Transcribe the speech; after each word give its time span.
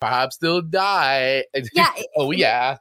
Pop 0.00 0.32
still 0.32 0.62
die. 0.62 1.44
Yeah. 1.72 1.90
oh 2.16 2.30
yeah. 2.30 2.78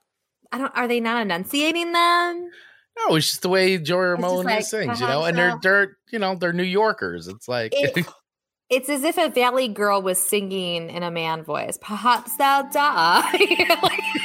I 0.51 0.57
don't. 0.57 0.75
Are 0.75 0.87
they 0.87 0.99
not 0.99 1.21
enunciating 1.21 1.91
them? 1.91 2.49
No, 2.97 3.15
it's 3.15 3.27
just 3.27 3.41
the 3.43 3.49
way 3.49 3.77
Joey 3.77 3.99
Ramone 3.99 4.45
like, 4.45 4.63
sings, 4.63 4.99
you 4.99 5.05
uh-huh, 5.05 5.13
know, 5.13 5.25
and 5.25 5.37
they're 5.37 5.59
they're 5.61 5.97
you 6.11 6.19
know 6.19 6.35
they're 6.35 6.53
New 6.53 6.63
Yorkers. 6.63 7.27
It's 7.27 7.47
like 7.47 7.73
It- 7.75 8.05
it's 8.69 8.89
as 8.89 9.03
if 9.03 9.17
a 9.17 9.29
Valley 9.29 9.67
girl 9.67 10.01
was 10.01 10.21
singing 10.21 10.89
in 10.89 11.03
a 11.03 11.11
man 11.11 11.43
voice. 11.43 11.77
Perhaps 11.81 12.35
they'll 12.37 12.69
die. 12.71 13.31
Like- 13.83 14.18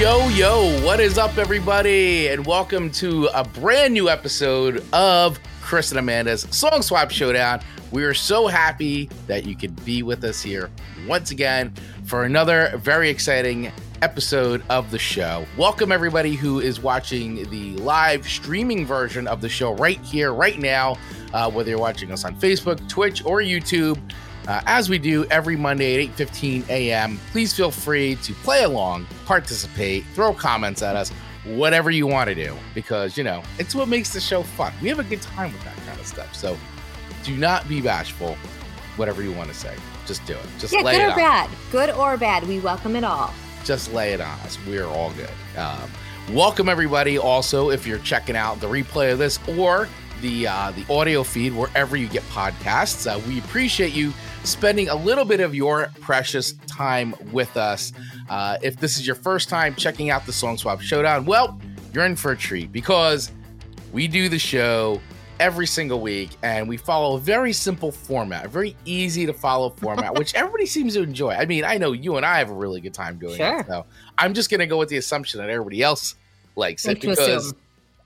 Yo, 0.00 0.28
yo, 0.28 0.82
what 0.82 0.98
is 0.98 1.18
up, 1.18 1.36
everybody? 1.36 2.28
And 2.28 2.46
welcome 2.46 2.90
to 2.92 3.26
a 3.34 3.44
brand 3.44 3.92
new 3.92 4.08
episode 4.08 4.82
of 4.94 5.38
Chris 5.60 5.90
and 5.90 5.98
Amanda's 5.98 6.46
Song 6.50 6.80
Swap 6.80 7.10
Showdown. 7.10 7.60
We 7.90 8.04
are 8.04 8.14
so 8.14 8.46
happy 8.46 9.10
that 9.26 9.44
you 9.44 9.54
could 9.54 9.84
be 9.84 10.02
with 10.02 10.24
us 10.24 10.40
here 10.40 10.70
once 11.06 11.32
again 11.32 11.74
for 12.04 12.24
another 12.24 12.72
very 12.78 13.10
exciting 13.10 13.70
episode 14.00 14.62
of 14.70 14.90
the 14.90 14.98
show. 14.98 15.44
Welcome, 15.58 15.92
everybody 15.92 16.34
who 16.34 16.60
is 16.60 16.80
watching 16.80 17.50
the 17.50 17.76
live 17.76 18.26
streaming 18.26 18.86
version 18.86 19.28
of 19.28 19.42
the 19.42 19.50
show 19.50 19.74
right 19.74 20.00
here, 20.00 20.32
right 20.32 20.58
now, 20.58 20.96
uh, 21.34 21.50
whether 21.50 21.68
you're 21.68 21.78
watching 21.78 22.10
us 22.10 22.24
on 22.24 22.34
Facebook, 22.40 22.88
Twitch, 22.88 23.22
or 23.26 23.40
YouTube. 23.40 24.00
Uh, 24.48 24.60
as 24.66 24.88
we 24.88 24.98
do 24.98 25.24
every 25.26 25.56
Monday 25.56 26.04
at 26.06 26.16
8:15 26.16 26.68
a.m. 26.68 27.20
Please 27.30 27.52
feel 27.52 27.70
free 27.70 28.16
to 28.16 28.32
play 28.34 28.64
along, 28.64 29.06
participate, 29.26 30.04
throw 30.14 30.32
comments 30.32 30.82
at 30.82 30.96
us, 30.96 31.10
whatever 31.44 31.90
you 31.90 32.06
want 32.06 32.28
to 32.28 32.34
do, 32.34 32.56
because 32.74 33.16
you 33.16 33.24
know 33.24 33.42
it's 33.58 33.74
what 33.74 33.88
makes 33.88 34.12
the 34.12 34.20
show 34.20 34.42
fun. 34.42 34.72
We 34.82 34.88
have 34.88 34.98
a 34.98 35.04
good 35.04 35.22
time 35.22 35.52
with 35.52 35.62
that 35.64 35.76
kind 35.86 36.00
of 36.00 36.06
stuff. 36.06 36.34
So 36.34 36.56
do 37.22 37.36
not 37.36 37.68
be 37.68 37.80
bashful. 37.80 38.36
Whatever 38.96 39.22
you 39.22 39.32
want 39.32 39.48
to 39.50 39.54
say, 39.54 39.74
just 40.06 40.24
do 40.26 40.34
it. 40.34 40.46
Just 40.58 40.72
yeah, 40.72 40.80
lay 40.80 40.96
good 40.96 41.02
it 41.02 41.08
or 41.08 41.10
on. 41.12 41.16
bad. 41.16 41.50
Good 41.70 41.90
or 41.90 42.16
bad. 42.16 42.46
We 42.46 42.60
welcome 42.60 42.96
it 42.96 43.04
all. 43.04 43.32
Just 43.64 43.92
lay 43.92 44.12
it 44.12 44.20
on 44.20 44.38
us. 44.40 44.58
We're 44.66 44.86
all 44.86 45.12
good. 45.12 45.58
Um, 45.58 45.90
welcome 46.32 46.68
everybody. 46.68 47.18
Also, 47.18 47.70
if 47.70 47.86
you're 47.86 47.98
checking 47.98 48.36
out 48.36 48.60
the 48.60 48.66
replay 48.66 49.12
of 49.12 49.18
this 49.18 49.38
or 49.46 49.88
the 50.20 50.46
uh, 50.46 50.72
the 50.72 50.84
audio 50.92 51.22
feed 51.22 51.52
wherever 51.54 51.96
you 51.96 52.08
get 52.08 52.22
podcasts, 52.24 53.06
uh, 53.10 53.18
we 53.28 53.38
appreciate 53.38 53.92
you 53.92 54.12
spending 54.44 54.88
a 54.88 54.94
little 54.94 55.24
bit 55.24 55.40
of 55.40 55.54
your 55.54 55.90
precious 56.00 56.52
time 56.66 57.14
with 57.32 57.56
us. 57.56 57.92
Uh, 58.28 58.56
if 58.62 58.76
this 58.78 58.98
is 58.98 59.06
your 59.06 59.16
first 59.16 59.48
time 59.48 59.74
checking 59.74 60.10
out 60.10 60.24
the 60.26 60.32
Song 60.32 60.56
Swap 60.56 60.80
Showdown, 60.80 61.26
well, 61.26 61.60
you're 61.92 62.04
in 62.06 62.16
for 62.16 62.32
a 62.32 62.36
treat 62.36 62.72
because 62.72 63.30
we 63.92 64.06
do 64.08 64.28
the 64.28 64.38
show 64.38 65.00
every 65.40 65.66
single 65.66 66.00
week 66.00 66.30
and 66.42 66.68
we 66.68 66.76
follow 66.76 67.16
a 67.16 67.18
very 67.18 67.52
simple 67.52 67.90
format, 67.90 68.44
a 68.44 68.48
very 68.48 68.76
easy 68.84 69.24
to 69.26 69.32
follow 69.32 69.70
format, 69.76 70.14
which 70.14 70.34
everybody 70.34 70.66
seems 70.66 70.94
to 70.94 71.02
enjoy. 71.02 71.32
I 71.32 71.46
mean, 71.46 71.64
I 71.64 71.78
know 71.78 71.92
you 71.92 72.16
and 72.16 72.26
I 72.26 72.38
have 72.38 72.50
a 72.50 72.54
really 72.54 72.80
good 72.80 72.94
time 72.94 73.18
doing 73.18 73.36
Sure. 73.36 73.60
it. 73.60 73.66
So 73.66 73.86
I'm 74.18 74.34
just 74.34 74.50
going 74.50 74.60
to 74.60 74.66
go 74.66 74.78
with 74.78 74.90
the 74.90 74.98
assumption 74.98 75.40
that 75.40 75.48
everybody 75.50 75.82
else 75.82 76.14
likes 76.56 76.86
it 76.86 77.00
because 77.00 77.18
assume. 77.18 77.58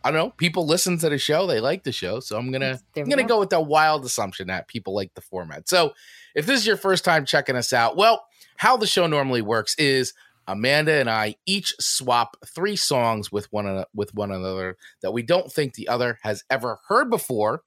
I 0.05 0.11
don't 0.11 0.21
know, 0.21 0.31
people 0.37 0.67
listen 0.67 0.99
to 0.99 1.09
the 1.09 1.17
show, 1.17 1.47
they 1.47 1.61
like 1.61 1.83
the 1.83 1.91
show. 1.91 2.21
So 2.21 2.37
I'm 2.37 2.51
going 2.51 2.61
to 2.61 2.79
I'm 2.95 3.09
to 3.09 3.25
go 3.25 3.41
with 3.41 3.49
the 3.49 3.61
wild 3.61 4.05
assumption 4.05 4.49
that 4.49 4.69
people 4.69 4.95
like 4.95 5.15
the 5.15 5.23
format. 5.23 5.67
So, 5.69 5.95
if 6.35 6.47
this 6.47 6.61
is 6.61 6.67
your 6.67 6.77
first 6.77 7.05
time 7.05 7.25
checking 7.25 7.57
us 7.57 7.73
out, 7.73 7.97
well, 7.97 8.27
how 8.57 8.77
the 8.77 8.87
show 8.87 9.07
normally 9.07 9.41
works 9.41 9.75
is 9.77 10.13
Amanda 10.47 10.93
and 10.93 11.09
I 11.09 11.37
each 11.47 11.75
swap 11.81 12.37
three 12.47 12.77
songs 12.77 13.33
with 13.33 13.51
one 13.51 13.85
with 13.95 14.15
one 14.15 14.31
another 14.31 14.77
that 15.01 15.13
we 15.13 15.23
don't 15.23 15.51
think 15.51 15.75
the 15.75 15.89
other 15.89 16.19
has 16.23 16.45
ever 16.51 16.81
heard 16.89 17.09
before, 17.09 17.63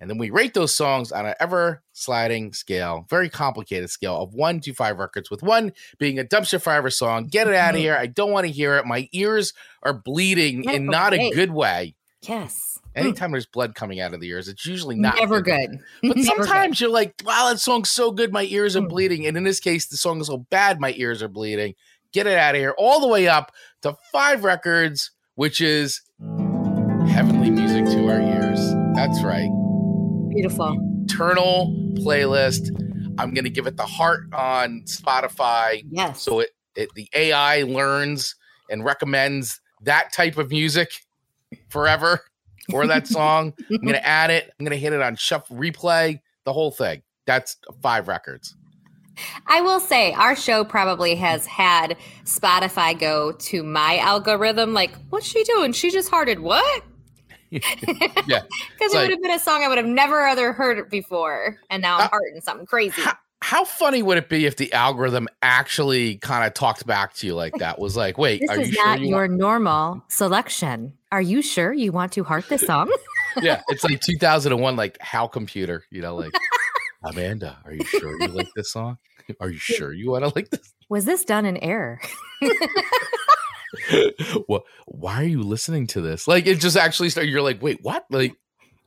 and 0.00 0.08
then 0.08 0.18
we 0.18 0.30
rate 0.30 0.54
those 0.54 0.74
songs 0.76 1.10
on 1.12 1.26
an 1.26 1.34
ever 1.40 1.82
sliding 1.92 2.52
scale, 2.52 3.06
very 3.10 3.28
complicated 3.28 3.90
scale 3.90 4.16
of 4.20 4.34
one 4.34 4.60
to 4.60 4.72
five 4.72 4.98
records, 4.98 5.30
with 5.30 5.42
one 5.42 5.72
being 5.98 6.18
a 6.18 6.24
dumpster 6.24 6.60
fire 6.60 6.88
song. 6.90 7.26
Get 7.26 7.48
it 7.48 7.54
out 7.54 7.74
of 7.74 7.80
here! 7.80 7.96
I 7.96 8.06
don't 8.06 8.30
want 8.32 8.46
to 8.46 8.52
hear 8.52 8.76
it. 8.76 8.86
My 8.86 9.08
ears 9.12 9.52
are 9.82 9.92
bleeding 9.94 10.62
Get 10.62 10.74
in 10.76 10.86
not 10.86 11.12
a 11.14 11.30
good 11.30 11.50
way. 11.52 11.94
Yes. 12.22 12.78
Anytime 12.96 13.30
there's 13.30 13.46
blood 13.46 13.76
coming 13.76 14.00
out 14.00 14.12
of 14.12 14.20
the 14.20 14.28
ears, 14.28 14.48
it's 14.48 14.66
usually 14.66 14.96
not 14.96 15.16
Never 15.18 15.40
good. 15.40 15.70
but 16.02 16.02
Never 16.02 16.14
good. 16.14 16.24
sometimes 16.24 16.80
you're 16.80 16.90
like, 16.90 17.14
wow, 17.24 17.48
that 17.48 17.60
song's 17.60 17.92
so 17.92 18.10
good, 18.10 18.32
my 18.32 18.42
ears 18.44 18.74
are 18.74 18.80
Mm. 18.80 18.88
bleeding. 18.88 19.26
And 19.26 19.36
in 19.36 19.44
this 19.44 19.60
case, 19.60 19.86
the 19.86 19.96
song 19.96 20.20
is 20.20 20.26
so 20.26 20.38
bad, 20.38 20.80
my 20.80 20.92
ears 20.96 21.22
are 21.22 21.28
bleeding. 21.28 21.74
Get 22.12 22.26
it 22.26 22.36
out 22.36 22.56
of 22.56 22.60
here. 22.60 22.74
All 22.76 23.00
the 23.00 23.06
way 23.06 23.28
up 23.28 23.52
to 23.82 23.94
five 24.10 24.42
records, 24.42 25.12
which 25.36 25.60
is 25.60 26.00
heavenly 27.08 27.50
music 27.50 27.84
to 27.86 28.08
our 28.08 28.20
ears. 28.20 28.58
That's 28.96 29.22
right. 29.22 29.50
Beautiful. 30.28 30.76
Eternal 31.04 31.74
playlist. 31.94 32.70
I'm 33.18 33.34
gonna 33.34 33.48
give 33.48 33.66
it 33.66 33.76
the 33.76 33.86
heart 33.86 34.32
on 34.32 34.82
Spotify. 34.84 35.84
Yes. 35.90 36.22
So 36.22 36.40
it, 36.40 36.50
it 36.76 36.88
the 36.94 37.08
AI 37.14 37.62
learns 37.62 38.36
and 38.70 38.84
recommends 38.84 39.60
that 39.82 40.12
type 40.12 40.36
of 40.38 40.50
music 40.50 40.90
forever 41.68 42.20
or 42.72 42.86
that 42.86 43.06
song. 43.08 43.54
I'm 43.70 43.84
gonna 43.84 43.98
add 43.98 44.30
it. 44.30 44.52
I'm 44.58 44.64
gonna 44.64 44.76
hit 44.76 44.92
it 44.92 45.02
on 45.02 45.16
shuffle 45.16 45.56
replay, 45.56 46.20
the 46.44 46.52
whole 46.52 46.70
thing. 46.70 47.02
That's 47.26 47.56
five 47.82 48.08
records. 48.08 48.56
I 49.46 49.60
will 49.60 49.80
say 49.80 50.12
our 50.12 50.36
show 50.36 50.64
probably 50.64 51.16
has 51.16 51.44
had 51.46 51.96
Spotify 52.24 52.98
go 52.98 53.32
to 53.32 53.62
my 53.62 53.98
algorithm. 53.98 54.74
Like, 54.74 54.92
what's 55.10 55.26
she 55.26 55.42
doing? 55.44 55.72
She 55.72 55.90
just 55.90 56.08
hearted 56.08 56.40
what? 56.40 56.84
Yeah. 57.50 57.62
Because 57.80 58.46
It's 58.80 58.94
it 58.94 58.96
like- 58.96 59.02
would 59.04 59.10
have 59.10 59.22
been 59.22 59.30
a 59.32 59.38
song 59.38 59.62
I 59.64 59.68
would 59.68 59.78
have 59.78 59.86
never 59.86 60.26
other 60.26 60.52
heard 60.52 60.88
before. 60.90 61.58
And 61.70 61.82
now 61.82 61.98
I'm 61.98 62.08
hearting 62.10 62.40
something 62.42 62.66
crazy. 62.66 63.00
HAL, 63.00 63.14
how 63.40 63.64
funny 63.64 64.02
would 64.02 64.18
it 64.18 64.28
be 64.28 64.46
if 64.46 64.56
the 64.56 64.72
algorithm 64.72 65.28
actually 65.42 66.16
kind 66.16 66.44
of 66.46 66.54
talked 66.54 66.86
back 66.86 67.14
to 67.14 67.26
you 67.26 67.34
like 67.34 67.54
that? 67.58 67.78
Was 67.78 67.96
like, 67.96 68.18
wait, 68.18 68.40
This 68.40 68.50
are 68.50 68.60
is 68.60 68.68
you 68.68 68.74
sure 68.74 68.86
not 68.86 69.00
you 69.00 69.06
your 69.08 69.18
want-" 69.28 69.32
normal 69.38 70.04
selection. 70.08 70.92
Are 71.12 71.22
you 71.22 71.40
sure 71.40 71.72
you 71.72 71.90
want 71.92 72.12
to 72.12 72.24
heart 72.24 72.48
this 72.48 72.62
song? 72.62 72.90
Yeah, 73.42 73.60
it's 73.68 73.84
like 73.84 74.00
2001, 74.00 74.74
like 74.74 74.96
How 75.00 75.28
Computer, 75.28 75.84
you 75.90 76.02
know, 76.02 76.16
like 76.16 76.32
Amanda, 77.04 77.58
are 77.64 77.72
you 77.72 77.84
sure 77.84 78.20
you 78.20 78.26
like 78.28 78.48
this 78.56 78.72
song? 78.72 78.98
Are 79.38 79.48
you 79.50 79.58
sure 79.58 79.92
you 79.92 80.10
want 80.10 80.24
to 80.24 80.32
like 80.34 80.50
this? 80.50 80.72
Was 80.88 81.04
this 81.04 81.24
done 81.24 81.44
in 81.46 81.56
error? 81.58 82.00
what? 84.46 84.62
Why 84.86 85.22
are 85.22 85.26
you 85.26 85.42
listening 85.42 85.86
to 85.88 86.00
this? 86.00 86.28
Like, 86.28 86.46
it 86.46 86.60
just 86.60 86.76
actually 86.76 87.10
started. 87.10 87.30
You're 87.30 87.42
like, 87.42 87.62
wait, 87.62 87.80
what? 87.82 88.06
Like, 88.10 88.34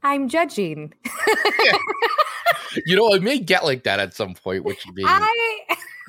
I'm 0.03 0.29
judging. 0.29 0.93
you 2.85 2.95
know, 2.95 3.13
I 3.13 3.19
may 3.19 3.39
get 3.39 3.63
like 3.63 3.83
that 3.83 3.99
at 3.99 4.13
some 4.13 4.33
point, 4.33 4.63
which 4.63 4.85
would 4.85 4.95
be 4.95 5.03
I 5.05 5.59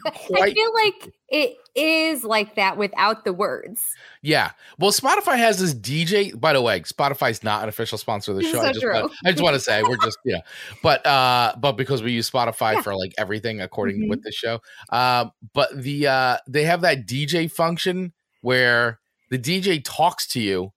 I 0.34 0.50
feel 0.53 0.75
like 0.75 1.15
it 1.28 1.56
is 1.77 2.25
like 2.25 2.56
that 2.56 2.77
without 2.77 3.25
the 3.25 3.32
words. 3.32 3.81
Yeah. 4.21 4.50
Well, 4.78 4.91
Spotify 4.91 5.37
has 5.37 5.59
this 5.59 5.75
DJ. 5.75 6.38
By 6.38 6.55
the 6.55 6.62
way, 6.62 6.81
Spotify's 6.81 7.44
not 7.44 7.62
an 7.62 7.69
official 7.69 7.99
sponsor 7.99 8.32
of 8.32 8.38
the 8.38 8.44
show. 8.44 8.61
I 8.61 8.72
just, 8.72 8.84
want. 8.84 9.12
I 9.25 9.31
just 9.31 9.43
want 9.43 9.55
to 9.55 9.61
say 9.61 9.82
we're 9.82 9.97
just 9.99 10.19
yeah, 10.25 10.41
but 10.82 11.06
uh, 11.06 11.55
but 11.59 11.72
because 11.72 12.03
we 12.03 12.12
use 12.12 12.28
Spotify 12.28 12.75
Yeah. 12.75 12.82
for 12.82 12.97
like 12.97 13.12
everything 13.16 13.61
according 13.61 14.00
Mhm. 14.00 14.09
with 14.09 14.22
the 14.22 14.32
show. 14.32 14.61
Um, 14.91 15.31
but 15.55 15.71
the 15.77 16.06
uh, 16.09 16.37
they 16.49 16.65
have 16.65 16.81
that 16.81 17.06
DJ 17.06 17.50
function 17.50 18.12
where 18.43 19.01
the 19.31 19.39
DJ 19.39 19.83
talks 19.83 20.27
to 20.29 20.41
you 20.41 20.73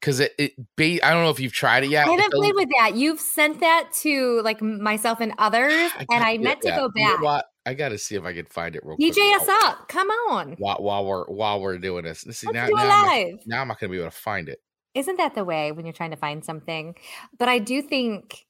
because 0.00 0.18
it, 0.18 0.32
it 0.36 0.52
ba- 0.76 1.04
I 1.06 1.12
don't 1.12 1.22
know 1.22 1.30
if 1.30 1.38
you've 1.38 1.52
tried 1.52 1.84
it 1.84 1.90
yet. 1.90 2.08
I 2.08 2.10
haven't 2.10 2.32
played 2.32 2.54
with 2.56 2.68
that. 2.76 2.96
You've 2.96 3.20
sent 3.20 3.60
that 3.60 3.90
to 4.00 4.40
like 4.42 4.60
myself 4.60 5.20
and 5.20 5.32
others, 5.38 5.90
and 6.10 6.24
I 6.24 6.38
meant 6.38 6.60
yeah, 6.64 6.74
to 6.74 6.76
go 6.76 6.90
you 6.94 7.06
know 7.06 7.18
back. 7.18 7.44
I 7.64 7.74
got 7.74 7.90
to 7.90 7.98
see 7.98 8.16
if 8.16 8.24
I 8.24 8.32
can 8.32 8.46
find 8.46 8.74
it 8.74 8.82
real 8.84 8.96
quick. 8.96 9.12
DJ 9.12 9.36
us 9.36 9.46
while- 9.46 9.58
up. 9.62 9.88
Come 9.88 10.08
on. 10.08 10.56
while, 10.58 10.78
while 10.80 11.06
we're 11.06 11.24
while 11.26 11.60
we're 11.60 11.78
doing 11.78 12.04
this. 12.04 12.20
See, 12.20 12.48
Let's 12.48 12.54
now, 12.54 12.66
do 12.66 12.72
it 12.72 12.76
now, 12.76 13.04
I'm 13.04 13.30
not, 13.30 13.40
now 13.46 13.60
I'm 13.60 13.68
not 13.68 13.78
going 13.78 13.90
to 13.90 13.96
be 13.96 14.00
able 14.00 14.10
to 14.10 14.16
find 14.16 14.48
it. 14.48 14.58
Isn't 14.94 15.16
that 15.18 15.34
the 15.34 15.44
way 15.44 15.72
when 15.72 15.86
you're 15.86 15.92
trying 15.92 16.10
to 16.10 16.16
find 16.16 16.44
something? 16.44 16.94
But 17.38 17.48
I 17.48 17.58
do 17.58 17.80
think, 17.80 18.44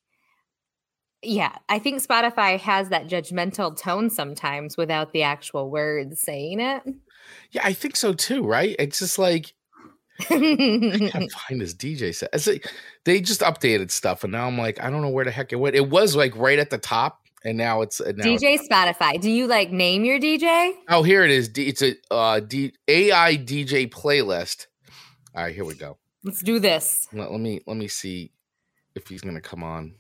yeah, 1.23 1.57
I 1.69 1.79
think 1.79 2.03
Spotify 2.03 2.59
has 2.59 2.89
that 2.89 3.07
judgmental 3.07 3.77
tone 3.79 4.11
sometimes 4.11 4.77
without 4.77 5.13
the 5.13 5.23
actual 5.23 5.71
words 5.71 6.21
saying 6.21 6.61
it. 6.61 6.83
Yeah, 7.51 7.63
I 7.65 7.73
think 7.73 7.97
so 7.97 8.13
too. 8.13 8.45
Right? 8.45 8.77
It's 8.79 8.99
just 8.99 9.19
like 9.19 9.53
I 10.21 10.25
can't 11.11 11.33
find 11.49 11.61
this 11.61 11.75
DJ 11.75 12.15
set. 12.15 12.31
It's 12.33 12.47
like, 12.47 12.71
they 13.05 13.21
just 13.21 13.41
updated 13.41 13.91
stuff, 13.91 14.25
and 14.25 14.33
now 14.33 14.47
I'm 14.47 14.59
like, 14.59 14.81
I 14.83 14.91
don't 14.91 15.03
know 15.03 15.09
where 15.09 15.25
the 15.25 15.31
heck 15.31 15.53
it 15.53 15.57
went. 15.57 15.75
It 15.77 15.89
was 15.89 16.15
like 16.15 16.37
right 16.37 16.59
at 16.59 16.71
the 16.71 16.79
top, 16.79 17.21
and 17.45 17.59
now 17.59 17.83
it's 17.83 18.01
now 18.01 18.07
it's- 18.33 18.43
DJ 18.43 18.59
Spotify. 18.69 19.21
Do 19.21 19.31
you 19.31 19.47
like 19.47 19.71
name 19.73 20.05
your 20.05 20.21
DJ? 20.21 20.73
oh, 20.89 21.03
here 21.03 21.25
it 21.25 21.31
is. 21.31 21.49
D- 21.49 21.69
It's 21.69 21.83
a 21.83 21.95
uh, 22.11 22.41
D- 22.41 22.73
AI 22.89 23.37
DJ 23.37 23.89
playlist. 23.91 24.67
All 25.35 25.43
right, 25.45 25.55
here 25.55 25.65
we 25.65 25.75
go. 25.75 25.97
Let's 26.25 26.43
do 26.43 26.59
this. 26.61 27.09
Let, 27.13 27.33
let 27.33 27.41
me 27.41 27.61
let 27.67 27.77
me 27.77 27.89
see 27.89 28.31
if 28.95 29.09
he's 29.09 29.23
gonna 29.23 29.41
come 29.41 29.63
on. 29.65 29.95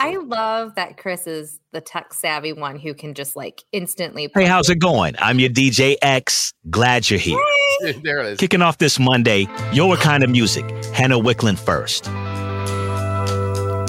I 0.00 0.16
love 0.16 0.74
that 0.76 0.96
Chris 0.96 1.26
is 1.26 1.60
the 1.72 1.80
tech 1.80 2.12
savvy 2.14 2.52
one 2.52 2.78
who 2.78 2.94
can 2.94 3.14
just 3.14 3.36
like 3.36 3.64
instantly. 3.72 4.30
Hey, 4.34 4.44
how's 4.46 4.70
it 4.70 4.78
going? 4.78 5.14
I'm 5.18 5.38
your 5.38 5.50
DJ 5.50 5.96
X. 6.02 6.52
Glad 6.70 7.10
you're 7.10 7.18
here. 7.18 7.38
there 8.02 8.20
it 8.20 8.26
is. 8.26 8.38
Kicking 8.38 8.62
off 8.62 8.78
this 8.78 8.98
Monday, 8.98 9.46
your 9.72 9.96
kind 9.96 10.22
of 10.24 10.30
music. 10.30 10.64
Hannah 10.94 11.18
Wicklund 11.18 11.58
first. 11.58 12.06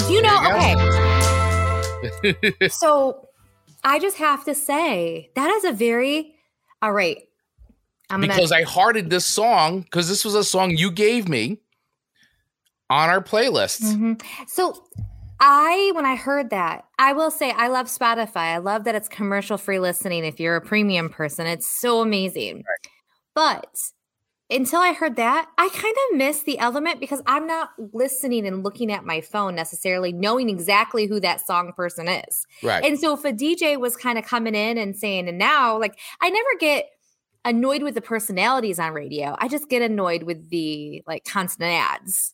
You 0.10 0.22
know, 0.22 0.42
you 0.42 0.50
okay. 2.32 2.68
so 2.70 3.30
I 3.84 4.00
just 4.00 4.18
have 4.18 4.44
to 4.46 4.56
say 4.56 5.32
that 5.36 5.50
is 5.50 5.64
a 5.64 5.72
very 5.72 6.36
all 6.82 6.92
right. 6.92 7.22
I'm 8.10 8.22
because 8.22 8.52
gonna, 8.52 8.62
I 8.62 8.66
hearted 8.66 9.10
this 9.10 9.26
song 9.26 9.82
because 9.82 10.08
this 10.08 10.24
was 10.24 10.36
a 10.36 10.44
song 10.44 10.78
you 10.78 10.92
gave 10.92 11.28
me 11.28 11.60
on 12.90 13.10
our 13.10 13.22
playlist. 13.22 13.82
Mm-hmm. 13.82 14.14
So 14.48 14.86
I, 15.40 15.92
when 15.96 16.06
I 16.06 16.16
heard 16.16 16.50
that, 16.52 16.86
I 16.98 17.14
will 17.14 17.32
say 17.32 17.52
I 17.52 17.68
love 17.68 17.88
Spotify. 17.88 18.54
I 18.54 18.58
love 18.58 18.86
that 18.86 18.96
it's 18.96 19.10
commercial 19.10 19.58
free 19.58 19.80
listening. 19.80 20.24
If 20.24 20.40
you're 20.40 20.56
a 20.56 20.62
premium 20.62 21.10
person, 21.10 21.46
it's 21.46 21.68
so 21.68 22.02
amazing. 22.02 22.58
Right. 22.58 22.92
But 23.34 23.78
until 24.50 24.80
I 24.80 24.94
heard 24.94 25.16
that, 25.16 25.50
I 25.58 25.70
kind 25.70 25.96
of 26.12 26.18
miss 26.18 26.44
the 26.44 26.60
element 26.60 27.00
because 27.00 27.22
I'm 27.26 27.48
not 27.48 27.72
listening 27.94 28.46
and 28.46 28.64
looking 28.64 28.92
at 28.92 29.04
my 29.04 29.20
phone 29.20 29.56
necessarily, 29.56 30.14
knowing 30.14 30.50
exactly 30.50 31.08
who 31.08 31.20
that 31.20 31.46
song 31.46 31.74
person 31.76 32.08
is. 32.08 32.46
Right. 32.62 32.84
And 32.86 33.00
so 33.00 33.14
if 33.14 33.26
a 33.26 33.34
DJ 33.34 33.80
was 33.80 33.98
kind 33.98 34.20
of 34.20 34.26
coming 34.26 34.56
in 34.56 34.78
and 34.78 34.96
saying, 34.96 35.28
and 35.28 35.38
now, 35.38 35.80
like, 35.80 35.98
I 36.22 36.30
never 36.30 36.50
get 36.60 36.90
annoyed 37.44 37.84
with 37.84 37.96
the 37.96 38.02
personalities 38.02 38.80
on 38.80 38.94
radio. 38.94 39.36
I 39.40 39.48
just 39.48 39.70
get 39.70 39.82
annoyed 39.82 40.24
with 40.24 40.50
the 40.50 41.04
like 41.08 41.24
constant 41.26 41.72
ads. 41.72 42.34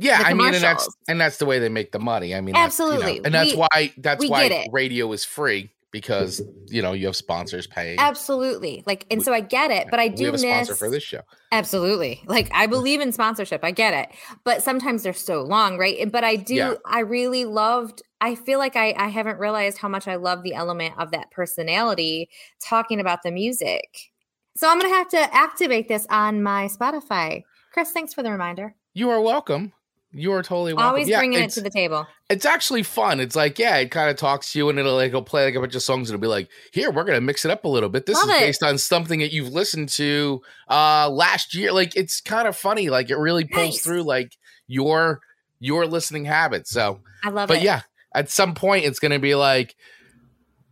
Yeah, 0.00 0.22
I 0.24 0.32
mean, 0.32 0.54
and 0.54 0.62
that's 0.62 0.88
and 1.08 1.20
that's 1.20 1.36
the 1.36 1.46
way 1.46 1.58
they 1.58 1.68
make 1.68 1.92
the 1.92 1.98
money. 1.98 2.34
I 2.34 2.40
mean, 2.40 2.56
absolutely, 2.56 3.16
you 3.16 3.20
know, 3.20 3.26
and 3.26 3.34
that's 3.34 3.52
we, 3.52 3.58
why 3.58 3.92
that's 3.98 4.26
why 4.26 4.66
radio 4.72 5.12
is 5.12 5.24
free 5.24 5.70
because 5.90 6.40
you 6.68 6.80
know 6.80 6.92
you 6.92 7.06
have 7.06 7.16
sponsors 7.16 7.66
paying. 7.66 7.98
Absolutely, 7.98 8.82
like, 8.86 9.04
and 9.10 9.22
so 9.22 9.34
I 9.34 9.40
get 9.40 9.70
it, 9.70 9.88
but 9.90 10.00
I 10.00 10.08
do 10.08 10.24
we 10.24 10.24
have 10.26 10.34
a 10.34 10.38
miss, 10.38 10.66
sponsor 10.68 10.74
for 10.74 10.90
this 10.90 11.02
show. 11.02 11.20
Absolutely, 11.52 12.22
like 12.26 12.50
I 12.54 12.66
believe 12.66 13.00
in 13.00 13.12
sponsorship. 13.12 13.62
I 13.62 13.72
get 13.72 13.92
it, 13.92 14.16
but 14.42 14.62
sometimes 14.62 15.02
they're 15.02 15.12
so 15.12 15.42
long, 15.42 15.76
right? 15.76 16.10
But 16.10 16.24
I 16.24 16.36
do, 16.36 16.54
yeah. 16.54 16.74
I 16.86 17.00
really 17.00 17.44
loved. 17.44 18.02
I 18.22 18.36
feel 18.36 18.58
like 18.58 18.76
I 18.76 18.94
I 18.96 19.08
haven't 19.08 19.38
realized 19.38 19.78
how 19.78 19.88
much 19.88 20.08
I 20.08 20.16
love 20.16 20.42
the 20.42 20.54
element 20.54 20.94
of 20.96 21.10
that 21.10 21.30
personality 21.30 22.30
talking 22.64 23.00
about 23.00 23.22
the 23.22 23.30
music. 23.30 24.10
So 24.56 24.66
I'm 24.66 24.80
gonna 24.80 24.94
have 24.94 25.08
to 25.10 25.34
activate 25.34 25.88
this 25.88 26.06
on 26.08 26.42
my 26.42 26.68
Spotify. 26.68 27.42
Chris, 27.72 27.92
thanks 27.92 28.14
for 28.14 28.22
the 28.22 28.30
reminder. 28.30 28.74
You 28.94 29.10
are 29.10 29.20
welcome. 29.20 29.72
You 30.12 30.32
are 30.32 30.42
totally 30.42 30.74
welcome. 30.74 30.88
Always 30.88 31.08
yeah, 31.08 31.18
bringing 31.18 31.40
it 31.40 31.50
to 31.50 31.60
the 31.60 31.70
table. 31.70 32.04
It's 32.28 32.44
actually 32.44 32.82
fun. 32.82 33.20
It's 33.20 33.36
like, 33.36 33.60
yeah, 33.60 33.76
it 33.76 33.92
kind 33.92 34.10
of 34.10 34.16
talks 34.16 34.52
to 34.52 34.58
you 34.58 34.68
and 34.68 34.76
it'll 34.76 34.96
like 34.96 35.08
it'll 35.08 35.22
play 35.22 35.44
like 35.44 35.54
a 35.54 35.60
bunch 35.60 35.76
of 35.76 35.82
songs 35.82 36.10
and 36.10 36.16
it'll 36.16 36.22
be 36.22 36.26
like, 36.28 36.48
here, 36.72 36.90
we're 36.90 37.04
gonna 37.04 37.20
mix 37.20 37.44
it 37.44 37.50
up 37.52 37.64
a 37.64 37.68
little 37.68 37.88
bit. 37.88 38.06
This 38.06 38.16
Love 38.16 38.30
is 38.30 38.36
it. 38.36 38.40
based 38.40 38.62
on 38.64 38.76
something 38.76 39.20
that 39.20 39.32
you've 39.32 39.52
listened 39.52 39.88
to 39.90 40.42
uh 40.68 41.08
last 41.08 41.54
year. 41.54 41.70
Like 41.72 41.94
it's 41.94 42.20
kind 42.20 42.48
of 42.48 42.56
funny. 42.56 42.90
Like 42.90 43.08
it 43.10 43.16
really 43.16 43.44
pulls 43.44 43.76
nice. 43.76 43.84
through 43.84 44.02
like 44.02 44.36
your 44.66 45.20
your 45.60 45.86
listening 45.86 46.24
habits. 46.24 46.70
So 46.70 47.00
I 47.22 47.28
love 47.28 47.46
but 47.46 47.54
it. 47.54 47.58
But 47.58 47.64
yeah, 47.64 47.82
at 48.12 48.30
some 48.30 48.54
point 48.54 48.86
it's 48.86 48.98
gonna 48.98 49.20
be 49.20 49.36
like, 49.36 49.76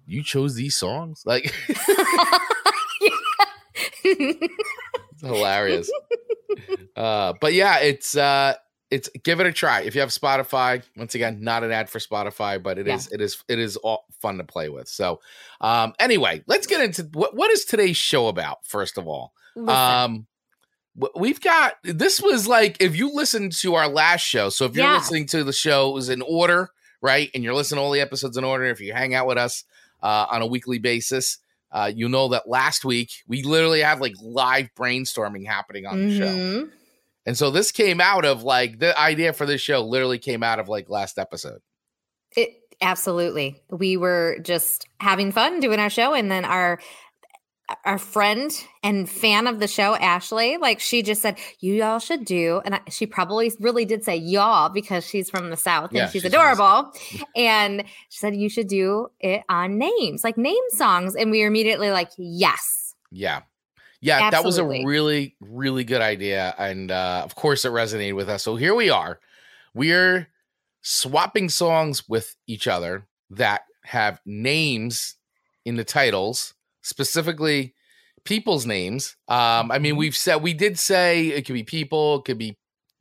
you 0.04 0.24
chose 0.24 0.56
these 0.56 0.76
songs? 0.76 1.22
Like 1.24 1.54
hilarious. 5.22 5.92
Uh, 6.96 7.34
but 7.40 7.52
yeah, 7.52 7.78
it's 7.78 8.16
uh 8.16 8.54
it's 8.90 9.08
give 9.22 9.40
it 9.40 9.46
a 9.46 9.52
try 9.52 9.82
if 9.82 9.94
you 9.94 10.00
have 10.00 10.10
spotify 10.10 10.82
once 10.96 11.14
again 11.14 11.38
not 11.40 11.62
an 11.62 11.70
ad 11.70 11.90
for 11.90 11.98
spotify 11.98 12.62
but 12.62 12.78
it 12.78 12.86
yeah. 12.86 12.94
is 12.94 13.08
it 13.12 13.20
is 13.20 13.42
it 13.48 13.58
is 13.58 13.76
all 13.76 14.04
fun 14.20 14.38
to 14.38 14.44
play 14.44 14.68
with 14.68 14.88
so 14.88 15.20
um 15.60 15.92
anyway 15.98 16.42
let's 16.46 16.66
get 16.66 16.80
into 16.80 17.02
what 17.12 17.34
what 17.34 17.50
is 17.50 17.64
today's 17.64 17.96
show 17.96 18.28
about 18.28 18.64
first 18.64 18.98
of 18.98 19.06
all 19.06 19.32
Listen. 19.54 19.68
um 19.68 20.26
we've 21.14 21.40
got 21.40 21.74
this 21.82 22.20
was 22.20 22.48
like 22.48 22.76
if 22.80 22.96
you 22.96 23.14
listen 23.14 23.50
to 23.50 23.74
our 23.74 23.88
last 23.88 24.22
show 24.22 24.48
so 24.48 24.64
if 24.64 24.74
you're 24.74 24.86
yeah. 24.86 24.96
listening 24.96 25.26
to 25.26 25.44
the 25.44 25.52
show 25.52 25.94
shows 25.94 26.08
in 26.08 26.22
order 26.22 26.70
right 27.00 27.30
and 27.34 27.44
you're 27.44 27.54
listening 27.54 27.78
to 27.78 27.82
all 27.82 27.90
the 27.90 28.00
episodes 28.00 28.36
in 28.36 28.44
order 28.44 28.64
if 28.64 28.80
you 28.80 28.92
hang 28.92 29.14
out 29.14 29.26
with 29.26 29.38
us 29.38 29.64
uh, 30.02 30.26
on 30.30 30.42
a 30.42 30.46
weekly 30.46 30.78
basis 30.78 31.38
uh, 31.70 31.90
you 31.94 32.08
know 32.08 32.28
that 32.28 32.48
last 32.48 32.84
week 32.84 33.22
we 33.26 33.42
literally 33.42 33.80
have 33.80 34.00
like 34.00 34.14
live 34.22 34.68
brainstorming 34.76 35.46
happening 35.46 35.86
on 35.86 35.98
mm-hmm. 35.98 36.08
the 36.08 36.16
show 36.16 36.34
mm-hmm. 36.34 36.68
And 37.28 37.36
so 37.36 37.50
this 37.50 37.72
came 37.72 38.00
out 38.00 38.24
of 38.24 38.42
like 38.42 38.78
the 38.78 38.98
idea 38.98 39.34
for 39.34 39.44
this 39.44 39.60
show 39.60 39.82
literally 39.82 40.18
came 40.18 40.42
out 40.42 40.58
of 40.58 40.70
like 40.70 40.88
last 40.88 41.18
episode. 41.18 41.60
It 42.34 42.54
absolutely. 42.80 43.62
We 43.68 43.98
were 43.98 44.38
just 44.40 44.86
having 44.98 45.30
fun 45.30 45.60
doing 45.60 45.78
our 45.78 45.90
show 45.90 46.14
and 46.14 46.30
then 46.30 46.46
our 46.46 46.80
our 47.84 47.98
friend 47.98 48.50
and 48.82 49.10
fan 49.10 49.46
of 49.46 49.60
the 49.60 49.68
show 49.68 49.94
Ashley 49.94 50.56
like 50.56 50.80
she 50.80 51.02
just 51.02 51.20
said 51.20 51.36
you 51.60 51.74
y'all 51.74 51.98
should 51.98 52.24
do 52.24 52.62
and 52.64 52.76
I, 52.76 52.80
she 52.88 53.04
probably 53.04 53.52
really 53.60 53.84
did 53.84 54.04
say 54.04 54.16
y'all 54.16 54.70
because 54.70 55.04
she's 55.04 55.28
from 55.28 55.50
the 55.50 55.56
south 55.58 55.90
and 55.90 55.98
yeah, 55.98 56.06
she's, 56.06 56.22
she's 56.22 56.32
adorable. 56.32 56.94
And 57.36 57.84
she 58.08 58.18
said 58.20 58.36
you 58.36 58.48
should 58.48 58.68
do 58.68 59.08
it 59.20 59.42
on 59.50 59.76
names 59.76 60.24
like 60.24 60.38
name 60.38 60.56
songs. 60.70 61.14
And 61.14 61.30
we 61.30 61.42
were 61.42 61.48
immediately 61.48 61.90
like 61.90 62.08
yes. 62.16 62.94
Yeah 63.12 63.42
yeah, 64.00 64.20
Absolutely. 64.22 64.30
that 64.30 64.46
was 64.46 64.58
a 64.58 64.86
really, 64.86 65.36
really 65.40 65.84
good 65.84 66.00
idea. 66.00 66.54
And 66.58 66.90
uh, 66.90 67.22
of 67.24 67.34
course, 67.34 67.64
it 67.64 67.72
resonated 67.72 68.14
with 68.14 68.28
us. 68.28 68.42
So 68.42 68.56
here 68.56 68.74
we 68.74 68.90
are. 68.90 69.18
We're 69.74 70.28
swapping 70.82 71.48
songs 71.48 72.08
with 72.08 72.36
each 72.46 72.68
other 72.68 73.06
that 73.30 73.62
have 73.84 74.20
names 74.24 75.16
in 75.64 75.76
the 75.76 75.84
titles, 75.84 76.54
specifically 76.82 77.74
people's 78.24 78.66
names. 78.66 79.16
Um, 79.28 79.70
I 79.70 79.78
mean, 79.78 79.92
mm-hmm. 79.92 79.98
we've 79.98 80.16
said, 80.16 80.42
we 80.42 80.54
did 80.54 80.78
say 80.78 81.28
it 81.28 81.46
could 81.46 81.54
be 81.54 81.64
people, 81.64 82.16
it 82.16 82.24
could 82.24 82.38
be 82.38 82.56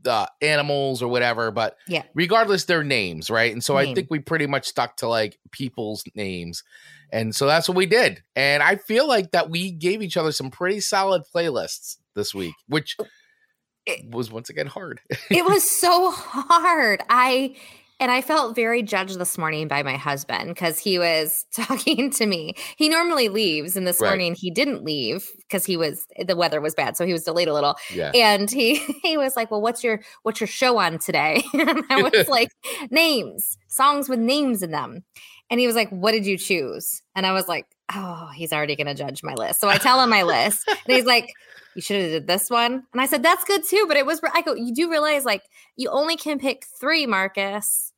uh, 0.06 0.26
animals 0.42 1.02
or 1.02 1.08
whatever, 1.08 1.52
but 1.52 1.76
yeah, 1.88 2.04
regardless, 2.14 2.66
they're 2.66 2.84
names, 2.84 3.30
right? 3.30 3.52
And 3.52 3.64
so 3.64 3.78
Name. 3.78 3.90
I 3.90 3.94
think 3.94 4.08
we 4.10 4.20
pretty 4.20 4.48
much 4.48 4.68
stuck 4.68 4.98
to 4.98 5.08
like 5.08 5.38
people's 5.52 6.04
names. 6.16 6.64
And 7.12 7.36
so 7.36 7.46
that's 7.46 7.68
what 7.68 7.78
we 7.78 7.86
did. 7.86 8.22
And 8.36 8.62
I 8.62 8.76
feel 8.76 9.08
like 9.08 9.32
that 9.32 9.50
we 9.50 9.72
gave 9.72 10.02
each 10.02 10.18
other 10.18 10.32
some 10.32 10.52
pretty 10.52 10.80
solid 10.80 11.24
playlists 11.34 11.98
this 12.16 12.34
week, 12.34 12.56
which 12.68 12.96
oh, 13.00 13.06
it, 13.86 14.14
was 14.14 14.32
once 14.32 14.50
again 14.50 14.68
hard. 14.68 15.00
it 15.30 15.46
was 15.46 15.70
so 15.80 16.12
hard. 16.12 17.02
I 17.10 17.56
and 18.00 18.12
I 18.12 18.22
felt 18.22 18.56
very 18.56 18.84
judged 18.84 19.18
this 19.20 19.38
morning 19.38 19.68
by 19.68 19.82
my 19.82 19.96
husband 19.96 20.50
because 20.50 20.78
he 20.78 21.00
was 21.00 21.46
talking 21.56 22.12
to 22.12 22.26
me. 22.26 22.54
He 22.76 22.90
normally 22.90 23.30
leaves, 23.30 23.76
and 23.76 23.88
this 23.88 24.00
right. 24.00 24.10
morning 24.10 24.36
he 24.36 24.52
didn't 24.52 24.84
leave 24.84 25.28
because 25.38 25.66
he 25.66 25.78
was 25.78 26.06
the 26.26 26.36
weather 26.36 26.62
was 26.62 26.76
bad, 26.76 26.98
so 26.98 27.06
he 27.06 27.14
was 27.14 27.24
delayed 27.24 27.48
a 27.48 27.54
little. 27.54 27.76
Yeah. 27.94 28.12
And 28.14 28.50
he 28.50 28.76
he 29.04 29.18
was 29.18 29.36
like, 29.36 29.50
"Well, 29.52 29.62
what's 29.62 29.84
your 29.84 30.02
what's 30.24 30.40
your 30.40 30.48
show 30.48 30.78
on 30.78 31.00
today?" 31.00 31.44
and 31.54 31.84
I 31.90 32.02
was 32.02 32.28
like, 32.28 32.50
"Names, 32.92 33.58
songs 33.68 34.10
with 34.10 34.20
names 34.20 34.62
in 34.62 34.72
them." 34.72 35.04
And 35.50 35.60
he 35.60 35.68
was 35.68 35.76
like, 35.76 35.90
"What 35.90 36.12
did 36.12 36.26
you 36.26 36.38
choose?" 36.38 37.02
And 37.16 37.26
I 37.26 37.32
was 37.32 37.48
like, 37.48 37.66
"Oh, 37.94 38.30
he's 38.36 38.52
already 38.52 38.76
going 38.76 38.88
to 38.88 38.94
judge 38.94 39.24
my 39.24 39.34
list." 39.34 39.62
So 39.62 39.70
I 39.70 39.78
tell 39.78 40.02
him 40.02 40.10
my 40.10 40.24
list, 40.24 40.68
and 40.68 40.96
he's 40.96 41.06
like, 41.06 41.34
"You 41.76 41.82
should 41.82 42.02
have 42.02 42.12
did 42.12 42.28
this 42.28 42.50
one." 42.50 42.84
And 42.92 43.02
I 43.02 43.06
said, 43.06 43.24
"That's 43.24 43.44
good 43.46 43.64
too." 43.64 43.86
But 43.88 43.98
it 43.98 44.06
was 44.06 44.20
I 44.34 44.42
go, 44.42 44.54
"You 44.54 44.74
do 44.74 44.90
realize 44.92 45.26
like 45.26 45.44
you 45.76 45.90
only 45.90 46.18
can 46.18 46.40
pick 46.40 46.66
three, 46.66 47.06
Marcus." 47.06 47.94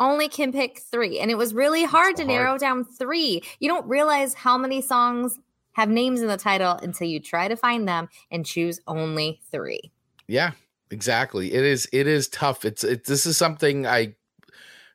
only 0.00 0.28
can 0.28 0.52
pick 0.52 0.78
three. 0.78 1.18
And 1.18 1.30
it 1.30 1.36
was 1.36 1.54
really 1.54 1.84
hard 1.84 2.16
so 2.16 2.22
to 2.22 2.28
hard. 2.28 2.38
narrow 2.38 2.58
down 2.58 2.84
three. 2.84 3.42
You 3.60 3.68
don't 3.68 3.86
realize 3.86 4.34
how 4.34 4.58
many 4.58 4.80
songs 4.80 5.38
have 5.72 5.88
names 5.88 6.22
in 6.22 6.28
the 6.28 6.36
title 6.36 6.72
until 6.82 7.06
you 7.06 7.20
try 7.20 7.48
to 7.48 7.56
find 7.56 7.86
them 7.86 8.08
and 8.30 8.46
choose 8.46 8.80
only 8.86 9.40
three. 9.50 9.92
Yeah, 10.26 10.52
exactly. 10.90 11.52
It 11.52 11.64
is 11.64 11.88
it 11.92 12.06
is 12.06 12.28
tough. 12.28 12.64
It's 12.64 12.82
it, 12.82 13.04
this 13.04 13.26
is 13.26 13.36
something 13.36 13.86
I 13.86 14.14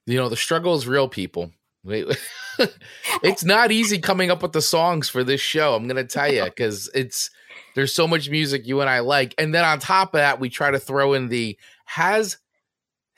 you 0.07 0.17
know, 0.17 0.29
the 0.29 0.35
struggle 0.35 0.73
is 0.75 0.87
real 0.87 1.07
people. 1.07 1.51
it's 3.23 3.43
not 3.43 3.71
easy 3.71 3.99
coming 3.99 4.29
up 4.29 4.41
with 4.41 4.51
the 4.51 4.61
songs 4.61 5.09
for 5.09 5.23
this 5.23 5.41
show. 5.41 5.75
I'm 5.75 5.87
going 5.87 5.95
to 5.95 6.03
tell 6.03 6.31
you 6.31 6.49
cuz 6.51 6.89
it's 6.93 7.29
there's 7.75 7.93
so 7.93 8.07
much 8.07 8.29
music 8.29 8.67
you 8.67 8.81
and 8.81 8.89
I 8.89 8.99
like. 8.99 9.33
And 9.37 9.53
then 9.53 9.63
on 9.63 9.79
top 9.79 10.13
of 10.13 10.19
that, 10.19 10.39
we 10.39 10.49
try 10.49 10.71
to 10.71 10.79
throw 10.79 11.13
in 11.13 11.29
the 11.29 11.57
has 11.85 12.37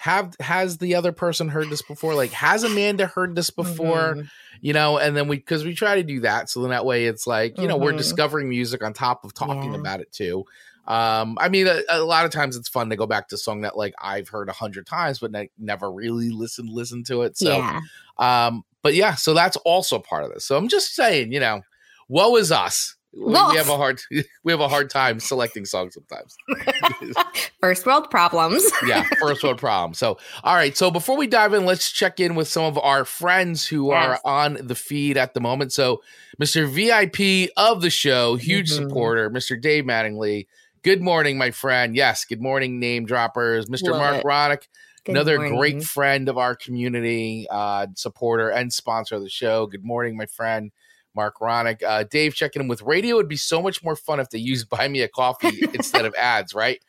have 0.04 0.36
has 0.42 0.80
the 0.80 0.96
other 0.96 1.14
person 1.14 1.48
heard 1.48 1.70
this 1.70 1.82
before 1.82 2.14
like 2.14 2.32
has 2.32 2.66
amanda 2.66 3.08
heard 3.08 3.38
this 3.38 3.50
before 3.50 4.16
mm-hmm. 4.16 4.28
you 4.60 4.74
know 4.74 4.98
and 4.98 5.16
then 5.16 5.30
we 5.30 5.38
because 5.38 5.64
we 5.64 5.74
try 5.74 5.96
to 5.96 6.04
do 6.04 6.20
that 6.20 6.50
so 6.50 6.60
then 6.60 6.72
that 6.72 6.86
way 6.86 7.06
it's 7.06 7.26
like 7.26 7.58
you 7.58 7.70
know 7.70 7.76
mm-hmm. 7.76 7.86
we're 7.86 7.94
discovering 7.94 8.50
music 8.50 8.84
on 8.84 8.92
top 8.92 9.24
of 9.24 9.34
talking 9.34 9.74
yeah. 9.74 9.80
about 9.80 10.02
it 10.02 10.12
too 10.12 10.44
um 10.86 11.38
i 11.40 11.48
mean 11.48 11.68
a, 11.68 11.82
a, 11.90 12.04
lot 12.04 12.26
of 12.26 12.32
times 12.32 12.58
it's 12.58 12.68
fun 12.68 12.90
to 12.90 12.96
go 12.96 13.06
back 13.06 13.28
to 13.28 13.36
a 13.36 13.38
song 13.38 13.62
that 13.62 13.78
like 13.78 13.94
i've 14.02 14.28
heard 14.28 14.50
a 14.50 14.54
hundred 14.54 14.86
times 14.86 15.20
but 15.20 15.32
ne- 15.32 15.50
never 15.58 15.92
really 15.92 16.30
listened 16.30 16.70
listen 16.70 17.04
to 17.04 17.22
it 17.22 17.38
so 17.38 17.58
yeah. 17.58 17.80
um 18.18 18.64
but 18.82 18.94
yeah 18.94 19.16
so 19.16 19.34
that's 19.34 19.56
also 19.58 19.98
part 19.98 20.24
of 20.24 20.34
this 20.34 20.46
so 20.46 20.58
i'm 20.58 20.68
just 20.68 20.94
saying 20.94 21.32
you 21.32 21.40
know 21.40 21.62
woe 22.10 22.36
is 22.36 22.52
us 22.52 22.96
we 23.16 23.34
have 23.34 23.70
a 23.70 23.78
hard 23.78 24.02
we 24.44 24.52
have 24.52 24.60
a 24.60 24.68
hard 24.68 24.90
time 24.90 25.20
selecting 25.20 25.66
songs 25.66 25.94
sometimes. 25.94 26.36
First 27.60 27.86
world 27.86 28.10
problems. 28.10 28.70
yeah, 28.88 29.04
first 29.22 29.44
world 29.44 29.58
problems. 29.58 29.98
So, 29.98 30.18
all 30.44 30.56
right. 30.56 30.76
So 30.76 30.92
before 30.92 31.16
we 31.16 31.28
dive 31.28 31.54
in, 31.54 31.66
let's 31.66 31.92
check 31.92 32.20
in 32.20 32.36
with 32.36 32.48
some 32.48 32.66
of 32.66 32.78
our 32.78 33.06
friends 33.06 33.66
who 33.66 33.92
Yes. 33.92 34.20
are 34.26 34.30
on 34.30 34.58
the 34.62 34.76
feed 34.76 35.16
at 35.16 35.34
the 35.34 35.40
moment. 35.40 35.72
So, 35.72 36.02
Mr. 36.42 36.68
VIP 36.68 37.52
of 37.56 37.82
the 37.82 37.90
show, 37.90 38.36
huge 38.36 38.70
Mhm. 38.72 38.76
supporter, 38.76 39.30
Mr. 39.30 39.60
Dave 39.62 39.86
Mattingly. 39.86 40.48
Good 40.84 41.02
morning, 41.02 41.38
my 41.38 41.52
friend. 41.52 41.96
Yes, 41.96 42.26
good 42.26 42.42
morning, 42.42 42.78
name 42.78 43.06
droppers. 43.06 43.68
Mr. 43.68 43.92
Love 43.92 44.00
Mark 44.00 44.16
it. 44.18 44.24
Ronick, 44.26 44.68
Good 45.06 45.14
another 45.14 45.38
morning. 45.38 45.58
great 45.58 45.84
friend 45.84 46.28
of 46.28 46.38
our 46.38 46.56
community, 46.56 47.48
uh, 47.50 47.88
supporter 47.96 48.50
and 48.50 48.72
sponsor 48.72 49.16
of 49.16 49.22
the 49.22 49.30
show. 49.30 49.66
Good 49.66 49.86
morning, 49.86 50.18
my 50.18 50.26
friend. 50.26 50.72
Mark 51.16 51.36
Ronick. 51.40 51.82
Uh, 51.84 52.04
Dave 52.04 52.36
checking 52.36 52.62
in 52.62 52.68
with 52.68 52.82
radio 52.82 53.16
would 53.16 53.30
be 53.30 53.38
so 53.38 53.62
much 53.62 53.84
more 53.84 53.96
fun 53.96 54.20
if 54.20 54.30
they 54.30 54.40
used 54.40 54.68
Buy 54.70 54.88
Me 54.88 55.02
a 55.02 55.08
Coffee 55.08 55.62
instead 55.74 56.06
of 56.06 56.14
ads, 56.16 56.54
right? 56.54 56.84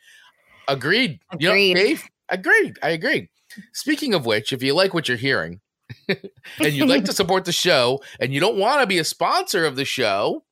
Agreed. 0.67 1.19
You 1.39 1.47
know, 1.47 1.53
Agreed. 1.53 1.73
Dave, 1.75 2.03
agreed. 2.29 2.77
I 2.83 2.89
agree. 2.89 3.29
Speaking 3.71 4.13
of 4.13 4.25
which, 4.25 4.51
if 4.51 4.61
you 4.61 4.73
like 4.73 4.93
what 4.93 5.07
you're 5.07 5.17
hearing 5.17 5.61
and 6.09 6.73
you'd 6.73 6.89
like 6.89 7.05
to 7.05 7.13
support 7.13 7.45
the 7.45 7.51
show 7.53 8.01
and 8.19 8.33
you 8.33 8.39
don't 8.39 8.57
want 8.57 8.81
to 8.81 8.87
be 8.87 8.97
a 8.97 9.03
sponsor 9.03 9.65
of 9.65 9.75
the 9.75 9.85
show, 9.85 10.43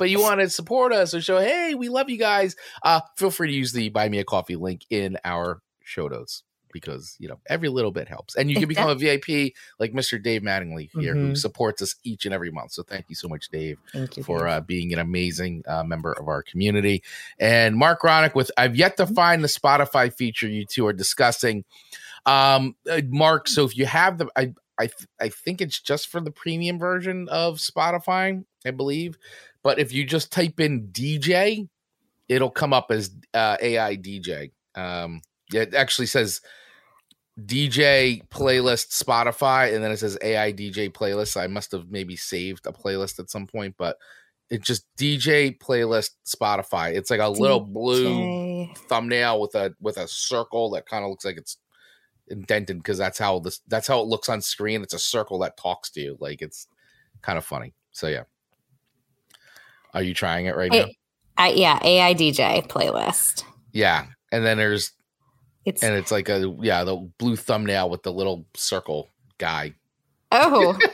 but 0.00 0.08
you 0.08 0.18
want 0.18 0.40
to 0.40 0.48
support 0.48 0.94
us 0.94 1.12
or 1.12 1.20
show, 1.20 1.38
hey, 1.38 1.74
we 1.74 1.90
love 1.90 2.08
you 2.08 2.16
guys, 2.16 2.56
uh, 2.84 3.02
feel 3.18 3.30
free 3.30 3.48
to 3.48 3.54
use 3.54 3.72
the 3.72 3.90
Buy 3.90 4.08
Me 4.08 4.18
a 4.18 4.24
Coffee 4.24 4.56
link 4.56 4.86
in 4.88 5.18
our 5.26 5.60
show 5.84 6.08
notes 6.08 6.42
because, 6.72 7.16
you 7.18 7.28
know, 7.28 7.38
every 7.48 7.68
little 7.68 7.90
bit 7.90 8.08
helps. 8.08 8.34
And 8.34 8.48
you 8.50 8.56
can 8.56 8.66
become 8.74 8.88
a 8.88 8.94
VIP 8.94 9.52
like 9.78 9.92
Mr. 9.92 10.20
Dave 10.22 10.40
Mattingly 10.40 10.88
here 10.98 11.14
who 11.14 11.32
Mhm. 11.32 11.36
supports 11.36 11.82
us 11.82 11.96
each 12.02 12.24
and 12.24 12.32
every 12.32 12.50
month. 12.50 12.72
So 12.72 12.82
thank 12.82 13.10
you 13.10 13.14
so 13.14 13.28
much, 13.28 13.50
Dave 13.50 13.76
Thank 13.92 14.16
you 14.16 14.22
for 14.22 14.48
uh, 14.48 14.62
being 14.62 14.90
an 14.94 15.00
amazing 15.00 15.64
uh, 15.68 15.84
member 15.84 16.12
of 16.14 16.26
our 16.28 16.42
community. 16.42 17.02
And 17.38 17.76
Mark 17.76 18.00
Ronick 18.00 18.34
with 18.34 18.50
I've 18.56 18.76
yet 18.76 18.96
to 18.96 19.06
find 19.06 19.44
the 19.44 19.48
Spotify 19.48 20.10
feature 20.10 20.48
you 20.48 20.64
two 20.64 20.86
are 20.86 20.94
discussing. 20.94 21.64
Um, 22.24 22.74
uh, 22.90 23.02
Mark, 23.08 23.48
so 23.48 23.66
if 23.66 23.76
you 23.76 23.84
have 23.84 24.16
the, 24.16 24.28
I 24.34 24.54
I 24.80 24.88
I 25.20 25.28
think 25.28 25.60
it's 25.60 25.78
just 25.78 26.08
for 26.08 26.20
the 26.20 26.30
premium 26.30 26.78
version 26.78 27.28
of 27.28 27.58
Spotify, 27.58 28.42
I 28.64 28.70
believe. 28.70 29.18
But 29.62 29.78
if 29.78 29.92
you 29.92 30.04
just 30.04 30.32
type 30.32 30.60
in 30.60 30.88
DJ, 30.88 31.68
it'll 32.28 32.50
come 32.50 32.72
up 32.72 32.86
as 32.90 33.10
uh, 33.34 33.56
AI 33.60 33.96
DJ. 33.96 34.52
Um, 34.74 35.22
it 35.52 35.74
actually 35.74 36.06
says 36.06 36.40
DJ 37.38 38.26
playlist 38.28 39.02
Spotify, 39.02 39.74
and 39.74 39.82
then 39.82 39.90
it 39.90 39.98
says 39.98 40.18
AI 40.22 40.52
DJ 40.52 40.90
playlist. 40.90 41.40
I 41.40 41.46
must 41.46 41.72
have 41.72 41.90
maybe 41.90 42.16
saved 42.16 42.66
a 42.66 42.72
playlist 42.72 43.18
at 43.18 43.30
some 43.30 43.46
point, 43.46 43.74
but 43.76 43.96
it 44.50 44.62
just 44.62 44.84
DJ 44.96 45.56
playlist 45.58 46.10
Spotify. 46.26 46.94
It's 46.94 47.10
like 47.10 47.20
a 47.20 47.28
little 47.28 47.60
blue 47.60 48.68
thumbnail 48.88 49.40
with 49.40 49.54
a 49.54 49.74
with 49.80 49.96
a 49.96 50.08
circle 50.08 50.70
that 50.70 50.86
kind 50.86 51.04
of 51.04 51.10
looks 51.10 51.24
like 51.24 51.36
it's 51.36 51.58
indented 52.28 52.78
because 52.78 52.98
that's 52.98 53.18
how 53.18 53.38
this 53.40 53.60
that's 53.68 53.86
how 53.86 54.00
it 54.00 54.06
looks 54.06 54.28
on 54.28 54.40
screen. 54.40 54.82
It's 54.82 54.94
a 54.94 54.98
circle 54.98 55.38
that 55.40 55.56
talks 55.56 55.90
to 55.90 56.00
you. 56.00 56.16
Like 56.20 56.42
it's 56.42 56.66
kind 57.22 57.38
of 57.38 57.44
funny. 57.44 57.74
So 57.92 58.08
yeah. 58.08 58.24
Are 59.94 60.02
you 60.02 60.14
trying 60.14 60.46
it 60.46 60.56
right 60.56 60.70
now? 60.70 60.86
I, 61.36 61.48
yeah, 61.50 61.78
AI 61.82 62.14
DJ 62.14 62.66
playlist. 62.68 63.44
Yeah. 63.72 64.06
And 64.30 64.44
then 64.44 64.58
there's 64.58 64.92
It's 65.64 65.82
and 65.82 65.94
it's 65.94 66.10
like 66.10 66.28
a 66.28 66.54
yeah, 66.60 66.84
the 66.84 66.96
blue 67.18 67.36
thumbnail 67.36 67.88
with 67.90 68.02
the 68.02 68.12
little 68.12 68.46
circle 68.54 69.08
guy. 69.38 69.74
oh. 70.32 70.78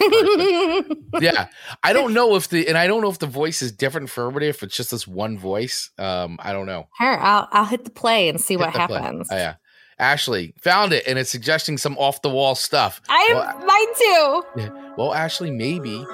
Yeah. 1.20 1.48
I 1.82 1.92
don't 1.92 2.14
know 2.14 2.36
if 2.36 2.48
the 2.48 2.68
and 2.68 2.78
I 2.78 2.86
don't 2.86 3.00
know 3.02 3.10
if 3.10 3.18
the 3.18 3.26
voice 3.26 3.62
is 3.62 3.72
different 3.72 4.10
for 4.10 4.22
everybody, 4.22 4.46
if 4.46 4.62
it's 4.62 4.76
just 4.76 4.90
this 4.90 5.06
one 5.06 5.38
voice. 5.38 5.90
Um, 5.98 6.38
I 6.40 6.52
don't 6.52 6.66
know. 6.66 6.88
Here, 6.98 7.18
I'll 7.20 7.48
I'll 7.52 7.64
hit 7.64 7.84
the 7.84 7.90
play 7.90 8.28
and 8.28 8.40
see 8.40 8.54
Hit 8.54 8.60
what 8.60 8.74
happens. 8.74 9.28
Oh, 9.30 9.36
yeah. 9.36 9.54
Ashley 9.98 10.54
found 10.58 10.92
it 10.92 11.04
and 11.06 11.18
it's 11.18 11.30
suggesting 11.30 11.76
some 11.76 11.98
off 11.98 12.22
the 12.22 12.30
wall 12.30 12.54
stuff. 12.54 13.00
I 13.08 13.32
Well, 13.34 13.66
mine 13.66 14.64
too. 14.68 14.94
Well, 14.96 15.14
Ashley, 15.14 15.50
maybe 15.50 16.04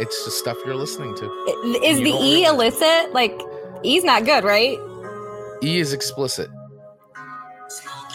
it's 0.00 0.24
the 0.24 0.30
stuff 0.30 0.56
you're 0.64 0.76
listening 0.76 1.14
to. 1.16 1.24
Is 1.84 1.98
the 1.98 2.10
E 2.10 2.44
realize. 2.46 2.52
illicit? 2.74 3.12
Like 3.12 3.38
E's 3.82 4.04
not 4.04 4.24
good, 4.24 4.44
right? 4.44 4.78
E 5.62 5.78
is 5.78 5.92
explicit. 5.92 6.48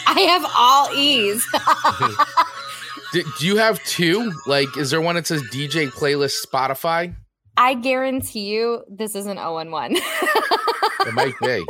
I 0.06 0.20
have 0.20 0.44
all 0.56 0.94
E's. 0.94 1.46
Do, 3.12 3.22
do 3.38 3.46
you 3.46 3.56
have 3.58 3.82
two? 3.84 4.32
Like, 4.46 4.76
is 4.76 4.90
there 4.90 5.00
one 5.00 5.14
that 5.14 5.24
says 5.26 5.40
DJ 5.44 5.88
playlist 5.88 6.44
Spotify? 6.44 7.14
I 7.56 7.74
guarantee 7.74 8.46
you 8.46 8.82
this 8.90 9.14
is 9.14 9.26
an 9.26 9.36
0 9.36 9.58
and 9.58 9.70
1. 9.70 9.96
It 11.06 11.12
might 11.12 11.34
be. 11.40 11.64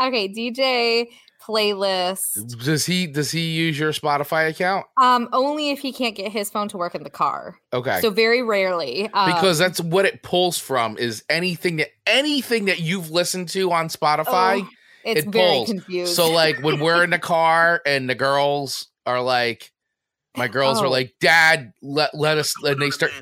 okay, 0.00 0.26
DJ 0.28 1.06
playlist. 1.42 2.58
Does 2.64 2.86
he 2.86 3.06
does 3.06 3.30
he 3.30 3.40
use 3.50 3.78
your 3.78 3.92
Spotify 3.92 4.48
account? 4.48 4.86
Um, 4.96 5.28
only 5.32 5.70
if 5.70 5.80
he 5.80 5.92
can't 5.92 6.14
get 6.14 6.30
his 6.32 6.50
phone 6.50 6.68
to 6.68 6.76
work 6.76 6.94
in 6.94 7.02
the 7.02 7.10
car. 7.10 7.56
Okay. 7.72 8.00
So 8.00 8.10
very 8.10 8.42
rarely. 8.42 9.08
Um, 9.12 9.32
because 9.32 9.58
that's 9.58 9.80
what 9.80 10.04
it 10.04 10.22
pulls 10.22 10.58
from 10.58 10.96
is 10.98 11.24
anything 11.28 11.76
that 11.76 11.88
anything 12.06 12.66
that 12.66 12.80
you've 12.80 13.10
listened 13.10 13.48
to 13.50 13.72
on 13.72 13.88
Spotify. 13.88 14.62
oh, 14.62 14.68
it's 15.04 15.22
it 15.26 15.30
very 15.30 15.44
pulls. 15.50 15.68
confused. 15.68 16.14
So 16.14 16.30
like 16.30 16.62
when 16.62 16.78
we're 16.80 17.02
in 17.04 17.10
the 17.10 17.18
car 17.34 17.82
and 17.84 18.08
the 18.08 18.14
girls 18.14 18.88
are 19.06 19.20
like 19.20 19.70
my 20.36 20.48
girls 20.48 20.80
are 20.80 20.86
Oh. 20.86 20.90
like, 20.90 21.12
Dad, 21.20 21.72
let 21.82 22.14
let 22.14 22.38
us 22.38 22.54
and 22.64 22.80
they 22.80 22.90
start 22.90 23.12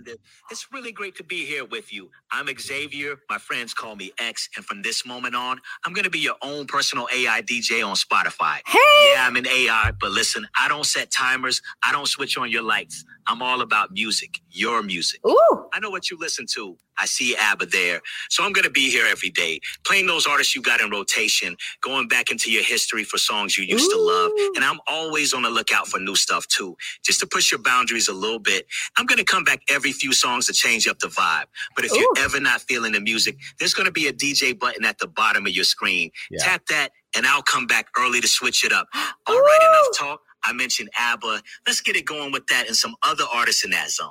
It's 0.50 0.66
really 0.72 0.92
great 0.92 1.16
to 1.16 1.24
be 1.24 1.44
here 1.44 1.64
with 1.64 1.92
you. 1.92 2.10
I'm 2.32 2.48
Xavier. 2.60 3.16
My 3.30 3.38
friends 3.38 3.74
call 3.74 3.96
me 3.96 4.12
X. 4.20 4.48
And 4.56 4.64
from 4.64 4.82
this 4.82 5.06
moment 5.06 5.34
on, 5.36 5.60
I'm 5.86 5.92
going 5.94 6.04
to 6.04 6.10
be 6.10 6.20
your 6.20 6.36
own 6.42 6.66
personal 6.66 7.08
AI 7.14 7.42
DJ 7.42 7.86
on 7.86 7.96
Spotify. 7.96 8.58
hey, 8.66 8.78
Yeah, 9.14 9.26
I'm 9.26 9.36
an 9.36 9.46
AI, 9.48 9.92
but 10.00 10.12
listen, 10.12 10.46
I 10.60 10.68
don't 10.68 10.86
set 10.86 11.10
timers. 11.10 11.62
I 11.84 11.92
don't 11.92 12.06
switch 12.08 12.38
on 12.38 12.50
your 12.50 12.62
lights. 12.62 13.04
I'm 13.26 13.42
all 13.42 13.60
about 13.62 13.92
music, 13.92 14.40
your 14.50 14.82
music. 14.82 15.20
ooh, 15.26 15.66
I 15.72 15.80
know 15.80 15.90
what 15.90 16.10
you 16.10 16.18
listen 16.18 16.46
to. 16.54 16.76
I 16.98 17.06
see 17.06 17.36
ABBA 17.36 17.66
there. 17.66 18.00
So 18.30 18.44
I'm 18.44 18.52
going 18.52 18.64
to 18.64 18.70
be 18.70 18.90
here 18.90 19.06
every 19.08 19.30
day, 19.30 19.60
playing 19.86 20.06
those 20.08 20.26
artists 20.26 20.56
you 20.56 20.62
got 20.62 20.80
in 20.80 20.90
rotation, 20.90 21.56
going 21.82 22.08
back 22.08 22.30
into 22.32 22.50
your 22.50 22.64
history 22.64 23.04
for 23.04 23.18
songs 23.18 23.56
you 23.58 23.64
used 23.64 23.90
to 23.90 23.98
love. 23.98 24.32
And 24.56 24.64
I'm 24.64 24.80
always 24.88 25.34
on 25.34 25.42
the 25.42 25.50
lookout 25.50 25.88
for 25.88 26.00
new 26.00 26.16
stuff 26.16 26.48
too, 26.48 26.76
just 27.04 27.20
to 27.20 27.26
push 27.28 27.52
your 27.52 27.60
boundaries 27.62 28.08
a 28.08 28.14
little 28.14 28.40
bit. 28.40 28.66
I'm 28.98 29.06
going 29.06 29.18
to 29.18 29.24
come 29.24 29.44
back 29.44 29.60
every 29.70 29.92
few 29.92 30.12
songs 30.12 30.46
to 30.48 30.52
change 30.54 30.88
up 30.88 30.98
the 31.00 31.08
vibe. 31.08 31.44
But 31.76 31.84
if 31.86 31.92
Ooh. 31.92 31.98
you're 31.98 32.19
ever 32.20 32.40
not 32.40 32.60
feeling 32.62 32.92
the 32.92 33.00
music, 33.00 33.36
there's 33.58 33.74
going 33.74 33.86
to 33.86 33.92
be 33.92 34.06
a 34.06 34.12
DJ 34.12 34.58
button 34.58 34.84
at 34.84 34.98
the 34.98 35.08
bottom 35.08 35.46
of 35.46 35.52
your 35.52 35.64
screen. 35.64 36.10
Yeah. 36.30 36.44
Tap 36.44 36.66
that, 36.66 36.90
and 37.16 37.26
I'll 37.26 37.42
come 37.42 37.66
back 37.66 37.86
early 37.96 38.20
to 38.20 38.28
switch 38.28 38.64
it 38.64 38.72
up. 38.72 38.88
All 39.26 39.34
Ooh. 39.34 39.40
right, 39.40 39.58
enough 39.62 39.98
talk. 39.98 40.20
I 40.44 40.52
mentioned 40.52 40.90
ABBA. 40.98 41.42
Let's 41.66 41.80
get 41.80 41.96
it 41.96 42.06
going 42.06 42.32
with 42.32 42.46
that 42.46 42.66
and 42.66 42.76
some 42.76 42.94
other 43.02 43.24
artists 43.32 43.64
in 43.64 43.70
that 43.72 43.90
zone. 43.90 44.08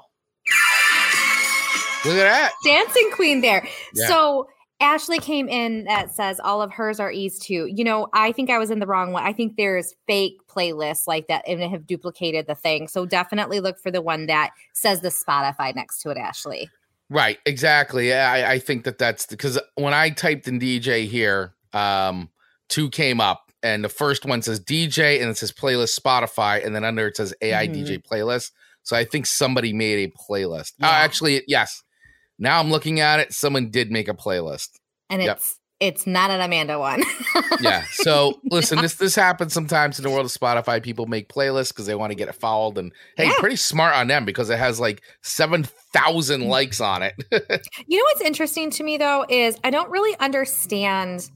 look 2.06 2.16
at 2.16 2.24
that. 2.24 2.51
dancing 2.63 3.10
queen 3.13 3.42
there. 3.42 3.68
Yeah. 3.94 4.08
So 4.08 4.48
Ashley 4.82 5.20
came 5.20 5.50
in 5.50 5.84
that 5.86 6.13
says 6.13 6.39
all 6.42 6.62
of 6.62 6.72
hers 6.72 7.00
are 7.00 7.12
E's 7.12 7.38
too. 7.38 7.66
You 7.66 7.84
know, 7.84 8.08
I 8.13 8.32
think 8.32 8.50
I 8.50 8.58
was 8.58 8.72
in 8.72 8.80
the 8.80 8.88
wrong 8.88 9.12
one. 9.12 9.24
I 9.24 9.34
think 9.34 9.58
there's 9.58 9.94
fake 10.08 10.38
playlists 10.48 11.06
like 11.06 11.28
that 11.28 11.46
and 11.48 11.62
have 11.62 11.86
duplicated 11.86 12.48
the 12.48 12.56
thing. 12.56 12.88
So 12.88 13.06
definitely 13.06 13.60
look 13.60 13.78
for 13.80 13.92
the 13.92 14.01
one 14.01 14.28
that 14.28 14.51
says 14.74 15.01
the 15.01 15.10
Spotify 15.10 15.75
next 15.75 16.01
to 16.01 16.12
it, 16.12 16.18
Ashley. 16.18 16.70
Right, 17.10 17.39
exactly. 17.46 18.13
I, 18.13 18.54
I 18.54 18.60
think 18.60 18.84
that 18.84 18.98
that's 19.00 19.25
because 19.25 19.60
when 19.75 19.94
I 19.94 20.12
typed 20.12 20.48
in 20.48 20.60
DJ 20.60 21.08
here, 21.08 21.54
um, 21.74 22.30
two 22.68 22.89
came 22.89 23.20
up, 23.20 23.51
and 23.63 23.84
the 23.84 23.89
first 23.89 24.25
one 24.25 24.42
says 24.42 24.60
DJ, 24.60 25.20
and 25.22 25.30
it 25.30 25.38
says 25.38 25.51
playlist 25.51 26.00
Spotify, 26.00 26.63
and 26.63 26.75
then 26.75 26.86
under 26.86 27.08
it 27.08 27.18
says 27.18 27.34
AI 27.42 27.68
Mhm. 27.68 27.74
DJ 27.74 27.98
playlist. 28.04 28.51
So 28.84 28.96
I 28.96 29.06
think 29.06 29.25
somebody 29.25 29.74
made 29.74 30.10
a 30.10 30.12
playlist. 30.32 30.74
Oh, 30.82 30.88
Yeah. 30.88 30.92
actually, 30.92 31.44
yes. 31.48 31.84
Now 32.38 32.60
I'm 32.60 32.72
looking 32.72 33.00
at 33.00 33.20
it. 33.20 33.34
Someone 33.34 33.70
did 33.70 33.92
make 33.92 34.08
a 34.08 34.13
playlist. 34.13 34.70
And 35.10 35.22
Yep. 35.22 35.38
it's 35.38 35.59
it's 35.79 36.05
not 36.05 36.29
an 36.29 36.41
Amanda 36.41 36.79
one. 36.79 37.03
Yeah. 37.62 37.83
So 37.91 38.39
listen, 38.51 38.81
this 38.81 38.95
this 38.95 39.15
happens 39.15 39.53
sometimes 39.53 40.00
in 40.00 40.03
the 40.03 40.09
world 40.09 40.25
of 40.25 40.31
Spotify. 40.31 40.81
People 40.81 41.07
make 41.07 41.27
playlists 41.27 41.69
because 41.69 41.88
they 41.88 41.95
want 41.95 42.12
to 42.12 42.15
get 42.15 42.29
it 42.29 42.36
followed, 42.36 42.77
and 42.77 42.93
hey, 43.17 43.25
Yeah. 43.25 43.33
pretty 43.39 43.57
smart 43.57 43.95
on 43.95 44.07
them 44.07 44.24
because 44.24 44.50
it 44.50 44.57
has 44.57 44.79
like 44.79 45.01
seven 45.21 45.63
thousand 45.63 46.43
mm. 46.43 46.48
likes 46.48 46.79
on 46.79 47.03
it. 47.03 47.13
You 47.88 47.98
know 47.98 48.03
what's 48.05 48.21
interesting 48.21 48.69
to 48.71 48.83
me 48.83 48.98
though 48.98 49.25
is 49.29 49.57
I 49.63 49.71
don't 49.71 49.89
really 49.89 50.17
understand 50.19 51.29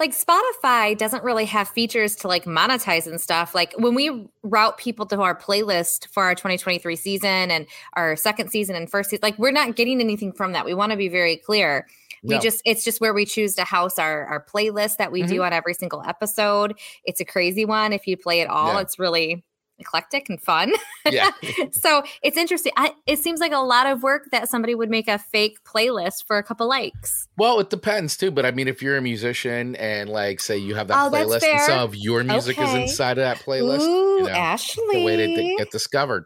like 0.00 0.12
Spotify 0.12 0.96
doesn't 0.96 1.22
really 1.22 1.44
have 1.44 1.68
features 1.68 2.16
to 2.16 2.28
like 2.28 2.44
monetize 2.44 3.06
and 3.06 3.20
stuff. 3.20 3.54
Like 3.54 3.72
when 3.78 3.94
we 3.94 4.28
route 4.42 4.78
people 4.78 5.06
to 5.06 5.20
our 5.22 5.36
playlist 5.38 6.08
for 6.08 6.24
our 6.24 6.34
2023 6.34 6.96
season 6.96 7.50
and 7.50 7.66
our 7.94 8.16
second 8.16 8.50
season 8.50 8.74
and 8.74 8.90
first 8.90 9.10
season, 9.10 9.20
like 9.22 9.38
we're 9.38 9.52
not 9.52 9.76
getting 9.76 10.00
anything 10.00 10.32
from 10.32 10.52
that. 10.52 10.64
We 10.64 10.74
want 10.74 10.92
to 10.92 10.98
be 10.98 11.08
very 11.08 11.36
clear. 11.36 11.86
We 12.26 12.34
No. 12.34 12.40
just 12.40 12.60
it's 12.64 12.84
just 12.84 13.00
where 13.00 13.14
we 13.14 13.24
choose 13.24 13.54
to 13.54 13.64
house 13.64 13.98
our 13.98 14.26
our 14.26 14.44
playlist 14.44 14.96
that 14.96 15.12
we 15.12 15.22
do 15.22 15.34
mm-hmm. 15.34 15.44
on 15.44 15.52
every 15.52 15.74
single 15.74 16.02
episode. 16.06 16.78
It's 17.04 17.20
a 17.20 17.24
crazy 17.24 17.64
one. 17.64 17.92
If 17.92 18.06
you 18.06 18.16
play 18.16 18.40
it 18.40 18.48
all, 18.48 18.74
Yeah. 18.74 18.80
it's 18.80 18.98
really 18.98 19.44
eclectic 19.78 20.28
and 20.28 20.40
fun. 20.40 20.72
Yeah. 21.08 21.30
so 21.72 22.02
it's 22.22 22.36
interesting. 22.36 22.72
I, 22.76 22.92
it 23.06 23.18
seems 23.18 23.38
like 23.40 23.52
a 23.52 23.58
lot 23.58 23.86
of 23.86 24.02
work 24.02 24.28
that 24.32 24.48
somebody 24.48 24.74
would 24.74 24.90
make 24.90 25.06
a 25.06 25.18
fake 25.18 25.58
playlist 25.64 26.24
for 26.26 26.38
a 26.38 26.42
couple 26.42 26.66
likes. 26.68 27.28
Well, 27.36 27.60
it 27.60 27.70
depends 27.70 28.16
too. 28.16 28.30
But 28.30 28.44
I 28.44 28.50
mean, 28.50 28.66
if 28.66 28.82
you're 28.82 28.96
a 28.96 29.02
musician 29.02 29.76
and 29.76 30.10
like 30.10 30.40
say 30.40 30.56
you 30.58 30.74
have 30.74 30.88
that 30.88 31.06
Oh, 31.06 31.10
playlist 31.10 31.44
and 31.44 31.60
some 31.60 31.78
of 31.80 31.94
your 31.94 32.24
music 32.24 32.58
is 32.58 32.74
inside 32.74 33.18
of 33.18 33.24
that 33.24 33.38
playlist, 33.38 33.82
Ooh, 33.82 34.16
you 34.18 34.22
know, 34.24 34.30
Ashley. 34.30 34.98
the 34.98 35.04
way 35.04 35.16
to 35.16 35.54
get 35.58 35.70
discovered. 35.70 36.24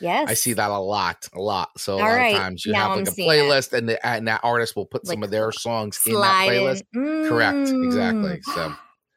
Yes. 0.00 0.28
I 0.28 0.34
see 0.34 0.52
that 0.54 0.70
a 0.70 0.78
lot, 0.78 1.28
a 1.34 1.40
lot. 1.40 1.68
So 1.78 1.94
a 1.94 1.96
All 1.96 2.00
lot 2.08 2.14
right, 2.14 2.34
of 2.34 2.40
times 2.40 2.66
you 2.66 2.72
now 2.72 2.88
have 2.88 2.90
I'm 2.92 2.98
like 3.00 3.08
a 3.08 3.10
seeing 3.12 3.28
it. 3.30 3.32
playlist, 3.32 3.72
and, 3.72 3.88
the, 3.88 4.06
and 4.06 4.26
that 4.28 4.40
artist 4.42 4.74
will 4.76 4.86
put 4.86 5.06
some 5.06 5.22
of 5.22 5.30
their 5.30 5.52
songs 5.52 6.00
in 6.06 6.14
that 6.14 6.48
playlist. 6.48 6.82
in. 6.94 7.28
Correct, 7.28 7.68
exactly. 7.68 8.40
Mm. 8.40 8.54
So, 8.54 8.74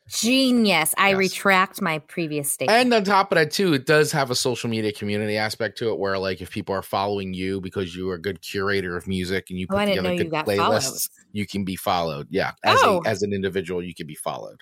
Genius. 0.09 0.93
I 0.97 1.09
Yes. 1.11 1.17
retract 1.17 1.81
my 1.81 1.99
previous 1.99 2.51
statement. 2.51 2.77
and 2.77 2.93
on 2.93 3.03
top 3.05 3.31
of 3.31 3.37
that 3.37 3.51
too, 3.51 3.73
it 3.73 3.85
does 3.85 4.11
have 4.11 4.29
a 4.29 4.35
social 4.35 4.69
media 4.69 4.91
community 4.91 5.37
aspect 5.37 5.77
to 5.79 5.89
it, 5.91 5.97
where 5.97 6.17
like 6.19 6.41
if 6.41 6.51
people 6.51 6.75
are 6.75 6.81
following 6.81 7.33
you 7.33 7.61
because 7.61 7.95
you 7.95 8.09
are 8.09 8.15
a 8.15 8.21
good 8.21 8.41
curator 8.41 8.97
of 8.97 9.07
music 9.07 9.47
and 9.49 9.57
you 9.57 9.65
Oh, 9.69 9.75
put 9.77 9.85
didn't 9.85 10.03
together 10.03 10.23
good 10.45 10.45
playlists, 10.45 10.57
follows. 10.57 11.09
you 11.31 11.47
can 11.47 11.63
be 11.63 11.75
followed. 11.77 12.27
Yeah, 12.29 12.51
as 12.65 12.79
Oh. 12.83 13.01
a, 13.03 13.07
as 13.09 13.23
an 13.23 13.33
individual, 13.33 13.81
you 13.81 13.95
can 13.95 14.05
be 14.05 14.15
followed. 14.15 14.59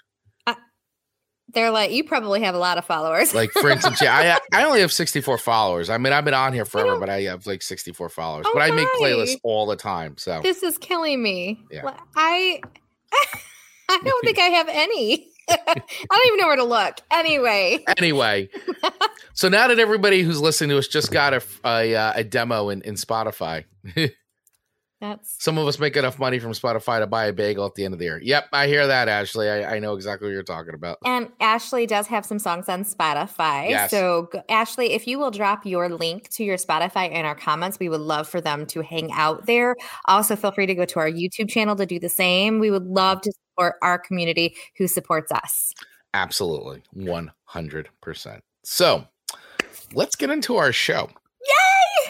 They're 1.53 1.71
like, 1.71 1.91
you 1.91 2.03
probably 2.03 2.41
have 2.43 2.55
a 2.55 2.59
lot 2.59 2.77
of 2.77 2.85
followers. 2.85 3.33
Like 3.33 3.51
for 3.51 3.69
instance, 3.75 4.01
yeah, 4.01 4.39
I 4.51 4.61
I 4.61 4.63
only 4.65 4.81
have 4.81 4.91
64 4.91 5.37
followers. 5.37 5.89
I 5.89 5.97
mean, 5.97 6.13
I've 6.13 6.25
been 6.25 6.33
on 6.33 6.53
here 6.53 6.65
forever, 6.65 6.99
but 6.99 7.09
I 7.09 7.21
have 7.23 7.45
like 7.47 7.61
64 7.61 8.09
followers. 8.09 8.45
but 8.53 8.61
I 8.61 8.71
make 8.71 8.87
playlists 8.99 9.37
all 9.43 9.65
the 9.65 9.75
time. 9.75 10.17
So 10.17 10.39
this 10.41 10.63
is 10.63 10.77
killing 10.77 11.21
me. 11.21 11.63
Yeah. 11.71 11.83
Well, 11.85 11.99
I 12.15 12.61
I 13.89 13.99
don't 14.05 14.23
think 14.25 14.39
I 14.39 14.47
have 14.47 14.67
any. 14.69 15.27
I 15.49 15.57
don't 15.65 16.27
even 16.27 16.39
know 16.39 16.47
where 16.47 16.55
to 16.55 16.63
look. 16.63 16.99
Anyway, 17.11 17.83
anyway, 17.97 18.47
so 19.33 19.49
now 19.49 19.67
that 19.67 19.79
everybody 19.79 20.21
who's 20.21 20.39
listening 20.39 20.69
to 20.69 20.77
us 20.77 20.87
just 20.87 21.11
got 21.11 21.33
a 21.33 21.43
a, 21.65 21.93
uh, 21.95 22.13
a 22.15 22.23
demo 22.23 22.69
in, 22.69 22.81
in 22.83 22.95
Spotify, 22.95 23.65
that's 25.01 25.43
some 25.43 25.57
of 25.57 25.67
us 25.67 25.79
make 25.79 25.97
enough 25.97 26.19
money 26.19 26.39
from 26.39 26.51
Spotify 26.51 26.99
to 26.99 27.07
buy 27.07 27.25
a 27.25 27.33
bagel 27.33 27.65
at 27.65 27.73
the 27.75 27.83
end 27.83 27.93
of 27.93 27.99
the 27.99 28.05
year. 28.05 28.19
Yep, 28.23 28.45
I 28.53 28.67
hear 28.67 28.85
that, 28.87 29.09
Ashley. 29.09 29.49
I, 29.49 29.75
I 29.75 29.79
know 29.79 29.95
exactly 29.95 30.27
what 30.27 30.33
you're 30.33 30.43
talking 30.43 30.75
about. 30.75 30.99
and 31.03 31.29
Ashley 31.39 31.85
does 31.87 32.07
have 32.07 32.25
some 32.25 32.39
songs 32.39 32.69
on 32.69 32.83
Spotify. 32.85 33.69
Yes. 33.69 33.91
So 33.91 34.29
go- 34.31 34.43
Ashley, 34.47 34.93
if 34.93 35.07
you 35.07 35.19
will 35.19 35.31
drop 35.31 35.65
your 35.65 35.89
link 35.89 36.29
to 36.29 36.43
your 36.43 36.57
Spotify 36.57 37.11
in 37.11 37.25
our 37.25 37.35
comments, 37.35 37.79
we 37.79 37.89
would 37.89 37.99
love 37.99 38.29
for 38.29 38.39
them 38.39 38.65
to 38.67 38.81
hang 38.81 39.11
out 39.11 39.47
there. 39.47 39.75
Also, 40.05 40.35
feel 40.35 40.51
free 40.51 40.67
to 40.67 40.75
go 40.75 40.85
to 40.85 40.99
our 40.99 41.09
YouTube 41.09 41.49
channel 41.49 41.75
to 41.75 41.85
do 41.85 41.99
the 41.99 42.07
same. 42.09 42.59
We 42.59 42.69
would 42.71 42.85
love 42.85 43.21
to 43.21 43.31
support 43.31 43.75
our 43.81 43.97
community 43.97 44.55
who 44.77 44.87
supports 44.87 45.31
us. 45.31 45.73
Absolutely, 46.13 46.83
100. 46.93 47.89
percent 48.01 48.43
So 48.63 49.07
let's 49.93 50.15
get 50.15 50.29
into 50.29 50.57
our 50.57 50.71
show. 50.71 51.09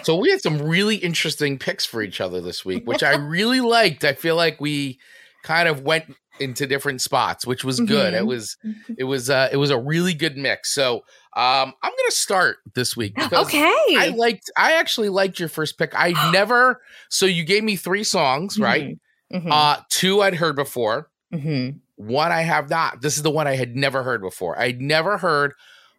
So 0.04 0.16
we 0.18 0.30
had 0.32 0.42
some 0.42 0.62
really 0.62 0.96
interesting 0.98 1.58
picks 1.58 1.86
for 1.86 2.02
each 2.02 2.22
other 2.22 2.42
this 2.42 2.64
week, 2.66 2.86
which 2.88 3.04
I 3.04 3.16
really 3.16 3.62
liked. 3.62 4.04
I 4.04 4.14
feel 4.14 4.36
like 4.36 4.60
we 4.62 5.00
kind 5.44 5.68
of 5.68 5.82
went 5.82 6.06
into 6.40 6.66
different 6.66 7.02
spots, 7.02 7.46
which 7.46 7.64
was 7.64 7.80
good. 7.80 8.14
It 8.14 8.24
Mhm. 8.24 8.28
was 8.28 8.58
it 8.98 9.04
was 9.04 9.30
uh 9.30 9.50
it 9.52 9.58
was 9.58 9.70
a 9.70 9.78
really 9.80 10.14
good 10.14 10.38
mix. 10.38 10.74
So 10.74 10.98
um 11.36 11.74
I'm 11.84 11.92
gonna 11.92 12.10
start 12.12 12.58
this 12.74 12.98
week 12.98 13.14
because 13.16 13.46
Okay. 13.48 13.74
I 13.98 14.14
liked 14.16 14.50
I 14.58 14.74
actually 14.74 15.10
liked 15.10 15.40
your 15.40 15.50
first 15.50 15.78
pick. 15.78 15.92
I 15.96 16.12
never 16.32 16.82
so 17.10 17.26
you 17.26 17.44
gave 17.44 17.64
me 17.64 17.76
three 17.76 18.04
songs, 18.04 18.58
right? 18.60 18.98
Mhm. 19.32 19.48
Uh 19.52 19.82
two 19.90 20.22
I'd 20.22 20.36
heard 20.36 20.56
before, 20.56 21.10
Mhm. 21.34 21.80
one 21.96 22.32
I 22.32 22.42
have 22.42 22.70
not. 22.70 23.02
This 23.02 23.18
is 23.18 23.24
the 23.24 23.30
one 23.32 23.48
I 23.48 23.56
had 23.56 23.76
never 23.76 24.02
heard 24.02 24.22
before. 24.22 24.58
I'd 24.60 24.82
never 24.82 25.18
heard 25.20 25.54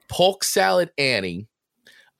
Polk 0.08 0.42
Salad 0.44 0.90
Annie. 0.98 1.46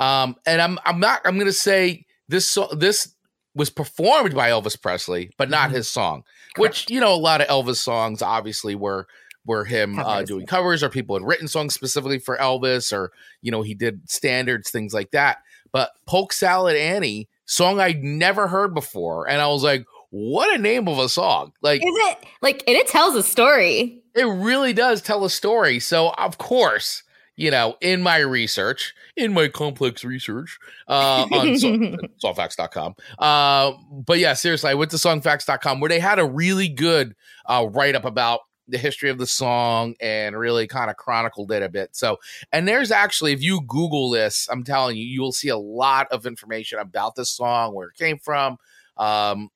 Um, 0.03 0.37
and 0.47 0.61
I'm 0.61 0.79
I'm 0.85 1.01
not 1.01 1.21
I'm 1.25 1.39
gonna 1.39 1.53
say 1.53 2.07
this 2.29 2.49
so- 2.49 2.69
this 2.77 3.15
was 3.55 3.71
performed 3.71 4.35
by 4.35 4.49
Elvis 4.51 4.81
Presley, 4.81 5.31
but 5.37 5.51
not 5.51 5.71
Mhm. 5.71 5.75
his 5.75 5.89
song. 5.91 6.25
Which 6.57 6.91
you 6.91 7.01
know, 7.01 7.15
a 7.15 7.17
lot 7.17 7.41
of 7.41 7.49
Elvis 7.49 7.77
songs 7.77 8.23
obviously 8.23 8.75
were 8.75 9.07
were 9.45 9.65
him 9.65 9.99
uh, 9.99 10.23
doing 10.23 10.47
covers, 10.47 10.83
or 10.83 10.89
people 10.89 11.17
had 11.17 11.27
written 11.27 11.49
songs 11.49 11.75
specifically 11.75 12.19
for 12.19 12.37
Elvis, 12.37 12.93
or 12.93 13.11
you 13.41 13.51
know, 13.51 13.63
he 13.63 13.75
did 13.75 14.09
standards, 14.11 14.71
things 14.71 14.95
like 14.95 15.11
that. 15.11 15.39
But 15.73 15.91
Polk 16.07 16.33
Salad 16.33 16.77
Annie, 16.77 17.29
song 17.47 17.81
I'd 17.81 18.03
never 18.05 18.47
heard 18.49 18.75
before, 18.75 19.29
and 19.29 19.41
I 19.41 19.49
was 19.49 19.63
like, 19.65 19.85
what 20.11 20.55
a 20.55 20.59
name 20.59 20.87
of 20.89 20.99
a 20.99 21.09
song! 21.09 21.53
Like 21.63 21.81
Is 21.81 21.95
it 21.95 22.19
like 22.43 22.63
and 22.67 22.77
it 22.77 22.87
tells 22.89 23.15
a 23.17 23.23
story? 23.23 24.03
it 24.15 24.25
really 24.25 24.73
does 24.75 25.01
tell 25.03 25.25
a 25.25 25.31
story. 25.31 25.81
So, 25.81 26.11
of 26.11 26.37
course, 26.39 27.03
you 27.37 27.51
know, 27.51 27.77
in 27.81 28.03
my 28.03 28.19
research, 28.19 28.95
in 29.17 29.33
my 29.33 29.49
complex 29.49 30.05
research 30.05 30.59
uh, 30.89 31.27
on 31.33 31.59
so- 31.59 31.69
songfacts.com. 32.25 32.95
Uh, 33.19 33.73
but 33.91 34.19
yeah, 34.19 34.35
seriously, 34.35 34.71
I 34.71 34.75
went 34.75 34.91
to 34.91 34.97
songfacts.com 34.97 35.81
where 35.81 35.89
they 35.89 36.01
had 36.01 36.19
a 36.19 36.27
really 36.27 36.69
good 36.69 37.15
uh, 37.47 37.67
write 37.71 37.95
up 37.95 38.05
about 38.05 38.41
the 38.69 38.79
history 38.79 39.11
of 39.11 39.19
the 39.19 39.27
song 39.27 39.95
and 40.01 40.37
really 40.37 40.67
kind 40.67 40.91
of 40.91 40.97
chronicled 40.97 41.51
it 41.53 41.63
a 41.63 41.69
bit. 41.69 41.95
So, 41.97 42.19
and 42.53 42.67
there's 42.67 42.91
actually, 42.91 43.33
if 43.33 43.43
you 43.43 43.61
Google 43.67 44.11
this, 44.11 44.49
I'm 44.51 44.65
telling 44.65 44.97
you, 44.97 45.05
you 45.05 45.21
will 45.21 45.33
see 45.33 45.49
a 45.49 45.59
lot 45.59 46.07
of 46.11 46.27
information 46.27 46.79
about 46.79 47.15
this 47.17 47.31
song, 47.31 47.75
where 47.75 47.89
it 47.89 47.97
came 47.97 48.19
from. 48.19 48.57
Um, 48.97 49.51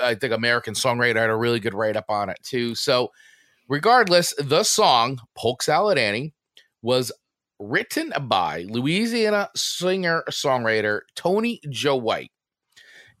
I 0.00 0.14
think 0.14 0.32
American 0.32 0.74
Songwriter 0.74 1.16
had 1.16 1.30
a 1.30 1.36
really 1.36 1.60
good 1.60 1.74
write 1.74 1.96
up 1.96 2.06
on 2.08 2.28
it 2.28 2.38
too. 2.42 2.74
So, 2.74 3.10
regardless, 3.68 4.32
the 4.38 4.62
song 4.62 5.18
Polk 5.34 5.62
Salad 5.62 5.98
Annie 5.98 6.32
was 6.82 7.10
written 7.62 8.12
by 8.22 8.64
Louisiana 8.68 9.50
singer 9.54 10.24
songwriter 10.30 11.00
Tony 11.14 11.60
Joe 11.70 11.96
White, 11.96 12.32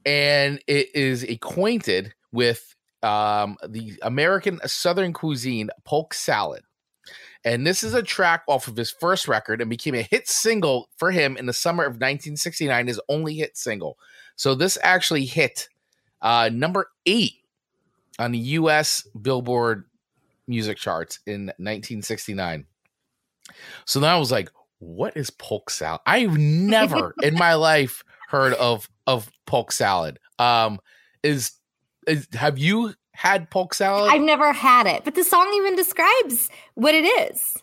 and 0.04 0.60
it 0.66 0.94
is 0.94 1.22
acquainted 1.22 2.14
with 2.32 2.74
um, 3.02 3.56
the 3.66 3.98
American 4.02 4.60
Southern 4.66 5.12
cuisine 5.12 5.70
polk 5.84 6.14
salad. 6.14 6.62
And 7.44 7.66
this 7.66 7.82
is 7.82 7.94
a 7.94 8.02
track 8.02 8.44
off 8.46 8.68
of 8.68 8.76
his 8.76 8.90
first 8.90 9.26
record 9.26 9.60
and 9.60 9.68
became 9.68 9.94
a 9.94 10.02
hit 10.02 10.28
single 10.28 10.88
for 10.96 11.10
him 11.10 11.36
in 11.36 11.46
the 11.46 11.52
summer 11.52 11.82
of 11.82 11.94
1969, 11.94 12.86
his 12.86 13.00
only 13.08 13.34
hit 13.34 13.56
single. 13.56 13.98
So 14.36 14.54
this 14.54 14.78
actually 14.82 15.24
hit 15.24 15.68
uh, 16.20 16.50
number 16.52 16.88
eight 17.06 17.34
on 18.18 18.30
the 18.30 18.38
US 18.38 19.06
Billboard 19.20 19.84
music 20.46 20.78
charts 20.78 21.18
in 21.26 21.46
1969. 21.58 22.66
So 23.86 24.00
then 24.00 24.10
I 24.10 24.18
was 24.18 24.30
like, 24.32 24.50
what 24.78 25.16
is 25.16 25.30
polk 25.30 25.70
salad? 25.70 26.00
I've 26.06 26.36
never 26.36 27.14
in 27.22 27.34
my 27.34 27.54
life 27.54 28.02
heard 28.28 28.54
of 28.54 28.88
of 29.06 29.30
polk 29.46 29.72
salad. 29.72 30.18
Um 30.38 30.80
is, 31.22 31.52
is 32.06 32.26
have 32.32 32.58
you 32.58 32.94
had 33.12 33.50
polk 33.50 33.74
salad? 33.74 34.10
I've 34.12 34.22
never 34.22 34.52
had 34.52 34.86
it, 34.86 35.04
but 35.04 35.14
the 35.14 35.22
song 35.24 35.52
even 35.54 35.76
describes 35.76 36.50
what 36.74 36.94
it 36.94 37.04
is. 37.04 37.56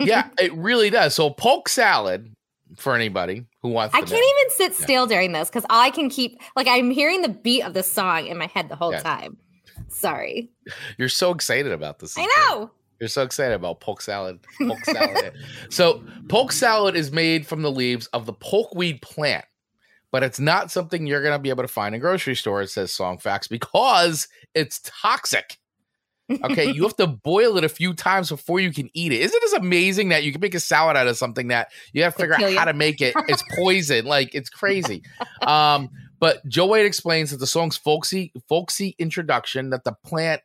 yeah, 0.00 0.28
it 0.38 0.52
really 0.54 0.90
does. 0.90 1.14
So 1.14 1.30
polk 1.30 1.68
salad 1.68 2.32
for 2.76 2.94
anybody 2.94 3.44
who 3.60 3.68
wants 3.70 3.94
I 3.94 3.98
can't 3.98 4.10
know. 4.10 4.16
even 4.16 4.50
sit 4.56 4.74
still 4.74 5.06
during 5.06 5.32
this 5.32 5.48
because 5.48 5.66
I 5.68 5.90
can 5.90 6.08
keep 6.10 6.40
like 6.56 6.66
I'm 6.68 6.90
hearing 6.90 7.22
the 7.22 7.28
beat 7.28 7.62
of 7.62 7.74
the 7.74 7.82
song 7.82 8.26
in 8.26 8.38
my 8.38 8.46
head 8.46 8.68
the 8.68 8.76
whole 8.76 8.92
Yeah. 8.92 9.00
time. 9.00 9.36
Sorry. 9.88 10.50
You're 10.96 11.08
so 11.08 11.32
excited 11.32 11.70
about 11.72 11.98
this. 11.98 12.16
I 12.16 12.26
know. 12.50 12.70
You're 13.02 13.08
so 13.08 13.24
excited 13.24 13.54
about 13.54 13.80
polk 13.80 14.00
salad. 14.00 14.38
Salad. 14.84 15.32
so 15.70 16.04
polk 16.28 16.52
salad 16.52 16.94
is 16.94 17.10
made 17.10 17.44
from 17.44 17.62
the 17.62 17.70
leaves 17.70 18.06
of 18.12 18.26
the 18.26 18.32
polkweed 18.32 19.02
plant, 19.02 19.44
but 20.12 20.22
it's 20.22 20.38
not 20.38 20.70
something 20.70 21.04
you're 21.04 21.20
gonna 21.20 21.40
be 21.40 21.50
able 21.50 21.64
to 21.64 21.68
find 21.68 21.96
in 21.96 22.00
grocery 22.00 22.36
stores, 22.36 22.72
says 22.72 22.92
Song 22.92 23.18
Facts, 23.18 23.48
because 23.48 24.28
it's 24.54 24.80
toxic. 24.84 25.58
Okay, 26.44 26.70
you 26.70 26.84
have 26.84 26.94
to 26.98 27.06
boil 27.24 27.56
it 27.56 27.64
a 27.64 27.68
few 27.68 27.92
times 27.92 28.28
before 28.28 28.60
you 28.60 28.72
can 28.72 28.88
eat 28.94 29.10
it. 29.10 29.20
Isn't 29.20 29.40
this 29.40 29.54
amazing 29.54 30.10
that 30.10 30.22
you 30.22 30.30
can 30.30 30.40
make 30.40 30.54
a 30.54 30.60
salad 30.60 30.96
out 30.96 31.08
of 31.08 31.16
something 31.16 31.48
that 31.48 31.72
you 31.92 32.04
have 32.04 32.14
to 32.14 32.20
figure 32.20 32.36
out 32.36 32.52
you. 32.52 32.56
how 32.56 32.66
to 32.66 32.72
make 32.72 33.00
it? 33.00 33.14
It's 33.26 33.42
poison. 33.56 34.04
like 34.04 34.32
it's 34.32 34.48
crazy. 34.48 35.02
Um, 35.44 35.90
but 36.20 36.46
Joe 36.46 36.66
White 36.66 36.86
explains 36.86 37.32
that 37.32 37.38
the 37.38 37.48
song's 37.48 37.76
folksy, 37.76 38.32
folksy 38.48 38.94
introduction 39.00 39.70
that 39.70 39.82
the 39.82 39.96
plant 40.04 40.40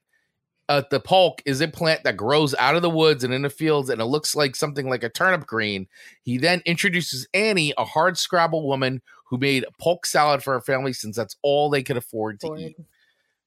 uh, 0.69 0.83
the 0.91 0.99
polk 0.99 1.41
is 1.45 1.61
a 1.61 1.67
plant 1.67 2.03
that 2.03 2.17
grows 2.17 2.53
out 2.55 2.75
of 2.75 2.81
the 2.81 2.89
woods 2.89 3.23
and 3.23 3.33
in 3.33 3.41
the 3.41 3.49
fields, 3.49 3.89
and 3.89 4.01
it 4.01 4.05
looks 4.05 4.35
like 4.35 4.55
something 4.55 4.89
like 4.89 5.03
a 5.03 5.09
turnip 5.09 5.45
green. 5.45 5.87
He 6.23 6.37
then 6.37 6.61
introduces 6.65 7.27
Annie, 7.33 7.73
a 7.77 7.85
hard 7.85 8.17
scrabble 8.17 8.67
woman 8.67 9.01
who 9.25 9.37
made 9.37 9.65
polk 9.79 10.05
salad 10.05 10.43
for 10.43 10.53
her 10.53 10.61
family 10.61 10.93
since 10.93 11.15
that's 11.15 11.37
all 11.41 11.69
they 11.69 11.83
could 11.83 11.97
afford 11.97 12.39
to 12.41 12.55
eat. 12.57 12.77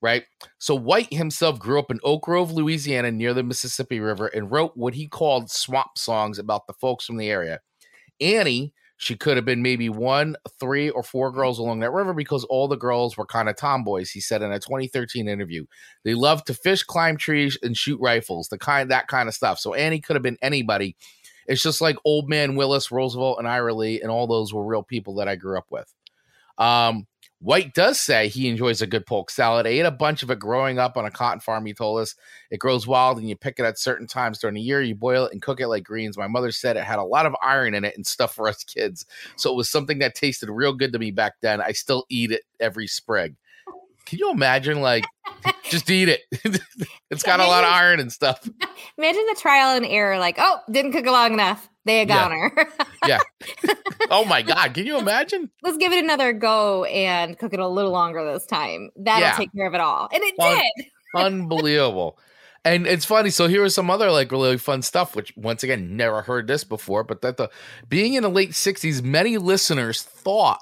Right. 0.02 0.24
So 0.58 0.74
White 0.74 1.12
himself 1.12 1.58
grew 1.58 1.78
up 1.78 1.90
in 1.90 2.00
Oak 2.02 2.22
Grove, 2.22 2.52
Louisiana, 2.52 3.10
near 3.10 3.34
the 3.34 3.42
Mississippi 3.42 4.00
River, 4.00 4.28
and 4.28 4.50
wrote 4.50 4.74
what 4.74 4.94
he 4.94 5.06
called 5.06 5.50
swamp 5.50 5.98
songs 5.98 6.38
about 6.38 6.66
the 6.66 6.72
folks 6.72 7.04
from 7.04 7.18
the 7.18 7.28
area. 7.28 7.60
Annie, 8.18 8.72
she 9.00 9.16
could 9.16 9.36
have 9.36 9.46
been 9.46 9.62
maybe 9.62 9.88
one, 9.88 10.36
three, 10.60 10.90
or 10.90 11.02
four 11.02 11.32
girls 11.32 11.58
along 11.58 11.80
that 11.80 11.90
river 11.90 12.12
because 12.12 12.44
all 12.44 12.68
the 12.68 12.76
girls 12.76 13.16
were 13.16 13.24
kind 13.24 13.48
of 13.48 13.56
tomboys, 13.56 14.10
he 14.10 14.20
said 14.20 14.42
in 14.42 14.52
a 14.52 14.58
2013 14.58 15.26
interview. 15.26 15.64
They 16.04 16.12
loved 16.12 16.46
to 16.48 16.54
fish, 16.54 16.82
climb 16.82 17.16
trees, 17.16 17.56
and 17.62 17.74
shoot 17.74 17.98
rifles, 17.98 18.48
the 18.48 18.58
kind 18.58 18.90
that 18.90 19.08
kind 19.08 19.26
of 19.26 19.34
stuff. 19.34 19.58
So 19.58 19.72
Annie 19.72 20.02
could 20.02 20.16
have 20.16 20.22
been 20.22 20.36
anybody. 20.42 20.96
It's 21.46 21.62
just 21.62 21.80
like 21.80 21.96
Old 22.04 22.28
Man 22.28 22.56
Willis, 22.56 22.92
Roosevelt, 22.92 23.38
and 23.38 23.48
Ira 23.48 23.72
Lee, 23.72 24.02
and 24.02 24.10
all 24.10 24.26
those 24.26 24.52
were 24.52 24.66
real 24.66 24.82
people 24.82 25.14
that 25.14 25.28
I 25.28 25.34
grew 25.34 25.56
up 25.56 25.68
with. 25.70 25.90
Um, 26.58 27.06
White 27.42 27.72
does 27.72 27.98
say 27.98 28.28
he 28.28 28.48
enjoys 28.48 28.82
a 28.82 28.86
good 28.86 29.06
polk 29.06 29.30
salad. 29.30 29.66
I 29.66 29.70
ate 29.70 29.86
a 29.86 29.90
bunch 29.90 30.22
of 30.22 30.30
it 30.30 30.38
growing 30.38 30.78
up 30.78 30.98
on 30.98 31.06
a 31.06 31.10
cotton 31.10 31.40
farm. 31.40 31.64
He 31.64 31.72
told 31.72 32.00
us 32.00 32.14
it 32.50 32.58
grows 32.58 32.86
wild 32.86 33.16
and 33.16 33.30
you 33.30 33.34
pick 33.34 33.58
it 33.58 33.64
at 33.64 33.78
certain 33.78 34.06
times 34.06 34.38
during 34.38 34.56
the 34.56 34.60
year. 34.60 34.82
You 34.82 34.94
boil 34.94 35.24
it 35.24 35.32
and 35.32 35.40
cook 35.40 35.58
it 35.58 35.68
like 35.68 35.82
greens. 35.82 36.18
My 36.18 36.26
mother 36.26 36.52
said 36.52 36.76
it 36.76 36.84
had 36.84 36.98
a 36.98 37.04
lot 37.04 37.24
of 37.24 37.34
iron 37.42 37.72
in 37.72 37.82
it 37.82 37.96
and 37.96 38.06
stuff 38.06 38.34
for 38.34 38.46
us 38.46 38.62
kids. 38.62 39.06
So 39.36 39.50
it 39.50 39.56
was 39.56 39.70
something 39.70 40.00
that 40.00 40.14
tasted 40.14 40.50
real 40.50 40.74
good 40.74 40.92
to 40.92 40.98
me 40.98 41.12
back 41.12 41.34
then. 41.40 41.62
I 41.62 41.72
still 41.72 42.04
eat 42.10 42.30
it 42.30 42.42
every 42.60 42.86
sprig. 42.86 43.36
Can 44.06 44.18
you 44.18 44.30
imagine, 44.30 44.80
like, 44.80 45.04
just 45.64 45.90
eat 45.90 46.08
it? 46.08 46.20
it's 47.10 47.22
got 47.22 47.40
a 47.40 47.46
lot 47.46 47.64
of 47.64 47.70
iron 47.72 48.00
and 48.00 48.10
stuff. 48.12 48.48
Imagine 48.98 49.24
the 49.28 49.38
trial 49.40 49.76
and 49.76 49.86
error, 49.86 50.18
like, 50.18 50.36
oh, 50.38 50.58
didn't 50.70 50.92
cook 50.92 51.06
long 51.06 51.32
enough. 51.32 51.68
They 51.84 51.98
Yeah. 52.00 52.04
got 52.04 52.32
her. 52.32 52.68
Yeah. 53.06 53.20
oh 54.10 54.24
my 54.26 54.42
God. 54.42 54.74
Can 54.74 54.84
you 54.84 54.98
imagine? 54.98 55.50
Let's 55.62 55.78
give 55.78 55.92
it 55.92 56.04
another 56.04 56.34
go 56.34 56.84
and 56.84 57.38
cook 57.38 57.54
it 57.54 57.60
a 57.60 57.66
little 57.66 57.92
longer 57.92 58.30
this 58.30 58.44
time. 58.44 58.90
That'll 58.96 59.22
Yeah. 59.22 59.36
take 59.36 59.50
care 59.56 59.66
of 59.66 59.72
it 59.74 59.80
all. 59.80 60.08
And 60.12 60.22
it 60.22 60.34
Well, 60.36 60.54
did. 60.76 60.86
Unbelievable. 61.14 62.18
And 62.62 62.86
it's 62.86 63.06
funny. 63.06 63.30
So 63.30 63.48
here 63.48 63.62
was 63.62 63.74
some 63.74 63.90
other 63.90 64.10
like 64.10 64.30
really 64.30 64.58
fun 64.58 64.82
stuff, 64.82 65.16
which 65.16 65.32
once 65.34 65.62
again, 65.62 65.96
never 65.96 66.20
heard 66.20 66.46
this 66.46 66.62
before. 66.62 67.02
But 67.04 67.22
that 67.22 67.38
the 67.38 67.48
being 67.88 68.12
in 68.14 68.22
the 68.22 68.28
late 68.28 68.50
60s, 68.50 69.02
many 69.02 69.38
listeners 69.38 70.02
thought 70.02 70.60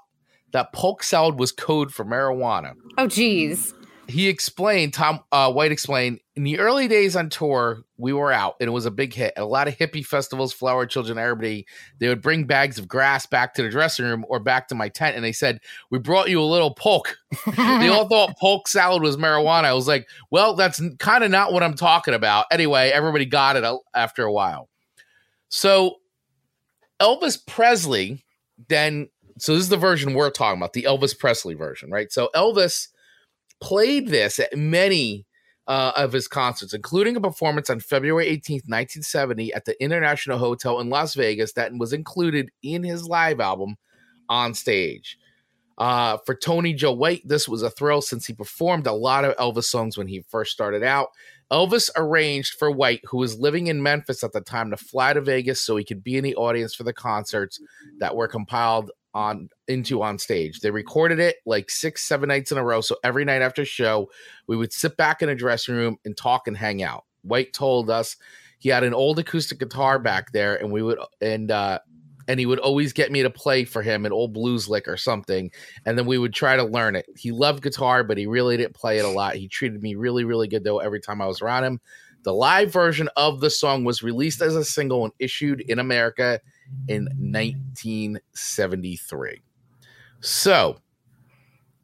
that 0.52 0.72
polk 0.72 1.02
salad 1.02 1.38
was 1.38 1.52
code 1.52 1.92
for 1.92 2.04
marijuana. 2.04 2.74
Oh, 2.96 3.06
geez. 3.06 3.74
he 4.08 4.28
explained 4.28 4.94
tom 4.94 5.20
uh, 5.32 5.52
white 5.52 5.70
explained 5.70 6.18
in 6.34 6.42
the 6.42 6.58
early 6.58 6.88
days 6.88 7.14
on 7.14 7.28
tour 7.28 7.82
we 7.98 8.12
were 8.12 8.32
out 8.32 8.54
and 8.60 8.68
it 8.68 8.70
was 8.70 8.86
a 8.86 8.90
big 8.90 9.12
hit. 9.12 9.32
At 9.36 9.42
a 9.42 9.46
lot 9.46 9.68
of 9.68 9.76
hippie 9.76 10.06
festivals 10.06 10.52
flower 10.52 10.86
children 10.86 11.18
everybody 11.18 11.66
they 11.98 12.08
would 12.08 12.22
bring 12.22 12.44
bags 12.44 12.78
of 12.78 12.88
grass 12.88 13.26
back 13.26 13.54
to 13.54 13.62
the 13.62 13.68
dressing 13.68 14.06
room 14.06 14.24
or 14.28 14.40
back 14.40 14.68
to 14.68 14.74
my 14.74 14.88
tent 14.88 15.16
and 15.16 15.24
they 15.24 15.32
said 15.32 15.60
we 15.90 15.98
brought 15.98 16.30
you 16.30 16.40
a 16.40 16.42
little 16.42 16.72
polk 16.72 17.18
they 17.56 17.88
all 17.88 18.08
thought 18.08 18.38
polk 18.38 18.66
salad 18.68 19.02
was 19.02 19.16
marijuana. 19.16 19.64
I 19.64 19.74
was 19.74 19.88
like 19.88 20.08
well 20.30 20.54
that's 20.54 20.80
kind 20.98 21.22
of 21.24 21.30
not 21.30 21.52
what 21.52 21.62
i'm 21.62 21.74
talking 21.74 22.14
about. 22.14 22.46
Anyway 22.50 22.90
everybody 22.90 23.26
got 23.26 23.56
it 23.56 23.64
after 23.94 24.24
a 24.24 24.32
while. 24.32 24.68
So 25.50 25.96
elvis 27.00 27.44
presley 27.46 28.24
then 28.68 29.08
so 29.38 29.54
this 29.54 29.62
is 29.62 29.68
the 29.68 29.76
version 29.76 30.14
we're 30.14 30.30
talking 30.30 30.58
about 30.58 30.72
the 30.72 30.84
elvis 30.84 31.18
presley 31.18 31.54
version 31.54 31.90
right 31.90 32.12
so 32.12 32.28
elvis 32.34 32.88
played 33.60 34.08
this 34.08 34.38
at 34.38 34.56
many 34.56 35.26
uh, 35.68 35.92
of 35.96 36.12
his 36.12 36.26
concerts, 36.26 36.72
including 36.72 37.14
a 37.14 37.20
performance 37.20 37.68
on 37.68 37.78
February 37.78 38.26
18th, 38.26 38.64
1970, 38.66 39.52
at 39.52 39.66
the 39.66 39.80
International 39.82 40.38
Hotel 40.38 40.80
in 40.80 40.88
Las 40.88 41.14
Vegas 41.14 41.52
that 41.52 41.70
was 41.76 41.92
included 41.92 42.50
in 42.62 42.82
his 42.82 43.06
live 43.06 43.38
album 43.38 43.76
on 44.30 44.54
stage. 44.54 45.18
Uh, 45.76 46.16
for 46.26 46.34
Tony 46.34 46.72
Joe 46.72 46.92
White, 46.92 47.22
this 47.24 47.46
was 47.46 47.62
a 47.62 47.70
thrill 47.70 48.00
since 48.00 48.26
he 48.26 48.32
performed 48.32 48.86
a 48.86 48.92
lot 48.92 49.24
of 49.24 49.36
Elvis 49.36 49.64
songs 49.64 49.96
when 49.96 50.08
he 50.08 50.24
first 50.28 50.52
started 50.52 50.82
out. 50.82 51.08
Elvis 51.52 51.88
arranged 51.96 52.58
for 52.58 52.70
White, 52.70 53.00
who 53.04 53.18
was 53.18 53.38
living 53.38 53.68
in 53.68 53.82
Memphis 53.82 54.24
at 54.24 54.32
the 54.32 54.40
time, 54.40 54.70
to 54.70 54.76
fly 54.76 55.12
to 55.12 55.20
Vegas 55.20 55.60
so 55.60 55.76
he 55.76 55.84
could 55.84 56.02
be 56.02 56.16
in 56.16 56.24
the 56.24 56.34
audience 56.34 56.74
for 56.74 56.82
the 56.82 56.92
concerts 56.92 57.60
that 58.00 58.16
were 58.16 58.26
compiled 58.26 58.90
on 59.14 59.48
into 59.66 60.02
on 60.02 60.18
stage. 60.18 60.60
They 60.60 60.70
recorded 60.70 61.18
it 61.18 61.36
like 61.46 61.70
six, 61.70 62.02
seven 62.02 62.28
nights 62.28 62.52
in 62.52 62.58
a 62.58 62.64
row. 62.64 62.80
So 62.80 62.96
every 63.02 63.24
night 63.24 63.42
after 63.42 63.64
show, 63.64 64.10
we 64.46 64.56
would 64.56 64.72
sit 64.72 64.96
back 64.96 65.22
in 65.22 65.28
a 65.28 65.34
dressing 65.34 65.74
room 65.74 65.96
and 66.04 66.16
talk 66.16 66.46
and 66.46 66.56
hang 66.56 66.82
out. 66.82 67.04
White 67.22 67.52
told 67.52 67.90
us 67.90 68.16
he 68.58 68.68
had 68.68 68.84
an 68.84 68.94
old 68.94 69.18
acoustic 69.18 69.58
guitar 69.58 69.98
back 69.98 70.32
there, 70.32 70.56
and 70.56 70.72
we 70.72 70.82
would 70.82 70.98
and 71.20 71.50
uh 71.50 71.78
and 72.26 72.38
he 72.38 72.44
would 72.44 72.58
always 72.58 72.92
get 72.92 73.10
me 73.10 73.22
to 73.22 73.30
play 73.30 73.64
for 73.64 73.80
him 73.80 74.04
an 74.04 74.12
old 74.12 74.34
blues 74.34 74.68
lick 74.68 74.86
or 74.86 74.98
something, 74.98 75.50
and 75.86 75.96
then 75.96 76.06
we 76.06 76.18
would 76.18 76.34
try 76.34 76.56
to 76.56 76.64
learn 76.64 76.94
it. 76.94 77.06
He 77.16 77.32
loved 77.32 77.62
guitar, 77.62 78.04
but 78.04 78.18
he 78.18 78.26
really 78.26 78.56
didn't 78.56 78.74
play 78.74 78.98
it 78.98 79.04
a 79.04 79.08
lot. 79.08 79.36
He 79.36 79.48
treated 79.48 79.82
me 79.82 79.94
really, 79.94 80.24
really 80.24 80.48
good 80.48 80.64
though 80.64 80.80
every 80.80 81.00
time 81.00 81.22
I 81.22 81.26
was 81.26 81.40
around 81.40 81.64
him. 81.64 81.80
The 82.24 82.34
live 82.34 82.72
version 82.72 83.08
of 83.16 83.40
the 83.40 83.48
song 83.48 83.84
was 83.84 84.02
released 84.02 84.42
as 84.42 84.56
a 84.56 84.64
single 84.64 85.04
and 85.04 85.12
issued 85.18 85.62
in 85.62 85.78
America 85.78 86.40
in 86.88 87.04
1973. 87.16 89.40
So 90.20 90.78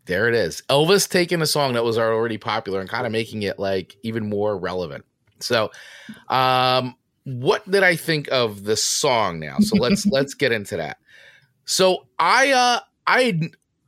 there 0.06 0.28
it 0.28 0.34
is. 0.34 0.62
Elvis 0.68 1.08
taking 1.08 1.40
a 1.42 1.46
song 1.46 1.74
that 1.74 1.84
was 1.84 1.98
already 1.98 2.38
popular 2.38 2.80
and 2.80 2.88
kind 2.88 3.06
of 3.06 3.12
making 3.12 3.42
it 3.42 3.58
like 3.58 3.96
even 4.02 4.28
more 4.28 4.56
relevant. 4.58 5.04
So, 5.40 5.70
um, 6.28 6.94
what 7.24 7.68
did 7.70 7.82
I 7.82 7.96
think 7.96 8.28
of 8.30 8.64
the 8.64 8.76
song 8.76 9.40
now? 9.40 9.58
So 9.60 9.76
let's 9.76 10.06
let's 10.06 10.34
get 10.34 10.52
into 10.52 10.76
that. 10.76 10.98
So 11.64 12.06
I 12.18 12.52
uh 12.52 12.80
I 13.06 13.40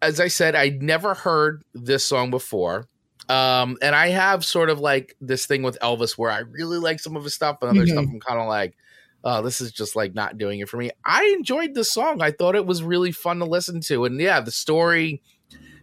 as 0.03 0.21
I 0.21 0.29
said, 0.29 0.55
I'd 0.55 0.83
never 0.83 1.15
heard 1.15 1.63
this 1.75 2.05
song 2.05 2.31
before. 2.31 2.87
Um, 3.29 3.77
and 3.83 3.95
I 3.97 4.09
have 4.09 4.45
sort 4.45 4.71
of 4.71 4.79
like 4.79 5.17
this 5.21 5.47
thing 5.47 5.63
with 5.65 5.77
Elvis 5.83 6.17
where 6.17 6.31
I 6.31 6.41
really 6.41 6.79
like 6.79 7.01
some 7.01 7.17
of 7.17 7.25
his 7.25 7.35
stuff 7.35 7.59
and 7.61 7.71
other 7.71 7.85
Mhm. 7.85 7.91
stuff 7.91 8.05
I'm 8.09 8.21
kind 8.21 8.41
of 8.41 8.47
like, 8.47 8.77
oh, 9.25 9.43
this 9.43 9.61
is 9.61 9.73
just 9.73 9.97
like 9.97 10.15
not 10.15 10.39
doing 10.39 10.61
it 10.61 10.69
for 10.69 10.77
me. 10.77 10.91
I 11.05 11.35
enjoyed 11.37 11.75
the 11.75 11.85
song. 11.85 12.23
I 12.23 12.31
thought 12.31 12.57
it 12.57 12.67
was 12.67 12.83
really 12.83 13.13
fun 13.13 13.39
to 13.39 13.45
listen 13.45 13.81
to. 13.83 14.05
And 14.05 14.21
yeah, 14.21 14.41
the 14.41 14.53
story 14.53 15.23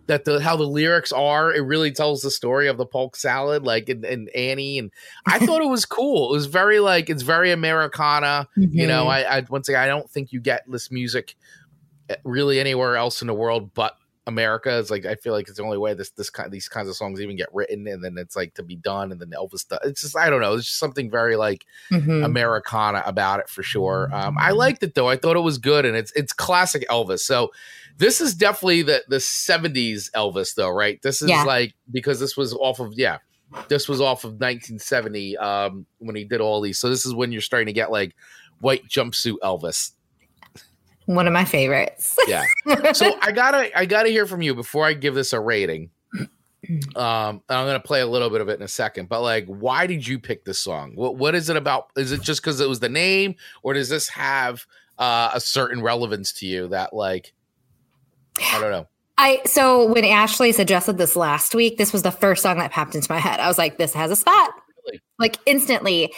that 0.07 0.25
the 0.25 0.41
how 0.41 0.55
the 0.55 0.63
lyrics 0.63 1.11
are, 1.11 1.53
it 1.53 1.61
really 1.61 1.91
tells 1.91 2.21
the 2.21 2.31
story 2.31 2.67
of 2.67 2.77
the 2.77 2.85
polk 2.85 3.15
salad, 3.15 3.63
like 3.63 3.89
and, 3.89 4.05
and 4.05 4.29
Annie. 4.29 4.79
And 4.79 4.91
I 5.25 5.39
thought 5.39 5.61
it 5.61 5.69
was 5.69 5.85
cool. 5.85 6.31
It 6.31 6.35
was 6.35 6.45
very 6.47 6.79
like 6.79 7.09
it's 7.09 7.23
very 7.23 7.51
Americana. 7.51 8.47
You 8.55 8.87
know, 8.87 9.07
I, 9.07 9.37
I 9.37 9.45
once 9.49 9.69
again 9.69 9.81
I 9.81 9.87
don't 9.87 10.09
think 10.09 10.31
you 10.31 10.41
get 10.41 10.63
this 10.67 10.91
music 10.91 11.35
eh, 12.09 12.15
really 12.23 12.59
anywhere 12.59 12.95
else 12.97 13.21
in 13.21 13.27
the 13.27 13.33
world 13.33 13.73
but 13.73 13.95
America. 14.25 14.71
is 14.71 14.89
like 14.89 15.05
I 15.05 15.15
feel 15.15 15.33
like 15.33 15.47
it's 15.47 15.57
the 15.57 15.63
only 15.63 15.77
way 15.77 15.93
this 15.93 16.11
this 16.11 16.29
kind 16.29 16.51
these 16.51 16.69
kinds 16.69 16.87
of 16.87 16.95
songs 16.95 17.19
even 17.21 17.35
get 17.35 17.53
written, 17.53 17.87
and 17.87 18.03
then 18.03 18.15
it's 18.17 18.35
like 18.35 18.53
to 18.55 18.63
be 18.63 18.75
done, 18.75 19.11
and 19.11 19.19
then 19.19 19.29
Elvis 19.37 19.59
stuff. 19.59 19.79
It's 19.83 20.01
just 20.01 20.17
I 20.17 20.29
don't 20.29 20.41
know. 20.41 20.53
It's 20.53 20.65
just 20.65 20.79
something 20.79 21.09
very 21.11 21.35
like 21.35 21.65
Mhm. 21.91 22.23
Americana 22.25 23.03
about 23.05 23.39
it 23.41 23.49
for 23.49 23.63
sure. 23.63 24.09
Um, 24.13 24.37
I 24.39 24.51
liked 24.51 24.81
it 24.83 24.95
though. 24.95 25.09
I 25.09 25.17
thought 25.17 25.35
it 25.35 25.41
was 25.41 25.57
good, 25.57 25.85
and 25.85 25.95
it's 25.97 26.11
it's 26.13 26.31
classic 26.33 26.85
Elvis. 26.89 27.19
So 27.19 27.51
this 27.97 28.21
is 28.21 28.33
definitely 28.33 28.81
the 28.83 29.03
the 29.07 29.17
'70s 29.19 30.09
Elvis, 30.11 30.55
though, 30.55 30.69
right? 30.69 31.01
This 31.01 31.21
is 31.21 31.29
Yeah. 31.29 31.43
like 31.43 31.73
because 31.91 32.19
this 32.19 32.37
was 32.37 32.53
off 32.53 32.79
of 32.79 32.93
yeah, 32.95 33.17
this 33.67 33.87
was 33.89 33.99
off 34.01 34.23
of 34.23 34.39
1970 34.39 35.37
um, 35.37 35.85
when 35.99 36.15
he 36.15 36.23
did 36.23 36.41
all 36.41 36.61
these. 36.61 36.79
So 36.79 36.89
this 36.89 37.05
is 37.05 37.13
when 37.13 37.31
you're 37.31 37.41
starting 37.41 37.67
to 37.67 37.73
get 37.73 37.91
like 37.91 38.15
white 38.61 38.87
jumpsuit 38.87 39.35
Elvis. 39.43 39.91
One 41.05 41.27
of 41.27 41.33
my 41.33 41.45
favorites. 41.45 42.17
Yeah. 42.27 42.45
So 42.93 43.17
I 43.21 43.31
gotta 43.31 43.77
I 43.77 43.85
gotta 43.85 44.09
hear 44.09 44.25
from 44.25 44.41
you 44.41 44.55
before 44.55 44.85
I 44.85 44.93
give 44.93 45.15
this 45.15 45.33
a 45.33 45.39
rating. 45.39 45.89
Um, 46.95 47.41
and 47.49 47.57
I'm 47.57 47.67
gonna 47.67 47.81
play 47.81 47.99
a 47.99 48.07
little 48.07 48.29
bit 48.29 48.39
of 48.39 48.47
it 48.47 48.53
in 48.53 48.61
a 48.61 48.69
second, 48.69 49.09
but 49.09 49.21
like, 49.21 49.45
why 49.47 49.85
did 49.85 50.07
you 50.07 50.17
pick 50.17 50.45
this 50.45 50.59
song? 50.59 50.93
What 50.95 51.17
what 51.17 51.35
is 51.35 51.49
it 51.49 51.57
about? 51.57 51.87
Is 51.97 52.13
it 52.13 52.21
just 52.21 52.41
because 52.41 52.61
it 52.61 52.69
was 52.69 52.79
the 52.79 52.87
name, 52.87 53.35
or 53.63 53.73
does 53.73 53.89
this 53.89 54.07
have 54.07 54.65
uh, 54.97 55.31
a 55.33 55.41
certain 55.41 55.81
relevance 55.81 56.31
to 56.33 56.45
you 56.45 56.69
that 56.69 56.93
like 56.93 57.33
I 58.53 58.61
don't 58.61 58.71
know. 58.71 58.87
I 59.17 59.41
so 59.45 59.91
when 59.91 60.05
Ashley 60.05 60.53
suggested 60.53 60.97
this 60.97 61.15
last 61.15 61.53
week, 61.53 61.77
this 61.77 61.93
was 61.93 62.03
the 62.03 62.11
first 62.11 62.41
song 62.41 62.57
that 62.59 62.71
popped 62.71 62.95
into 62.95 63.11
my 63.11 63.19
head. 63.19 63.39
I 63.39 63.47
was 63.47 63.57
like, 63.57 63.77
this 63.77 63.93
has 63.93 64.09
a 64.09 64.15
spot. 64.15 64.51
Like 65.23 65.39
instantly. 65.45 66.13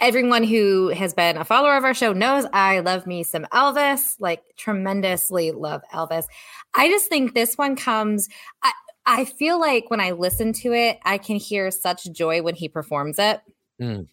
Everyone 0.00 0.44
who 0.44 0.88
has 0.88 1.12
been 1.12 1.36
a 1.36 1.44
follower 1.44 1.76
of 1.76 1.84
our 1.84 1.92
show 1.92 2.14
knows 2.14 2.46
I 2.54 2.80
love 2.80 3.06
me 3.06 3.22
some 3.22 3.44
Elvis, 3.52 4.14
like 4.18 4.42
tremendously 4.56 5.50
love 5.50 5.82
Elvis. 5.92 6.24
I 6.74 6.88
just 6.88 7.10
think 7.10 7.34
this 7.34 7.56
one 7.56 7.76
comes 7.76 8.30
I, 8.62 8.72
I 9.04 9.24
feel 9.24 9.60
like 9.60 9.90
when 9.90 10.00
I 10.00 10.12
listen 10.12 10.52
to 10.54 10.72
it, 10.72 10.98
I 11.04 11.18
can 11.18 11.36
hear 11.36 11.70
such 11.70 12.04
joy 12.12 12.42
when 12.42 12.54
he 12.54 12.68
performs 12.68 13.18
it. 13.18 13.40
Mm. 13.80 14.06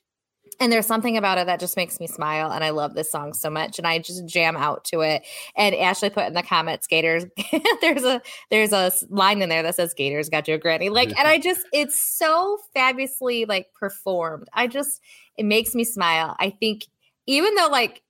And 0.60 0.72
there's 0.72 0.86
something 0.86 1.18
about 1.18 1.38
it 1.38 1.48
that 1.48 1.60
just 1.60 1.76
makes 1.76 2.00
me 2.00 2.08
smile. 2.08 2.52
And 2.52 2.64
I 2.64 2.70
love 2.70 2.94
this 2.94 3.12
song 3.12 3.34
so 3.34 3.50
much. 3.50 3.78
And 3.78 3.88
I 3.88 4.00
just 4.00 4.26
jam 4.26 4.56
out 4.56 4.84
to 4.86 5.02
it. 5.02 5.24
And 5.56 5.76
Ashley 5.76 6.10
put 6.10 6.26
in 6.26 6.34
the 6.34 6.44
comments, 6.44 6.88
Gators, 6.88 7.26
there's 7.82 8.04
a 8.04 8.22
there's 8.50 8.72
a 8.72 8.92
line 9.10 9.42
in 9.42 9.50
there 9.50 9.64
that 9.64 9.76
says 9.76 9.94
Gators 9.94 10.30
got 10.30 10.48
your 10.48 10.58
granny. 10.58 10.90
Like, 10.90 11.18
and 11.18 11.28
I 11.28 11.40
just 11.40 11.66
it's 11.74 12.00
so 12.00 12.58
fabulously 12.74 13.46
like 13.46 13.68
performed. 13.74 14.48
I 14.54 14.68
just 14.68 15.02
it 15.38 15.46
makes 15.46 15.76
me 15.76 15.84
smile. 15.84 16.36
I 16.40 16.50
think 16.50 16.86
even 17.28 17.56
though 17.56 17.68
like 17.68 18.02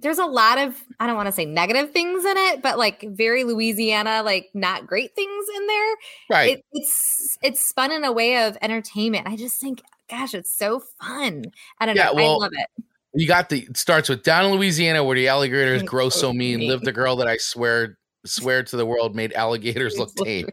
there's 0.00 0.18
a 0.18 0.26
lot 0.26 0.58
of 0.58 0.76
I 0.98 1.06
don't 1.06 1.16
want 1.16 1.26
to 1.26 1.32
say 1.32 1.44
negative 1.44 1.92
things 1.92 2.24
in 2.24 2.36
it, 2.36 2.62
but 2.62 2.78
like 2.78 3.04
very 3.10 3.44
Louisiana, 3.44 4.22
like 4.24 4.50
not 4.54 4.86
great 4.86 5.14
things 5.14 5.46
in 5.56 5.66
there 5.66 5.94
Right. 6.30 6.58
it, 6.58 6.64
it's 6.72 7.38
it's 7.42 7.66
spun 7.66 7.92
in 7.92 8.04
a 8.04 8.12
way 8.12 8.44
of 8.46 8.56
entertainment. 8.62 9.26
I 9.26 9.36
just 9.36 9.60
think, 9.60 9.82
gosh, 10.10 10.34
it's 10.34 10.56
so 10.56 10.82
fun. 11.00 11.44
I 11.78 11.86
don't 11.86 11.96
Yeah, 11.96 12.06
know. 12.06 12.14
well, 12.14 12.32
I 12.42 12.44
love 12.44 12.52
it. 12.54 12.84
you 13.14 13.26
got 13.26 13.48
the 13.48 13.62
it 13.62 13.76
starts 13.76 14.08
with 14.08 14.22
down 14.22 14.46
in 14.46 14.52
Louisiana 14.52 15.02
where 15.04 15.16
the 15.16 15.28
alligators 15.28 15.82
grow 15.82 16.08
so 16.08 16.18
so 16.20 16.32
mean. 16.32 16.60
mean. 16.60 16.68
Lived 16.68 16.84
the 16.84 16.92
girl 16.92 17.16
that 17.16 17.28
I 17.28 17.36
swear 17.38 17.98
swear 18.24 18.62
to 18.62 18.76
the 18.76 18.86
world 18.86 19.14
made 19.16 19.32
alligators 19.32 19.98
look 19.98 20.14
tame. 20.24 20.48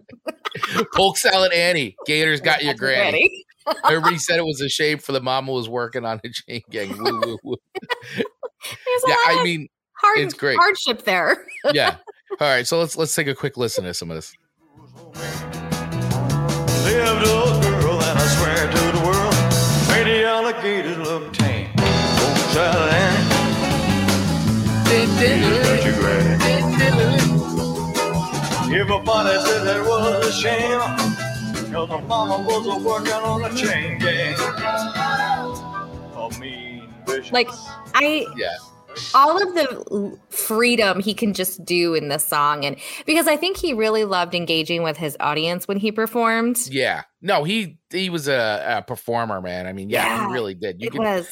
Polk 0.95 1.17
salad 1.17 1.53
Annie. 1.53 1.95
Gators 2.05 2.41
got 2.41 2.63
your 2.63 2.73
granny. 2.73 3.43
Everybody 3.85 4.17
said 4.17 4.37
it 4.39 4.45
was 4.45 4.61
a 4.61 4.69
shame 4.69 4.97
for 4.97 5.11
the 5.11 5.21
mama 5.21 5.51
was 5.51 5.69
working 5.69 6.03
on 6.05 6.19
a 6.23 6.29
chain 6.29 6.61
gang. 6.71 6.97
Woo, 6.97 7.19
woo, 7.21 7.37
woo. 7.43 7.55
There's 8.15 9.03
yeah, 9.07 9.13
lot 9.13 9.27
I 9.27 9.33
of 9.39 9.43
mean, 9.43 9.67
hard, 9.93 10.19
it's 10.19 10.33
great. 10.33 10.57
hardship 10.57 11.03
there. 11.03 11.45
yeah. 11.73 11.97
All 12.39 12.47
right, 12.47 12.65
so 12.65 12.79
let's 12.79 12.97
let's 12.97 13.13
take 13.13 13.27
a 13.27 13.35
quick 13.35 13.57
listen 13.57 13.83
to 13.85 13.93
some 13.93 14.09
of 14.11 14.15
this. 14.15 14.33
Alligators 20.29 20.97
look 20.99 21.33
tame. 21.33 21.69
Oh, 21.77 22.51
child, 22.53 22.93
ain't 22.93 23.39
you? 25.19 25.95
Everybody 28.79 29.39
said 29.45 29.63
that 29.65 29.81
was 29.87 30.27
a 30.27 30.31
shame. 30.31 30.79
Cause 31.73 31.89
my 31.89 32.01
mama 32.01 32.45
was 32.45 32.67
a 32.67 32.77
working 32.87 33.13
on 33.13 33.43
a 33.43 33.55
chain 33.55 33.97
gang. 33.97 34.35
A 36.15 36.39
mean, 36.39 36.93
vicious. 37.07 37.31
like 37.31 37.49
I 37.95 38.27
Yeah, 38.37 38.55
all 39.13 39.41
of 39.41 39.53
the 39.55 40.17
freedom 40.29 40.99
he 40.99 41.13
can 41.13 41.33
just 41.33 41.63
do 41.65 41.93
in 41.95 42.09
this 42.09 42.25
song 42.25 42.65
and 42.65 42.77
because 43.05 43.27
I 43.27 43.35
think 43.37 43.57
he 43.57 43.73
really 43.73 44.03
loved 44.05 44.35
engaging 44.35 44.83
with 44.83 44.97
his 44.97 45.17
audience 45.19 45.67
when 45.67 45.77
he 45.77 45.91
performed. 45.91 46.57
yeah. 46.69 47.03
No, 47.21 47.43
he 47.43 47.77
he 47.91 48.09
was 48.09 48.27
a, 48.27 48.77
a 48.77 48.81
performer, 48.81 49.41
man. 49.41 49.67
I 49.67 49.73
mean, 49.73 49.89
yeah, 49.89 50.05
Yeah, 50.05 50.27
he 50.27 50.33
really 50.33 50.53
did. 50.53 50.79
You 50.81 50.87
It 50.87 50.91
can 50.93 51.01
was 51.01 51.29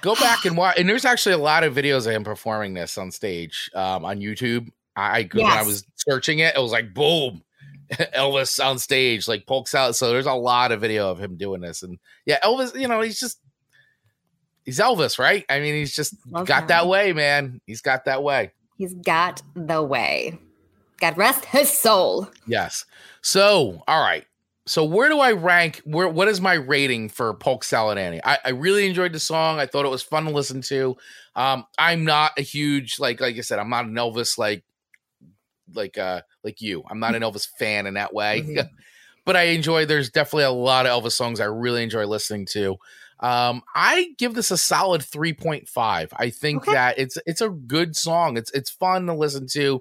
go 0.00 0.14
back 0.20 0.44
and 0.44 0.56
watch, 0.56 0.78
and 0.78 0.88
there's 0.88 1.04
actually 1.04 1.34
a 1.34 1.38
lot 1.38 1.64
of 1.64 1.74
videos 1.74 2.06
of 2.06 2.12
him 2.12 2.24
performing 2.24 2.74
this 2.74 2.96
on 2.98 3.10
stage 3.10 3.70
um, 3.74 4.04
on 4.04 4.20
YouTube. 4.20 4.68
I 4.96 5.20
I- 5.20 5.28
when 5.32 5.46
I 5.46 5.62
was 5.62 5.84
searching 5.96 6.38
it, 6.40 6.54
it 6.56 6.60
was 6.60 6.72
like 6.72 6.94
boom, 6.94 7.42
Elvis 7.92 8.64
on 8.64 8.78
stage, 8.78 9.28
like 9.28 9.46
pokes 9.46 9.74
out. 9.74 9.96
So 9.96 10.08
there's 10.10 10.26
a 10.26 10.32
lot 10.32 10.72
of 10.72 10.80
video 10.80 11.10
of 11.10 11.18
him 11.18 11.36
doing 11.36 11.60
this, 11.60 11.82
and 11.82 11.98
yeah, 12.26 12.38
Elvis. 12.40 12.78
You 12.78 12.88
know, 12.88 13.00
he's 13.00 13.20
just 13.20 13.38
he's 14.64 14.78
Elvis, 14.78 15.18
right? 15.18 15.44
I 15.48 15.60
mean, 15.60 15.74
he's 15.74 15.94
just 15.94 16.14
Love 16.30 16.46
got 16.46 16.62
him. 16.62 16.68
that 16.68 16.86
way, 16.88 17.12
man. 17.12 17.60
He's 17.66 17.80
got 17.80 18.04
that 18.06 18.22
way. 18.22 18.52
he's 18.76 18.94
got 18.94 19.42
the 19.54 19.82
way. 19.82 20.38
God 21.00 21.16
rest 21.18 21.44
his 21.46 21.68
soul. 21.68 22.28
Yes. 22.46 22.84
So, 23.22 23.82
all 23.88 24.00
right. 24.00 24.24
So, 24.66 24.84
where 24.84 25.08
do 25.08 25.18
I 25.18 25.32
rank? 25.32 25.80
Where 25.84 26.08
what 26.08 26.28
is 26.28 26.40
my 26.40 26.54
rating 26.54 27.08
for 27.08 27.34
Polk 27.34 27.64
Salad 27.64 27.98
Annie? 27.98 28.20
I, 28.24 28.38
I 28.44 28.50
really 28.50 28.86
enjoyed 28.86 29.12
the 29.12 29.18
song. 29.18 29.58
I 29.58 29.66
thought 29.66 29.84
it 29.84 29.90
was 29.90 30.04
fun 30.04 30.24
to 30.26 30.30
listen 30.30 30.62
to. 30.62 30.96
Um, 31.34 31.64
I'm 31.78 32.04
not 32.04 32.32
a 32.38 32.42
huge 32.42 33.00
like 33.00 33.20
like 33.20 33.36
I 33.36 33.40
said, 33.40 33.58
I'm 33.58 33.70
not 33.70 33.86
an 33.86 33.94
Elvis 33.94 34.38
like 34.38 34.62
like 35.74 35.98
uh 35.98 36.22
like 36.44 36.60
you. 36.60 36.84
I'm 36.88 37.00
not 37.00 37.14
an 37.16 37.22
Elvis 37.22 37.48
fan 37.58 37.86
in 37.86 37.94
that 37.94 38.14
way. 38.14 38.42
Mhm. 38.42 38.68
but 39.24 39.36
I 39.36 39.42
enjoy 39.44 39.86
there's 39.86 40.10
definitely 40.10 40.44
a 40.44 40.50
lot 40.50 40.86
of 40.86 41.02
Elvis 41.02 41.12
songs 41.12 41.40
I 41.40 41.46
really 41.46 41.82
enjoy 41.82 42.06
listening 42.06 42.46
to. 42.52 42.76
Um, 43.22 43.62
I 43.74 44.08
give 44.18 44.34
this 44.34 44.50
a 44.50 44.56
solid 44.58 45.00
3.5. 45.00 46.08
I 46.16 46.30
think 46.30 46.62
Okay. 46.62 46.72
that 46.72 46.98
it's 46.98 47.16
it's 47.24 47.40
a 47.40 47.48
good 47.48 47.94
song. 47.96 48.36
It's 48.36 48.50
it's 48.52 48.70
fun 48.70 49.06
to 49.06 49.14
listen 49.14 49.46
to. 49.52 49.80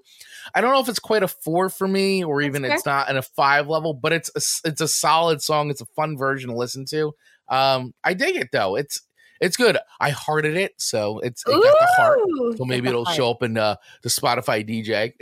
I 0.53 0.61
don't 0.61 0.71
know 0.71 0.79
if 0.79 0.87
it's 0.87 0.99
quite 0.99 1.23
a 1.23 1.27
four 1.27 1.69
for 1.69 1.87
me, 1.87 2.23
or 2.23 2.41
That's 2.41 2.47
even 2.49 2.61
fair. 2.63 2.75
it's 2.75 2.85
not 2.85 3.09
in 3.09 3.17
a 3.17 3.21
five 3.23 3.67
level, 3.67 3.93
but 3.95 4.13
it's 4.13 4.29
a, 4.35 4.69
it's 4.69 4.81
a 4.81 4.87
solid 4.87 5.41
song. 5.41 5.69
It's 5.71 5.81
a 5.81 5.87
fun 5.95 6.17
version 6.17 6.49
to 6.51 6.55
listen 6.55 6.85
to. 6.91 7.13
Um, 7.49 7.93
I 8.03 8.13
dig 8.13 8.35
it 8.35 8.49
though. 8.53 8.75
It's 8.75 9.01
it's 9.41 9.57
good. 9.57 9.77
I 9.99 10.11
hearted 10.11 10.55
it, 10.55 10.73
so 10.77 11.19
it's 11.19 11.43
it 11.47 11.51
got 11.51 11.61
the 11.61 11.87
heart. 11.97 12.19
So 12.57 12.65
maybe 12.65 12.87
it'll 12.87 13.05
heart. 13.05 13.17
show 13.17 13.31
up 13.31 13.41
in 13.41 13.57
uh, 13.57 13.75
the 14.03 14.09
Spotify 14.09 14.63
DJ, 14.65 15.13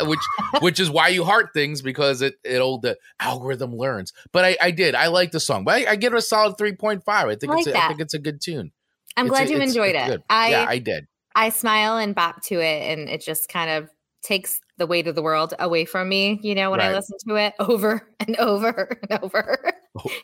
which 0.06 0.20
which 0.60 0.80
is 0.80 0.90
why 0.90 1.08
you 1.08 1.24
heart 1.24 1.50
things 1.54 1.80
because 1.80 2.22
it 2.22 2.34
it'll 2.44 2.80
the 2.80 2.98
algorithm 3.20 3.74
learns. 3.74 4.12
But 4.32 4.44
I, 4.44 4.56
I 4.60 4.70
did 4.72 4.94
I 4.96 5.06
like 5.06 5.30
the 5.30 5.40
song, 5.40 5.64
but 5.64 5.74
I, 5.76 5.92
I 5.92 5.96
give 5.96 6.12
it 6.12 6.18
a 6.18 6.22
solid 6.22 6.58
three 6.58 6.74
point 6.74 7.04
five. 7.04 7.28
I 7.28 7.36
think 7.36 7.52
I 7.52 7.58
it's 7.58 7.66
like 7.66 7.74
a, 7.76 7.84
I 7.84 7.88
think 7.88 8.00
it's 8.00 8.14
a 8.14 8.18
good 8.18 8.40
tune. 8.40 8.72
I'm 9.16 9.26
It's 9.26 9.32
glad 9.32 9.48
a- 9.48 9.52
you 9.52 9.60
enjoyed 9.60 9.94
it. 9.94 10.22
I 10.28 10.50
yeah, 10.50 10.66
I 10.68 10.78
did. 10.78 11.06
I 11.34 11.50
smile 11.50 11.96
and 11.98 12.14
bop 12.14 12.42
to 12.46 12.56
it, 12.60 12.98
and 12.98 13.08
it 13.08 13.22
just 13.22 13.48
kind 13.48 13.70
of 13.70 13.88
takes 14.22 14.60
the 14.76 14.86
weight 14.86 15.06
of 15.06 15.14
the 15.14 15.22
world 15.22 15.54
away 15.58 15.84
from 15.84 16.08
me. 16.08 16.40
You 16.42 16.56
know, 16.56 16.72
when 16.72 16.80
I 16.80 16.92
listen 16.92 17.16
to 17.28 17.36
it 17.36 17.54
over 17.60 18.06
and 18.18 18.36
over 18.38 18.98
and 19.08 19.22
over. 19.22 19.72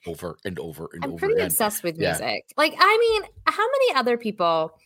Over 0.07 0.37
and 0.45 0.59
over 0.61 0.89
and 0.93 1.03
I'm 1.05 1.11
over 1.13 1.19
pretty 1.19 1.35
again. 1.35 1.47
obsessed 1.47 1.83
with 1.83 1.97
Yeah. 1.99 2.11
music. 2.11 2.45
Like, 2.57 2.75
I 2.79 2.99
mean, 2.99 3.31
how 3.47 3.65
many 3.67 3.95
other 3.99 4.17
people 4.17 4.79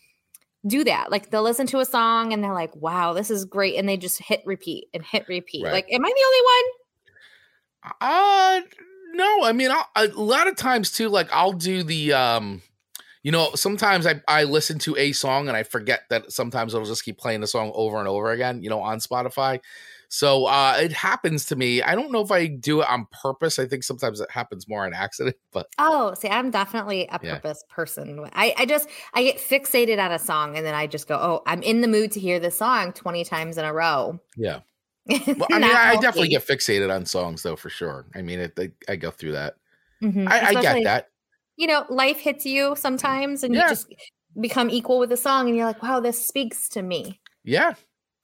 do 0.67 0.85
that? 0.85 1.11
Like, 1.11 1.31
they'll 1.31 1.43
listen 1.43 1.67
to 1.69 1.81
a 1.81 1.85
song 1.85 2.33
and 2.33 2.43
they're 2.43 2.55
like, 2.55 2.75
"Wow, 2.77 3.13
this 3.13 3.31
is 3.31 3.45
great," 3.45 3.77
and 3.77 3.87
they 3.89 3.97
just 3.99 4.19
hit 4.23 4.41
repeat 4.47 4.89
and 4.95 5.05
hit 5.05 5.27
repeat. 5.29 5.65
Right. 5.65 5.73
Like, 5.73 5.93
am 5.93 6.05
I 6.05 6.09
the 6.09 6.25
only 6.27 6.43
one? 6.45 6.73
Uh 8.01 8.61
no, 9.15 9.45
I 9.45 9.53
mean 9.53 9.71
I'll, 9.71 9.87
a 9.97 10.07
lot 10.09 10.47
of 10.49 10.57
times 10.57 10.93
too. 10.93 11.09
Like 11.09 11.29
I'll 11.33 11.53
do 11.53 11.83
the 11.83 12.13
um, 12.13 12.63
you 13.23 13.33
know, 13.33 13.51
sometimes 13.55 14.07
I 14.07 14.21
I 14.29 14.45
listen 14.45 14.79
to 14.81 14.97
a 14.97 15.13
song 15.13 15.49
and 15.49 15.57
I 15.57 15.63
forget 15.63 16.03
that 16.11 16.31
sometimes 16.33 16.75
it'll 16.75 16.87
just 16.87 17.05
keep 17.05 17.19
playing 17.19 17.41
the 17.41 17.47
song 17.47 17.73
over 17.75 17.99
and 17.99 18.09
over 18.09 18.31
again. 18.31 18.63
You 18.63 18.71
know, 18.71 18.81
on 18.81 18.99
Spotify. 18.99 19.61
So 20.13 20.47
uh 20.47 20.77
it 20.81 20.93
happens 20.93 21.47
to 21.47 21.57
me. 21.57 21.83
I 21.83 21.95
don't 21.95 22.11
know 22.13 22.21
if 22.21 22.31
I 22.33 22.47
do 22.47 22.83
it 22.83 22.89
on 22.89 23.07
purpose. 23.13 23.59
I 23.59 23.67
think 23.67 23.85
sometimes 23.85 24.21
it 24.21 24.31
happens 24.31 24.69
more 24.69 24.85
on 24.85 24.93
accident, 24.93 25.37
but 25.53 25.69
Oh, 25.79 26.13
see, 26.15 26.29
I'm 26.29 26.51
definitely 26.51 27.07
a 27.11 27.19
Yeah. 27.23 27.37
purpose 27.37 27.65
person. 27.71 28.21
I, 28.35 28.55
I 28.59 28.67
just 28.67 28.89
I 29.15 29.23
get 29.23 29.39
fixated 29.39 30.03
on 30.05 30.13
a 30.13 30.19
song 30.19 30.57
and 30.57 30.67
then 30.67 30.75
I 30.75 30.87
just 30.87 31.09
go, 31.09 31.17
oh, 31.17 31.43
I'm 31.47 31.63
in 31.63 31.81
the 31.81 31.89
mood 31.89 32.13
to 32.13 32.21
hear 32.21 32.39
this 32.39 32.59
song 32.59 32.93
20 32.93 33.25
times 33.25 33.57
in 33.57 33.65
a 33.65 33.73
row. 33.73 34.21
yeah. 34.37 34.61
Well, 35.37 35.49
I 35.53 35.59
mean, 35.59 35.71
I, 35.73 35.91
I 35.93 35.97
definitely 35.97 36.29
get 36.29 36.47
fixated 36.47 36.95
on 36.95 37.07
songs 37.07 37.43
though, 37.43 37.57
for 37.57 37.71
sure. 37.71 38.07
I 38.15 38.23
mean, 38.23 38.41
it, 38.41 38.53
I, 38.59 38.71
I 38.89 38.97
go 38.97 39.11
through 39.11 39.33
that. 39.33 39.55
Mhm. 40.03 40.27
I, 40.31 40.41
I 40.49 40.55
get 40.55 40.85
that. 40.85 41.09
You 41.57 41.67
know, 41.67 41.85
life 41.89 42.19
hits 42.21 42.47
you 42.47 42.75
sometimes 42.77 43.43
and 43.43 43.55
Yeah. 43.55 43.63
you 43.63 43.69
just 43.69 43.87
become 44.41 44.71
equal 44.71 44.99
with 44.99 45.13
a 45.13 45.17
song 45.17 45.49
and 45.49 45.57
you're 45.57 45.67
like, 45.67 45.83
wow, 45.83 46.01
this 46.01 46.27
speaks 46.27 46.69
to 46.71 46.83
me. 46.83 47.21
Yeah, 47.45 47.75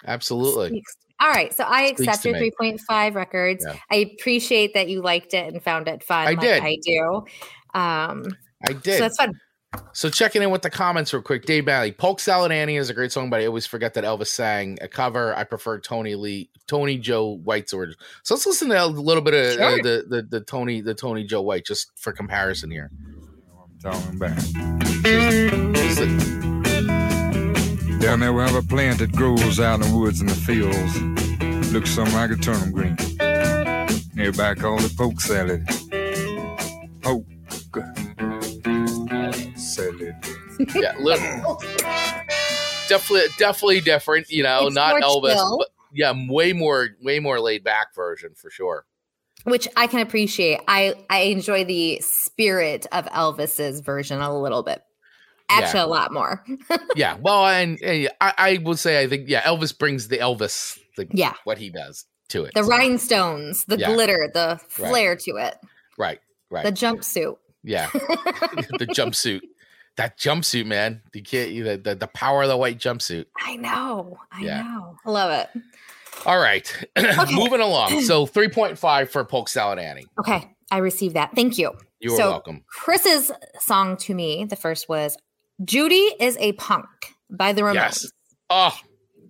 absolutely. 0.07 0.69
Speaks 0.69 0.97
All 1.21 1.31
right. 1.31 1.53
So 1.55 1.65
I 1.65 1.83
accept 1.83 2.25
your 2.25 2.35
3.5 2.35 3.15
records. 3.15 3.65
Yeah. 3.67 3.77
I 3.91 3.97
appreciate 3.97 4.75
that 4.75 4.89
you 4.89 5.01
liked 5.03 5.35
it 5.35 5.53
and 5.53 5.63
found 5.63 5.89
it 5.89 6.03
fun. 6.03 6.27
I 6.27 6.31
like 6.31 6.41
did. 6.41 6.63
I 6.63 6.79
do. 6.83 7.25
Um, 7.75 8.27
I 8.67 8.73
did. 8.73 8.99
so 8.99 9.01
that's 9.01 9.17
fun. 9.17 9.33
So 9.93 10.09
checking 10.09 10.43
in 10.43 10.51
with 10.51 10.63
the 10.63 10.71
comments 10.71 11.13
real 11.13 11.23
quick. 11.23 11.45
Dave 11.45 11.67
Bailey, 11.67 11.93
Polk 11.93 12.21
Salad 12.21 12.53
Annie 12.53 12.77
is 12.77 12.89
a 12.89 12.95
great 12.95 13.13
song, 13.13 13.29
but 13.31 13.41
I 13.41 13.47
always 13.47 13.67
forget 13.67 13.95
that 13.95 14.05
Elvis 14.05 14.29
sang 14.29 14.79
a 14.81 14.89
cover. 14.89 15.35
I 15.37 15.45
prefer 15.45 15.79
Tony 15.81 16.15
Lee, 16.15 16.51
Tony 16.67 16.99
Joe 16.99 17.37
White's 17.45 17.73
origin. 17.73 17.97
So 18.23 18.35
let's 18.35 18.47
listen 18.47 18.69
to 18.71 18.85
a 18.85 18.87
little 18.87 19.23
bit 19.23 19.35
of 19.35 19.61
uh, 19.61 19.77
the, 19.83 20.05
the 20.09 20.23
the 20.23 20.41
Tony 20.41 20.81
the 20.81 20.95
Tony 20.95 21.25
Joe 21.25 21.43
White 21.43 21.67
just 21.67 21.91
for 21.99 22.13
comparison 22.13 22.71
here. 22.71 22.91
Talking 23.83 24.17
about. 24.17 24.37
Listen. 28.07 28.21
Down 28.21 28.21
there 28.21 28.33
we 28.33 28.43
have 28.43 28.55
a 28.55 28.67
plant 28.67 28.99
that 29.01 29.13
grows 29.13 29.59
out 29.61 29.81
in 29.83 29.91
the 29.91 29.97
woods 29.97 30.21
and 30.21 30.29
the 30.29 30.35
fields. 30.35 31.73
Looks 31.73 31.91
something 31.91 32.15
like 32.15 32.31
a 32.31 32.37
turnip 32.37 32.73
green. 32.73 32.97
Everybody 34.19 34.61
call 34.61 34.83
it 34.83 34.97
poke 34.97 35.21
salad. 35.21 35.67
Poke 37.03 37.27
salad. 39.57 40.15
Yeah, 40.75 40.95
little, 40.99 41.61
definitely 42.89 43.29
definitely 43.39 43.81
different. 43.83 44.31
You 44.31 44.43
know, 44.43 44.67
It's 44.69 44.75
not 44.75 45.03
Elvis, 45.03 45.35
chill. 45.35 45.59
but 45.59 45.69
yeah, 45.93 46.15
way 46.31 46.55
more 46.55 46.89
way 47.03 47.19
more 47.21 47.39
laid 47.41 47.63
back 47.63 47.95
version 47.95 48.31
for 48.35 48.49
sure. 48.49 48.87
which 49.45 49.69
I 49.77 49.87
can 49.87 50.01
appreciate. 50.01 50.61
I 50.67 50.95
I 51.11 51.19
enjoy 51.25 51.65
the 51.67 52.01
spirit 52.01 52.87
of 52.91 53.05
Elvis's 53.07 53.81
version 53.81 54.23
a 54.23 54.41
little 54.41 54.63
bit. 54.63 54.81
Actually, 55.49 55.81
a 55.81 55.87
lot 55.87 56.13
more. 56.13 56.45
Yeah, 56.97 57.17
well, 57.21 57.47
and, 57.47 57.81
and 57.83 58.09
I, 58.21 58.33
I 58.39 58.59
would 58.65 58.79
say 58.79 59.01
I 59.03 59.07
think 59.07 59.29
yeah, 59.29 59.43
Elvis 59.43 59.77
brings 59.79 60.09
the 60.09 60.19
Elvis 60.19 60.79
the, 60.97 61.07
Yeah. 61.13 61.35
what 61.45 61.59
he 61.59 61.71
does 61.71 62.05
to 62.31 62.45
it. 62.45 62.55
The 62.55 62.65
rhinestones, 62.65 63.65
the 63.67 63.79
Yeah. 63.79 63.93
glitter, 63.93 64.31
the 64.33 64.59
flair 64.69 65.15
to 65.17 65.37
it, 65.37 65.57
right, 65.99 66.21
right. 66.51 66.65
the 66.65 66.73
jumpsuit. 66.73 67.37
Yeah, 67.63 67.89
the 67.93 68.87
jumpsuit. 68.91 69.41
That 69.97 70.19
jumpsuit, 70.19 70.67
man. 70.67 71.01
The 71.13 71.23
kid, 71.23 71.65
the, 71.65 71.77
the 71.79 71.95
the 71.95 72.07
power 72.09 72.43
of 72.43 72.49
the 72.49 72.57
white 72.57 72.79
jumpsuit. 72.79 73.27
I 73.45 73.57
know. 73.57 74.19
I 74.33 74.43
Yeah. 74.43 74.63
know. 74.63 74.97
I 75.07 75.11
love 75.11 75.31
it. 75.33 75.63
All 76.27 76.39
right, 76.39 76.71
moving 77.33 77.61
along. 77.61 78.01
So 78.03 78.27
three 78.27 78.49
point 78.49 78.79
five 78.79 79.11
for 79.11 79.25
Polk 79.25 79.49
Salad 79.49 79.79
Annie. 79.79 80.07
Okay. 80.19 80.51
I 80.71 80.79
received 80.79 81.15
that. 81.15 81.33
Thank 81.35 81.59
you. 81.59 81.73
You 82.01 82.13
are 82.13 82.17
So- 82.17 82.31
welcome. 82.31 82.65
Chris's 82.69 83.31
song 83.61 83.97
to 83.99 84.15
me, 84.15 84.45
the 84.45 84.57
first 84.57 84.89
was 84.89 85.17
Judy 85.65 86.15
is 86.21 86.37
a 86.39 86.53
Punk 86.53 86.87
by 87.31 87.53
the 87.53 87.63
Ramones. 87.63 87.75
Yes. 87.75 88.13
Oh, 88.51 88.79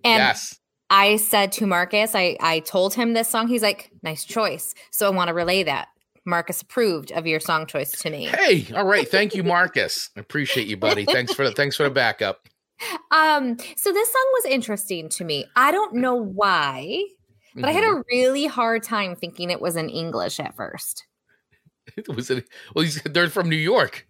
And 0.03 0.19
yes. 0.19 0.59
I 0.89 1.17
said 1.17 1.51
to 1.53 1.67
Marcus, 1.67 2.15
I, 2.15 2.37
I 2.39 2.59
told 2.59 2.93
him 2.93 3.13
this 3.13 3.27
song. 3.27 3.47
He's 3.47 3.61
like, 3.61 3.91
nice 4.03 4.23
choice. 4.23 4.73
So 4.91 5.07
I 5.07 5.09
want 5.09 5.29
to 5.29 5.33
relay 5.33 5.63
that. 5.63 5.87
Marcus 6.25 6.61
approved 6.61 7.11
of 7.13 7.25
your 7.25 7.39
song 7.39 7.65
choice 7.65 7.91
to 7.91 8.09
me. 8.09 8.25
Hey, 8.25 8.67
all 8.75 8.85
right. 8.85 9.07
Thank 9.07 9.33
you, 9.33 9.43
Marcus. 9.43 10.09
I 10.15 10.19
appreciate 10.19 10.67
you, 10.67 10.75
buddy. 10.75 11.05
Thanks 11.05 11.33
for 11.33 11.45
the 11.45 11.53
thanks 11.53 11.77
for 11.77 11.83
the 11.83 11.89
backup. 11.89 12.47
Um, 13.09 13.57
so 13.75 13.91
this 13.91 14.13
song 14.13 14.25
was 14.33 14.45
interesting 14.45 15.09
to 15.09 15.23
me. 15.23 15.45
I 15.55 15.71
don't 15.71 15.95
know 15.95 16.13
why, 16.13 17.05
but 17.55 17.65
I 17.65 17.71
had 17.71 17.83
a 17.83 18.03
really 18.11 18.45
hard 18.45 18.83
time 18.83 19.15
thinking 19.15 19.49
it 19.49 19.59
was 19.59 19.75
in 19.75 19.89
English 19.89 20.39
at 20.39 20.55
first. 20.55 21.05
It 21.97 22.07
was 22.09 22.29
it. 22.29 22.47
Well, 22.75 22.83
he's, 22.83 23.01
they're 23.01 23.29
from 23.29 23.49
New 23.49 23.55
York. 23.55 24.05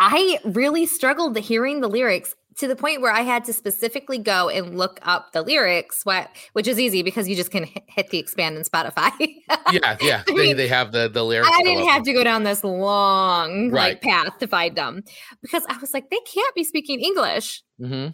I 0.00 0.38
really 0.44 0.86
struggled 0.86 1.36
hearing 1.38 1.80
the 1.80 1.88
lyrics 1.88 2.34
to 2.58 2.66
the 2.66 2.74
point 2.76 3.00
where 3.00 3.12
I 3.12 3.20
had 3.20 3.44
to 3.44 3.52
specifically 3.52 4.18
go 4.18 4.48
and 4.48 4.76
look 4.76 4.98
up 5.02 5.32
the 5.32 5.42
lyrics, 5.42 6.04
what, 6.04 6.28
which 6.54 6.66
is 6.66 6.78
easy 6.80 7.02
because 7.04 7.28
you 7.28 7.36
just 7.36 7.52
can 7.52 7.64
hit, 7.86 8.10
the 8.10 8.18
expand 8.18 8.56
in 8.56 8.62
Spotify. 8.64 9.10
Yeah, 9.72 9.96
yeah. 10.00 10.22
I 10.26 10.32
They, 10.32 10.34
mean, 10.34 10.56
they 10.56 10.66
have 10.68 10.92
the 10.92 11.08
the 11.08 11.24
lyrics. 11.24 11.50
I 11.52 11.62
didn't 11.62 11.86
have 11.88 12.02
to 12.04 12.12
go 12.14 12.24
down 12.24 12.44
this 12.44 12.64
long 12.64 13.70
Right. 13.70 13.90
like 13.94 14.00
path 14.02 14.38
to 14.38 14.46
find 14.46 14.74
them 14.76 15.02
because 15.42 15.62
I 15.68 15.76
was 15.78 15.92
like, 15.92 16.08
they 16.10 16.20
can't 16.20 16.54
be 16.54 16.64
speaking 16.64 17.00
English. 17.00 17.62
Mm-hmm. 17.80 18.12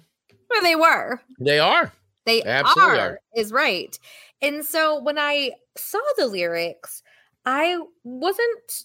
Well, 0.50 0.62
they 0.62 0.74
were. 0.76 1.20
They 1.40 1.58
are. 1.60 1.92
They 2.26 2.40
They 2.42 2.48
absolutely 2.50 2.98
are, 2.98 3.10
are. 3.10 3.18
is 3.36 3.52
right. 3.52 3.96
And 4.42 4.64
so 4.64 5.00
when 5.00 5.16
I 5.18 5.52
saw 5.76 6.00
the 6.16 6.26
lyrics, 6.26 7.02
I 7.46 7.78
wasn't 8.02 8.84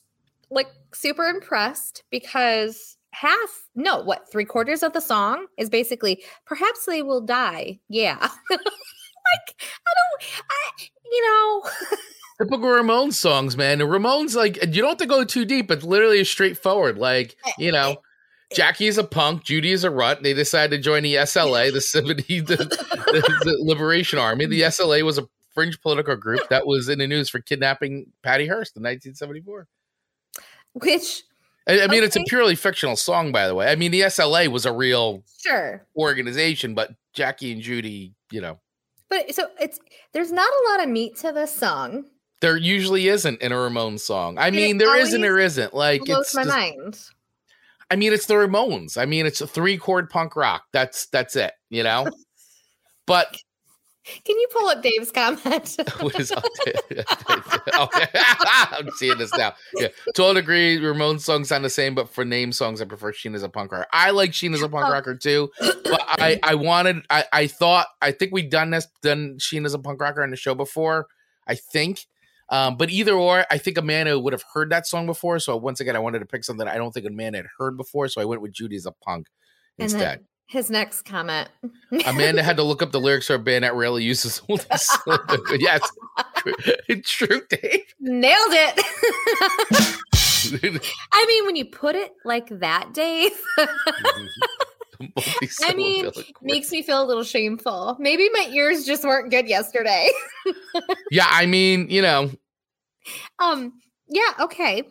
like 0.52 0.68
super 0.94 1.26
impressed 1.26 2.04
because 2.10 2.98
half, 3.12 3.68
no, 3.76 4.02
what, 4.02 4.32
three 4.32 4.46
quarters 4.46 4.84
of 4.84 4.94
the 4.94 5.02
song 5.02 5.48
is 5.58 5.70
basically 5.70 6.24
perhaps 6.46 6.86
they 6.86 7.02
will 7.02 7.22
die. 7.22 7.80
Yeah. 7.90 8.18
like, 8.50 8.62
I 9.58 9.92
don't, 9.96 10.24
I, 10.50 10.84
you 11.12 11.28
know, 11.28 11.70
Typical 12.40 12.70
Ramones 12.70 13.14
songs, 13.14 13.58
man. 13.58 13.80
Ramones, 13.80 14.34
like, 14.34 14.56
you 14.64 14.82
don't 14.82 14.92
have 14.92 14.98
to 15.00 15.06
go 15.06 15.26
too 15.26 15.44
deep. 15.44 15.70
It's 15.70 15.84
literally 15.84 16.24
straightforward. 16.24 16.98
Like, 16.98 17.36
eh, 17.46 17.52
you 17.58 17.72
know, 17.74 17.90
eh, 17.90 17.92
eh. 17.92 18.56
Jackie 18.56 18.88
is 18.88 18.98
a 18.98 19.04
punk, 19.04 19.44
Judy 19.44 19.72
is 19.72 19.84
a 19.84 19.92
rut. 19.92 20.24
They 20.24 20.34
decided 20.34 20.78
to 20.78 20.82
join 20.82 21.04
the 21.04 21.16
SLA, 21.16 21.74
the 21.74 21.82
70, 21.82 22.40
the, 22.42 22.56
the, 22.56 23.40
the 23.44 23.58
Liberation 23.62 24.20
Army. 24.20 24.46
The 24.46 24.62
SLA 24.62 25.04
was 25.04 25.18
a 25.18 25.28
fringe 25.54 25.82
political 25.82 26.16
group 26.16 26.48
that 26.50 26.66
was 26.66 26.88
in 26.88 27.00
the 27.00 27.08
news 27.08 27.30
for 27.30 27.42
kidnapping 27.42 28.06
Patty 28.24 28.48
Hearst 28.48 28.78
in 28.78 28.84
1974. 28.84 29.68
Which, 30.82 31.24
I, 31.68 31.82
I 31.82 31.88
mean, 31.88 32.04
it's 32.04 32.16
a 32.16 32.24
purely 32.28 32.56
fictional 32.56 32.96
song, 32.96 33.32
by 33.32 33.48
the 33.48 33.56
way. 33.56 33.68
I 33.72 33.76
mean, 33.76 33.92
the 33.92 34.02
SLA 34.02 34.48
was 34.48 34.66
a 34.66 34.72
real 34.74 35.24
sure. 35.44 35.86
organization, 35.96 36.74
but 36.74 36.92
Jackie 37.14 37.52
and 37.52 37.62
Judy, 37.62 38.14
you 38.32 38.42
know, 38.42 38.60
But 39.10 39.34
so 39.36 39.48
it's, 39.60 39.80
there's 40.14 40.32
not 40.32 40.50
a 40.50 40.70
lot 40.72 40.84
of 40.84 40.90
meat 40.90 41.16
to 41.18 41.32
this 41.32 41.54
song. 41.56 42.06
there 42.42 42.58
usually 42.58 43.08
isn't 43.08 43.42
in 43.42 43.52
a 43.52 43.56
Ramones 43.56 44.00
song. 44.02 44.38
I 44.38 44.48
And 44.48 44.56
mean, 44.56 44.78
there 44.78 44.96
is 45.00 45.14
and 45.14 45.24
always 45.24 45.30
there 45.30 45.40
isn't. 45.40 45.74
Like, 45.74 46.02
Blows 46.06 46.28
it's 46.28 46.36
my 46.36 46.44
just- 46.44 46.56
mind. 46.56 47.00
I 47.92 47.96
mean, 47.96 48.14
it's 48.14 48.28
the 48.28 48.36
Ramones. 48.36 48.98
I 49.00 49.06
mean, 49.06 49.26
it's 49.26 49.42
a 49.42 49.48
three 49.48 49.78
chord 49.78 50.10
punk 50.12 50.36
rock. 50.36 50.64
That's 50.72 51.08
that's 51.08 51.36
it, 51.36 51.52
you 51.70 51.82
know. 51.84 52.08
But 53.08 53.36
Can 54.26 54.38
you 54.40 54.48
pull 54.52 54.68
up 54.70 54.82
Dave's 54.84 55.12
comment? 55.12 55.78
what 56.00 56.20
is 56.20 56.32
up 56.32 56.44
okay. 56.68 58.08
I'm 58.14 58.90
seeing 58.98 59.18
this 59.18 59.36
now. 59.36 59.54
Yeah, 59.76 59.88
to 60.16 60.24
all 60.24 60.34
degree, 60.34 60.78
Ramones 60.80 61.22
songs 61.22 61.50
sound 61.50 61.66
the 61.66 61.70
same, 61.70 61.96
but 61.96 62.10
for 62.10 62.26
name 62.26 62.52
songs, 62.52 62.82
I 62.82 62.86
prefer 62.86 63.12
Sheena 63.12 63.36
is 63.36 63.44
a 63.44 63.50
punk 63.50 63.72
rocker. 63.72 63.88
I 63.94 64.12
like 64.12 64.32
Sheena 64.32 64.56
is 64.56 64.62
a 64.62 64.70
punk 64.70 64.86
Oh. 64.88 64.92
rocker 64.92 65.16
too, 65.16 65.50
but 65.60 66.02
I 66.08 66.40
I 66.44 66.56
wanted 66.56 66.98
I 67.10 67.26
I 67.32 67.48
thought 67.48 67.88
I 68.02 68.12
think 68.12 68.32
we've 68.34 68.50
done 68.50 68.72
this 68.72 68.88
done 69.02 69.38
Sheena 69.40 69.66
is 69.66 69.74
a 69.74 69.80
punk 69.80 70.02
rocker 70.02 70.24
on 70.24 70.32
the 70.32 70.38
show 70.38 70.56
before. 70.56 71.08
I 71.48 71.56
think. 71.56 72.06
Um, 72.52 72.78
but 72.78 72.90
either 72.90 73.14
or, 73.14 73.46
I 73.52 73.60
think 73.60 73.78
Amanda 73.78 74.20
would 74.20 74.34
have 74.34 74.44
heard 74.56 74.72
that 74.72 74.88
song 74.88 75.06
before. 75.06 75.38
So 75.38 75.56
once 75.56 75.80
again, 75.82 75.96
I 75.96 76.00
wanted 76.00 76.20
to 76.20 76.26
pick 76.26 76.44
something 76.44 76.68
I 76.68 76.78
don't 76.78 76.92
think 76.92 77.06
Amanda 77.06 77.38
had 77.38 77.46
heard 77.60 77.78
before. 77.78 78.08
So 78.08 78.22
I 78.22 78.26
went 78.26 78.42
with 78.42 78.52
Judy 78.54 78.76
as 78.76 78.88
a 78.88 78.92
punk 78.92 79.28
And 79.78 79.84
instead. 79.84 80.02
then 80.20 80.26
his 80.50 80.70
next 80.72 81.04
comment. 81.04 81.48
Amanda 82.08 82.42
had 82.42 82.58
to 82.58 82.64
look 82.64 82.82
up 82.82 82.92
the 82.92 83.00
lyrics 83.00 83.28
for 83.28 83.36
a 83.36 83.40
band 83.40 83.64
that 83.64 83.76
rarely 83.76 84.04
uses 84.04 84.42
all 84.50 84.58
this. 84.72 84.98
yes, 85.60 85.88
it's 86.88 87.12
true, 87.16 87.42
Dave. 87.50 87.86
Nailed 88.00 88.52
it. 88.52 90.00
I 91.12 91.26
mean, 91.28 91.46
when 91.46 91.56
you 91.56 91.66
put 91.66 91.96
it 91.96 92.14
like 92.26 92.48
that, 92.60 92.94
Dave, 92.94 93.32
I 95.62 95.74
mean, 95.76 96.10
makes 96.42 96.72
me 96.72 96.82
feel 96.82 97.04
a 97.04 97.06
little 97.06 97.24
shameful. 97.24 97.96
Maybe 98.00 98.28
my 98.34 98.48
ears 98.52 98.86
just 98.86 99.04
weren't 99.04 99.30
good 99.32 99.48
yesterday. 99.48 100.10
yeah, 101.12 101.28
I 101.30 101.46
mean, 101.46 101.90
you 101.90 102.02
know, 102.02 102.32
Um, 103.40 103.74
yeah, 104.10 104.32
okay. 104.40 104.84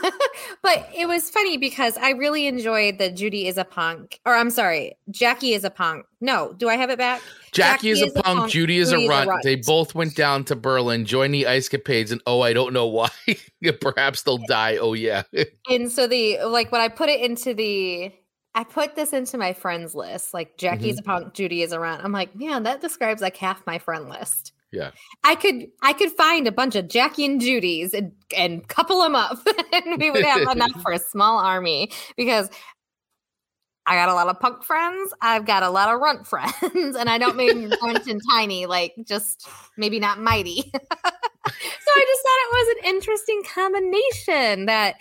but 0.62 0.88
it 0.94 1.08
was 1.08 1.30
funny 1.30 1.56
because 1.56 1.96
I 1.96 2.10
really 2.10 2.46
enjoyed 2.46 2.98
the 2.98 3.10
Judy 3.10 3.48
is 3.48 3.56
a 3.56 3.64
punk, 3.64 4.20
or 4.26 4.34
I'm 4.34 4.50
sorry, 4.50 4.96
Jackie 5.10 5.54
is 5.54 5.64
a 5.64 5.70
punk. 5.70 6.04
No, 6.20 6.52
do 6.52 6.68
I 6.68 6.76
have 6.76 6.90
it 6.90 6.98
back? 6.98 7.22
Jackie, 7.52 7.90
is, 7.90 8.02
a 8.02 8.10
punk, 8.22 8.50
Judy 8.50 8.78
is 8.78 8.90
Judy 8.90 9.06
a 9.06 9.08
runt. 9.08 9.42
They 9.42 9.56
both 9.56 9.94
went 9.94 10.14
down 10.14 10.44
to 10.44 10.56
Berlin, 10.56 11.06
joined 11.06 11.32
the 11.32 11.46
Ice 11.46 11.68
Capades, 11.68 12.12
and 12.12 12.20
oh, 12.26 12.42
I 12.42 12.52
don't 12.52 12.74
know 12.74 12.86
why. 12.86 13.08
Perhaps 13.80 14.22
they'll 14.22 14.38
die. 14.46 14.76
Oh 14.76 14.92
yeah, 14.92 15.22
And 15.70 15.90
so 15.90 16.06
the 16.06 16.40
like 16.44 16.70
when 16.70 16.82
I 16.82 16.88
put 16.88 17.08
it 17.08 17.20
into 17.20 17.54
the 17.54 18.12
I 18.54 18.64
put 18.64 18.96
this 18.96 19.12
into 19.12 19.38
my 19.38 19.54
friends 19.54 19.94
list, 19.94 20.34
like 20.34 20.58
Jackie's 20.58 21.00
Mm-hmm. 21.00 21.10
a 21.10 21.20
punk, 21.20 21.34
Judy 21.34 21.62
is 21.62 21.72
a 21.72 21.80
runt. 21.80 22.04
I'm 22.04 22.12
like, 22.12 22.34
man, 22.36 22.64
that 22.64 22.80
describes 22.80 23.22
like 23.22 23.36
half 23.36 23.66
my 23.66 23.78
friend 23.78 24.08
list. 24.08 24.52
Yeah. 24.70 24.90
I 25.24 25.34
could 25.34 25.66
I 25.82 25.92
could 25.92 26.10
find 26.10 26.46
a 26.46 26.52
bunch 26.52 26.76
of 26.76 26.88
Jackie 26.88 27.24
and 27.24 27.40
Judy's 27.40 27.94
and 27.94 28.12
and 28.36 28.66
couple 28.68 29.02
them 29.02 29.14
up, 29.14 29.38
and 29.72 30.00
we 30.00 30.10
would 30.10 30.24
have 30.24 30.50
enough 30.50 30.82
for 30.82 30.92
a 30.92 30.98
small 30.98 31.38
army 31.38 31.90
because 32.16 32.50
I 33.86 33.94
got 33.94 34.10
a 34.10 34.14
lot 34.14 34.28
of 34.28 34.38
punk 34.38 34.62
friends. 34.62 35.14
I've 35.22 35.46
got 35.46 35.62
a 35.62 35.70
lot 35.70 35.92
of 35.92 36.00
runt 36.00 36.26
friends, 36.26 36.52
and 36.96 37.08
I 37.08 37.16
don't 37.16 37.36
mean 37.36 37.72
runt 37.82 38.06
and 38.06 38.20
tiny, 38.30 38.66
like 38.66 38.94
just 39.06 39.48
maybe 39.78 39.98
not 39.98 40.20
mighty. 40.20 40.60
so 40.62 40.70
I 40.74 42.06
just 42.06 42.22
thought 42.22 42.44
it 42.44 42.52
was 42.52 42.76
an 42.76 42.94
interesting 42.94 43.42
combination 43.54 44.66
that 44.66 44.96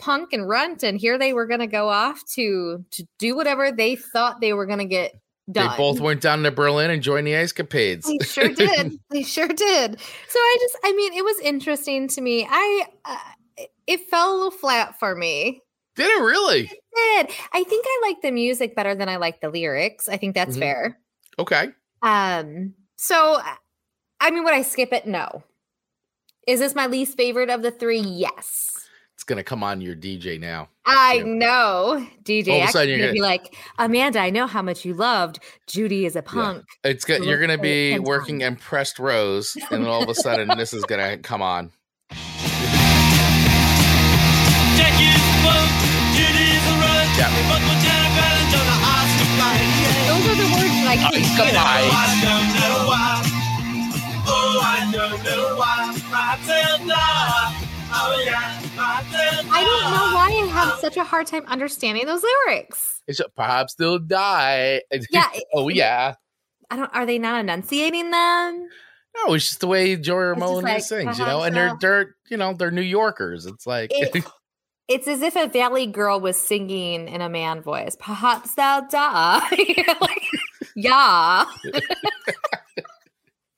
punk 0.00 0.32
and 0.32 0.48
runt, 0.48 0.82
and 0.82 0.98
here 0.98 1.16
they 1.18 1.32
were 1.32 1.46
going 1.46 1.60
to 1.60 1.68
go 1.68 1.88
off 1.88 2.24
to 2.34 2.84
to 2.90 3.06
do 3.20 3.36
whatever 3.36 3.70
they 3.70 3.94
thought 3.94 4.40
they 4.40 4.52
were 4.52 4.66
going 4.66 4.80
to 4.80 4.84
get 4.84 5.14
done. 5.50 5.70
They 5.70 5.76
both 5.76 6.00
went 6.00 6.20
down 6.20 6.42
to 6.44 6.50
Berlin 6.50 6.90
and 6.90 7.02
joined 7.02 7.26
the 7.26 7.36
Ice 7.36 7.52
Capades. 7.52 8.04
They 8.06 8.24
sure 8.24 8.48
did. 8.54 8.98
they 9.10 9.22
sure 9.22 9.48
did. 9.48 10.00
So 10.28 10.38
I 10.38 10.56
just, 10.60 10.76
I 10.84 10.92
mean, 10.92 11.12
it 11.14 11.24
was 11.24 11.38
interesting 11.40 12.08
to 12.08 12.20
me. 12.20 12.46
I, 12.48 12.86
uh, 13.04 13.18
it- 13.86 14.08
fell 14.08 14.32
a 14.32 14.36
little 14.36 14.50
flat 14.50 14.98
for 14.98 15.14
me. 15.14 15.60
Did 15.96 16.06
it 16.10 16.22
really? 16.22 16.62
It 16.62 17.26
did. 17.28 17.36
I 17.52 17.62
think 17.64 17.84
I 17.86 18.00
like 18.08 18.20
the 18.22 18.30
music 18.32 18.74
better 18.74 18.94
than 18.94 19.08
I 19.08 19.16
like 19.16 19.40
the 19.40 19.48
lyrics. 19.50 20.08
I 20.08 20.16
think 20.16 20.34
that's 20.34 20.56
Mhm. 20.56 20.60
fair. 20.60 20.98
Okay. 21.38 21.68
Um, 22.02 22.74
so 22.96 23.40
I 24.20 24.30
mean, 24.30 24.42
would 24.44 24.54
I 24.54 24.62
skip 24.62 24.92
it? 24.92 25.06
No. 25.06 25.42
Is 26.48 26.60
this 26.60 26.74
my 26.74 26.86
least 26.86 27.16
favorite 27.16 27.50
of 27.50 27.62
the 27.62 27.70
three? 27.70 28.00
Yes. 28.00 28.73
It's 29.14 29.24
gonna 29.24 29.44
come 29.44 29.62
on 29.62 29.80
your 29.80 29.94
DJ 29.94 30.38
now. 30.40 30.68
I 30.84 31.14
Yeah. 31.14 31.22
know, 31.24 32.06
DJ. 32.24 32.50
All 32.52 32.56
of 32.56 32.62
a 32.62 32.64
X 32.64 32.72
sudden 32.72 32.90
is 32.90 32.98
you're 32.98 33.06
gonna 33.06 33.12
be 33.14 33.20
like, 33.22 33.54
Amanda. 33.78 34.18
I 34.18 34.30
know 34.30 34.46
how 34.46 34.60
much 34.60 34.84
you 34.84 34.92
loved 34.92 35.38
Judy 35.66 36.04
is 36.04 36.16
a 36.16 36.22
punk. 36.22 36.64
It's 36.82 37.04
good. 37.04 37.24
You're 37.24 37.38
gonna 37.40 37.56
be 37.56 37.98
working 37.98 38.40
times. 38.40 38.48
impressed 38.58 38.98
rows, 38.98 39.56
and 39.70 39.84
then 39.84 39.86
all 39.90 40.02
of 40.02 40.08
a 40.08 40.14
sudden 40.14 40.48
this 40.58 40.74
is 40.74 40.84
gonna 40.84 41.18
come 41.18 41.42
on. 41.42 41.70
Yeah. 47.16 47.30
Those 50.08 50.26
are 50.26 50.34
the 50.34 50.48
words 50.52 50.74
that 50.82 50.88
I 50.90 50.96
can't 50.96 51.14
Ice 51.14 51.36
hear. 51.36 51.46
Capades. 51.46 52.74
I 57.96 58.63
don't 58.76 59.92
know 59.92 60.14
why 60.14 60.28
I 60.42 60.46
have 60.52 60.78
such 60.78 60.96
a 60.96 61.04
hard 61.04 61.26
time 61.26 61.44
understanding 61.46 62.06
those 62.06 62.22
lyrics. 62.22 63.02
It's 63.06 63.20
a 63.20 63.28
perhaps 63.28 63.74
they'll 63.74 63.98
die. 63.98 64.82
Yeah, 65.10 65.28
oh 65.54 65.68
yeah. 65.68 66.14
I 66.70 66.76
don't. 66.76 66.94
Are 66.94 67.06
they 67.06 67.18
not 67.18 67.40
enunciating 67.40 68.10
them? 68.10 68.68
No, 69.16 69.34
it's 69.34 69.46
just 69.46 69.60
the 69.60 69.66
way 69.66 69.94
Joey 69.96 70.24
Ramone 70.24 70.64
like, 70.64 70.82
sings, 70.82 71.18
you 71.18 71.24
uh-huh, 71.24 71.32
know, 71.32 71.42
and 71.42 71.54
they're 71.54 71.76
they're 71.80 72.16
you 72.28 72.36
know 72.36 72.52
they're 72.52 72.70
New 72.70 72.82
Yorkers. 72.82 73.46
It's 73.46 73.66
like 73.66 73.90
It- 73.92 74.24
it's 74.88 75.08
as 75.08 75.22
if 75.22 75.36
a 75.36 75.46
valley 75.46 75.86
girl 75.86 76.20
was 76.20 76.36
singing 76.36 77.08
in 77.08 77.20
a 77.20 77.28
man 77.28 77.62
voice. 77.62 77.96
Perhaps 77.98 78.54
thou 78.54 78.80
die. 78.80 79.40
like, 80.00 80.22
yeah. 80.74 81.44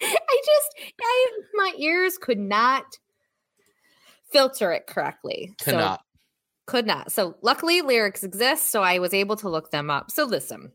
I 0.02 0.42
just, 0.44 0.94
I 1.00 1.31
my 1.55 1.72
ears 1.79 2.18
could 2.18 2.38
not 2.38 2.85
filter 4.33 4.72
it 4.72 4.87
correctly. 4.87 5.55
So 5.61 5.72
cannot. 5.72 6.03
could 6.66 6.87
not. 6.87 7.12
So 7.12 7.37
luckily 7.43 7.83
lyrics 7.83 8.22
exist, 8.24 8.70
so 8.70 8.83
I 8.83 8.99
was 8.99 9.14
able 9.14 9.37
to 9.37 9.49
look 9.49 9.70
them 9.70 9.91
up. 9.91 10.11
So 10.11 10.24
listen, 10.24 10.72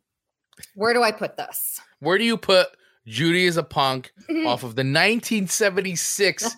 where 0.75 0.93
do 0.93 1.03
I 1.03 1.11
put 1.11 1.37
this? 1.37 1.79
Where 1.99 2.17
do 2.17 2.23
you 2.23 2.37
put 2.37 2.67
Judy 3.07 3.45
is 3.45 3.57
a 3.57 3.63
punk 3.63 4.11
off 4.45 4.63
of 4.63 4.75
the 4.75 4.83
1976 4.83 6.55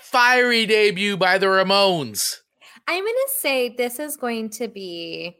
fiery 0.00 0.66
debut 0.66 1.16
by 1.16 1.38
the 1.38 1.46
Ramones? 1.46 2.40
I'm 2.88 3.02
going 3.02 3.14
to 3.14 3.32
say 3.38 3.68
this 3.70 3.98
is 3.98 4.16
going 4.16 4.50
to 4.50 4.68
be. 4.68 5.36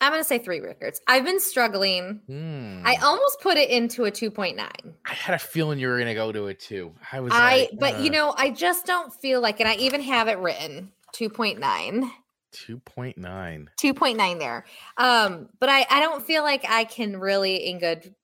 I'm 0.00 0.12
going 0.12 0.20
to 0.20 0.26
say 0.26 0.38
three 0.38 0.60
records. 0.60 1.00
I've 1.06 1.24
been 1.24 1.40
struggling. 1.40 2.20
Hmm. 2.26 2.82
I 2.84 2.96
almost 3.02 3.40
put 3.40 3.56
it 3.56 3.70
into 3.70 4.04
a 4.04 4.10
2.9. 4.10 4.58
I 4.58 5.12
had 5.12 5.34
a 5.34 5.38
feeling 5.38 5.78
you 5.78 5.88
were 5.88 5.98
gonna 5.98 6.14
go 6.14 6.32
to 6.32 6.48
it 6.48 6.60
too. 6.60 6.92
I 7.12 7.20
was, 7.20 7.32
I, 7.34 7.56
like, 7.56 7.70
but 7.78 8.00
you 8.00 8.10
uh, 8.10 8.12
know, 8.12 8.34
I 8.36 8.50
just 8.50 8.86
don't 8.86 9.12
feel 9.12 9.40
like, 9.40 9.60
and 9.60 9.68
I 9.68 9.74
even 9.76 10.00
have 10.02 10.28
it 10.28 10.38
written 10.38 10.92
2.9. 11.14 12.10
2.9. 12.52 13.66
2.9 13.80 14.38
there. 14.38 14.64
Um, 14.96 15.48
but 15.58 15.68
I, 15.68 15.86
I 15.90 16.00
don't 16.00 16.24
feel 16.24 16.42
like 16.42 16.64
I 16.68 16.84
can 16.84 17.18
really, 17.18 17.56
in 17.56 17.78
good 17.78 18.14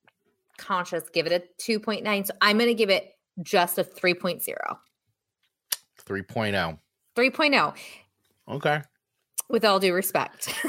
conscience, 0.57 1.09
give 1.13 1.27
it 1.27 1.33
a 1.33 1.63
2.9. 1.63 2.27
So 2.27 2.35
I'm 2.41 2.57
going 2.57 2.69
to 2.69 2.75
give 2.75 2.91
it 2.91 3.17
just 3.43 3.79
a 3.79 3.85
3.0. 3.85 4.41
3.0. 6.07 6.79
3.0, 7.17 7.75
Okay. 8.49 8.83
With 9.51 9.65
all 9.65 9.79
due 9.81 9.93
respect. 9.93 10.55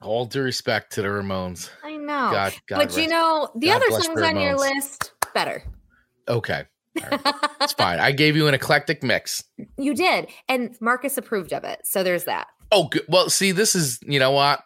All 0.00 0.24
due 0.26 0.42
respect 0.42 0.92
to 0.92 1.02
the 1.02 1.08
Ramones. 1.08 1.70
I 1.82 1.96
know. 1.96 2.30
God, 2.30 2.54
God 2.68 2.78
but 2.78 2.96
you 2.96 3.08
know, 3.08 3.50
the 3.56 3.66
God 3.66 3.82
other 3.82 4.00
songs 4.00 4.22
on 4.22 4.40
your 4.40 4.56
list, 4.56 5.12
better. 5.34 5.62
Okay. 6.28 6.64
It's 7.60 7.72
fine. 7.72 7.98
I 7.98 8.12
gave 8.12 8.36
you 8.36 8.46
an 8.46 8.54
eclectic 8.54 9.02
mix. 9.02 9.44
you 9.76 9.94
did. 9.94 10.28
And 10.48 10.74
Marcus 10.80 11.18
approved 11.18 11.52
of 11.52 11.64
it. 11.64 11.80
So 11.84 12.02
there's 12.02 12.24
that. 12.24 12.46
Oh, 12.72 12.88
good. 12.88 13.02
Well, 13.08 13.28
see, 13.28 13.50
this 13.52 13.74
is, 13.74 13.98
you 14.02 14.18
know 14.18 14.30
what? 14.30 14.62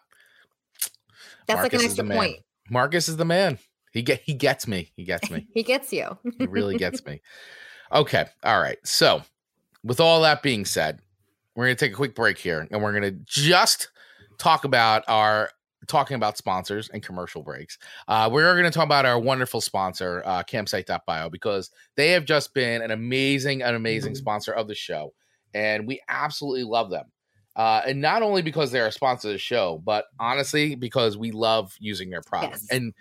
That's 1.47 1.63
like 1.63 1.73
an 1.73 1.79
Marcus 1.79 1.93
is 1.93 1.99
extra 1.99 2.17
point. 2.17 2.37
Marcus 2.71 3.09
is 3.09 3.17
the 3.17 3.25
man. 3.25 3.59
He 3.93 4.03
get 4.03 4.21
he 4.25 4.35
gets 4.35 4.69
me. 4.69 4.93
He 4.97 5.05
gets 5.05 5.31
me. 5.31 5.47
He 5.55 5.63
gets 5.63 5.93
you. 5.93 6.17
He 6.39 6.47
really 6.47 6.77
gets 6.77 7.05
me. 7.05 7.21
Okay. 7.91 8.27
All 8.45 8.61
right. 8.61 8.79
So, 8.85 9.23
with 9.83 9.99
all 10.01 10.23
that 10.23 10.43
being 10.43 10.65
said, 10.65 11.01
we're 11.55 11.67
going 11.67 11.77
to 11.77 11.85
take 11.85 11.93
a 11.93 11.97
quick 11.97 12.15
break 12.15 12.39
here 12.39 12.67
and 12.71 12.83
we're 12.83 12.93
going 12.93 13.03
to 13.03 13.19
just 13.25 13.89
talk 14.39 14.65
about 14.65 15.05
our 15.09 15.51
talking 15.89 16.15
about 16.15 16.39
sponsors 16.39 16.89
and 16.91 17.03
commercial 17.03 17.43
breaks. 17.43 17.79
Uh, 18.09 18.29
we're 18.33 18.53
going 18.55 18.65
to 18.65 18.71
talk 18.71 18.85
about 18.85 19.05
our 19.05 19.19
wonderful 19.19 19.61
sponsor, 19.61 20.23
uh, 20.25 20.43
campsite.bio, 20.45 21.29
because 21.29 21.71
they 21.97 22.11
have 22.11 22.25
just 22.25 22.55
been 22.55 22.83
an 22.83 22.91
amazing, 22.91 23.63
an 23.63 23.75
amazing 23.75 24.15
sponsor 24.15 24.53
of 24.53 24.69
the 24.69 24.75
show. 24.75 25.13
And 25.55 25.87
we 25.87 26.01
absolutely 26.09 26.65
love 26.65 26.91
them. 26.91 27.07
Uh, 27.55 27.83
and 27.87 28.01
not 28.01 28.23
only 28.23 28.43
because 28.43 28.71
they're 28.71 28.87
a 28.87 28.93
sponsor 28.93 29.29
of 29.29 29.35
the 29.35 29.39
show, 29.39 29.83
but 29.85 30.07
honestly, 30.19 30.75
because 30.75 31.19
we 31.19 31.33
love 31.33 31.75
using 31.79 32.09
their 32.09 32.23
product. 32.23 32.61
Yes. 32.63 32.69
And 32.71 32.95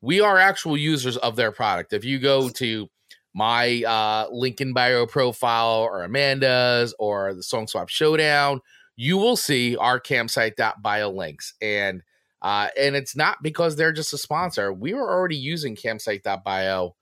we 0.00 0.20
are 0.20 0.38
actual 0.38 0.76
users 0.76 1.16
of 1.18 1.36
their 1.36 1.52
product. 1.52 1.92
If 1.92 2.04
you 2.04 2.18
go 2.18 2.48
to 2.48 2.88
my 3.34 3.82
uh 3.84 4.26
Lincoln 4.30 4.72
Bio 4.72 5.06
profile 5.06 5.80
or 5.82 6.02
Amanda's 6.04 6.94
or 6.98 7.34
the 7.34 7.42
Song 7.42 7.66
Swap 7.66 7.88
Showdown, 7.88 8.60
you 8.96 9.16
will 9.16 9.36
see 9.36 9.76
our 9.76 9.98
campsite.bio 9.98 11.10
links. 11.10 11.54
And 11.62 12.02
uh 12.42 12.68
and 12.78 12.94
it's 12.96 13.16
not 13.16 13.38
because 13.42 13.76
they're 13.76 13.92
just 13.92 14.12
a 14.12 14.18
sponsor. 14.18 14.72
We 14.72 14.94
were 14.94 15.10
already 15.10 15.36
using 15.36 15.76
campsite.bio 15.76 16.94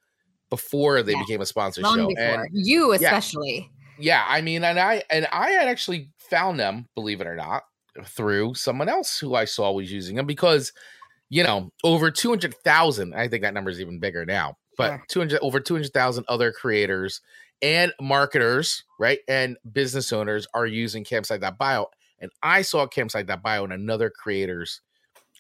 before 0.51 1.03
they 1.03 1.13
Yeah. 1.13 1.21
became 1.21 1.41
a 1.41 1.47
sponsor 1.47 1.83
Long 1.83 1.97
show. 1.97 2.09
before. 2.09 2.45
And 2.45 2.49
you 2.53 2.93
especially. 2.93 3.71
yeah, 3.99 4.25
I 4.29 4.41
mean, 4.41 4.65
and 4.65 4.79
I 4.79 5.03
and 5.11 5.27
I 5.33 5.51
had 5.51 5.69
actually 5.69 6.11
found 6.19 6.59
them, 6.61 6.89
believe 6.95 7.21
it 7.21 7.27
or 7.27 7.37
not, 7.37 7.63
through 8.05 8.55
someone 8.55 8.89
else 8.89 9.19
who 9.19 9.35
I 9.35 9.45
saw 9.45 9.73
was 9.73 9.91
using 9.93 10.17
them 10.17 10.27
because, 10.27 10.73
you 11.29 11.43
know, 11.45 11.71
over 11.85 12.11
two 12.11 12.29
hundred 12.31 12.55
thousand. 12.65 13.15
I 13.15 13.29
think 13.29 13.43
that 13.43 13.55
number 13.55 13.71
is 13.71 13.81
even 13.81 13.99
bigger 14.01 14.25
now, 14.27 14.57
but 14.81 15.09
two 15.09 15.21
hundred 15.21 15.41
over 15.41 15.61
two 15.61 15.75
hundred 15.75 15.93
thousand 15.93 16.25
other 16.29 16.53
creators 16.53 17.21
and 17.63 17.93
marketers, 18.01 18.85
right, 18.99 19.21
and 19.29 19.57
business 19.71 20.13
owners 20.13 20.47
are 20.55 20.67
using 20.67 21.05
Campsite.bio, 21.05 21.87
and 22.19 22.31
I 22.43 22.63
saw 22.63 22.87
Campsite.bio 22.87 23.65
in 23.65 23.73
another 23.73 24.11
creator's 24.11 24.81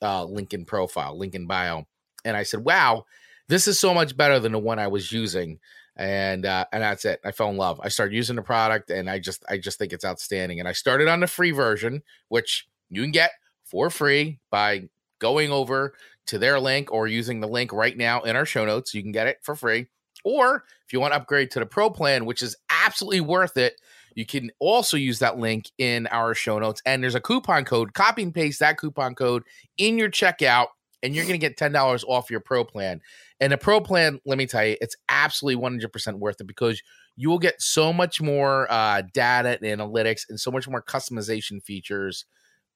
uh, 0.03 0.24
LinkedIn 0.24 0.66
profile, 0.66 1.18
LinkedIn 1.18 1.47
bio, 1.47 1.86
and 2.24 2.36
I 2.36 2.43
said, 2.43 2.64
"Wow, 2.64 3.07
this 3.49 3.66
is 3.66 3.78
so 3.78 3.95
much 3.95 4.16
better 4.16 4.38
than 4.38 4.53
the 4.53 4.59
one 4.59 4.78
I 4.78 4.88
was 4.88 5.12
using." 5.12 5.59
and 5.97 6.47
uh, 6.47 6.64
and 6.72 6.82
that's 6.82 7.05
it. 7.05 7.20
I 7.24 7.32
fell 7.32 7.51
in 7.51 7.59
love. 7.59 7.78
I 7.82 7.88
started 7.88 8.14
using 8.14 8.36
the 8.36 8.43
product, 8.43 8.91
and 8.91 9.11
I 9.11 9.18
just 9.18 9.45
I 9.49 9.59
just 9.59 9.78
think 9.78 9.93
it's 9.93 10.05
outstanding. 10.05 10.59
And 10.59 10.68
I 10.68 10.72
started 10.72 11.09
on 11.09 11.20
the 11.20 11.26
free 11.26 11.51
version, 11.51 12.03
which 12.28 12.66
you 12.88 13.03
can 13.03 13.11
get 13.11 13.32
for 13.64 13.91
free 13.91 14.38
by 14.51 14.88
going 15.20 15.52
over 15.52 15.94
to 16.26 16.38
their 16.38 16.58
link 16.58 16.92
or 16.92 17.06
using 17.06 17.40
the 17.40 17.48
link 17.48 17.72
right 17.72 17.96
now 17.96 18.22
in 18.22 18.36
our 18.36 18.44
show 18.44 18.64
notes. 18.64 18.94
You 18.94 19.02
can 19.02 19.12
get 19.12 19.26
it 19.28 19.38
for 19.42 19.54
free. 19.54 19.86
Or 20.24 20.64
if 20.86 20.92
you 20.92 21.00
want 21.00 21.12
to 21.12 21.20
upgrade 21.20 21.50
to 21.52 21.60
the 21.60 21.66
pro 21.66 21.88
plan, 21.90 22.26
which 22.26 22.42
is 22.42 22.56
absolutely 22.68 23.20
worth 23.20 23.56
it, 23.56 23.74
you 24.14 24.26
can 24.26 24.50
also 24.58 24.96
use 24.96 25.20
that 25.20 25.38
link 25.38 25.70
in 25.78 26.06
our 26.08 26.34
show 26.34 26.58
notes. 26.58 26.82
And 26.84 27.02
there's 27.02 27.14
a 27.14 27.20
coupon 27.20 27.64
code. 27.64 27.94
Copy 27.94 28.22
and 28.22 28.34
paste 28.34 28.60
that 28.60 28.78
coupon 28.78 29.14
code 29.14 29.44
in 29.78 29.96
your 29.96 30.10
checkout, 30.10 30.66
and 31.02 31.14
you're 31.14 31.24
going 31.24 31.38
to 31.40 31.46
get 31.46 31.56
ten 31.56 31.72
dollars 31.72 32.04
off 32.06 32.30
your 32.30 32.40
pro 32.40 32.64
plan. 32.64 33.00
And 33.40 33.52
the 33.52 33.56
pro 33.56 33.80
plan, 33.80 34.20
let 34.26 34.36
me 34.36 34.46
tell 34.46 34.66
you, 34.66 34.76
it's 34.80 34.96
absolutely 35.08 35.62
100% 35.62 36.14
worth 36.18 36.40
it 36.40 36.46
because 36.46 36.82
you 37.16 37.30
will 37.30 37.38
get 37.38 37.60
so 37.62 37.92
much 37.92 38.20
more 38.20 38.70
uh, 38.70 39.02
data 39.14 39.58
and 39.62 39.80
analytics 39.80 40.22
and 40.28 40.38
so 40.38 40.50
much 40.50 40.68
more 40.68 40.82
customization 40.82 41.62
features 41.62 42.26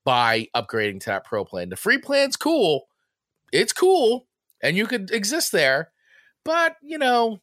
by 0.04 0.48
upgrading 0.54 1.00
to 1.00 1.06
that 1.06 1.24
pro 1.24 1.44
plan. 1.44 1.70
The 1.70 1.76
free 1.76 1.98
plan's 1.98 2.36
cool. 2.36 2.88
It's 3.52 3.72
cool 3.72 4.26
and 4.62 4.76
you 4.76 4.86
could 4.86 5.10
exist 5.10 5.52
there, 5.52 5.90
but 6.44 6.76
you 6.82 6.98
know, 6.98 7.40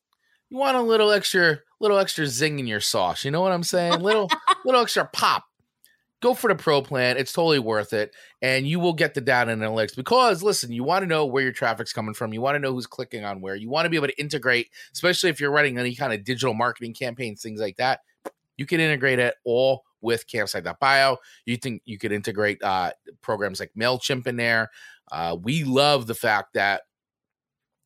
you 0.49 0.57
want 0.57 0.78
a 0.78 0.82
little 0.82 1.12
extra 1.12 1.59
little 1.80 1.97
extra 1.97 2.28
zing 2.28 2.59
in 2.59 2.68
your 2.68 2.80
sauce. 2.82 3.24
You 3.24 3.32
know 3.32 3.41
what 3.41 3.51
I'm 3.51 3.64
saying? 3.64 4.01
Little 4.01 4.30
little 4.66 4.82
extra 4.82 5.05
pop. 5.12 5.45
Go 6.22 6.36
for 6.36 6.49
the 6.49 6.55
pro 6.55 6.84
plan. 6.84 7.18
It's 7.18 7.34
totally 7.34 7.57
worth 7.57 7.93
it. 7.93 8.14
And 8.43 8.68
you 8.68 8.80
will 8.80 8.93
get 8.93 9.16
the 9.16 9.22
data 9.22 9.51
analytics 9.51 9.95
because 9.95 10.43
listen, 10.43 10.72
you 10.72 10.84
want 10.84 11.01
to 11.01 11.07
know 11.07 11.26
where 11.26 11.41
your 11.41 11.51
traffic's 11.51 11.93
coming 11.93 12.14
from. 12.14 12.34
You 12.34 12.41
want 12.41 12.55
to 12.55 12.59
know 12.59 12.74
who's 12.74 12.86
clicking 12.86 13.24
on 13.24 13.41
where. 13.41 13.55
You 13.55 13.70
want 13.70 13.86
to 13.86 13.89
be 13.89 13.95
able 13.95 14.07
to 14.07 14.20
integrate, 14.20 14.70
especially 14.93 15.32
if 15.32 15.39
you're 15.39 15.51
running 15.51 15.80
any 15.80 15.95
kind 15.95 16.14
of 16.14 16.24
digital 16.24 16.53
marketing 16.53 16.93
campaigns, 16.93 17.41
things 17.41 17.59
like 17.59 17.78
that. 17.78 18.01
You 18.57 18.68
can 18.68 18.80
integrate 18.80 19.18
it 19.18 19.36
all 19.45 19.84
with 20.02 20.28
campsite.bio. 20.28 21.18
You 21.45 21.58
think 21.58 21.82
you 21.86 21.97
could 21.97 22.12
integrate 22.12 22.62
uh, 22.64 22.91
programs 23.22 23.60
like 23.60 23.72
MailChimp 23.80 24.28
in 24.28 24.36
there. 24.38 24.70
Uh, 25.12 25.38
we 25.41 25.64
love 25.64 26.08
the 26.08 26.16
fact 26.16 26.54
that 26.54 26.82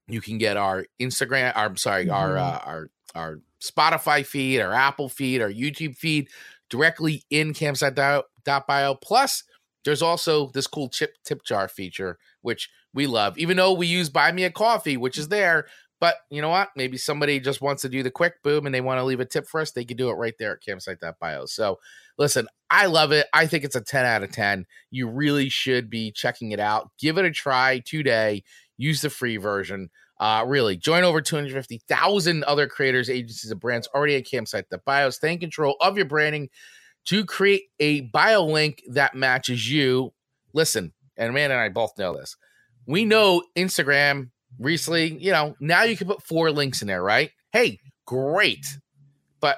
you 0.07 0.21
can 0.21 0.37
get 0.37 0.57
our 0.57 0.85
Instagram, 0.99 1.51
our, 1.55 1.65
I'm 1.65 1.77
sorry, 1.77 2.09
our 2.09 2.31
Mhm. 2.31 2.39
uh, 2.39 2.59
our 2.65 2.89
our 3.15 3.39
Spotify 3.63 4.25
feed, 4.25 4.59
our 4.61 4.73
Apple 4.73 5.09
feed, 5.09 5.41
our 5.41 5.49
YouTube 5.49 5.95
feed 5.97 6.29
directly 6.69 7.23
in 7.29 7.53
campsite.bio. 7.53 8.95
Plus, 8.95 9.43
there's 9.85 10.01
also 10.01 10.49
this 10.49 10.67
cool 10.67 10.89
chip 10.89 11.15
tip 11.23 11.43
jar 11.43 11.67
feature, 11.67 12.17
which 12.41 12.69
we 12.93 13.07
love, 13.07 13.37
even 13.37 13.57
though 13.57 13.73
we 13.73 13.87
use 13.87 14.09
Buy 14.09 14.31
Me 14.31 14.43
a 14.43 14.51
Coffee, 14.51 14.97
which 14.97 15.17
is 15.17 15.29
there. 15.29 15.67
But 16.05 16.17
you 16.29 16.39
know 16.39 16.49
what? 16.49 16.69
Maybe 16.75 16.97
somebody 16.97 17.39
just 17.39 17.61
wants 17.61 17.81
to 17.81 17.89
do 17.89 18.03
the 18.03 18.11
quick 18.11 18.43
boom 18.43 18.67
and 18.67 18.75
they 18.75 18.79
want 18.79 18.99
to 18.99 19.03
leave 19.03 19.21
a 19.21 19.25
tip 19.25 19.47
for 19.47 19.59
us. 19.59 19.71
They 19.71 19.83
can 19.83 19.97
do 19.97 20.11
it 20.11 20.13
right 20.13 20.35
there 20.37 20.53
at 20.53 20.61
campsite.bio. 20.61 21.47
So 21.47 21.79
listen, 22.19 22.47
I 22.69 22.85
love 22.85 23.11
it. 23.11 23.25
I 23.33 23.47
think 23.47 23.63
it's 23.63 23.75
a 23.75 23.81
10 23.81 24.05
out 24.05 24.21
of 24.21 24.31
10. 24.31 24.67
You 24.91 25.09
really 25.09 25.49
should 25.49 25.89
be 25.89 26.11
checking 26.11 26.51
it 26.51 26.59
out. 26.59 26.91
Give 26.99 27.17
it 27.17 27.25
a 27.25 27.31
try 27.31 27.79
today. 27.79 28.43
Use 28.77 29.01
the 29.01 29.09
free 29.09 29.37
version. 29.37 29.89
Uh, 30.19 30.43
really, 30.45 30.77
join 30.77 31.03
over 31.03 31.21
250,000 31.21 32.43
other 32.43 32.67
creators, 32.67 33.09
agencies, 33.09 33.49
and 33.49 33.59
brands 33.59 33.87
already 33.87 34.15
at 34.15 34.27
campsite.bio. 34.29 35.09
Stay 35.09 35.33
in 35.33 35.39
control 35.39 35.75
of 35.81 35.97
your 35.97 36.05
branding 36.05 36.49
to 37.05 37.25
create 37.25 37.63
a 37.79 38.01
bio 38.01 38.45
link 38.45 38.83
that 38.89 39.15
matches 39.15 39.71
you. 39.71 40.13
Listen, 40.53 40.93
and 41.17 41.33
man 41.33 41.49
and 41.49 41.59
I 41.59 41.69
both 41.69 41.97
know 41.97 42.15
this. 42.15 42.37
We 42.85 43.05
know 43.05 43.41
Instagram 43.57 44.29
recently, 44.59 45.17
you 45.17 45.31
know, 45.31 45.55
now 45.59 45.83
you 45.83 45.97
can 45.97 46.07
put 46.07 46.23
four 46.23 46.51
links 46.51 46.81
in 46.81 46.87
there, 46.87 47.03
right? 47.03 47.31
Hey, 47.51 47.79
great. 48.05 48.65
But 49.39 49.57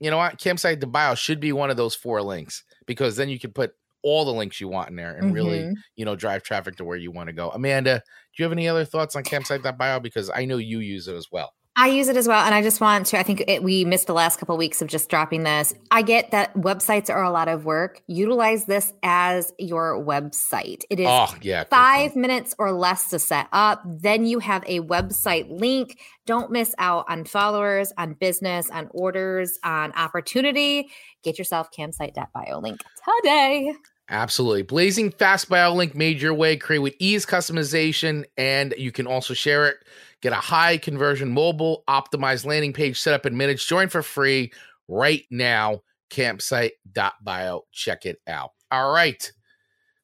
you 0.00 0.10
know 0.10 0.16
what? 0.18 0.38
Campsite 0.38 0.80
to 0.80 0.86
bio 0.86 1.14
should 1.14 1.40
be 1.40 1.52
one 1.52 1.70
of 1.70 1.76
those 1.76 1.94
four 1.94 2.22
links 2.22 2.64
because 2.86 3.16
then 3.16 3.28
you 3.28 3.38
can 3.38 3.52
put 3.52 3.72
all 4.02 4.24
the 4.24 4.32
links 4.32 4.60
you 4.60 4.66
want 4.66 4.90
in 4.90 4.96
there 4.96 5.14
and 5.16 5.32
really, 5.32 5.60
Mhm. 5.60 5.74
you 5.94 6.04
know, 6.04 6.16
drive 6.16 6.42
traffic 6.42 6.74
to 6.76 6.84
where 6.84 6.96
you 6.96 7.12
want 7.12 7.28
to 7.28 7.32
go. 7.32 7.50
Amanda, 7.50 7.98
do 8.00 8.42
you 8.42 8.44
have 8.44 8.52
any 8.52 8.68
other 8.68 8.84
thoughts 8.84 9.14
on 9.14 9.22
campsite.bio? 9.22 10.00
Because 10.00 10.28
I 10.34 10.44
know 10.44 10.56
you 10.56 10.80
use 10.80 11.06
it 11.06 11.14
as 11.14 11.28
well. 11.30 11.54
I 11.74 11.88
use 11.88 12.08
it 12.08 12.18
as 12.18 12.28
well, 12.28 12.44
and 12.44 12.54
I 12.54 12.60
just 12.60 12.82
want 12.82 13.06
to. 13.06 13.18
I 13.18 13.22
think 13.22 13.44
it, 13.48 13.62
we 13.62 13.86
missed 13.86 14.06
the 14.06 14.12
last 14.12 14.38
couple 14.38 14.54
weeks 14.58 14.82
of 14.82 14.88
just 14.88 15.08
dropping 15.08 15.42
this. 15.42 15.72
I 15.90 16.02
get 16.02 16.30
that 16.32 16.52
websites 16.54 17.08
are 17.08 17.22
a 17.22 17.30
lot 17.30 17.48
of 17.48 17.64
work. 17.64 18.02
Utilize 18.08 18.66
this 18.66 18.92
as 19.02 19.54
your 19.58 19.94
website. 20.04 20.84
It 20.90 21.00
is 21.00 21.06
Oh, 21.08 21.34
yeah. 21.40 21.64
five 21.64 22.14
minutes 22.14 22.54
or 22.58 22.72
less 22.72 23.08
to 23.08 23.18
set 23.18 23.48
up. 23.52 23.82
Then 23.86 24.26
you 24.26 24.38
have 24.40 24.62
a 24.66 24.80
website 24.80 25.46
link. 25.48 25.98
Don't 26.26 26.50
miss 26.50 26.74
out 26.76 27.06
on 27.08 27.24
followers, 27.24 27.90
on 27.96 28.14
business, 28.14 28.68
on 28.68 28.88
orders, 28.90 29.58
on 29.64 29.92
opportunity. 29.92 30.90
Get 31.24 31.38
yourself 31.38 31.70
campsite.bio 31.70 32.58
link 32.58 32.80
today. 33.22 33.72
Absolutely. 34.10 34.62
Blazing 34.62 35.10
Fast 35.10 35.48
Bio 35.48 35.72
link 35.72 35.94
made 35.94 36.20
your 36.20 36.34
way, 36.34 36.58
create 36.58 36.80
with 36.80 36.94
ease 36.98 37.24
customization, 37.24 38.24
and 38.36 38.74
you 38.76 38.92
can 38.92 39.06
also 39.06 39.32
share 39.32 39.66
it. 39.68 39.76
Get 40.22 40.32
a 40.32 40.36
high 40.36 40.78
conversion 40.78 41.32
mobile 41.32 41.82
optimized 41.88 42.46
landing 42.46 42.72
page 42.72 43.00
set 43.00 43.12
up 43.12 43.26
in 43.26 43.36
minutes. 43.36 43.66
Join 43.66 43.88
for 43.88 44.02
free 44.02 44.52
right 44.88 45.24
now. 45.30 45.80
Campsite.bio. 46.10 47.64
Check 47.72 48.06
it 48.06 48.18
out. 48.28 48.50
All 48.70 48.92
right. 48.92 49.30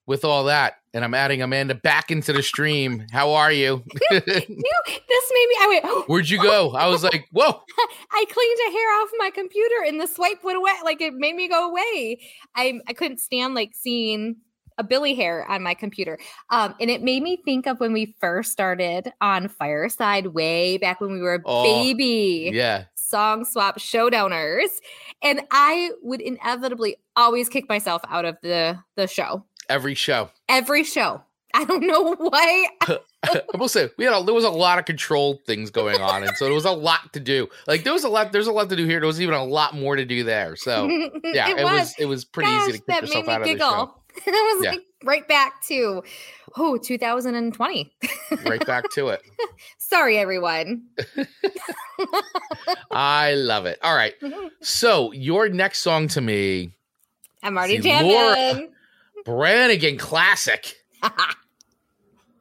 With 0.07 0.25
all 0.25 0.45
that, 0.45 0.77
and 0.95 1.05
I'm 1.05 1.13
adding 1.13 1.43
Amanda 1.43 1.75
back 1.75 2.11
into 2.11 2.33
the 2.33 2.43
stream. 2.43 3.07
How 3.13 3.33
are 3.33 3.53
you? 3.53 3.85
You, 4.11 4.21
this 4.21 5.33
made 5.33 5.47
me. 5.49 5.57
I 5.61 5.81
went. 5.85 6.09
Where'd 6.09 6.31
you 6.31 6.43
go? 6.43 6.71
I 6.71 6.89
was 6.89 7.05
like, 7.05 7.29
whoa. 7.33 7.61
I 8.11 8.25
cleaned 8.31 8.59
a 8.69 8.73
hair 8.73 9.03
off 9.03 9.11
my 9.19 9.31
computer, 9.31 9.85
and 9.87 10.01
the 10.01 10.07
swipe 10.07 10.43
went 10.43 10.57
away. 10.57 10.73
Like 10.83 11.01
it 11.03 11.13
made 11.15 11.37
me 11.37 11.49
go 11.49 11.69
away. 11.69 12.21
I 12.57 12.81
I 12.89 12.95
couldn't 12.95 13.19
stand 13.19 13.55
like 13.55 13.73
seeing 13.75 14.37
a 14.79 14.85
Billy 14.85 15.15
hair 15.15 15.45
on 15.51 15.63
my 15.63 15.75
computer. 15.75 16.19
Um, 16.51 16.75
and 16.81 16.89
it 16.91 17.03
made 17.03 17.23
me 17.23 17.43
think 17.45 17.67
of 17.67 17.81
when 17.81 17.93
we 17.93 18.15
first 18.21 18.53
started 18.53 19.13
on 19.21 19.49
Fireside, 19.49 20.29
way 20.29 20.79
back 20.79 21.01
when 21.01 21.13
we 21.13 21.21
were 21.21 21.35
a 21.35 21.41
Oh, 21.45 21.63
baby 21.63 22.51
Yeah. 22.55 22.85
song 22.95 23.45
swap 23.45 23.79
showdowners, 23.79 24.69
and 25.23 25.43
I 25.51 25.91
would 26.03 26.21
inevitably 26.21 26.97
always 27.17 27.49
kick 27.49 27.69
myself 27.69 28.03
out 28.09 28.25
of 28.25 28.37
the 28.43 28.79
the 28.97 29.07
show 29.07 29.45
Every 29.69 29.95
show. 29.95 30.31
every 30.49 30.85
show. 30.85 31.23
I 31.55 31.65
don't 31.65 31.85
know 31.87 32.15
why. 32.15 32.67
I 33.23 33.43
will 33.59 33.69
say 33.69 33.89
we 33.97 34.05
had 34.05 34.15
a, 34.15 34.23
there 34.23 34.35
was 34.35 34.45
a 34.45 34.51
lot 34.51 34.79
of 34.79 34.85
control 34.85 35.41
things 35.47 35.71
going 35.71 36.01
on, 36.01 36.23
and 36.23 36.37
so 36.37 36.45
there 36.45 36.55
was 36.55 36.67
a 36.67 36.71
lot 36.71 37.13
to 37.15 37.21
do. 37.21 37.49
Like 37.67 37.83
there 37.85 37.93
was 37.93 38.05
a 38.05 38.09
lot, 38.09 38.33
there's 38.33 38.47
a 38.47 38.53
lot 38.53 38.69
to 38.69 38.77
do 38.77 38.85
here. 38.85 39.01
There 39.01 39.07
was 39.07 39.21
even 39.21 39.35
a 39.35 39.43
lot 39.45 39.75
more 39.75 39.97
to 39.97 40.05
do 40.05 40.23
there. 40.25 40.55
So 40.57 40.87
yeah, 41.25 41.49
it, 41.49 41.65
was. 41.65 41.95
it 41.99 42.05
was 42.05 42.25
pretty 42.27 42.51
Gosh, 42.51 42.69
easy 42.69 42.79
to 42.79 42.85
kick 42.85 43.01
yourself 43.01 43.29
out 43.29 43.41
of 43.43 43.49
the 43.49 43.59
show. 43.59 43.95
I 44.27 44.55
was 44.57 44.65
Yeah. 44.65 44.71
like 44.73 44.85
right 45.05 45.29
back 45.29 45.63
to 45.69 46.03
oh 46.57 46.77
2020. 46.79 47.93
Right 48.45 48.67
back 48.67 48.91
to 48.93 49.09
it. 49.09 49.23
Sorry, 49.79 50.19
everyone. 50.19 50.83
I 52.91 53.35
love 53.35 53.67
it. 53.67 53.79
All 53.83 53.95
right, 53.95 54.15
so 54.61 55.13
your 55.13 55.49
next 55.49 55.81
song 55.81 56.09
to 56.09 56.21
me, 56.21 56.73
I'm 57.43 57.57
already 57.57 57.81
See, 57.81 57.89
Laura- 57.91 58.35
jamming. 58.35 58.73
Branigan 59.25 59.99
classic, 59.99 60.75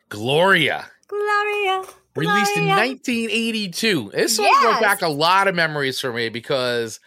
Gloria. 0.10 0.86
Gloria. 1.08 1.84
released 2.16 2.58
in 2.58 2.68
1982. 2.68 4.12
This 4.14 4.36
song 4.36 4.46
Yes. 4.46 4.62
brought 4.64 4.82
back 4.82 5.02
a 5.02 5.08
lot 5.08 5.48
of 5.48 5.56
memories 5.56 6.00
for 6.00 6.12
me 6.14 6.30
because 6.30 7.00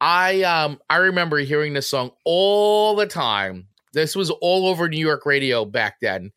I 0.00 0.42
um 0.42 0.78
I 0.90 0.96
remember 0.96 1.38
hearing 1.38 1.72
this 1.72 1.88
song 1.88 2.10
all 2.24 2.94
the 2.96 3.06
time. 3.06 3.68
This 3.96 4.14
was 4.14 4.28
all 4.28 4.66
over 4.68 4.90
New 4.90 5.00
York 5.00 5.24
radio 5.24 5.64
back 5.64 6.00
then 6.00 6.30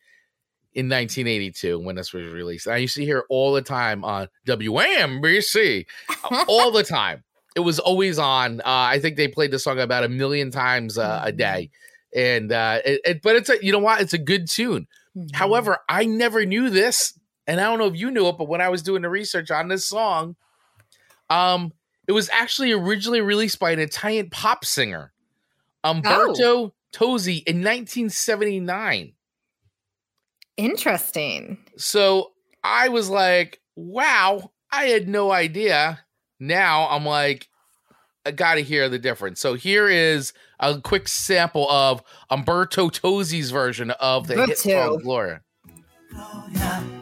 in 0.74 0.88
1982 0.88 1.78
when 1.78 1.98
this 1.98 2.14
was 2.14 2.26
released. 2.28 2.70
I 2.70 2.78
used 2.78 2.96
to 2.96 3.04
hear 3.04 3.26
all 3.30 3.52
the 3.52 3.62
time 3.62 4.06
on 4.06 4.30
WNBC, 4.48 5.86
all 6.48 6.72
the 6.72 6.84
time. 6.84 7.22
It 7.58 7.60
was 7.60 7.78
always 7.78 8.18
on. 8.18 8.62
Uh, 8.62 8.64
I 8.66 9.00
think 9.00 9.18
they 9.18 9.28
played 9.28 9.52
the 9.52 9.60
song 9.60 9.78
about 9.78 10.06
a 10.06 10.08
million 10.08 10.52
times 10.52 10.98
uh, 10.98 11.20
a 11.22 11.34
day, 11.34 11.70
and 12.16 12.54
uh, 12.54 12.80
it, 12.86 13.02
it, 13.04 13.22
but 13.22 13.36
it's 13.36 13.50
a 13.50 13.58
you 13.62 13.74
know 13.74 13.80
what? 13.80 14.00
It's 14.00 14.14
a 14.14 14.18
good 14.18 14.50
tune. 14.50 14.88
Mhm. 15.18 15.36
However, 15.36 15.80
I 15.90 16.06
never 16.06 16.46
knew 16.46 16.70
this, 16.70 17.20
and 17.46 17.60
I 17.60 17.66
don't 17.66 17.78
know 17.78 17.88
if 17.88 17.98
you 17.98 18.10
knew 18.10 18.28
it, 18.28 18.38
but 18.38 18.48
when 18.48 18.62
I 18.62 18.70
was 18.70 18.84
doing 18.84 19.02
the 19.02 19.10
research 19.10 19.52
on 19.52 19.68
this 19.68 19.86
song, 19.86 20.38
um, 21.30 21.74
it 22.08 22.14
was 22.14 22.30
actually 22.30 22.72
originally 22.72 23.20
released 23.20 23.60
by 23.60 23.72
an 23.72 23.80
Italian 23.80 24.30
pop 24.30 24.64
singer, 24.64 25.12
Umberto 25.84 26.74
Tozzi, 26.94 27.44
in 27.46 27.64
1979. 27.64 29.14
interesting. 30.58 31.58
So 31.78 32.32
I 32.64 32.90
was 32.90 33.10
like, 33.10 33.62
"Wow, 33.76 34.52
I 34.72 34.86
had 34.86 35.08
no 35.08 35.32
idea." 35.32 36.06
Now 36.40 36.88
I'm 36.90 37.06
like, 37.06 37.48
I 38.26 38.32
got 38.32 38.56
to 38.56 38.62
hear 38.62 38.90
the 38.90 39.00
difference. 39.00 39.40
So 39.40 39.54
here 39.56 39.88
is 39.88 40.34
a 40.60 40.80
quick 40.82 41.08
sample 41.08 41.70
of 41.70 42.04
Umberto 42.30 42.90
Tozzi's 42.90 43.52
version 43.52 43.92
of 43.92 44.28
the 44.28 44.46
hit 44.46 44.58
song 44.58 44.72
Umberto. 44.72 44.98
Gloria. 45.00 45.42
Manchi 46.14 46.99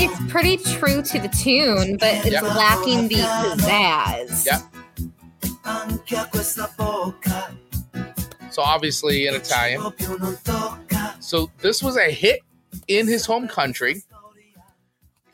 It's 0.00 0.32
pretty 0.32 0.56
true 0.56 1.02
to 1.02 1.18
the 1.18 1.28
tune, 1.28 1.96
but 1.98 2.14
it's 2.24 2.30
Yep. 2.32 2.42
lacking 2.42 3.08
the 3.08 3.16
pizzazz. 3.16 4.46
Yep. 4.46 4.60
Anche 5.64 6.12
a 6.16 6.24
questa 6.30 6.68
bocca, 6.78 7.54
So 8.50 8.62
obviously 8.62 9.26
in 9.26 9.34
Italian. 9.34 9.80
proprio 9.80 10.16
non 10.16 10.36
tocca. 10.44 11.16
So 11.20 11.50
this 11.60 11.82
was 11.82 11.96
a 11.96 12.10
hit 12.10 12.40
in 12.86 13.06
his 13.06 13.26
home 13.26 13.48
country 13.48 14.02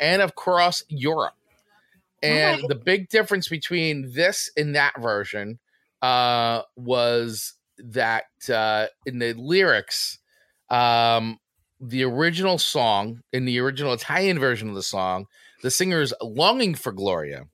and 0.00 0.22
across 0.22 0.82
Europe. 0.88 1.34
And 2.22 2.62
the 2.68 2.74
big 2.74 3.08
difference 3.10 3.48
between 3.48 4.12
this 4.12 4.50
and 4.56 4.74
that 4.74 5.00
version 5.00 5.58
uh, 6.02 6.62
was 6.76 7.52
that 7.78 8.24
uh, 8.52 8.86
in 9.06 9.18
the 9.18 9.34
lyrics, 9.34 10.18
um, 10.70 11.38
the 11.88 12.04
original 12.04 12.58
song, 12.58 13.20
in 13.32 13.44
the 13.44 13.58
original 13.58 13.92
Italian 13.92 14.38
version 14.38 14.68
of 14.68 14.74
the 14.74 14.82
song, 14.82 15.26
the 15.62 15.70
singer 15.70 16.00
is 16.00 16.14
longing 16.22 16.74
for 16.74 16.92
Gloria. 16.92 17.46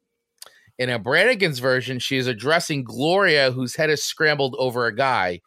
In 0.79 0.89
a 0.89 0.99
Branigan's 0.99 1.59
version, 1.59 1.99
she 1.99 2.17
is 2.17 2.27
addressing 2.27 2.85
Gloria, 2.85 3.51
whose 3.51 3.77
head 3.77 3.91
is 3.91 4.03
scrambled 4.03 4.57
over 4.59 4.87
a 4.87 4.95
guy. 4.95 5.41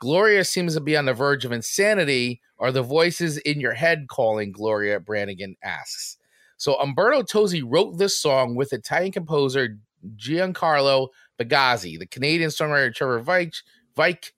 Gloria 0.00 0.44
seems 0.44 0.74
to 0.74 0.80
be 0.80 0.96
on 0.96 1.04
the 1.04 1.12
verge 1.12 1.44
of 1.44 1.52
insanity. 1.52 2.40
Are 2.58 2.72
the 2.72 2.82
voices 2.82 3.38
in 3.38 3.60
your 3.60 3.74
head 3.74 4.06
calling? 4.08 4.52
Gloria 4.52 5.00
Branigan 5.00 5.56
asks. 5.62 6.16
So 6.56 6.74
Umberto 6.80 7.22
Tozzi 7.22 7.62
wrote 7.64 7.98
this 7.98 8.18
song 8.18 8.54
with 8.54 8.72
Italian 8.72 9.12
composer 9.12 9.76
Giancarlo 10.16 11.08
Bigazzi, 11.38 11.98
the 11.98 12.06
Canadian 12.06 12.50
songwriter 12.50 12.94
Trevor 12.94 13.20
Veitch, 13.20 13.62
Veitch 13.96 14.32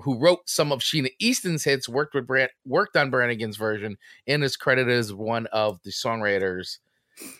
who 0.00 0.18
wrote 0.18 0.48
some 0.48 0.72
of 0.72 0.80
Sheena 0.80 1.10
Easton's 1.18 1.64
hits, 1.64 1.88
worked 1.88 2.14
with 2.14 2.26
Brand, 2.26 2.50
worked 2.64 2.96
on 2.96 3.10
Branigan's 3.10 3.56
version, 3.56 3.96
and 4.26 4.44
is 4.44 4.56
credited 4.56 4.96
as 4.96 5.12
one 5.12 5.46
of 5.46 5.82
the 5.82 5.90
songwriters. 5.90 6.78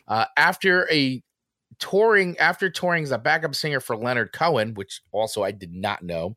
Uh, 0.08 0.24
after 0.36 0.90
a 0.90 1.22
touring, 1.78 2.36
after 2.38 2.68
touring 2.68 3.04
as 3.04 3.12
a 3.12 3.18
backup 3.18 3.54
singer 3.54 3.80
for 3.80 3.96
Leonard 3.96 4.32
Cohen, 4.32 4.74
which 4.74 5.02
also 5.12 5.44
I 5.44 5.52
did 5.52 5.72
not 5.72 6.02
know, 6.02 6.36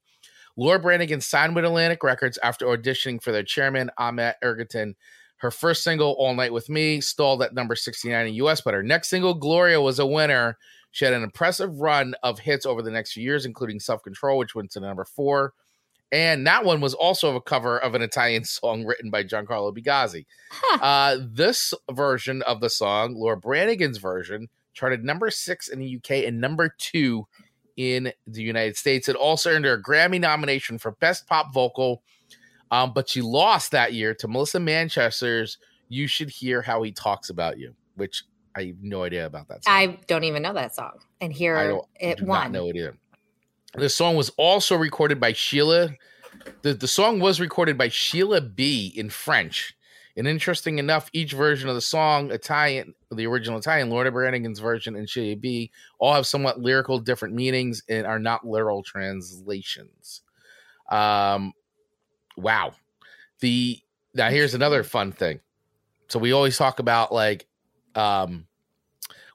Laura 0.57 0.79
Branigan 0.79 1.21
signed 1.21 1.55
with 1.55 1.65
Atlantic 1.65 2.03
Records 2.03 2.37
after 2.43 2.65
auditioning 2.67 3.21
for 3.21 3.31
their 3.31 3.43
chairman, 3.43 3.89
Ahmet 3.97 4.35
Ertegun. 4.43 4.93
Her 5.37 5.49
first 5.49 5.83
single, 5.83 6.11
All 6.19 6.35
Night 6.35 6.53
With 6.53 6.69
Me, 6.69 7.01
stalled 7.01 7.41
at 7.41 7.55
number 7.55 7.75
69 7.75 8.27
in 8.27 8.33
US, 8.35 8.61
but 8.61 8.75
her 8.75 8.83
next 8.83 9.09
single, 9.09 9.33
Gloria, 9.33 9.81
was 9.81 9.97
a 9.97 10.05
winner. 10.05 10.57
She 10.91 11.05
had 11.05 11.15
an 11.15 11.23
impressive 11.23 11.79
run 11.79 12.13
of 12.21 12.37
hits 12.37 12.65
over 12.65 12.83
the 12.83 12.91
next 12.91 13.13
few 13.13 13.23
years, 13.23 13.45
including 13.45 13.79
Self 13.79 14.03
Control, 14.03 14.37
which 14.37 14.53
went 14.53 14.69
to 14.71 14.79
number 14.79 15.05
four. 15.05 15.53
And 16.11 16.45
that 16.45 16.65
one 16.65 16.81
was 16.81 16.93
also 16.93 17.35
a 17.35 17.41
cover 17.41 17.77
of 17.77 17.95
an 17.95 18.01
Italian 18.01 18.43
song 18.45 18.85
written 18.85 19.09
by 19.09 19.23
Giancarlo 19.23 19.75
Bigazzi. 19.75 20.25
Huh. 20.51 20.83
Uh, 20.83 21.17
this 21.29 21.73
version 21.91 22.41
of 22.43 22.59
the 22.59 22.69
song, 22.69 23.15
Laura 23.15 23.37
Branigan's 23.37 23.97
version, 23.97 24.49
charted 24.73 25.03
number 25.03 25.29
six 25.29 25.67
in 25.67 25.79
the 25.79 25.97
UK 25.97 26.25
and 26.25 26.39
number 26.41 26.73
two 26.77 27.27
in 27.77 28.11
the 28.27 28.41
United 28.41 28.75
States. 28.75 29.07
It 29.07 29.15
also 29.15 29.51
earned 29.51 29.65
her 29.65 29.73
a 29.73 29.81
Grammy 29.81 30.19
nomination 30.19 30.77
for 30.77 30.91
Best 30.91 31.27
Pop 31.27 31.53
Vocal, 31.53 32.03
um, 32.69 32.93
but 32.93 33.09
she 33.09 33.21
lost 33.21 33.71
that 33.71 33.93
year 33.93 34.13
to 34.15 34.27
Melissa 34.27 34.59
Manchester's 34.59 35.57
"You 35.89 36.07
Should 36.07 36.29
Hear 36.29 36.61
How 36.61 36.83
He 36.83 36.91
Talks 36.91 37.29
About 37.29 37.57
You," 37.57 37.73
which 37.95 38.23
I 38.55 38.65
have 38.65 38.75
no 38.81 39.03
idea 39.03 39.25
about 39.25 39.47
that. 39.47 39.63
Song. 39.63 39.73
I 39.73 39.99
don't 40.07 40.23
even 40.23 40.41
know 40.41 40.53
that 40.53 40.75
song. 40.75 40.99
And 41.19 41.31
here 41.31 41.57
I 41.57 41.67
don't 41.67 41.85
it 41.99 42.17
do 42.19 42.25
won. 42.25 42.51
know 42.51 42.67
it 42.67 42.75
either. 42.75 42.97
The 43.73 43.89
song 43.89 44.15
was 44.15 44.29
also 44.37 44.75
recorded 44.75 45.19
by 45.19 45.33
Sheila. 45.33 45.91
The, 46.61 46.73
the 46.73 46.87
song 46.87 47.19
was 47.19 47.39
recorded 47.39 47.77
by 47.77 47.87
Sheila 47.87 48.41
B 48.41 48.93
in 48.95 49.09
French. 49.09 49.75
And 50.17 50.27
interesting 50.27 50.77
enough, 50.77 51.09
each 51.13 51.31
version 51.31 51.69
of 51.69 51.75
the 51.75 51.81
song, 51.81 52.31
Italian, 52.31 52.93
the 53.11 53.25
original 53.27 53.57
Italian, 53.57 53.89
Lorna 53.89 54.11
Branigan's 54.11 54.59
version, 54.59 54.95
and 54.97 55.09
Sheila 55.09 55.37
B, 55.37 55.71
all 55.99 56.13
have 56.13 56.27
somewhat 56.27 56.59
lyrical 56.59 56.99
different 56.99 57.33
meanings 57.33 57.81
and 57.87 58.05
are 58.05 58.19
not 58.19 58.45
literal 58.45 58.83
translations. 58.83 60.21
Um, 60.89 61.53
wow. 62.35 62.73
The 63.39 63.79
now 64.13 64.29
here's 64.29 64.53
another 64.53 64.83
fun 64.83 65.13
thing. 65.13 65.39
So 66.09 66.19
we 66.19 66.33
always 66.33 66.57
talk 66.57 66.79
about 66.79 67.13
like, 67.13 67.47
um, 67.95 68.47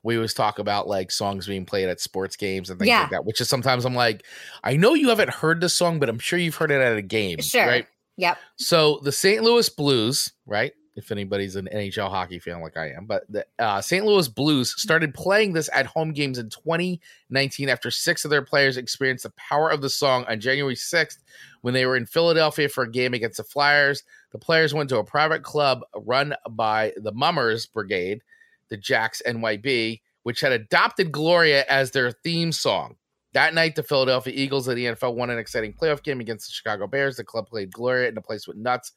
we 0.07 0.17
always 0.17 0.33
talk 0.35 0.59
about 0.59 0.87
like 0.89 1.11
songs 1.11 1.47
being 1.47 1.67
played 1.67 1.89
at 1.89 2.01
sports 2.01 2.37
games 2.37 2.71
and 2.71 2.79
things 2.79 2.89
Yeah. 2.89 3.03
like 3.03 3.11
that. 3.11 3.25
Which 3.25 3.41
is 3.41 3.49
sometimes 3.49 3.85
I'm 3.85 3.95
like, 3.95 4.25
I 4.65 4.77
know 4.77 4.95
you 4.95 5.09
haven't 5.11 5.31
heard 5.31 5.61
this 5.61 5.75
song, 5.75 5.99
but 5.99 6.09
I'm 6.09 6.19
sure 6.19 6.39
you've 6.39 6.55
heard 6.55 6.71
it 6.71 6.81
at 6.81 6.97
a 6.97 7.03
game, 7.03 7.41
Sure. 7.41 7.67
right? 7.67 7.87
Yep. 8.17 8.39
So 8.57 9.01
the 9.03 9.13
St. 9.13 9.43
Louis 9.43 9.69
Blues, 9.69 10.33
right? 10.47 10.73
If 10.95 11.11
anybody's 11.13 11.57
an 11.57 11.69
NHL 11.71 12.09
hockey 12.09 12.39
fan 12.39 12.63
like 12.63 12.79
I 12.79 12.93
am, 12.93 13.05
but 13.05 13.25
the 13.29 13.45
uh, 13.59 13.83
St. 13.83 14.07
Louis 14.07 14.29
Blues 14.29 14.81
started 14.81 15.13
playing 15.13 15.53
this 15.53 15.69
at 15.75 15.85
home 15.85 16.13
games 16.15 16.39
in 16.39 16.49
2019 16.49 17.69
after 17.69 17.91
six 17.91 18.25
of 18.25 18.31
their 18.31 18.41
players 18.43 18.77
experienced 18.79 19.25
the 19.25 19.33
power 19.37 19.69
of 19.71 19.83
the 19.83 19.91
song 19.91 20.25
on 20.27 20.41
January 20.41 20.75
6th 20.75 21.19
when 21.61 21.75
they 21.75 21.85
were 21.85 21.97
in 21.97 22.07
Philadelphia 22.07 22.69
for 22.69 22.85
a 22.85 22.91
game 22.91 23.13
against 23.13 23.37
the 23.37 23.45
Flyers. 23.45 24.05
The 24.33 24.39
players 24.39 24.73
went 24.73 24.89
to 24.89 24.99
a 24.99 25.05
private 25.05 25.43
club 25.43 25.83
run 25.95 26.35
by 26.49 26.93
the 26.97 27.13
Mummers 27.13 27.67
Brigade, 27.67 28.23
the 28.69 28.77
Jacks 28.77 29.23
NYB, 29.27 30.01
which 30.23 30.41
had 30.41 30.53
adopted 30.53 31.13
Gloria 31.13 31.65
as 31.69 31.91
their 31.91 32.11
theme 32.11 32.53
song. 32.53 32.97
That 33.33 33.55
night, 33.55 33.77
the 33.77 33.83
Philadelphia 33.83 34.33
Eagles 34.35 34.67
of 34.67 34.77
the 34.77 34.87
NFL 34.87 35.15
won 35.15 35.31
an 35.31 35.39
exciting 35.39 35.75
playoff 35.75 36.03
game 36.03 36.21
against 36.21 36.49
the 36.49 36.55
Chicago 36.55 36.87
Bears. 36.87 37.17
The 37.17 37.25
club 37.25 37.49
played 37.49 37.73
Gloria 37.73 38.09
in 38.09 38.17
a 38.17 38.23
place 38.23 38.49
with 38.49 38.57
nuts. 38.57 38.93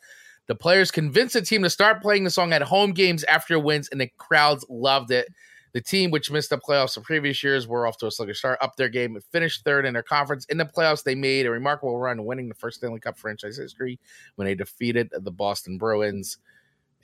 The 0.48 0.56
players 0.56 0.90
convinced 0.92 1.34
the 1.34 1.42
team 1.42 1.62
to 1.64 1.70
start 1.70 2.02
playing 2.02 2.24
the 2.24 2.30
song 2.32 2.54
at 2.54 2.62
home 2.62 2.92
games 2.92 3.24
after 3.26 3.60
wins, 3.60 3.90
and 3.90 4.02
the 4.02 4.10
crowds 4.18 4.66
loved 4.70 5.12
it. 5.12 5.28
The 5.74 5.82
team, 5.82 6.10
which 6.10 6.32
missed 6.32 6.50
the 6.50 6.58
playoffs 6.58 6.96
the 6.96 7.02
previous 7.02 7.44
years, 7.44 7.68
were 7.68 7.86
off 7.86 7.98
to 7.98 8.08
a 8.08 8.12
sluggish 8.12 8.40
start, 8.40 8.58
up 8.60 8.76
their 8.76 8.90
game, 8.90 9.14
and 9.14 9.24
finished 9.26 9.64
third 9.64 9.86
in 9.86 9.94
their 9.94 10.02
conference. 10.02 10.46
In 10.46 10.58
the 10.58 10.66
playoffs, 10.66 11.04
they 11.04 11.14
made 11.14 11.46
a 11.46 11.52
remarkable 11.52 12.00
run, 12.00 12.26
winning 12.26 12.50
the 12.50 12.56
first 12.56 12.78
Stanley 12.78 13.00
Cup 13.00 13.18
franchise 13.18 13.58
history 13.58 14.00
when 14.36 14.48
they 14.48 14.56
defeated 14.56 15.10
the 15.12 15.32
Boston 15.32 15.78
Bruins. 15.78 16.38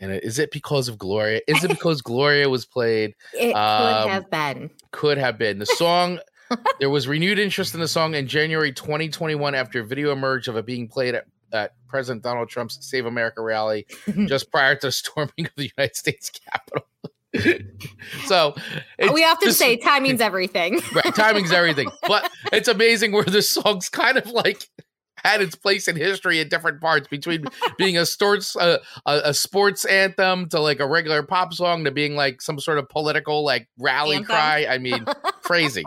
And 0.02 0.12
is 0.12 0.40
it 0.40 0.52
because 0.52 0.88
of 0.90 0.98
Gloria? 0.98 1.42
Is 1.48 1.64
it 1.64 1.70
because 1.70 2.02
Gloria 2.02 2.50
was 2.50 2.66
played? 2.66 3.16
It 3.34 3.54
Um, 3.56 4.04
could 4.04 4.12
have 4.12 4.30
been. 4.30 4.70
Could 4.92 5.18
have 5.18 5.38
been. 5.38 5.60
The 5.60 5.66
song, 5.66 6.20
there 6.80 6.90
was 6.90 7.08
renewed 7.08 7.40
interest 7.40 7.74
in 7.74 7.80
the 7.80 7.88
song 7.88 8.14
in 8.16 8.28
January 8.28 8.72
2021 8.74 9.56
after 9.56 9.80
a 9.80 9.86
video 9.86 10.12
emerged 10.12 10.48
of 10.48 10.58
it 10.58 10.66
being 10.66 10.88
played 10.88 11.16
at, 11.16 11.26
at 11.54 11.74
President 11.88 12.24
Donald 12.24 12.50
Trump's 12.50 12.78
Save 12.86 13.06
America 13.06 13.42
rally 13.42 13.86
just 14.28 14.52
prior 14.52 14.76
to 14.76 14.88
the 14.88 14.92
storming 14.92 15.32
of 15.46 15.52
the 15.56 15.72
United 15.78 15.96
States 15.96 16.30
Capitol. 16.30 16.88
so 18.26 18.56
we 19.14 19.24
often 19.24 19.48
just- 19.50 19.60
say 19.60 19.78
timing's 19.78 20.22
everything. 20.22 20.80
right, 20.94 21.14
timing's 21.16 21.52
everything. 21.52 21.90
But 22.08 22.30
it's 22.54 22.68
amazing 22.68 23.12
where 23.12 23.24
the 23.24 23.42
song's 23.42 23.90
kind 23.90 24.18
of 24.18 24.28
like 24.30 24.70
had 25.26 25.42
its 25.42 25.56
place 25.56 25.88
in 25.88 25.96
history 25.96 26.40
in 26.40 26.48
different 26.50 26.80
parts 26.82 27.08
between 27.08 27.46
being 27.78 27.98
a 27.98 28.06
sports 28.06 28.56
uh, 28.56 28.78
a, 29.06 29.22
a 29.26 29.34
sports 29.34 29.84
anthem 29.86 30.48
to 30.50 30.60
like 30.60 30.80
a 30.80 30.88
regular 30.88 31.24
pop 31.24 31.54
song 31.54 31.84
to 31.86 31.92
being 31.92 32.16
like 32.16 32.42
some 32.42 32.60
sort 32.60 32.78
of 32.78 32.88
political 32.90 33.44
like 33.44 33.68
rally 33.80 34.18
Anthem. 34.18 34.28
cry. 34.36 34.68
I 34.70 34.78
mean, 34.78 35.06
crazy. 35.44 35.84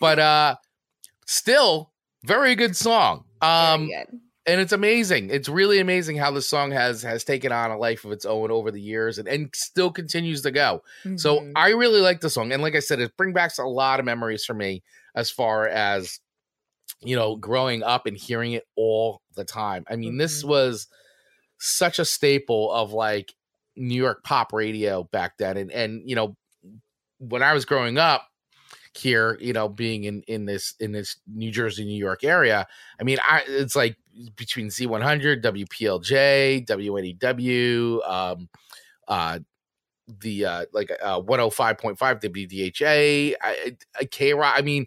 But 0.00 0.18
uh 0.18 0.56
still 1.26 1.90
very 2.24 2.54
good 2.54 2.76
song. 2.76 3.24
Um 3.40 3.86
good. 3.88 4.20
and 4.46 4.60
it's 4.60 4.72
amazing. 4.72 5.30
It's 5.30 5.48
really 5.48 5.78
amazing 5.78 6.16
how 6.16 6.30
the 6.30 6.42
song 6.42 6.70
has 6.72 7.02
has 7.02 7.24
taken 7.24 7.52
on 7.52 7.70
a 7.70 7.78
life 7.78 8.04
of 8.04 8.12
its 8.12 8.24
own 8.24 8.50
over 8.50 8.70
the 8.70 8.80
years 8.80 9.18
and, 9.18 9.28
and 9.28 9.50
still 9.54 9.90
continues 9.90 10.42
to 10.42 10.50
go. 10.50 10.82
So 11.16 11.40
Mhm. 11.40 11.52
I 11.56 11.70
really 11.70 12.00
like 12.00 12.20
the 12.20 12.30
song, 12.30 12.52
and 12.52 12.62
like 12.62 12.74
I 12.76 12.80
said, 12.80 13.00
it 13.00 13.16
brings 13.16 13.34
back 13.34 13.56
a 13.58 13.62
lot 13.62 13.98
of 14.00 14.06
memories 14.06 14.44
for 14.44 14.54
me 14.54 14.82
as 15.14 15.30
far 15.30 15.68
as 15.68 16.18
you 17.04 17.16
know 17.16 17.36
growing 17.36 17.82
up 17.82 18.06
and 18.06 18.16
hearing 18.16 18.52
it 18.52 18.64
all 18.76 19.22
the 19.36 19.44
time. 19.44 19.84
I 19.88 19.96
mean, 19.96 20.16
this 20.18 20.42
Mhm. 20.42 20.48
was 20.48 20.86
such 21.58 21.98
a 21.98 22.04
staple 22.04 22.72
of 22.72 22.92
like 22.92 23.34
New 23.76 23.96
York 23.96 24.24
pop 24.24 24.52
radio 24.52 25.04
back 25.04 25.38
then, 25.38 25.56
and 25.56 25.72
and 25.72 26.08
you 26.08 26.16
know 26.16 26.36
when 27.18 27.42
I 27.42 27.52
was 27.52 27.64
growing 27.64 27.98
up 27.98 28.28
here, 28.94 29.38
you 29.40 29.52
know, 29.52 29.68
being 29.68 30.04
in 30.04 30.22
in 30.28 30.44
this 30.46 30.74
in 30.80 30.92
this 30.92 31.16
New 31.26 31.50
Jersey, 31.50 31.84
New 31.84 31.96
York 31.98 32.24
area, 32.24 32.66
I 33.00 33.04
mean, 33.04 33.18
I 33.26 33.42
it's 33.46 33.76
like 33.76 33.96
between 34.36 34.68
Z100, 34.68 35.42
WPLJ, 35.42 36.66
WNEW, 36.66 38.00
um, 38.08 38.48
uh, 39.08 39.38
the 40.20 40.44
uh 40.44 40.66
like 40.72 40.90
uh 41.02 41.20
105.5 41.20 42.20
WDHA, 42.20 43.34
I, 43.40 43.76
I 43.98 44.04
K 44.06 44.34
Rock. 44.34 44.54
I 44.58 44.62
mean, 44.62 44.86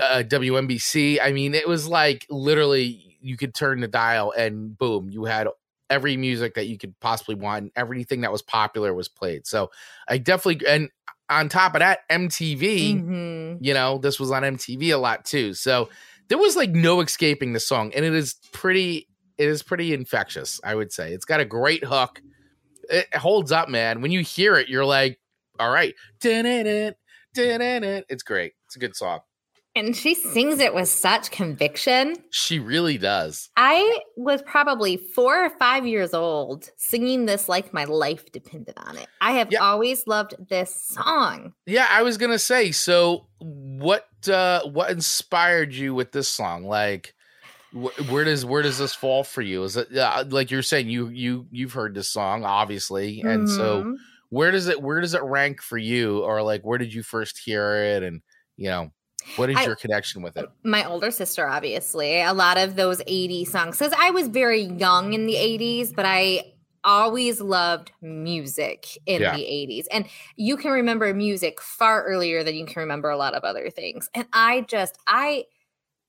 uh, 0.00 0.22
WNBC. 0.26 1.18
I 1.22 1.32
mean, 1.32 1.54
it 1.54 1.68
was 1.68 1.88
like 1.88 2.26
literally 2.30 3.16
you 3.20 3.36
could 3.36 3.54
turn 3.54 3.80
the 3.80 3.88
dial 3.88 4.32
and 4.36 4.76
boom, 4.76 5.10
you 5.10 5.24
had 5.24 5.48
every 5.90 6.16
music 6.16 6.54
that 6.54 6.66
you 6.66 6.78
could 6.78 6.98
possibly 7.00 7.34
want. 7.34 7.62
And 7.64 7.72
everything 7.76 8.20
that 8.20 8.32
was 8.32 8.42
popular 8.42 8.92
was 8.94 9.08
played. 9.08 9.46
So 9.46 9.70
I 10.06 10.18
definitely 10.18 10.66
and 10.66 10.90
on 11.30 11.48
top 11.48 11.74
of 11.74 11.80
that, 11.80 12.00
MTV. 12.10 12.94
Mhm. 12.94 13.58
You 13.60 13.74
know, 13.74 13.98
this 13.98 14.18
was 14.18 14.30
on 14.30 14.44
MTV 14.44 14.90
a 14.90 14.98
lot 14.98 15.24
too. 15.24 15.54
So 15.54 15.88
there 16.28 16.38
was 16.38 16.56
like 16.56 16.70
no 16.70 17.00
escaping 17.00 17.52
the 17.52 17.60
song, 17.60 17.92
and 17.94 18.04
it 18.04 18.14
is 18.14 18.36
pretty. 18.52 19.08
It 19.36 19.48
is 19.48 19.62
pretty 19.62 19.94
infectious, 19.94 20.60
I 20.64 20.74
would 20.74 20.92
say. 20.92 21.12
It's 21.12 21.24
got 21.24 21.38
a 21.40 21.44
great 21.44 21.84
hook. 21.84 22.20
It 22.90 23.14
holds 23.14 23.52
up, 23.52 23.68
man. 23.68 24.00
When 24.00 24.10
you 24.10 24.20
hear 24.20 24.56
it, 24.56 24.68
you're 24.68 24.84
like, 24.84 25.20
"All 25.60 25.70
right, 25.70 25.94
dun-dun-dun, 26.20 26.94
dun-dun-dun." 27.34 28.02
it's 28.08 28.22
great. 28.22 28.54
It's 28.66 28.76
a 28.76 28.78
good 28.78 28.96
song. 28.96 29.20
And 29.74 29.94
she 29.94 30.14
sings 30.14 30.58
it 30.58 30.74
with 30.74 30.88
such 30.88 31.30
conviction. 31.30 32.16
She 32.30 32.58
really 32.58 32.98
does. 32.98 33.48
I 33.56 34.00
was 34.16 34.42
probably 34.42 34.96
four 34.96 35.44
or 35.44 35.50
five 35.50 35.86
years 35.86 36.14
old 36.14 36.70
singing 36.76 37.26
this 37.26 37.48
like 37.48 37.72
my 37.72 37.84
life 37.84 38.32
depended 38.32 38.74
on 38.76 38.96
it. 38.96 39.06
I 39.20 39.32
have 39.32 39.52
Yeah. 39.52 39.60
always 39.60 40.06
loved 40.06 40.34
this 40.48 40.74
song. 40.88 41.52
Yeah, 41.66 41.86
I 41.90 42.02
was 42.02 42.16
gonna 42.18 42.38
say. 42.40 42.72
So, 42.72 43.28
what 43.38 44.08
uh 44.28 44.62
what 44.64 44.90
inspired 44.90 45.72
you 45.72 45.94
with 45.94 46.10
this 46.10 46.28
song? 46.28 46.64
Like, 46.64 47.14
wh- 47.72 48.10
where 48.10 48.24
does 48.24 48.44
where 48.44 48.62
does 48.62 48.78
this 48.78 48.94
fall 48.94 49.22
for 49.22 49.42
you? 49.42 49.62
Is 49.62 49.76
it 49.76 49.96
uh, 49.96 50.24
like 50.28 50.50
you're 50.50 50.62
saying 50.62 50.88
you 50.88 51.08
you 51.08 51.46
you've 51.52 51.74
heard 51.74 51.94
this 51.94 52.08
song 52.10 52.44
obviously, 52.44 53.22
and 53.24 53.48
so 53.48 53.82
Mhm. 53.84 53.94
where 54.30 54.50
does 54.50 54.66
it 54.66 54.82
where 54.82 55.00
does 55.00 55.14
it 55.14 55.22
rank 55.22 55.62
for 55.62 55.78
you, 55.78 56.20
or 56.24 56.42
like 56.42 56.62
where 56.62 56.78
did 56.78 56.92
you 56.92 57.02
first 57.04 57.38
hear 57.44 57.76
it, 57.76 58.02
and 58.02 58.22
you 58.56 58.70
know 58.70 58.90
what 59.36 59.50
is 59.50 59.56
I- 59.56 59.64
your 59.64 59.76
connection 59.76 60.22
with 60.22 60.36
it? 60.36 60.48
my 60.62 60.84
older 60.84 61.10
sister, 61.10 61.46
obviously, 61.46 62.20
a 62.22 62.32
lot 62.32 62.58
of 62.58 62.76
those 62.76 63.00
80s 63.06 63.50
songs. 63.50 63.78
Because 63.78 63.94
I 63.98 64.10
was 64.10 64.28
very 64.28 64.62
young 64.62 65.12
in 65.12 65.26
the 65.26 65.36
80s, 65.36 65.92
but 65.94 66.04
I 66.06 66.52
always 66.84 67.40
loved 67.40 67.90
music 68.00 68.96
in 69.04 69.20
Yeah. 69.20 69.34
the 69.36 69.42
80s. 69.44 69.86
And 69.90 70.06
you 70.36 70.56
can 70.56 70.70
remember 70.70 71.12
music 71.12 71.60
far 71.60 72.04
earlier 72.04 72.42
than 72.44 72.54
you 72.54 72.64
can 72.66 72.80
remember 72.80 73.10
a 73.10 73.16
lot 73.16 73.34
of 73.34 73.42
other 73.44 73.68
things. 73.68 74.08
And 74.14 74.26
I 74.32 74.62
just, 74.62 74.96
I, 75.06 75.44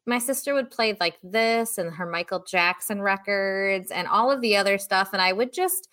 my 0.05 0.20
sister 0.20 0.53
would 0.53 0.72
play 0.72 0.95
like 0.99 1.18
this 1.24 1.78
and 1.78 1.93
her 1.95 2.05
Michael 2.05 2.43
Jackson 2.43 3.01
records 3.01 3.91
and 3.91 4.07
all 4.07 4.32
of 4.32 4.41
the 4.41 4.55
other 4.55 4.78
stuff. 4.78 5.10
And 5.12 5.22
I 5.22 5.34
would 5.34 5.51
just 5.53 5.89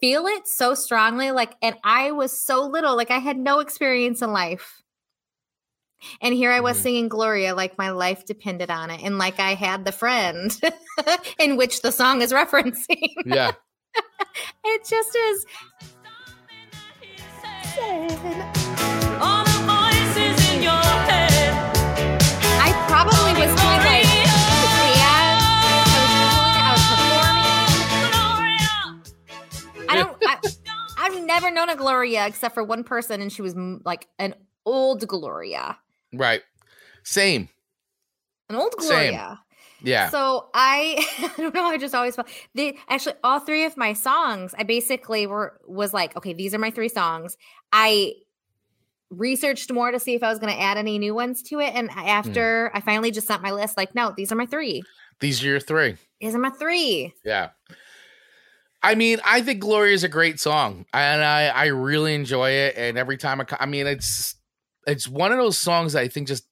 feel 0.00 0.26
it 0.26 0.48
so 0.48 0.74
strongly. 0.74 1.30
Like, 1.30 1.54
and 1.62 1.76
I 1.84 2.10
was 2.10 2.36
so 2.36 2.62
little, 2.66 2.96
like 2.96 3.10
I 3.10 3.18
had 3.18 3.38
no 3.38 3.60
experience 3.60 4.22
in 4.22 4.32
life. 4.32 4.82
And 6.20 6.34
here 6.34 6.50
I 6.52 6.60
was 6.60 6.76
Mhm. 6.78 6.82
singing 6.82 7.08
Gloria 7.08 7.54
like 7.54 7.78
my 7.78 7.90
life 7.90 8.24
depended 8.26 8.70
on 8.70 8.90
it. 8.90 9.00
And 9.02 9.18
like 9.18 9.40
I 9.40 9.54
had 9.54 9.84
the 9.84 9.92
friend 9.92 10.58
in 11.38 11.56
which 11.56 11.82
the 11.82 11.90
song 11.92 12.22
is 12.22 12.32
referencing. 12.32 13.12
Yeah, 13.24 13.52
it 14.64 14.84
just 14.88 15.14
is. 15.16 15.46
All 19.20 19.44
the 19.44 19.58
voices 19.66 20.36
in 20.52 20.62
your 20.62 20.72
head. 20.72 21.52
I 22.60 22.72
probably 22.88 23.32
was 23.40 23.50
doing 23.60 23.82
like 23.84 24.04
the 24.04 24.78
dance. 24.96 25.42
I 26.58 26.72
was 26.72 26.86
doing 26.92 27.38
it, 27.40 27.56
I 27.58 28.86
was 28.92 29.02
performing. 29.74 29.88
I 29.88 29.94
don't. 29.96 30.16
I, 30.22 30.38
I've 30.98 31.24
never 31.24 31.50
known 31.50 31.68
a 31.70 31.76
Gloria 31.76 32.26
except 32.26 32.54
for 32.54 32.64
one 32.64 32.84
person, 32.84 33.20
and 33.20 33.32
she 33.32 33.42
was 33.42 33.54
m- 33.54 33.82
like 33.84 34.08
an 34.18 34.34
old 34.64 35.06
Gloria, 35.06 35.78
right. 36.12 36.42
Same. 37.04 37.48
an 38.48 38.56
old 38.56 38.74
Same. 38.80 38.88
Gloria. 39.12 39.40
Yeah. 39.82 40.08
So 40.08 40.48
I, 40.54 41.04
I 41.38 41.40
don't 41.40 41.54
know. 41.54 41.64
I 41.64 41.78
just 41.78 41.94
always 41.94 42.16
felt 42.16 42.28
the 42.54 42.76
actually 42.88 43.14
all 43.22 43.40
three 43.40 43.64
of 43.64 43.76
my 43.76 43.92
songs. 43.92 44.54
I 44.58 44.62
basically 44.62 45.26
were 45.26 45.60
was 45.66 45.92
like, 45.92 46.16
okay, 46.16 46.32
these 46.32 46.54
are 46.54 46.58
my 46.58 46.70
three 46.70 46.88
songs. 46.88 47.36
I 47.72 48.14
researched 49.10 49.70
more 49.72 49.92
to 49.92 50.00
see 50.00 50.14
if 50.14 50.22
I 50.22 50.30
was 50.30 50.38
going 50.38 50.52
to 50.52 50.60
add 50.60 50.78
any 50.78 50.98
new 50.98 51.14
ones 51.14 51.42
to 51.44 51.60
it, 51.60 51.74
and 51.74 51.90
Hmm. 51.90 51.98
after 52.00 52.70
I 52.74 52.80
finally 52.80 53.10
just 53.10 53.28
sent 53.28 53.42
my 53.42 53.52
list, 53.52 53.76
like, 53.76 53.94
no, 53.94 54.12
these 54.16 54.32
are 54.32 54.36
my 54.36 54.46
three. 54.46 54.82
These 55.20 55.44
are 55.44 55.46
your 55.46 55.60
three. 55.60 55.96
These 56.20 56.34
are 56.34 56.38
my 56.38 56.50
three. 56.50 57.12
Yeah. 57.24 57.50
I 58.82 58.94
mean, 58.94 59.18
I 59.24 59.42
think 59.42 59.60
Gloria 59.60 59.94
is 59.94 60.04
a 60.04 60.08
great 60.08 60.38
song, 60.40 60.86
and 60.92 61.22
I 61.22 61.48
I 61.48 61.66
really 61.66 62.14
enjoy 62.14 62.50
it. 62.50 62.74
And 62.76 62.96
every 62.96 63.16
time 63.16 63.40
I, 63.40 63.46
I 63.60 63.66
mean, 63.66 63.86
it's 63.86 64.34
it's 64.86 65.08
one 65.08 65.32
of 65.32 65.38
those 65.38 65.58
songs 65.58 65.92
that 65.94 66.00
I 66.00 66.08
think 66.08 66.28
just, 66.28 66.46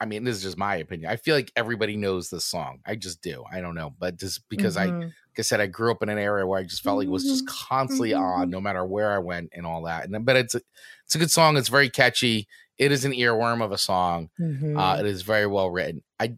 I 0.00 0.04
mean, 0.06 0.22
this 0.24 0.36
is 0.36 0.42
just 0.42 0.58
my 0.58 0.76
opinion. 0.76 1.10
I 1.10 1.16
feel 1.16 1.34
like 1.34 1.50
everybody 1.56 1.96
knows 1.96 2.30
this 2.30 2.44
song. 2.44 2.80
I 2.86 2.94
just 2.94 3.20
do. 3.22 3.44
I 3.50 3.60
don't 3.60 3.74
know, 3.74 3.94
but 3.98 4.16
just 4.16 4.48
because 4.48 4.76
I, 4.76 4.86
Mhm. 4.86 5.00
like 5.06 5.12
I 5.38 5.42
said, 5.42 5.60
I 5.60 5.66
grew 5.66 5.90
up 5.90 6.02
in 6.02 6.08
an 6.08 6.18
area 6.18 6.46
where 6.46 6.60
I 6.60 6.62
just 6.64 6.82
felt 6.82 6.98
like 6.98 7.06
it 7.08 7.10
was 7.10 7.24
just 7.24 7.46
constantly 7.48 8.10
Mhm. 8.10 8.20
on, 8.20 8.50
no 8.50 8.60
matter 8.60 8.84
where 8.84 9.12
I 9.12 9.18
went 9.18 9.50
and 9.52 9.66
all 9.66 9.82
that. 9.84 10.08
And 10.08 10.24
but 10.24 10.36
it's 10.36 10.54
a, 10.54 10.60
it's 11.04 11.14
a 11.14 11.18
good 11.18 11.30
song. 11.30 11.56
It's 11.56 11.68
very 11.68 11.90
catchy. 11.90 12.46
It 12.76 12.92
is 12.92 13.04
an 13.04 13.12
earworm 13.12 13.60
of 13.64 13.72
a 13.72 13.78
song. 13.78 14.30
Mm-hmm. 14.38 14.78
Uh, 14.78 14.98
it 15.00 15.06
is 15.06 15.22
very 15.22 15.46
well 15.48 15.68
written. 15.70 16.02
I 16.20 16.36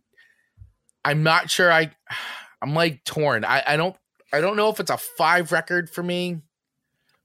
I'm 1.05 1.23
not 1.23 1.51
sure. 1.51 1.71
I 1.73 1.91
I'm 2.63 2.75
like 2.75 3.05
torn. 3.05 3.45
I 3.45 3.63
I 3.67 3.77
don't 3.77 3.97
I 4.33 4.41
don't 4.41 4.57
know 4.57 4.69
if 4.71 4.81
it's 4.81 4.91
a 4.91 4.97
five 4.97 5.51
record 5.53 5.91
for 5.91 6.03
me, 6.03 6.41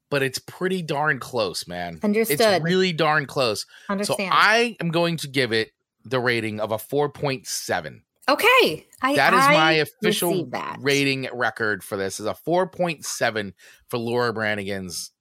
but 0.09 0.23
it's 0.23 0.39
pretty 0.39 0.81
darn 0.81 1.19
close, 1.19 1.67
man. 1.67 1.99
Understood. 2.03 2.39
It's 2.39 2.63
really 2.63 2.93
darn 2.93 3.25
close. 3.25 3.65
Understand? 3.89 4.31
So 4.31 4.37
I 4.37 4.75
am 4.79 4.89
going 4.89 5.17
to 5.17 5.27
give 5.27 5.51
it 5.51 5.71
the 6.03 6.19
rating 6.19 6.59
of 6.59 6.71
a 6.71 6.77
4.7. 6.77 8.01
okay, 8.29 8.85
I, 9.01 9.15
That 9.15 9.33
is 9.33 9.41
I 9.41 9.53
my 9.53 9.71
official 9.73 10.49
rating 10.79 11.27
record 11.33 11.83
for 11.83 11.97
this 11.97 12.19
is 12.19 12.25
a 12.25 12.35
4.7 12.47 13.53
for 13.89 13.97
Laura 13.97 14.33
Branigan's 14.33 15.11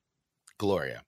Gloria. 0.59 1.03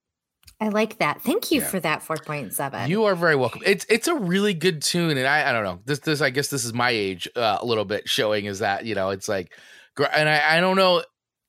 I 0.59 0.69
like 0.69 0.99
that. 0.99 1.21
Thank 1.21 1.51
you 1.53 1.61
Yeah. 1.61 1.67
for 1.67 1.81
that 1.81 2.01
4.7. 2.03 2.89
You 2.89 3.05
are 3.05 3.15
very 3.15 3.37
welcome. 3.37 3.61
It's 3.67 3.85
it's 3.91 4.09
a 4.09 4.15
really 4.15 4.55
good 4.55 4.81
tune, 4.81 5.19
and 5.19 5.27
I 5.27 5.51
I 5.51 5.53
don't 5.53 5.65
know 5.65 5.81
this 5.85 5.99
this 5.99 6.23
I 6.23 6.31
guess 6.31 6.49
this 6.49 6.65
is 6.65 6.73
my 6.73 6.89
age 6.89 7.29
uh, 7.37 7.59
a 7.61 7.67
little 7.67 7.85
bit 7.85 8.09
showing 8.09 8.47
is 8.47 8.61
that 8.61 8.87
you 8.87 8.95
know 8.95 9.11
it's 9.11 9.29
like, 9.29 9.53
and 9.99 10.29
I 10.29 10.57
I 10.57 10.61
don't 10.61 10.77
know. 10.77 11.05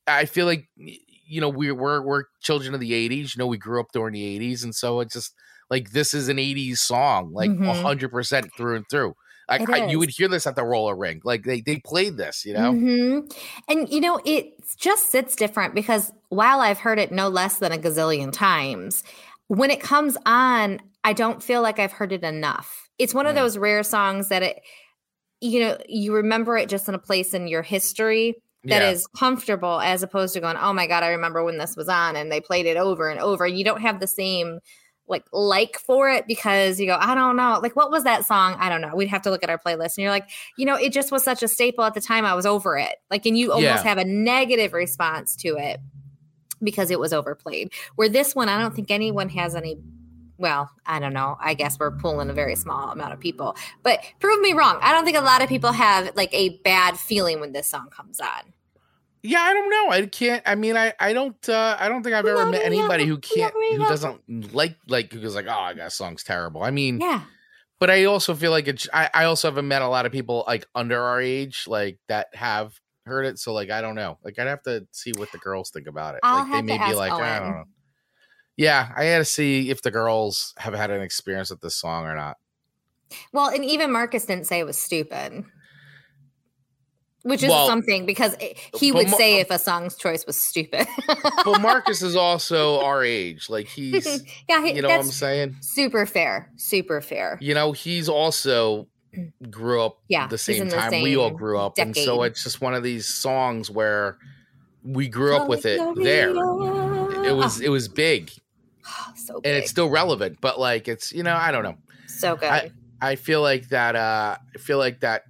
I 0.05 0.25
feel 0.25 0.45
like 0.45 0.67
you 1.27 1.41
know 1.41 1.49
we're 1.49 1.75
we're 1.75 2.01
we're 2.01 2.23
children 2.41 2.73
of 2.73 2.79
the 2.79 2.93
'80s. 2.93 3.35
You 3.35 3.39
know 3.39 3.47
we 3.47 3.57
grew 3.57 3.79
up 3.79 3.91
during 3.93 4.13
the 4.13 4.23
'80s, 4.23 4.63
and 4.63 4.73
so 4.75 4.99
it's 5.01 5.13
just 5.13 5.33
like 5.69 5.91
this 5.91 6.13
is 6.13 6.29
an 6.29 6.39
'80s 6.39 6.81
song, 6.81 7.31
like 7.33 7.53
Mhm. 7.59 7.71
hundred 7.83 8.09
percent 8.11 8.51
through 8.55 8.75
and 8.77 8.85
through. 8.89 9.13
Like 9.49 9.63
I, 9.71 9.77
you 9.77 9.99
would 9.99 10.09
hear 10.09 10.27
this 10.27 10.45
at 10.47 10.55
the 10.55 10.63
roller 10.63 10.95
rink. 10.95 11.23
Like 11.25 11.43
they 11.43 11.61
they 11.61 11.77
played 11.79 12.17
this, 12.17 12.45
you 12.45 12.53
know. 12.53 12.79
Mhm. 12.81 13.31
And 13.67 13.89
you 13.89 14.01
know, 14.01 14.19
it 14.25 14.53
just 14.77 15.09
sits 15.11 15.35
different 15.35 15.75
because 15.75 16.11
while 16.29 16.59
I've 16.59 16.79
heard 16.79 16.99
it 16.99 17.11
no 17.11 17.29
less 17.29 17.59
than 17.59 17.71
a 17.71 17.77
gazillion 17.77 18.31
times, 18.31 19.03
when 19.47 19.69
it 19.69 19.79
comes 19.79 20.17
on, 20.25 20.79
I 21.03 21.13
don't 21.13 21.41
feel 21.43 21.61
like 21.61 21.79
I've 21.79 21.91
heard 21.91 22.11
it 22.11 22.23
enough. 22.23 22.89
It's 22.97 23.13
one 23.13 23.27
of 23.27 23.35
Mm. 23.35 23.35
those 23.35 23.57
rare 23.57 23.83
songs 23.83 24.29
that 24.29 24.41
it, 24.43 24.61
you 25.41 25.59
know, 25.61 25.77
you 25.87 26.13
remember 26.15 26.57
it 26.57 26.69
just 26.69 26.87
in 26.89 26.95
a 26.95 26.99
place 26.99 27.33
in 27.33 27.47
your 27.47 27.61
history 27.63 28.35
that 28.67 28.81
yeah. 28.81 28.89
is 28.89 29.07
comfortable 29.07 29.79
as 29.81 30.03
opposed 30.03 30.33
to 30.33 30.39
going, 30.39 30.57
oh 30.57 30.73
my 30.73 30.87
God, 30.87 31.03
I 31.03 31.09
remember 31.09 31.43
when 31.43 31.57
this 31.57 31.75
was 31.75 31.89
on 31.89 32.15
and 32.15 32.31
they 32.31 32.39
played 32.39 32.65
it 32.65 32.77
over 32.77 33.09
and 33.09 33.19
over. 33.19 33.45
And 33.45 33.57
you 33.57 33.63
don't 33.63 33.81
have 33.81 33.99
the 33.99 34.07
same 34.07 34.59
like 35.07 35.23
like 35.31 35.77
for 35.79 36.09
it 36.09 36.27
because 36.27 36.79
you 36.79 36.85
go, 36.85 36.97
I 36.99 37.15
don't 37.15 37.37
know. 37.37 37.59
Like 37.61 37.75
what 37.75 37.91
was 37.91 38.03
that 38.03 38.25
song? 38.25 38.55
I 38.59 38.69
don't 38.69 38.81
know. 38.81 38.95
We'd 38.95 39.07
have 39.07 39.21
to 39.23 39.29
look 39.29 39.43
at 39.43 39.49
our 39.49 39.57
playlist. 39.57 39.97
And 39.97 39.99
you're 39.99 40.11
like, 40.11 40.29
you 40.57 40.65
know, 40.65 40.75
it 40.75 40.91
just 40.91 41.11
was 41.11 41.23
such 41.23 41.41
a 41.41 41.47
staple 41.47 41.83
at 41.83 41.93
the 41.93 42.01
time. 42.01 42.25
I 42.25 42.33
was 42.33 42.45
over 42.45 42.77
it. 42.77 42.97
Like, 43.09 43.25
and 43.25 43.37
you 43.37 43.51
almost 43.51 43.63
Yeah. 43.63 43.83
have 43.83 43.97
a 43.97 44.05
negative 44.05 44.73
response 44.73 45.35
to 45.37 45.55
it 45.57 45.79
because 46.61 46.91
it 46.91 46.99
was 46.99 47.13
overplayed. 47.13 47.71
Where 47.95 48.09
this 48.09 48.35
one, 48.35 48.49
I 48.49 48.59
don't 48.59 48.75
think 48.75 48.91
anyone 48.91 49.29
has 49.29 49.55
any. 49.55 49.77
Well, 50.39 50.69
I 50.85 50.99
don't 50.99 51.13
know. 51.13 51.35
I 51.39 51.55
guess 51.55 51.79
we're 51.79 51.91
pulling 51.91 52.29
a 52.29 52.33
very 52.33 52.55
small 52.55 52.91
amount 52.91 53.11
of 53.11 53.19
people, 53.19 53.55
but 53.81 54.01
prove 54.19 54.39
me 54.39 54.53
wrong. 54.53 54.77
I 54.81 54.91
don't 54.93 55.03
think 55.03 55.17
a 55.17 55.21
lot 55.21 55.41
of 55.41 55.49
people 55.49 55.71
have 55.71 56.15
like 56.15 56.31
a 56.31 56.59
bad 56.59 56.95
feeling 56.97 57.39
when 57.39 57.53
this 57.53 57.67
song 57.67 57.89
comes 57.89 58.19
on. 58.19 58.53
Yeah, 59.23 59.39
I 59.41 59.53
don't 59.53 59.69
know. 59.69 59.91
I 59.91 60.05
can't. 60.05 60.43
I 60.45 60.55
mean, 60.55 60.77
I 60.77 60.93
I 60.99 61.13
don't. 61.13 61.49
uh 61.49 61.75
I 61.79 61.89
don't 61.89 62.03
think 62.03 62.15
I've 62.15 62.25
ever 62.25 62.45
met 62.45 62.63
anybody 62.63 63.05
who 63.05 63.17
can't 63.17 63.53
who 63.53 63.79
doesn't 63.79 64.53
like 64.53 64.77
like 64.87 65.11
who's 65.11 65.35
like, 65.35 65.47
oh, 65.49 65.71
that 65.75 65.91
song's 65.91 66.23
terrible. 66.23 66.63
I 66.63 66.71
mean, 66.71 66.99
Yeah. 67.01 67.21
but 67.79 67.89
I 67.89 68.05
also 68.05 68.35
feel 68.35 68.51
like 68.51 68.67
it's. 68.67 68.87
I, 68.93 69.09
I 69.13 69.23
also 69.25 69.49
haven't 69.49 69.67
met 69.67 69.81
a 69.81 69.87
lot 69.87 70.05
of 70.05 70.11
people 70.11 70.43
like 70.47 70.65
under 70.75 71.01
our 71.01 71.21
age 71.21 71.65
like 71.67 71.99
that 72.07 72.27
have 72.33 72.79
heard 73.05 73.25
it. 73.25 73.39
So 73.39 73.53
like, 73.53 73.69
I 73.69 73.81
don't 73.81 73.95
know. 73.95 74.17
Like, 74.23 74.37
I'd 74.37 74.47
have 74.47 74.63
to 74.63 74.85
see 74.91 75.11
what 75.15 75.31
the 75.31 75.37
girls 75.37 75.69
think 75.71 75.87
about 75.87 76.15
it. 76.15 76.21
I'll 76.23 76.43
like, 76.43 76.51
they 76.51 76.61
may 76.61 76.77
be 76.77 76.93
like, 76.93 77.11
I 77.11 77.39
don't 77.39 77.51
know. 77.51 77.63
Yeah, 78.57 78.91
I 78.95 79.05
had 79.05 79.19
to 79.19 79.25
see 79.25 79.69
if 79.69 79.81
the 79.81 79.91
girls 79.91 80.53
have 80.57 80.73
had 80.73 80.89
an 80.91 81.01
experience 81.01 81.49
with 81.49 81.61
this 81.61 81.75
song 81.75 82.05
or 82.05 82.15
not. 82.15 82.37
Well, 83.31 83.47
and 83.49 83.63
even 83.63 83.91
Marcus 83.91 84.25
didn't 84.25 84.47
say 84.47 84.59
it 84.59 84.65
was 84.65 84.77
stupid, 84.77 85.45
which 87.23 87.43
is 87.43 87.49
Well, 87.49 87.67
something 87.67 88.05
because 88.05 88.35
it- 88.39 88.57
he 88.79 88.91
would 88.91 89.07
Mar- 89.09 89.17
say 89.17 89.39
if 89.39 89.49
a 89.51 89.59
song's 89.59 89.95
choice 89.95 90.25
was 90.25 90.37
stupid. 90.37 90.87
But 91.45 91.61
Marcus 91.61 92.01
is 92.01 92.15
also 92.15 92.79
our 92.81 93.03
age. 93.03 93.49
Like 93.49 93.67
he's, 93.67 94.05
yeah, 94.49 94.63
he, 94.65 94.73
you 94.73 94.81
know 94.81 94.89
what 94.89 94.99
I'm 94.99 95.11
saying? 95.11 95.55
super 95.61 96.05
fair, 96.05 96.51
super 96.57 97.01
fair. 97.01 97.37
you 97.41 97.53
know 97.53 97.71
he's 97.71 98.09
also 98.09 98.87
grew 99.49 99.81
up 99.81 99.97
Yeah, 100.09 100.27
the 100.27 100.37
same 100.37 100.69
the 100.69 100.75
time 100.75 101.01
we 101.01 101.15
all 101.15 101.31
grew 101.31 101.57
up 101.57 101.77
and 101.77 101.95
so 101.95 102.23
it's 102.23 102.43
just 102.43 102.61
one 102.61 102.73
of 102.73 102.83
these 102.83 103.07
songs 103.07 103.69
where 103.71 104.17
we 104.83 105.07
grew 105.07 105.35
up 105.35 105.47
with 105.49 105.65
it 105.65 105.79
there 105.95 106.29
it 107.25 107.35
was 107.35 107.59
it 107.61 107.69
was 107.69 107.87
big 107.87 108.31
so 109.15 109.35
and 109.43 109.55
it's 109.57 109.69
still 109.71 109.89
relevant 109.89 110.37
but 110.41 110.59
like 110.59 110.87
it's 110.87 111.11
you 111.13 111.23
know 111.23 111.35
i 111.35 111.51
don't 111.51 111.63
know 111.63 111.75
so 112.07 112.35
good. 112.35 112.49
I- 112.49 112.71
i 113.01 113.15
feel 113.15 113.41
like 113.41 113.69
that 113.69 113.95
uh 113.95 114.37
i 114.55 114.57
feel 114.59 114.77
like 114.77 114.99
that 115.01 115.23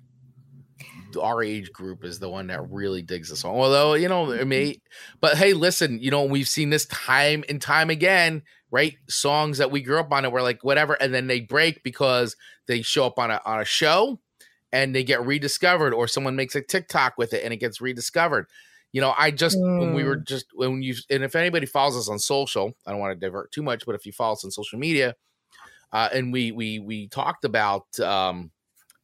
our 1.22 1.43
age 1.43 1.72
group 1.72 2.03
is 2.03 2.20
the 2.20 2.30
one 2.30 2.47
that 2.47 2.70
really 2.70 3.01
digs 3.01 3.30
this 3.30 3.39
song 3.39 3.55
although 3.55 3.93
you 3.93 4.07
know 4.07 4.32
it 4.32 4.47
may 4.47 4.80
but 5.22 5.38
hey 5.38 5.53
listen 5.53 5.99
you 5.99 6.11
know 6.11 6.24
we've 6.24 6.47
seen 6.47 6.70
this 6.70 6.86
time 6.88 7.43
and 7.49 7.61
time 7.61 7.89
again 7.89 8.41
right? 8.72 8.95
Songs 9.07 9.57
that 9.57 9.72
we 9.72 9.82
grew 9.82 9.99
up 9.99 10.11
on 10.11 10.26
and 10.26 10.34
we're 10.34 10.41
like 10.41 10.63
whatever 10.63 10.93
and 10.95 11.13
then 11.13 11.28
they 11.28 11.41
break 11.41 11.84
because 11.84 12.36
they 12.68 12.82
show 12.82 13.05
up 13.05 13.20
on 13.20 13.32
a 13.32 13.41
on 13.45 13.61
a 13.61 13.65
show 13.65 14.20
and 14.72 14.93
they 14.93 15.03
get 15.03 15.26
rediscovered 15.26 15.93
or 15.93 16.07
someone 16.07 16.36
makes 16.36 16.55
a 16.55 16.61
TikTok 16.61 17.18
with 17.18 17.34
it 17.34 17.43
and 17.43 17.53
it 17.53 17.57
gets 17.57 17.82
rediscovered. 17.82 18.47
You 18.93 19.01
know, 19.01 19.13
I 19.18 19.32
just 19.32 19.59
when 19.59 19.93
we 19.93 20.03
were 20.03 20.15
just 20.15 20.47
when 20.53 20.82
you 20.82 20.95
and 21.09 21.24
if 21.24 21.36
anybody 21.36 21.65
follows 21.65 21.97
us 21.97 22.09
on 22.09 22.20
social, 22.20 22.74
I 22.86 22.91
don't 22.91 22.99
want 22.99 23.20
to 23.20 23.26
divert 23.26 23.51
too 23.51 23.61
much, 23.61 23.86
but 23.86 23.95
if 23.95 24.05
you 24.05 24.11
follow 24.11 24.34
us 24.34 24.45
on 24.45 24.51
social 24.51 24.80
media, 24.80 25.15
uh, 25.91 26.09
and 26.13 26.32
we 26.32 26.51
we 26.51 26.80
we 26.80 27.07
talked 27.07 27.45
about 27.45 27.99
um, 27.99 28.49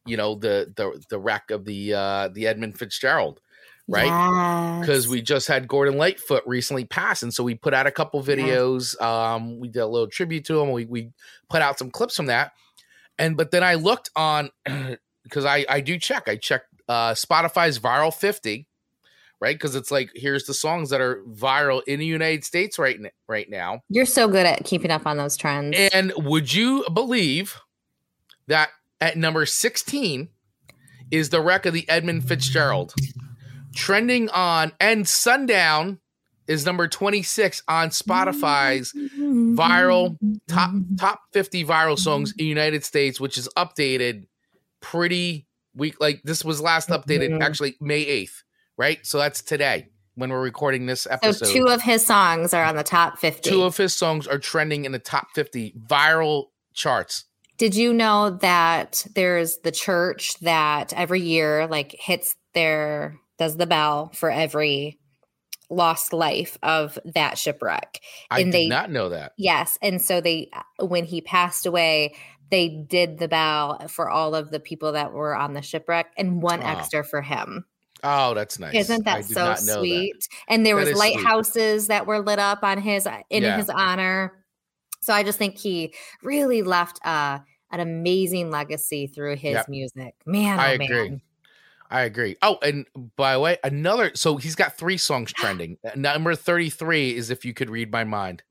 you 0.06 0.16
know 0.16 0.34
the 0.34 0.72
the 0.76 1.02
the 1.08 1.18
wreck 1.18 1.50
of 1.50 1.64
the 1.64 1.94
uh 1.94 2.28
the 2.28 2.46
Edmund 2.46 2.78
Fitzgerald, 2.78 3.40
right? 3.88 4.80
because 4.80 5.04
Yes. 5.04 5.10
we 5.10 5.22
just 5.22 5.48
had 5.48 5.66
Gordon 5.68 5.96
Lightfoot 5.96 6.42
recently 6.46 6.84
pass, 6.84 7.22
and 7.22 7.32
so 7.32 7.42
we 7.44 7.54
put 7.54 7.72
out 7.74 7.86
a 7.86 7.90
couple 7.90 8.22
videos. 8.22 9.00
Um, 9.00 9.58
we 9.60 9.68
did 9.68 9.80
a 9.80 9.86
little 9.86 10.08
tribute 10.08 10.44
to 10.46 10.60
him. 10.60 10.72
We 10.72 10.84
we 10.84 11.10
put 11.48 11.62
out 11.62 11.78
some 11.78 11.90
clips 11.90 12.16
from 12.16 12.26
that, 12.26 12.52
and 13.18 13.36
but 13.36 13.50
then 13.50 13.62
I 13.64 13.74
looked 13.74 14.10
on 14.16 14.50
because 15.22 15.44
I 15.44 15.64
I 15.68 15.80
do 15.80 15.98
check. 15.98 16.28
I 16.28 16.36
checked 16.36 16.68
uh, 16.88 17.12
Spotify's 17.12 17.78
viral 17.78 18.12
fifty, 18.12 18.66
right? 19.40 19.54
Because 19.54 19.74
it's 19.74 19.90
like 19.90 20.10
here's 20.14 20.44
the 20.44 20.52
songs 20.54 20.90
that 20.90 21.00
are 21.00 21.22
viral 21.30 21.82
in 21.86 21.98
the 21.98 22.06
United 22.06 22.44
States 22.44 22.78
right 22.78 22.96
n- 22.96 23.10
right 23.26 23.48
now. 23.48 23.80
You're 23.88 24.04
so 24.04 24.28
good 24.28 24.44
at 24.44 24.64
keeping 24.64 24.90
up 24.90 25.06
on 25.06 25.16
those 25.16 25.36
trends. 25.36 25.76
And 25.94 26.12
would 26.18 26.52
you 26.52 26.84
believe 26.92 27.58
that 28.48 28.68
at 29.04 29.18
number 29.18 29.44
16 29.44 30.30
is 31.10 31.28
the 31.28 31.42
wreck 31.42 31.66
of 31.66 31.74
the 31.74 31.86
Edmund 31.90 32.26
Fitzgerald? 32.26 32.94
Trending 33.74 34.30
on 34.30 34.72
and 34.80 35.06
Sundown 35.06 36.00
is 36.46 36.64
number 36.64 36.88
26 36.88 37.62
on 37.68 37.90
Spotify's 37.90 38.94
viral 38.94 40.16
top 40.48 40.70
top 40.98 41.20
50 41.34 41.66
viral 41.66 41.98
songs 41.98 42.30
in 42.30 42.36
the 42.38 42.44
United 42.44 42.82
States, 42.82 43.20
which 43.20 43.36
is 43.36 43.46
updated 43.58 44.24
pretty 44.80 45.46
week. 45.74 46.00
Like 46.00 46.22
this 46.24 46.42
was 46.42 46.62
last 46.62 46.88
updated 46.88 47.42
actually 47.42 47.76
May 47.82 48.06
8th, 48.06 48.42
right? 48.78 49.04
So 49.04 49.18
that's 49.18 49.42
today 49.42 49.88
when 50.14 50.30
we're 50.30 50.40
recording 50.40 50.86
this 50.86 51.06
episode. 51.10 51.34
so 51.34 51.44
episode. 51.44 51.58
two 51.58 51.68
of 51.68 51.82
his 51.82 52.06
songs 52.06 52.54
are 52.54 52.64
on 52.64 52.76
the 52.76 52.82
top 52.82 53.18
50. 53.18 53.50
Two 53.50 53.64
of 53.64 53.76
his 53.76 53.92
songs 53.94 54.26
are 54.26 54.38
trending 54.38 54.86
in 54.86 54.92
the 54.92 54.98
top 54.98 55.28
50 55.34 55.74
viral 55.90 56.46
charts. 56.72 57.26
Did 57.56 57.74
you 57.76 57.92
know 57.92 58.30
that 58.30 59.06
there's 59.14 59.58
the 59.58 59.70
church 59.72 60.38
that 60.40 60.92
every 60.92 61.20
year 61.20 61.66
like 61.66 61.94
hits 61.98 62.34
their 62.52 63.18
does 63.38 63.56
the 63.56 63.66
bell 63.66 64.10
for 64.14 64.30
every 64.30 64.98
lost 65.70 66.12
life 66.12 66.58
of 66.62 66.98
that 67.14 67.38
shipwreck? 67.38 68.00
I 68.30 68.40
And 68.40 68.52
did 68.52 68.58
they- 68.62 68.66
not 68.68 68.90
know 68.90 69.08
that. 69.10 69.32
Yes, 69.38 69.78
and 69.82 70.00
so 70.02 70.20
they 70.20 70.50
when 70.80 71.04
he 71.04 71.20
passed 71.20 71.64
away, 71.66 72.14
they 72.50 72.68
did 72.68 73.18
the 73.18 73.28
bell 73.28 73.86
for 73.88 74.10
all 74.10 74.34
of 74.34 74.50
the 74.50 74.60
people 74.60 74.92
that 74.92 75.12
were 75.12 75.34
on 75.34 75.54
the 75.54 75.62
shipwreck 75.62 76.12
and 76.16 76.42
one 76.42 76.60
Wow. 76.60 76.78
extra 76.78 77.04
for 77.04 77.22
him. 77.22 77.64
Oh, 78.02 78.34
that's 78.34 78.58
nice. 78.58 78.74
Isn't 78.74 79.04
that 79.06 79.24
so 79.24 79.40
know 79.40 79.46
that. 79.46 79.58
sweet? 79.60 80.28
And 80.46 80.66
there 80.66 80.74
That 80.76 80.80
was 80.80 80.88
is 80.90 80.98
sweet. 81.00 81.16
lighthouses 81.16 81.86
that 81.86 82.06
were 82.06 82.20
lit 82.20 82.38
up 82.38 82.62
on 82.62 82.78
his 82.82 83.08
in 83.30 83.42
Yeah. 83.44 83.56
his 83.56 83.70
honor. 83.70 84.43
So 85.04 85.12
I 85.12 85.22
just 85.22 85.38
think 85.38 85.58
he 85.58 85.94
really 86.22 86.62
left 86.62 86.98
uh, 87.04 87.40
an 87.70 87.80
amazing 87.80 88.50
legacy 88.50 89.06
through 89.06 89.36
his 89.36 89.54
Yep. 89.54 89.68
music. 89.68 90.14
Man, 90.26 90.58
I 90.58 90.70
oh 90.70 90.74
agree. 90.74 91.08
man. 91.08 91.20
I 91.90 92.02
agree. 92.02 92.36
Oh, 92.42 92.58
and 92.62 92.86
by 93.16 93.34
the 93.34 93.40
way, 93.40 93.58
another. 93.62 94.10
So 94.14 94.36
he's 94.36 94.54
got 94.54 94.76
three 94.76 94.96
songs 94.96 95.32
trending. 95.36 95.78
Uh, 95.84 95.90
Number 95.94 96.34
thirty-three 96.34 97.14
is 97.14 97.30
"If 97.30 97.44
You 97.44 97.54
Could 97.54 97.70
Read 97.70 97.92
My 97.92 98.04
Mind." 98.04 98.42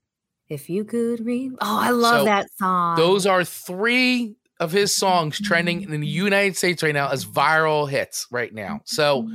If 0.50 0.70
you 0.70 0.84
could 0.86 1.26
read, 1.26 1.54
oh, 1.62 1.80
I 1.80 1.90
love 1.90 2.20
So 2.20 2.26
that 2.26 2.48
song. 2.60 2.96
Those 2.98 3.26
are 3.26 3.44
three 3.44 4.36
of 4.60 4.72
his 4.72 4.94
songs 4.94 5.40
trending 5.40 5.82
in 5.82 6.00
the 6.00 6.08
United 6.08 6.56
States 6.56 6.84
right 6.84 6.94
now 6.94 7.10
as 7.10 7.26
viral 7.26 7.90
hits 7.90 8.28
right 8.30 8.54
now. 8.54 8.82
So 8.86 9.28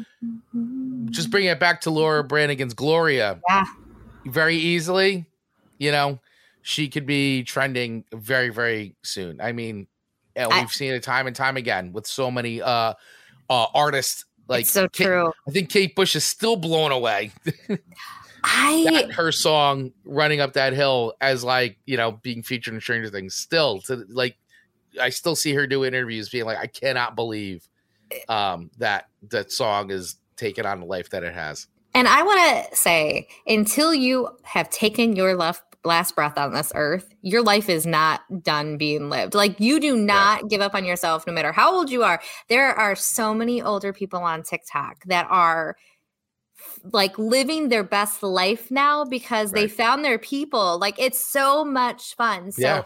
just 1.10 1.30
bringing 1.30 1.50
it 1.50 1.58
back 1.58 1.80
to 1.82 1.90
Laura 1.90 2.22
Branigan's 2.22 2.74
Gloria. 2.74 3.40
Yeah. 3.48 3.64
Very 4.26 4.56
easily, 4.56 5.26
you 5.78 5.90
know, 5.90 6.20
she 6.68 6.86
could 6.90 7.06
be 7.06 7.44
trending 7.44 8.04
very, 8.12 8.50
very 8.50 8.94
soon. 9.02 9.40
I 9.40 9.52
mean, 9.52 9.86
yeah, 10.36 10.48
I- 10.48 10.60
we've 10.60 10.70
seen 10.70 10.92
it 10.92 11.02
time 11.02 11.26
and 11.26 11.34
time 11.34 11.56
again 11.56 11.94
with 11.94 12.06
so 12.06 12.30
many 12.30 12.60
uh 12.60 12.92
uh 13.48 13.66
artists 13.74 14.26
like 14.48 14.66
so 14.66 14.86
Kate- 14.86 15.06
true. 15.06 15.32
I 15.48 15.50
think 15.50 15.70
Kate 15.70 15.96
Bush 15.96 16.14
is 16.14 16.24
still 16.24 16.56
blown 16.56 16.92
away 16.92 17.32
I 18.44 18.86
that 18.90 19.12
her 19.14 19.32
song 19.32 19.92
"Running 20.04 20.42
Up 20.42 20.52
That 20.52 20.74
Hill" 20.74 21.14
as 21.22 21.42
like 21.42 21.78
you 21.86 21.96
know 21.96 22.12
being 22.12 22.42
featured 22.42 22.74
in 22.74 22.82
Stranger 22.82 23.08
Things. 23.08 23.34
Still, 23.34 23.80
to 23.82 24.04
like, 24.10 24.36
I 25.00 25.08
still 25.08 25.36
see 25.36 25.54
her 25.54 25.66
do 25.66 25.86
interviews 25.86 26.28
being 26.28 26.44
like, 26.44 26.58
"I 26.58 26.66
cannot 26.66 27.16
believe 27.16 27.66
um, 28.28 28.70
that 28.76 29.06
that 29.30 29.50
song 29.50 29.90
is 29.90 30.16
taken 30.36 30.66
on 30.66 30.80
the 30.80 30.86
life 30.86 31.08
that 31.10 31.24
it 31.24 31.32
has." 31.32 31.66
And 31.94 32.06
I 32.06 32.22
want 32.22 32.70
to 32.70 32.76
say, 32.76 33.28
until 33.46 33.92
you 33.94 34.28
have 34.44 34.70
taken 34.70 35.16
your 35.16 35.34
life 35.34 35.62
last 35.84 36.14
breath 36.14 36.36
on 36.36 36.52
this 36.52 36.72
earth, 36.74 37.14
your 37.22 37.42
life 37.42 37.68
is 37.68 37.86
not 37.86 38.20
done 38.42 38.76
being 38.76 39.10
lived. 39.10 39.34
Like 39.34 39.58
you 39.60 39.80
do 39.80 39.96
not 39.96 40.48
give 40.48 40.60
up 40.60 40.74
on 40.74 40.84
yourself 40.84 41.26
no 41.26 41.32
matter 41.32 41.52
how 41.52 41.74
old 41.74 41.90
you 41.90 42.02
are. 42.02 42.20
There 42.48 42.74
are 42.74 42.96
so 42.96 43.32
many 43.32 43.62
older 43.62 43.92
people 43.92 44.20
on 44.20 44.42
TikTok 44.42 45.04
that 45.06 45.26
are 45.30 45.76
like 46.92 47.16
living 47.18 47.68
their 47.68 47.84
best 47.84 48.22
life 48.22 48.70
now 48.70 49.04
because 49.04 49.52
they 49.52 49.68
found 49.68 50.04
their 50.04 50.18
people. 50.18 50.78
Like 50.78 50.96
it's 50.98 51.24
so 51.24 51.64
much 51.64 52.14
fun. 52.16 52.52
So 52.52 52.60
Yeah. 52.60 52.84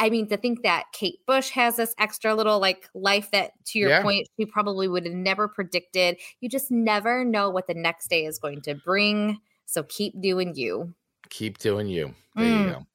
I 0.00 0.10
mean, 0.10 0.28
to 0.28 0.36
think 0.36 0.62
that 0.62 0.84
Kate 0.92 1.18
Bush 1.26 1.50
has 1.50 1.74
this 1.74 1.92
extra 1.98 2.32
little 2.34 2.60
like 2.60 2.88
life 2.94 3.32
that, 3.32 3.50
to 3.66 3.80
your 3.80 3.90
Yeah. 3.90 4.02
point, 4.02 4.28
she 4.38 4.46
probably 4.46 4.86
would 4.86 5.04
have 5.04 5.14
never 5.14 5.48
predicted. 5.48 6.18
You 6.40 6.48
just 6.48 6.70
never 6.70 7.24
know 7.24 7.50
what 7.50 7.66
the 7.66 7.74
next 7.74 8.08
day 8.08 8.24
is 8.24 8.38
going 8.38 8.62
to 8.62 8.76
bring. 8.76 9.40
So 9.66 9.82
keep 9.82 10.18
doing 10.20 10.54
you. 10.54 10.94
Keep 11.30 11.58
doing 11.58 11.86
you. 11.88 12.14
There 12.34 12.44
you 12.46 12.50
Mm. 12.54 12.72
go. 12.72 12.86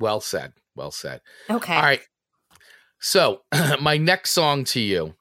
Well 0.00 0.20
said. 0.20 0.52
Well 0.74 0.90
said. 0.90 1.20
Okay. 1.50 1.74
All 1.74 1.82
right. 1.82 2.00
So 3.00 3.42
my 3.80 3.96
next 3.96 4.30
song 4.30 4.64
to 4.64 4.80
you, 4.80 5.14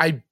I. 0.00 0.22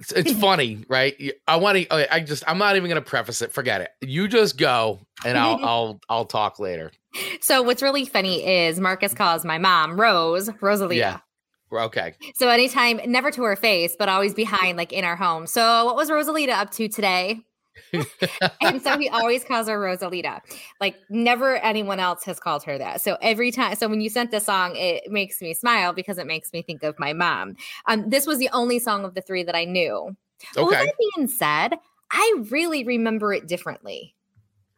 It's, 0.00 0.12
it's 0.12 0.32
funny, 0.40 0.84
right? 0.88 1.14
I 1.48 1.56
want 1.56 1.78
to. 1.78 2.14
I 2.14 2.20
just. 2.20 2.44
I'm 2.46 2.58
not 2.58 2.76
even 2.76 2.88
going 2.88 3.02
to 3.02 3.08
preface 3.08 3.42
it. 3.42 3.52
Forget 3.52 3.80
it. 3.80 3.90
You 4.00 4.28
just 4.28 4.56
go, 4.56 5.00
and 5.24 5.36
I'll. 5.36 5.58
I'll. 5.64 6.00
I'll 6.08 6.24
talk 6.24 6.58
later. 6.58 6.92
So 7.40 7.62
what's 7.62 7.82
really 7.82 8.04
funny 8.04 8.46
is 8.46 8.78
Marcus 8.78 9.14
calls 9.14 9.44
my 9.44 9.58
mom 9.58 10.00
Rose, 10.00 10.48
Rosalita. 10.48 10.94
Yeah. 10.96 11.18
Okay. 11.72 12.14
So 12.36 12.48
anytime, 12.48 13.00
never 13.06 13.30
to 13.32 13.42
her 13.42 13.56
face, 13.56 13.94
but 13.98 14.08
always 14.08 14.34
behind, 14.34 14.78
like 14.78 14.92
in 14.92 15.04
our 15.04 15.16
home. 15.16 15.46
So 15.46 15.84
what 15.84 15.96
was 15.96 16.10
Rosalita 16.10 16.50
up 16.50 16.70
to 16.72 16.88
today? 16.88 17.40
And 18.60 18.82
so 18.82 18.98
he 18.98 19.08
always 19.08 19.44
calls 19.44 19.68
her 19.68 19.78
Rosalita. 19.78 20.40
Like 20.80 20.96
never 21.08 21.56
anyone 21.56 22.00
else 22.00 22.24
has 22.24 22.40
called 22.40 22.62
her 22.64 22.78
that. 22.78 23.00
So 23.00 23.16
every 23.20 23.50
time, 23.50 23.74
so 23.76 23.88
when 23.88 24.00
you 24.00 24.10
sent 24.10 24.30
the 24.30 24.40
song, 24.40 24.74
it 24.76 25.10
makes 25.10 25.40
me 25.40 25.54
smile 25.54 25.92
because 25.92 26.18
it 26.18 26.26
makes 26.26 26.52
me 26.52 26.62
think 26.62 26.82
of 26.82 26.98
my 26.98 27.12
mom. 27.12 27.56
Um, 27.86 28.08
this 28.08 28.26
was 28.26 28.38
the 28.38 28.50
only 28.52 28.78
song 28.78 29.04
of 29.04 29.14
the 29.14 29.22
three 29.22 29.42
that 29.44 29.56
I 29.56 29.64
knew. 29.64 30.16
But 30.54 30.66
with 30.66 30.78
that 30.78 30.94
being 31.16 31.28
said, 31.28 31.74
I 32.10 32.42
really 32.50 32.84
remember 32.84 33.32
it 33.32 33.46
differently. 33.48 34.14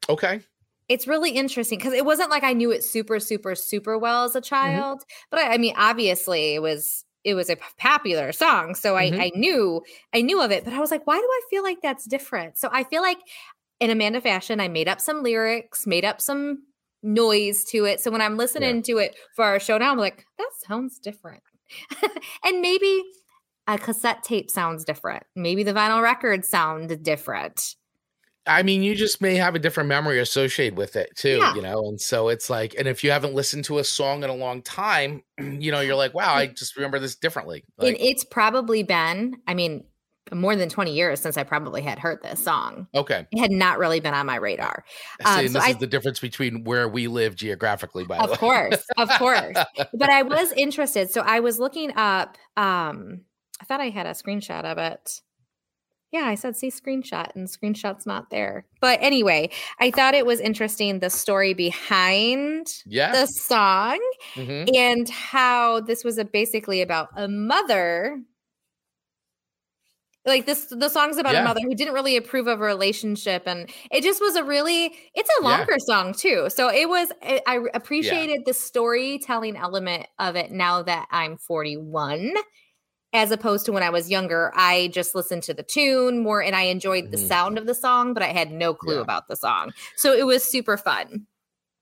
Okay. 0.09 0.41
It's 0.89 1.07
really 1.07 1.31
interesting 1.31 1.79
because 1.79 1.93
it 1.93 2.05
wasn't 2.05 2.31
like 2.31 2.43
I 2.43 2.53
knew 2.53 2.73
it 2.73 2.83
super, 2.83 3.21
super, 3.21 3.55
super 3.55 3.97
well 3.97 4.25
as 4.25 4.35
a 4.35 4.41
Mm-hmm. 4.41 4.47
child. 4.49 5.05
But 5.31 5.41
I, 5.41 5.55
I 5.55 5.59
mean, 5.59 5.75
obviously, 5.77 6.55
it 6.55 6.63
was 6.63 7.05
it 7.25 7.35
was 7.35 7.51
a 7.51 7.57
popular 7.79 8.33
song, 8.33 8.75
so 8.75 8.97
I, 8.97 9.11
Mhm. 9.11 9.21
I 9.21 9.31
knew 9.35 9.83
I 10.15 10.23
knew 10.23 10.41
of 10.41 10.51
it. 10.51 10.65
But 10.65 10.73
I 10.73 10.81
was 10.81 10.91
like, 10.91 11.07
why 11.07 11.19
do 11.19 11.25
I 11.25 11.41
feel 11.51 11.63
like 11.63 11.81
that's 11.83 12.05
different? 12.07 12.59
So 12.59 12.69
I 12.73 12.85
feel 12.85 13.03
like 13.03 13.19
in 13.79 13.91
Amanda 13.91 14.21
fashion, 14.21 14.61
I 14.61 14.69
made 14.69 14.89
up 14.89 15.01
some 15.01 15.23
lyrics, 15.23 15.87
made 15.87 16.05
up 16.05 16.21
some 16.21 16.65
noise 17.03 17.65
to 17.65 17.85
it. 17.87 18.01
So 18.01 18.11
when 18.11 18.21
I'm 18.21 18.37
listening 18.37 18.83
to 18.85 18.99
it 18.99 19.17
for 19.35 19.45
our 19.45 19.59
show 19.59 19.79
now, 19.79 19.91
I'm 19.91 19.99
like, 19.99 20.25
that 20.39 20.51
sounds 20.67 20.99
different. 20.99 21.43
and 22.45 22.61
maybe 22.61 23.03
a 23.67 23.79
cassette 23.79 24.23
tape 24.23 24.51
sounds 24.51 24.85
different. 24.85 25.23
Maybe 25.37 25.63
the 25.63 25.73
vinyl 25.73 26.03
records 26.03 26.49
sound 26.49 27.03
different. 27.03 27.77
I 28.57 28.63
mean, 28.63 28.83
you 28.83 28.95
just 28.95 29.21
may 29.21 29.37
have 29.37 29.55
a 29.55 29.59
different 29.59 29.89
memory 29.89 30.19
associated 30.21 30.77
with 30.77 30.97
it 30.97 31.17
too, 31.17 31.39
Yeah. 31.39 31.55
you 31.55 31.63
know? 31.63 31.87
And 31.87 32.01
so 32.01 32.29
it's 32.29 32.51
like, 32.51 32.75
and 32.79 32.87
if 32.89 33.03
you 33.05 33.11
haven't 33.11 33.35
listened 33.35 33.65
to 33.67 33.79
a 33.79 33.85
song 33.85 34.25
in 34.25 34.31
a 34.31 34.35
long 34.35 34.63
time, 34.63 35.23
you 35.39 35.71
know, 35.73 35.81
you're 35.81 35.95
like, 35.97 36.15
wow, 36.15 36.35
I 36.35 36.47
just 36.47 36.77
remember 36.77 36.99
this 36.99 37.15
differently. 37.17 37.65
and 37.79 37.89
Like, 37.89 37.97
it's 38.01 38.25
probably 38.25 38.83
been, 38.83 39.37
I 39.47 39.55
mean, 39.55 39.85
more 40.33 40.55
than 40.55 40.69
20 40.69 40.93
years 40.95 41.19
since 41.19 41.37
I 41.37 41.43
probably 41.43 41.83
had 41.83 41.99
heard 41.99 42.23
this 42.23 42.45
song. 42.45 42.87
okay. 42.95 43.27
It 43.33 43.39
had 43.41 43.51
not 43.51 43.79
really 43.79 43.99
been 43.99 44.15
on 44.15 44.27
my 44.27 44.37
radar. 44.37 44.85
Um, 45.25 45.41
and 45.41 45.49
so 45.51 45.55
this 45.59 45.65
I- 45.65 45.71
is 45.71 45.79
the 45.79 45.87
difference 45.89 46.21
between 46.21 46.63
where 46.65 46.89
we 46.89 47.09
live 47.09 47.35
geographically, 47.35 48.05
by 48.05 48.19
the 48.19 48.25
Of 48.33 48.39
course, 48.39 48.85
of 48.97 49.09
course. 49.19 49.57
But 49.93 50.11
I 50.11 50.23
was 50.23 50.53
interested. 50.53 51.11
So 51.11 51.23
I 51.23 51.41
was 51.41 51.59
looking 51.59 51.93
up, 51.97 52.37
um, 52.57 53.23
I 53.61 53.65
thought 53.65 53.81
I 53.81 53.89
had 53.89 54.07
a 54.07 54.11
screenshot 54.11 54.65
of 54.65 54.79
it. 54.79 55.21
Yeah, 56.13 56.23
I 56.25 56.35
said 56.35 56.57
see 56.57 56.71
screenshot 56.71 57.35
and 57.37 57.47
screenshot's 57.49 58.05
not 58.05 58.31
there. 58.31 58.67
But 58.81 58.99
anyway, 59.01 59.51
I 59.79 59.93
thought 59.93 60.15
it 60.15 60.27
was 60.27 60.41
interesting 60.41 60.99
the 60.99 61.11
story 61.11 61.55
behind 61.55 62.67
Yeah. 62.85 63.13
the 63.13 63.27
song 63.27 63.99
Mhm. 64.35 64.75
and 64.77 65.09
how 65.09 65.81
this 65.81 66.03
was 66.03 66.19
a, 66.19 66.25
basically 66.25 66.81
about 66.83 67.09
a 67.17 67.29
mother 67.29 68.21
like 70.27 70.45
this 70.45 70.67
the 70.67 70.89
song's 70.91 71.17
about 71.17 71.33
Yeah. 71.33 71.41
a 71.41 71.45
mother 71.45 71.61
who 71.63 71.75
didn't 71.75 71.95
really 71.95 72.17
approve 72.17 72.47
of 72.47 72.61
a 72.61 72.65
relationship 72.65 73.45
and 73.47 73.71
it 73.91 74.03
just 74.03 74.21
was 74.21 74.37
a 74.37 74.45
really 74.45 74.95
it's 75.15 75.31
a 75.31 75.43
Yeah. 75.43 75.49
longer 75.49 75.77
song 75.89 76.13
too 76.13 76.49
so 76.51 76.69
it 76.69 76.89
was 76.89 77.11
i, 77.23 77.41
I 77.47 77.61
appreciated 77.73 78.43
the 78.45 78.53
storytelling 78.53 79.57
element 79.57 80.07
of 80.19 80.37
it 80.37 80.51
now 80.53 80.83
that 80.83 81.09
i'm 81.11 81.39
41 81.39 82.35
as 83.13 83.31
opposed 83.31 83.67
to 83.67 83.73
when 83.73 83.83
i 83.83 83.91
was 83.91 84.09
younger 84.11 84.53
i 84.55 84.89
just 84.93 85.15
listened 85.15 85.43
to 85.43 85.53
the 85.55 85.63
tune 85.63 86.23
more 86.23 86.43
and 86.43 86.55
i 86.55 86.63
enjoyed 86.63 87.11
the 87.11 87.17
Mhm. 87.17 87.29
sound 87.29 87.59
of 87.59 87.67
the 87.67 87.75
song 87.75 88.15
but 88.15 88.23
i 88.23 88.29
had 88.29 88.51
no 88.53 88.73
clue 88.75 88.97
Yeah. 88.97 89.01
about 89.03 89.29
the 89.29 89.37
song 89.37 89.73
so 89.97 90.13
it 90.13 90.25
was 90.27 90.45
super 90.45 90.77
fun 90.77 91.27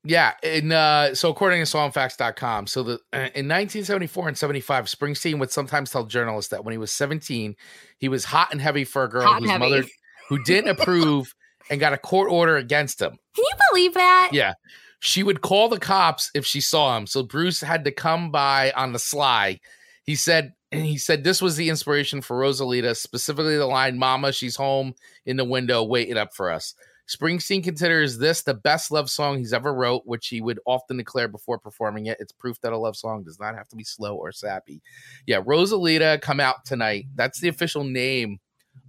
Yeah, 0.05 0.35
and 0.43 0.73
uh, 0.73 1.15
so 1.15 1.29
according 1.29 1.63
to 1.63 1.67
songfacts.com, 1.71 2.69
so 2.69 2.83
the 2.85 2.93
uh, 3.13 3.29
in 3.35 3.47
1974 3.49 4.29
and 4.29 4.39
75, 4.39 4.85
Springsteen 4.87 5.39
would 5.41 5.51
sometimes 5.51 5.91
tell 5.91 6.05
journalists 6.07 6.51
that 6.51 6.65
when 6.65 6.73
he 6.73 6.79
was 6.79 6.93
17, 6.93 7.57
he 7.99 8.09
was 8.09 8.25
hot 8.25 8.49
and 8.53 8.61
heavy 8.61 8.85
for 8.85 9.03
a 9.05 9.09
girl 9.09 9.27
Hot 9.27 9.41
whose 9.43 9.59
mother 9.59 9.85
who 10.29 10.43
didn't 10.45 10.71
approve 10.71 11.35
and 11.71 11.81
got 11.81 11.93
a 11.93 11.99
court 11.99 12.31
order 12.31 12.57
against 12.57 13.03
him. 13.03 13.11
can 13.35 13.45
you 13.45 13.57
believe 13.71 13.95
that 13.95 14.31
Yeah. 14.33 14.55
She 15.01 15.23
would 15.25 15.41
call 15.43 15.69
the 15.69 15.81
cops 15.81 16.31
if 16.33 16.47
she 16.47 16.61
saw 16.61 16.97
him. 16.97 17.07
So 17.07 17.23
Bruce 17.25 17.61
had 17.61 17.85
to 17.85 17.91
come 17.93 18.31
by 18.31 18.71
on 18.77 18.93
the 18.93 18.99
sly. 19.01 19.59
He 20.05 20.15
said 20.15 20.55
and 20.73 20.85
he 20.85 20.99
said 20.99 21.25
this 21.25 21.41
was 21.43 21.57
the 21.57 21.69
inspiration 21.69 22.21
for 22.21 22.39
Rosalita, 22.39 22.97
specifically 22.97 23.57
the 23.57 23.67
line, 23.67 23.99
Mama, 23.99 24.33
she's 24.33 24.57
home 24.57 24.95
in 25.27 25.37
the 25.37 25.45
window 25.45 25.83
waiting 25.83 26.17
up 26.17 26.35
for 26.35 26.51
us. 26.51 26.75
Springsteen 27.09 27.65
considers 27.65 28.19
this 28.19 28.43
the 28.43 28.53
best 28.53 28.91
love 28.91 29.09
song 29.09 29.39
he's 29.39 29.55
ever 29.55 29.73
wrote, 29.73 30.03
which 30.05 30.29
he 30.29 30.43
would 30.43 30.61
often 30.67 30.99
declare 30.99 31.27
before 31.27 31.59
performing 31.59 32.05
it. 32.07 32.19
It's 32.21 32.33
proof 32.33 32.61
that 32.61 32.75
a 32.75 32.77
love 32.77 32.97
song 32.97 33.23
does 33.23 33.41
not 33.41 33.55
have 33.55 33.67
to 33.69 33.77
be 33.77 33.85
slow 33.85 34.15
or 34.17 34.31
sappy. 34.31 34.83
Yeah, 35.27 35.41
Rosalita 35.41 36.21
come 36.21 36.39
out 36.39 36.67
tonight. 36.67 37.07
That's 37.15 37.41
the 37.41 37.49
official 37.49 37.83
name 37.83 38.41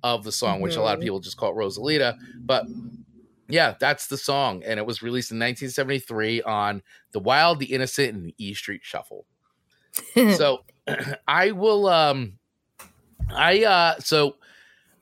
of 0.03 0.25
the 0.25 0.34
song, 0.34 0.59
which 0.59 0.75
a 0.75 0.82
lot 0.82 0.95
of 0.95 0.99
Mhm. 0.99 1.03
people 1.03 1.19
just 1.21 1.38
call 1.38 1.51
it 1.51 1.55
Rosalita. 1.55 2.17
But 2.39 2.65
yeah, 3.47 3.75
that's 3.80 4.07
the 4.07 4.17
song. 4.17 4.63
And 4.65 4.80
it 4.80 4.86
was 4.86 5.01
released 5.01 5.32
in 5.32 5.39
1973 5.39 6.41
on 6.41 6.84
The 7.13 7.19
Wild, 7.21 7.59
The 7.59 7.73
Innocent, 7.73 8.13
and 8.13 8.25
the 8.25 8.36
E 8.38 8.53
Street 8.53 8.82
Shuffle. 8.84 9.25
so 10.36 10.65
I 11.27 11.51
will 11.51 11.87
um 11.87 12.39
I 13.29 13.63
uh 13.63 13.99
so 13.99 14.35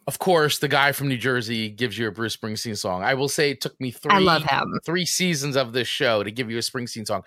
of 0.07 0.19
course 0.19 0.59
the 0.59 0.67
guy 0.67 0.91
from 0.91 1.07
New 1.07 1.17
Jersey 1.17 1.69
gives 1.69 1.97
you 1.97 2.07
a 2.07 2.11
Bruce 2.11 2.35
Springsteen 2.35 2.77
song. 2.77 3.03
I 3.03 3.13
will 3.13 3.29
say 3.29 3.51
it 3.51 3.61
took 3.61 3.79
me 3.79 3.91
three 3.91 4.13
i 4.13 4.19
love 4.19 4.43
him 4.43 4.79
three 4.85 5.05
seasons 5.05 5.55
of 5.55 5.73
this 5.73 5.88
show 5.88 6.23
to 6.23 6.31
give 6.31 6.49
you 6.49 6.57
a 6.57 6.61
Springsteen 6.61 7.05
song. 7.05 7.23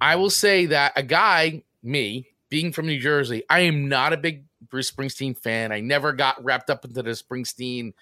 I 0.00 0.16
will 0.16 0.30
say 0.30 0.66
that 0.66 0.92
a 0.96 1.02
guy, 1.02 1.62
me, 1.82 2.26
being 2.48 2.72
from 2.72 2.86
New 2.86 2.98
Jersey, 2.98 3.44
I 3.48 3.60
am 3.60 3.88
not 3.88 4.12
a 4.12 4.16
big 4.16 4.44
Bruce 4.68 4.90
Springsteen 4.90 5.38
fan. 5.38 5.72
I 5.72 5.80
never 5.80 6.12
got 6.12 6.42
wrapped 6.44 6.70
up 6.70 6.84
into 6.84 7.02
the 7.02 7.10
Springsteen 7.10 7.92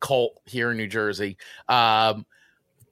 cult 0.00 0.40
here 0.44 0.70
in 0.70 0.76
New 0.76 0.86
Jersey. 0.86 1.36
Um, 1.68 2.26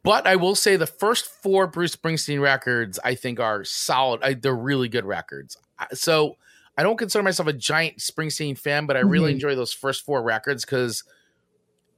but 0.08 0.26
I 0.26 0.36
will 0.36 0.54
say 0.54 0.76
the 0.76 0.86
first 0.86 1.26
four 1.26 1.66
Bruce 1.66 1.94
Springsteen 1.94 2.40
records 2.40 2.98
I 3.04 3.14
think 3.14 3.38
are 3.38 3.62
solid. 3.62 4.22
I, 4.22 4.32
they're 4.32 4.56
really 4.56 4.88
good 4.88 5.04
records. 5.04 5.58
So 5.92 6.38
I 6.78 6.82
don't 6.82 6.96
consider 6.96 7.22
myself 7.22 7.46
a 7.46 7.52
giant 7.52 7.98
Springsteen 7.98 8.56
fan, 8.56 8.86
but 8.86 8.96
I 8.96 9.00
really 9.00 9.30
Mhm. 9.30 9.34
enjoy 9.34 9.54
those 9.54 9.74
first 9.74 10.06
four 10.06 10.22
records 10.22 10.64
because, 10.64 11.04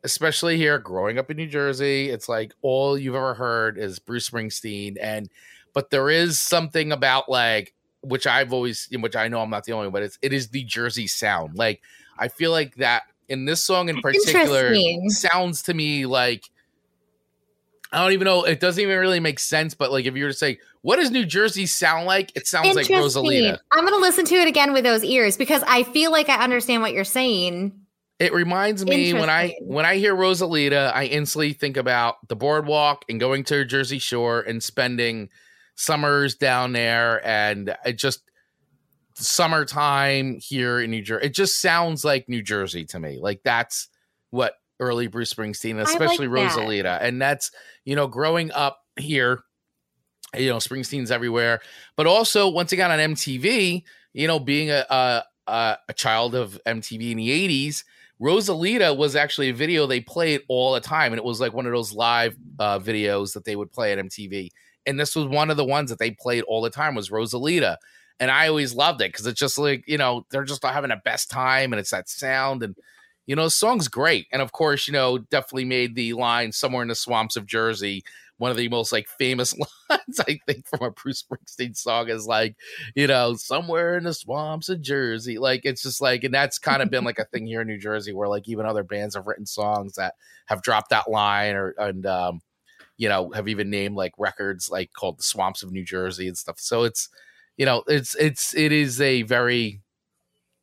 especially 0.02 0.56
here, 0.56 0.76
growing 0.76 1.18
up 1.18 1.30
in 1.30 1.36
New 1.36 1.46
Jersey, 1.46 2.10
it's 2.10 2.28
like 2.28 2.52
all 2.62 2.98
you've 2.98 3.14
ever 3.14 3.34
heard 3.34 3.78
is 3.78 4.00
Bruce 4.00 4.28
Springsteen. 4.28 4.96
And 5.00 5.30
but 5.72 5.90
there 5.90 6.10
is 6.10 6.40
something 6.40 6.90
about 6.90 7.28
like 7.28 7.74
which 8.00 8.26
I've 8.26 8.52
always, 8.52 8.88
which 8.90 9.14
I 9.14 9.28
know 9.28 9.40
I'm 9.40 9.50
not 9.50 9.66
the 9.66 9.72
only, 9.72 9.86
one, 9.86 9.92
but 9.92 10.02
it's 10.02 10.18
it 10.20 10.32
is 10.32 10.48
the 10.48 10.64
Jersey 10.64 11.06
sound. 11.06 11.54
Like 11.56 11.80
I 12.18 12.26
feel 12.26 12.50
like 12.50 12.74
that 12.74 13.04
in 13.28 13.44
this 13.44 13.62
song 13.62 13.88
in 13.88 14.00
particular 14.02 14.74
sounds 15.10 15.62
to 15.62 15.74
me 15.74 16.06
like 16.06 16.50
I 17.92 18.02
don't 18.02 18.12
even 18.12 18.24
know. 18.26 18.44
It 18.44 18.60
doesn't 18.60 18.80
even 18.80 18.98
really 18.98 19.20
make 19.20 19.38
sense. 19.40 19.74
But 19.74 19.90
like, 19.90 20.04
if 20.04 20.16
you 20.16 20.24
were 20.24 20.30
to 20.30 20.36
say, 20.36 20.58
"What 20.82 20.96
does 20.96 21.10
New 21.10 21.24
Jersey 21.24 21.66
sound 21.66 22.06
like?" 22.06 22.32
It 22.36 22.46
sounds 22.46 22.74
like. 22.74 22.86
Rosalita. 22.86 23.58
I'm 23.72 23.84
gonna 23.84 23.96
listen 23.96 24.24
to 24.26 24.34
it 24.36 24.46
again 24.46 24.72
with 24.72 24.84
those 24.84 25.02
ears 25.02 25.36
because 25.36 25.62
I 25.66 25.82
feel 25.82 26.12
like 26.12 26.28
I 26.28 26.42
understand 26.42 26.82
what 26.82 26.92
you're 26.92 27.04
saying. 27.04 27.72
It 28.20 28.32
reminds 28.32 28.84
me 28.84 29.14
when 29.14 29.30
I 29.30 29.56
when 29.62 29.86
I 29.86 29.96
hear 29.96 30.14
Rosalita, 30.14 30.92
I 30.94 31.06
instantly 31.06 31.52
think 31.52 31.76
about 31.76 32.28
the 32.28 32.36
boardwalk 32.36 33.04
and 33.08 33.18
going 33.18 33.44
to 33.44 33.64
Jersey 33.64 33.98
Shore 33.98 34.42
and 34.42 34.62
spending 34.62 35.30
summers 35.74 36.34
down 36.34 36.72
there, 36.72 37.26
and 37.26 37.74
it 37.84 37.94
just 37.94 38.22
summertime 39.14 40.38
here 40.40 40.80
in 40.80 40.90
New 40.90 41.02
Jersey. 41.02 41.26
It 41.26 41.34
just 41.34 41.60
sounds 41.60 42.04
like 42.04 42.28
New 42.28 42.42
Jersey 42.42 42.84
to 42.86 43.00
me. 43.00 43.18
Like 43.18 43.40
that's 43.42 43.88
what 44.30 44.54
early 44.80 45.06
Bruce 45.06 45.32
Springsteen, 45.32 45.76
like 45.76 45.86
especially 45.86 46.26
that. 46.26 46.34
Rosalita, 46.34 46.98
and 47.00 47.20
that's 47.20 47.52
you 47.84 47.94
know 47.94 48.06
growing 48.06 48.50
up 48.52 48.80
here. 48.98 49.44
You 50.36 50.48
know, 50.48 50.56
Springsteen's 50.56 51.10
everywhere, 51.10 51.60
but 51.96 52.06
also 52.06 52.48
once 52.48 52.72
again 52.72 52.90
on 52.90 52.98
MTV. 52.98 53.82
You 54.12 54.26
know, 54.26 54.40
being 54.40 54.70
a 54.70 54.84
a, 54.88 55.24
a, 55.46 55.78
a 55.88 55.92
child 55.92 56.34
of 56.34 56.58
MTV 56.66 57.12
in 57.12 57.16
the 57.16 57.28
'80s, 57.68 57.84
Rosalita 58.20 58.96
was 58.96 59.16
actually 59.16 59.48
a 59.48 59.54
video 59.54 59.86
they 59.86 60.00
played 60.00 60.42
all 60.48 60.72
the 60.72 60.80
time, 60.80 61.12
and 61.12 61.18
it 61.18 61.24
was 61.24 61.40
like 61.40 61.52
one 61.52 61.66
of 61.66 61.72
those 61.72 61.92
live 61.92 62.36
uh, 62.58 62.78
videos 62.78 63.34
that 63.34 63.44
they 63.44 63.56
would 63.56 63.72
play 63.72 63.92
at 63.92 63.98
MTV. 63.98 64.50
And 64.86 64.98
this 64.98 65.14
was 65.14 65.26
one 65.26 65.50
of 65.50 65.56
the 65.56 65.64
ones 65.64 65.90
that 65.90 65.98
they 65.98 66.12
played 66.12 66.42
all 66.44 66.62
the 66.62 66.70
time 66.70 66.94
was 66.94 67.10
Rosalita, 67.10 67.76
and 68.20 68.30
I 68.30 68.48
always 68.48 68.74
loved 68.74 69.00
it 69.00 69.12
because 69.12 69.26
it's 69.26 69.40
just 69.40 69.58
like 69.58 69.84
you 69.86 69.98
know 69.98 70.26
they're 70.30 70.44
just 70.44 70.62
having 70.64 70.90
the 70.90 71.00
best 71.04 71.30
time, 71.30 71.72
and 71.72 71.80
it's 71.80 71.90
that 71.90 72.08
sound, 72.08 72.62
and 72.62 72.76
you 73.30 73.36
know 73.36 73.44
the 73.44 73.50
song's 73.50 73.86
great, 73.86 74.26
and 74.32 74.42
of 74.42 74.50
course 74.50 74.88
you 74.88 74.92
know 74.92 75.18
definitely 75.18 75.64
made 75.64 75.94
the 75.94 76.14
line 76.14 76.50
"Somewhere 76.50 76.82
in 76.82 76.88
the 76.88 76.96
Swamps 76.96 77.36
of 77.36 77.46
Jersey." 77.46 78.02
One 78.38 78.50
of 78.50 78.56
the 78.56 78.68
most 78.68 78.90
like 78.90 79.06
famous 79.06 79.54
lines 79.88 80.18
I 80.18 80.40
think 80.46 80.66
from 80.66 80.82
a 80.82 80.90
Bruce 80.90 81.22
Springsteen 81.22 81.76
song 81.76 82.08
is 82.08 82.26
like, 82.26 82.56
you 82.96 83.06
know, 83.06 83.34
somewhere 83.34 83.96
in 83.96 84.04
the 84.04 84.14
swamps 84.14 84.68
of 84.70 84.80
Jersey. 84.80 85.38
Like 85.38 85.60
it's 85.64 85.82
just 85.82 86.00
like, 86.00 86.24
and 86.24 86.34
that's 86.34 86.58
kind 86.58 86.82
of 86.82 86.90
been 86.90 87.04
like 87.04 87.18
a 87.20 87.26
thing 87.26 87.46
here 87.46 87.60
in 87.60 87.68
New 87.68 87.78
Jersey 87.78 88.12
where 88.14 88.28
like 88.28 88.48
even 88.48 88.66
other 88.66 88.82
bands 88.82 89.14
have 89.14 89.26
written 89.26 89.46
songs 89.46 89.92
that 89.94 90.14
have 90.46 90.62
dropped 90.62 90.90
that 90.90 91.10
line 91.10 91.54
or 91.54 91.74
and 91.78 92.06
um, 92.06 92.40
you 92.96 93.08
know, 93.08 93.30
have 93.30 93.46
even 93.46 93.70
named 93.70 93.94
like 93.94 94.12
records 94.18 94.70
like 94.70 94.92
called 94.92 95.18
the 95.20 95.22
Swamps 95.22 95.62
of 95.62 95.70
New 95.70 95.84
Jersey 95.84 96.26
and 96.26 96.36
stuff. 96.36 96.58
So 96.58 96.82
it's, 96.82 97.08
you 97.56 97.66
know, 97.66 97.84
it's 97.86 98.16
it's 98.16 98.56
it 98.56 98.72
is 98.72 99.00
a 99.00 99.22
very 99.22 99.82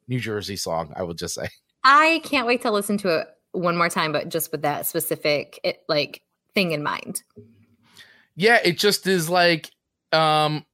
New 0.08 0.20
Jersey 0.20 0.58
song, 0.58 0.94
I 0.98 1.04
would 1.04 1.18
just 1.18 1.36
say. 1.36 1.48
I 1.90 2.20
can't 2.26 2.46
wait 2.46 2.62
to 2.64 2.72
listen 2.72 2.98
to 2.98 3.20
it 3.20 3.28
one 3.54 3.78
more 3.78 3.88
time, 3.88 4.12
but 4.12 4.28
just 4.28 4.52
with 4.52 4.62
that 4.64 4.86
specific 4.86 5.58
it, 5.64 5.84
like 5.88 6.22
thing 6.54 6.74
in 6.74 6.84
mind. 6.84 7.24
Yeah, 8.36 8.60
it 8.62 8.78
just 8.78 9.08
is 9.08 9.30
like 9.30 9.72
um 10.12 10.66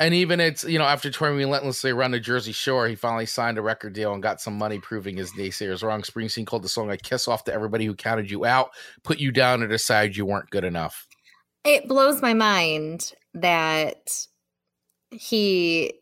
and 0.00 0.14
even 0.14 0.40
it's 0.40 0.64
you 0.64 0.78
know 0.78 0.86
after 0.86 1.10
touring 1.10 1.36
relentlessly 1.36 1.90
around 1.90 2.12
the 2.12 2.18
Jersey 2.18 2.52
Shore, 2.52 2.88
he 2.88 2.94
finally 2.94 3.26
signed 3.26 3.58
a 3.58 3.62
record 3.62 3.92
deal 3.92 4.14
and 4.14 4.22
got 4.22 4.40
some 4.40 4.56
money, 4.56 4.78
proving 4.78 5.18
his 5.18 5.32
naysayers 5.32 5.82
wrong. 5.82 6.00
Springsteen 6.00 6.46
called 6.46 6.62
the 6.62 6.68
song 6.70 6.90
"I 6.90 6.96
Kiss 6.96 7.28
Off" 7.28 7.44
to 7.44 7.52
everybody 7.52 7.84
who 7.84 7.94
counted 7.94 8.30
you 8.30 8.46
out, 8.46 8.70
put 9.02 9.18
you 9.20 9.32
down, 9.32 9.60
and 9.60 9.70
decided 9.70 10.16
you 10.16 10.24
weren't 10.24 10.48
good 10.48 10.64
enough. 10.64 11.06
It 11.64 11.88
blows 11.88 12.22
my 12.22 12.32
mind 12.32 13.12
that 13.34 14.26
he 15.10 15.92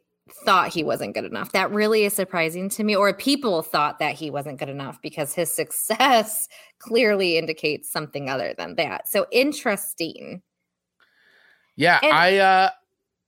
thought 0.44 0.72
he 0.72 0.84
wasn't 0.84 1.14
good 1.14 1.24
enough. 1.24 1.52
That 1.52 1.70
really 1.70 2.04
is 2.04 2.12
surprising 2.12 2.68
to 2.70 2.84
me. 2.84 2.94
Or 2.94 3.12
people 3.12 3.62
thought 3.62 3.98
that 3.98 4.14
he 4.14 4.30
wasn't 4.30 4.58
good 4.58 4.68
enough 4.68 5.00
because 5.02 5.34
his 5.34 5.50
success 5.54 6.48
clearly 6.78 7.36
indicates 7.38 7.90
something 7.90 8.30
other 8.30 8.54
than 8.56 8.76
that. 8.76 9.08
So 9.08 9.26
interesting. 9.30 10.42
Yeah, 11.76 11.98
And- 12.02 12.12
I 12.12 12.36
uh 12.38 12.70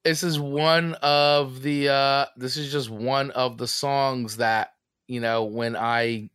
this 0.05 0.23
is 0.23 0.39
one 0.39 0.95
of 1.03 1.63
the 1.63 1.89
uh 1.89 2.27
this 2.37 2.57
is 2.57 2.71
just 2.71 2.91
one 2.91 3.31
of 3.33 3.57
the 3.59 3.67
songs 3.67 4.37
that, 4.37 4.75
you 5.09 5.21
know, 5.21 5.45
when 5.45 5.77
I 5.77 6.31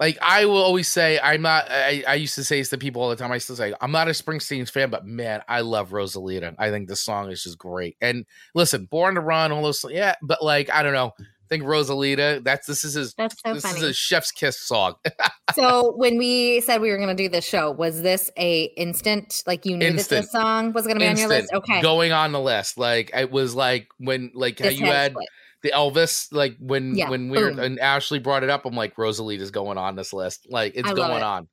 like 0.00 0.18
I 0.22 0.46
will 0.46 0.62
always 0.62 0.88
say 0.88 1.20
I'm 1.22 1.42
not 1.42 1.70
I, 1.70 2.02
I 2.08 2.14
used 2.14 2.34
to 2.36 2.44
say 2.44 2.58
this 2.58 2.70
to 2.70 2.78
people 2.78 3.02
all 3.02 3.10
the 3.10 3.16
time. 3.16 3.30
I 3.30 3.38
still 3.38 3.54
say 3.54 3.74
I'm 3.80 3.92
not 3.92 4.08
a 4.08 4.12
Springsteen 4.12 4.68
fan, 4.68 4.90
but 4.90 5.06
man, 5.06 5.42
I 5.46 5.60
love 5.60 5.90
Rosalita. 5.90 6.54
I 6.58 6.70
think 6.70 6.88
the 6.88 6.96
song 6.96 7.30
is 7.30 7.44
just 7.44 7.58
great. 7.58 7.96
And 8.00 8.24
listen, 8.54 8.86
Born 8.86 9.14
to 9.14 9.20
Run, 9.20 9.52
all 9.52 9.62
those 9.62 9.84
yeah, 9.90 10.14
but 10.22 10.42
like 10.42 10.70
I 10.70 10.82
don't 10.82 10.94
know. 10.94 11.12
I 11.20 11.24
think 11.50 11.64
Rosalita, 11.64 12.42
that's 12.44 12.66
this 12.66 12.84
is 12.84 12.94
his 12.94 13.12
That's 13.14 13.34
so 13.44 13.54
this 13.54 13.62
funny. 13.64 13.78
is 13.78 13.82
a 13.82 13.92
chef's 13.92 14.30
kiss 14.30 14.58
song. 14.58 14.94
so 15.54 15.92
when 15.96 16.16
we 16.16 16.60
said 16.60 16.80
we 16.80 16.90
were 16.90 16.96
going 16.96 17.08
to 17.08 17.14
do 17.14 17.28
this 17.28 17.44
show, 17.44 17.72
was 17.72 18.02
this 18.02 18.30
a 18.38 18.64
instant 18.76 19.42
like 19.48 19.66
you 19.66 19.76
knew 19.76 19.92
that 19.92 20.08
this 20.08 20.30
song 20.30 20.72
was 20.72 20.84
going 20.84 20.96
to 20.96 21.00
be 21.00 21.08
on 21.08 21.16
your 21.16 21.28
list? 21.28 21.52
Okay. 21.52 21.82
Going 21.82 22.12
on 22.12 22.30
the 22.30 22.40
list. 22.40 22.78
Like 22.78 23.10
it 23.12 23.32
was 23.32 23.54
like 23.54 23.88
when 23.98 24.30
like 24.32 24.60
how 24.60 24.66
This 24.66 24.78
you 24.78 24.86
had 24.86 25.10
split. 25.10 25.28
The 25.62 25.72
Elvis, 25.74 26.28
like 26.32 26.56
when 26.58 26.96
Yeah, 26.96 27.10
when 27.10 27.28
we 27.28 27.38
were 27.42 27.48
and 27.50 27.78
Ashley 27.80 28.18
brought 28.18 28.42
it 28.42 28.50
up, 28.50 28.64
I'm 28.64 28.74
like 28.74 28.96
Rosalita's 28.96 29.50
going 29.50 29.78
on 29.78 29.96
this 29.96 30.12
list. 30.12 30.46
Like 30.50 30.72
it's 30.74 30.90
going 30.92 31.18
it. 31.18 31.22
on. 31.22 31.48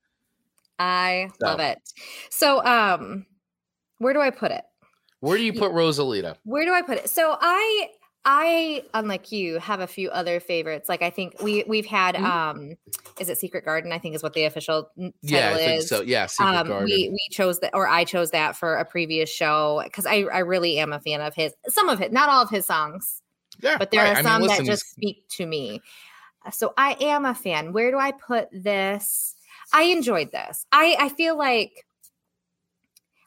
I 0.80 1.30
So. 1.40 1.46
love 1.48 1.60
it. 1.60 1.80
So 2.30 2.64
um 2.64 3.26
where 4.00 4.14
do 4.14 4.22
I 4.22 4.30
put 4.30 4.52
it? 4.52 4.64
Where 5.20 5.38
do 5.38 5.44
you 5.44 5.54
put 5.54 5.72
Rosalita? 5.72 6.36
Where 6.44 6.66
do 6.66 6.74
I 6.74 6.82
put 6.84 6.98
it? 7.00 7.10
So 7.10 7.36
I 7.40 7.90
I 8.24 8.84
unlike 8.94 9.32
you 9.32 9.58
have 9.60 9.80
a 9.80 9.88
few 9.88 10.10
other 10.10 10.40
favorites. 10.40 10.88
Like 10.90 11.02
I 11.02 11.10
think 11.10 11.42
we 11.42 11.64
we've 11.68 11.86
had 11.86 12.16
Mhm. 12.16 12.24
um 12.26 12.76
is 13.20 13.30
it 13.30 13.38
Secret 13.40 13.66
Garden? 13.66 13.92
I 13.92 13.98
think 14.00 14.16
is 14.16 14.22
what 14.22 14.34
the 14.34 14.44
official 14.44 14.90
n- 15.00 15.14
Yeah, 15.24 15.38
I 15.40 15.42
title 15.54 15.58
think 15.58 15.82
is. 15.82 15.90
so. 15.90 16.02
Yeah, 16.02 16.28
Secret 16.28 16.56
um, 16.56 16.68
Garden. 16.68 16.86
we 16.86 17.10
we 17.10 17.28
chose 17.32 17.60
that, 17.62 17.74
or 17.74 17.88
I 17.88 18.04
chose 18.04 18.30
that 18.32 18.56
for 18.56 18.76
a 18.76 18.86
previous 18.86 19.30
show 19.30 19.82
because 19.84 20.06
I 20.06 20.26
I 20.32 20.40
really 20.40 20.78
am 20.78 20.94
a 20.94 21.00
fan 21.00 21.22
of 21.22 21.34
his. 21.34 21.54
Some 21.68 21.90
of 21.90 22.00
it, 22.02 22.12
not 22.14 22.30
all 22.30 22.44
of 22.44 22.50
his 22.52 22.66
songs, 22.68 23.22
yeah, 23.62 23.78
but 23.78 23.92
there 23.92 24.02
right. 24.04 24.12
are 24.12 24.16
I 24.16 24.24
mean, 24.24 24.24
some 24.24 24.42
listen, 24.44 24.66
that 24.66 24.72
just 24.72 24.90
speak 24.92 25.28
to 25.30 25.46
me. 25.46 25.82
Uh, 26.46 26.52
So 26.52 26.74
I 26.78 26.96
am 27.02 27.26
a 27.26 27.34
fan. 27.36 27.74
Where 27.74 27.92
do 27.92 27.98
I 27.98 28.12
put 28.12 28.50
this? 28.52 29.36
I 29.74 29.84
enjoyed 29.84 30.32
this. 30.32 30.66
I 30.72 30.96
I 31.00 31.10
feel 31.10 31.38
like 31.38 31.86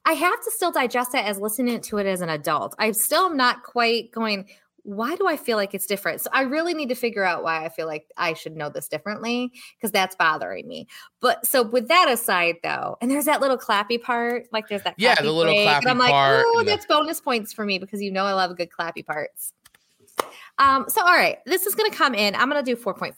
I 0.04 0.12
have 0.12 0.40
to 0.42 0.50
still 0.50 0.72
digest 0.72 1.14
it 1.14 1.24
as 1.24 1.38
listening 1.38 1.80
to 1.82 1.98
it 1.98 2.06
as 2.06 2.20
an 2.20 2.30
adult. 2.30 2.74
I'm 2.78 2.94
still 2.94 3.26
am 3.26 3.36
not 3.36 3.62
quite 3.62 4.10
going. 4.12 4.48
Why 4.82 5.14
do 5.14 5.28
I 5.28 5.36
feel 5.36 5.58
like 5.58 5.74
it's 5.74 5.86
different? 5.86 6.22
So 6.22 6.30
I 6.32 6.40
really 6.42 6.72
need 6.72 6.88
to 6.88 6.94
figure 6.94 7.22
out 7.22 7.42
why 7.44 7.64
I 7.64 7.68
feel 7.68 7.86
like 7.86 8.06
I 8.16 8.32
should 8.32 8.56
know 8.56 8.70
this 8.70 8.88
differently 8.88 9.52
because 9.76 9.90
that's 9.92 10.16
bothering 10.16 10.66
me. 10.66 10.88
But 11.20 11.44
so 11.46 11.62
with 11.62 11.88
that 11.88 12.08
aside, 12.10 12.56
though, 12.62 12.96
and 13.02 13.10
there's 13.10 13.26
that 13.26 13.42
little 13.42 13.58
clappy 13.58 14.00
part, 14.00 14.46
like 14.52 14.68
there's 14.68 14.82
that 14.84 14.94
Yeah, 14.96 15.20
the 15.20 15.30
little 15.30 15.52
break, 15.52 15.68
clappy 15.68 15.80
and 15.82 15.90
I'm 15.90 15.98
like, 15.98 16.14
oh, 16.16 16.56
and 16.60 16.66
the- 16.66 16.72
that's 16.72 16.86
bonus 16.86 17.20
points 17.20 17.52
for 17.52 17.66
me 17.66 17.78
because 17.78 18.00
you 18.00 18.10
know 18.10 18.24
I 18.24 18.32
love 18.32 18.56
good 18.56 18.70
clappy 18.70 19.04
parts. 19.04 19.52
Um, 20.58 20.84
so 20.88 21.00
all 21.02 21.14
right, 21.14 21.38
this 21.46 21.66
is 21.66 21.74
gonna 21.74 21.90
come 21.90 22.14
in. 22.14 22.34
I'm 22.34 22.48
gonna 22.48 22.62
do 22.62 22.76
4.5. 22.76 23.14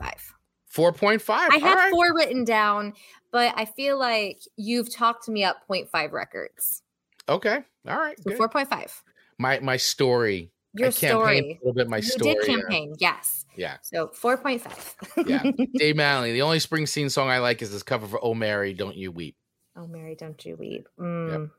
four 0.66 0.92
point 0.92 1.20
five. 1.22 1.50
I 1.52 1.58
have 1.58 1.90
four 1.90 2.14
written 2.14 2.44
down, 2.44 2.94
but 3.30 3.52
I 3.56 3.64
feel 3.64 3.98
like 3.98 4.40
you've 4.56 4.92
talked 4.94 5.28
me 5.28 5.44
up 5.44 5.56
0.5 5.68 6.12
records. 6.12 6.82
Okay, 7.28 7.58
all 7.88 7.96
right. 7.98 8.16
So 8.22 8.30
4.5. 8.30 8.90
My 9.38 9.58
my 9.60 9.76
story. 9.76 10.50
Your 10.74 10.90
story. 10.90 11.38
A 11.38 11.58
little 11.66 11.74
bit. 11.74 11.88
My 11.88 11.98
you 11.98 12.02
story. 12.02 12.34
did 12.34 12.46
campaign, 12.46 12.94
yes. 12.98 13.44
Yeah, 13.56 13.76
So 13.82 14.06
4.5. 14.08 15.26
yeah. 15.28 15.42
Dave 15.74 15.96
Manley. 15.96 16.32
The 16.32 16.40
only 16.40 16.58
Springsteen 16.58 17.10
song 17.10 17.28
I 17.28 17.38
like 17.38 17.60
is 17.60 17.70
this 17.70 17.82
cover 17.82 18.06
for 18.06 18.18
"Oh 18.24 18.32
Mary, 18.32 18.72
Don't 18.72 18.96
You 18.96 19.12
Weep," 19.12 19.36
oh, 19.76 19.86
Mary, 19.86 20.14
don't 20.14 20.42
you 20.46 20.56
weep. 20.56 20.88
Mm. 20.98 21.50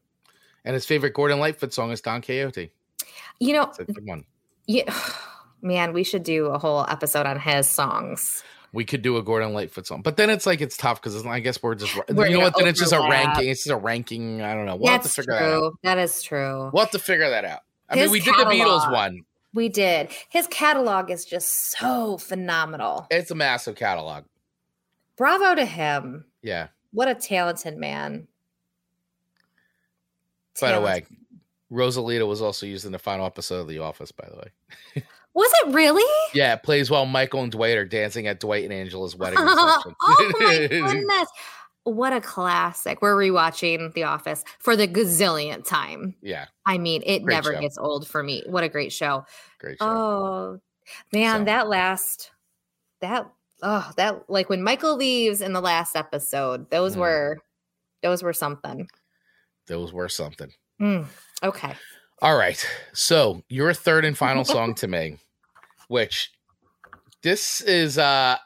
and 0.65 0.73
his 0.73 0.85
favorite 0.87 1.13
Gordon 1.13 1.39
Lightfoot 1.39 1.71
song 1.73 1.91
is 1.91 2.01
"Don 2.01 2.21
Quixote." 2.23 2.71
You 3.39 3.53
know, 3.53 3.71
It's 4.67 4.81
a 4.81 4.85
good 4.85 4.91
one. 4.91 4.95
yeah, 4.97 5.13
man, 5.61 5.93
we 5.93 6.03
should 6.03 6.23
do 6.23 6.47
a 6.47 6.57
whole 6.59 6.85
episode 6.87 7.25
on 7.25 7.39
his 7.39 7.67
songs. 7.69 8.43
We 8.71 8.85
could 8.85 9.03
do 9.03 9.17
a 9.17 9.21
Gordon 9.23 9.53
Lightfoot 9.53 9.85
song, 9.85 10.01
but 10.01 10.17
then 10.17 10.31
it's 10.31 10.47
like 10.47 10.59
it's 10.59 10.75
tough 10.77 10.99
because 10.99 11.23
I 11.27 11.39
guess 11.41 11.61
we're 11.61 11.75
just 11.75 11.95
We're 12.09 12.25
you 12.27 12.33
know 12.33 12.39
what? 12.39 12.57
Then 12.57 12.67
it's 12.67 12.79
just 12.79 12.91
a 12.91 12.99
ranking. 12.99 13.47
It's 13.49 13.65
just 13.65 13.71
a 13.71 13.77
ranking. 13.77 14.41
I 14.41 14.55
don't 14.55 14.65
know. 14.65 14.75
We'll 14.75 14.91
have 14.91 15.01
to 15.01 15.07
That's 15.07 15.15
figure 15.15 15.33
that 15.33 15.43
out. 15.43 15.59
true. 15.59 15.79
That 15.83 15.97
is 15.99 16.23
true. 16.23 16.69
We'll 16.73 16.83
have 16.83 16.91
to 16.91 16.99
figure 16.99 17.29
that 17.29 17.45
out. 17.45 17.59
I 17.87 17.95
mean, 17.95 18.03
His 18.05 18.11
we 18.11 18.19
did 18.19 18.33
the 18.33 18.45
Beatles 18.45 18.91
one. 18.91 19.25
We 19.53 19.69
did. 19.69 20.09
His 20.29 20.47
catalog 20.47 21.11
is 21.11 21.23
just 21.25 21.69
so 21.77 22.17
phenomenal. 22.17 23.05
It's 23.11 23.29
a 23.29 23.35
massive 23.35 23.75
catalog. 23.75 24.23
Bravo 25.17 25.53
to 25.53 25.65
him. 25.65 26.25
Yeah. 26.41 26.69
What 26.91 27.07
a 27.07 27.13
talented 27.13 27.77
man. 27.77 28.27
By 30.59 30.71
the 30.71 30.81
way, 30.81 31.05
Rosalita 31.73 32.27
was 32.27 32.41
also 32.41 32.65
used 32.65 32.85
in 32.85 32.91
the 32.91 32.99
final 32.99 33.25
episode 33.25 33.61
of 33.61 33.67
The 33.67 33.79
Office. 33.79 34.11
By 34.11 34.27
the 34.29 34.37
way, 34.37 35.03
was 35.33 35.51
it 35.63 35.73
really? 35.73 36.03
yeah, 36.33 36.53
it 36.53 36.63
plays 36.63 36.89
while 36.91 37.05
Michael 37.05 37.41
and 37.43 37.51
Dwight 37.51 37.77
are 37.77 37.85
dancing 37.85 38.27
at 38.27 38.39
Dwight 38.39 38.63
and 38.63 38.73
Angela's 38.73 39.15
wedding 39.15 39.39
oh 39.41 39.93
my 40.39 40.67
goodness. 40.69 41.27
What 41.85 42.13
a 42.13 42.21
classic. 42.21 43.01
We're 43.01 43.15
rewatching 43.15 43.93
The 43.93 44.03
Office 44.03 44.45
for 44.59 44.77
the 44.77 44.87
gazillionth 44.87 45.67
time. 45.67 46.15
yeah, 46.21 46.45
I 46.65 46.77
mean, 46.77 47.01
it 47.05 47.23
Great 47.23 47.33
never 47.35 47.53
show. 47.55 47.59
gets 47.59 47.77
old 47.77 48.07
for 48.07 48.23
me. 48.23 48.41
What 48.45 48.63
a 48.63 48.69
great 48.69 48.93
show. 48.93 49.25
great 49.59 49.79
show. 49.79 49.85
Oh, 49.85 50.59
man, 51.11 51.41
So- 51.41 51.45
that 51.45 51.67
last, 51.67 52.31
that, 53.01 53.29
oh, 53.61 53.91
that, 53.97 54.29
like 54.29 54.47
when 54.49 54.63
Michael 54.63 54.95
leaves 54.95 55.41
in 55.41 55.51
the 55.51 55.59
last 55.59 55.97
episode, 55.97 56.69
those 56.69 56.95
Mm. 56.95 56.99
were, 56.99 57.37
those 58.01 58.23
were 58.23 58.31
something. 58.33 58.87
Those 59.67 59.91
were 59.91 60.07
something. 60.07 60.51
Mm, 60.81 61.05
okay. 61.43 61.73
All 62.21 62.37
right. 62.37 62.65
So 62.93 63.43
your 63.49 63.73
third 63.73 64.05
and 64.05 64.17
final 64.17 64.45
song 64.55 64.75
to 64.75 64.87
me, 64.87 65.17
which 65.87 66.31
this 67.21 67.61
is 67.61 67.97
uh 67.97 68.37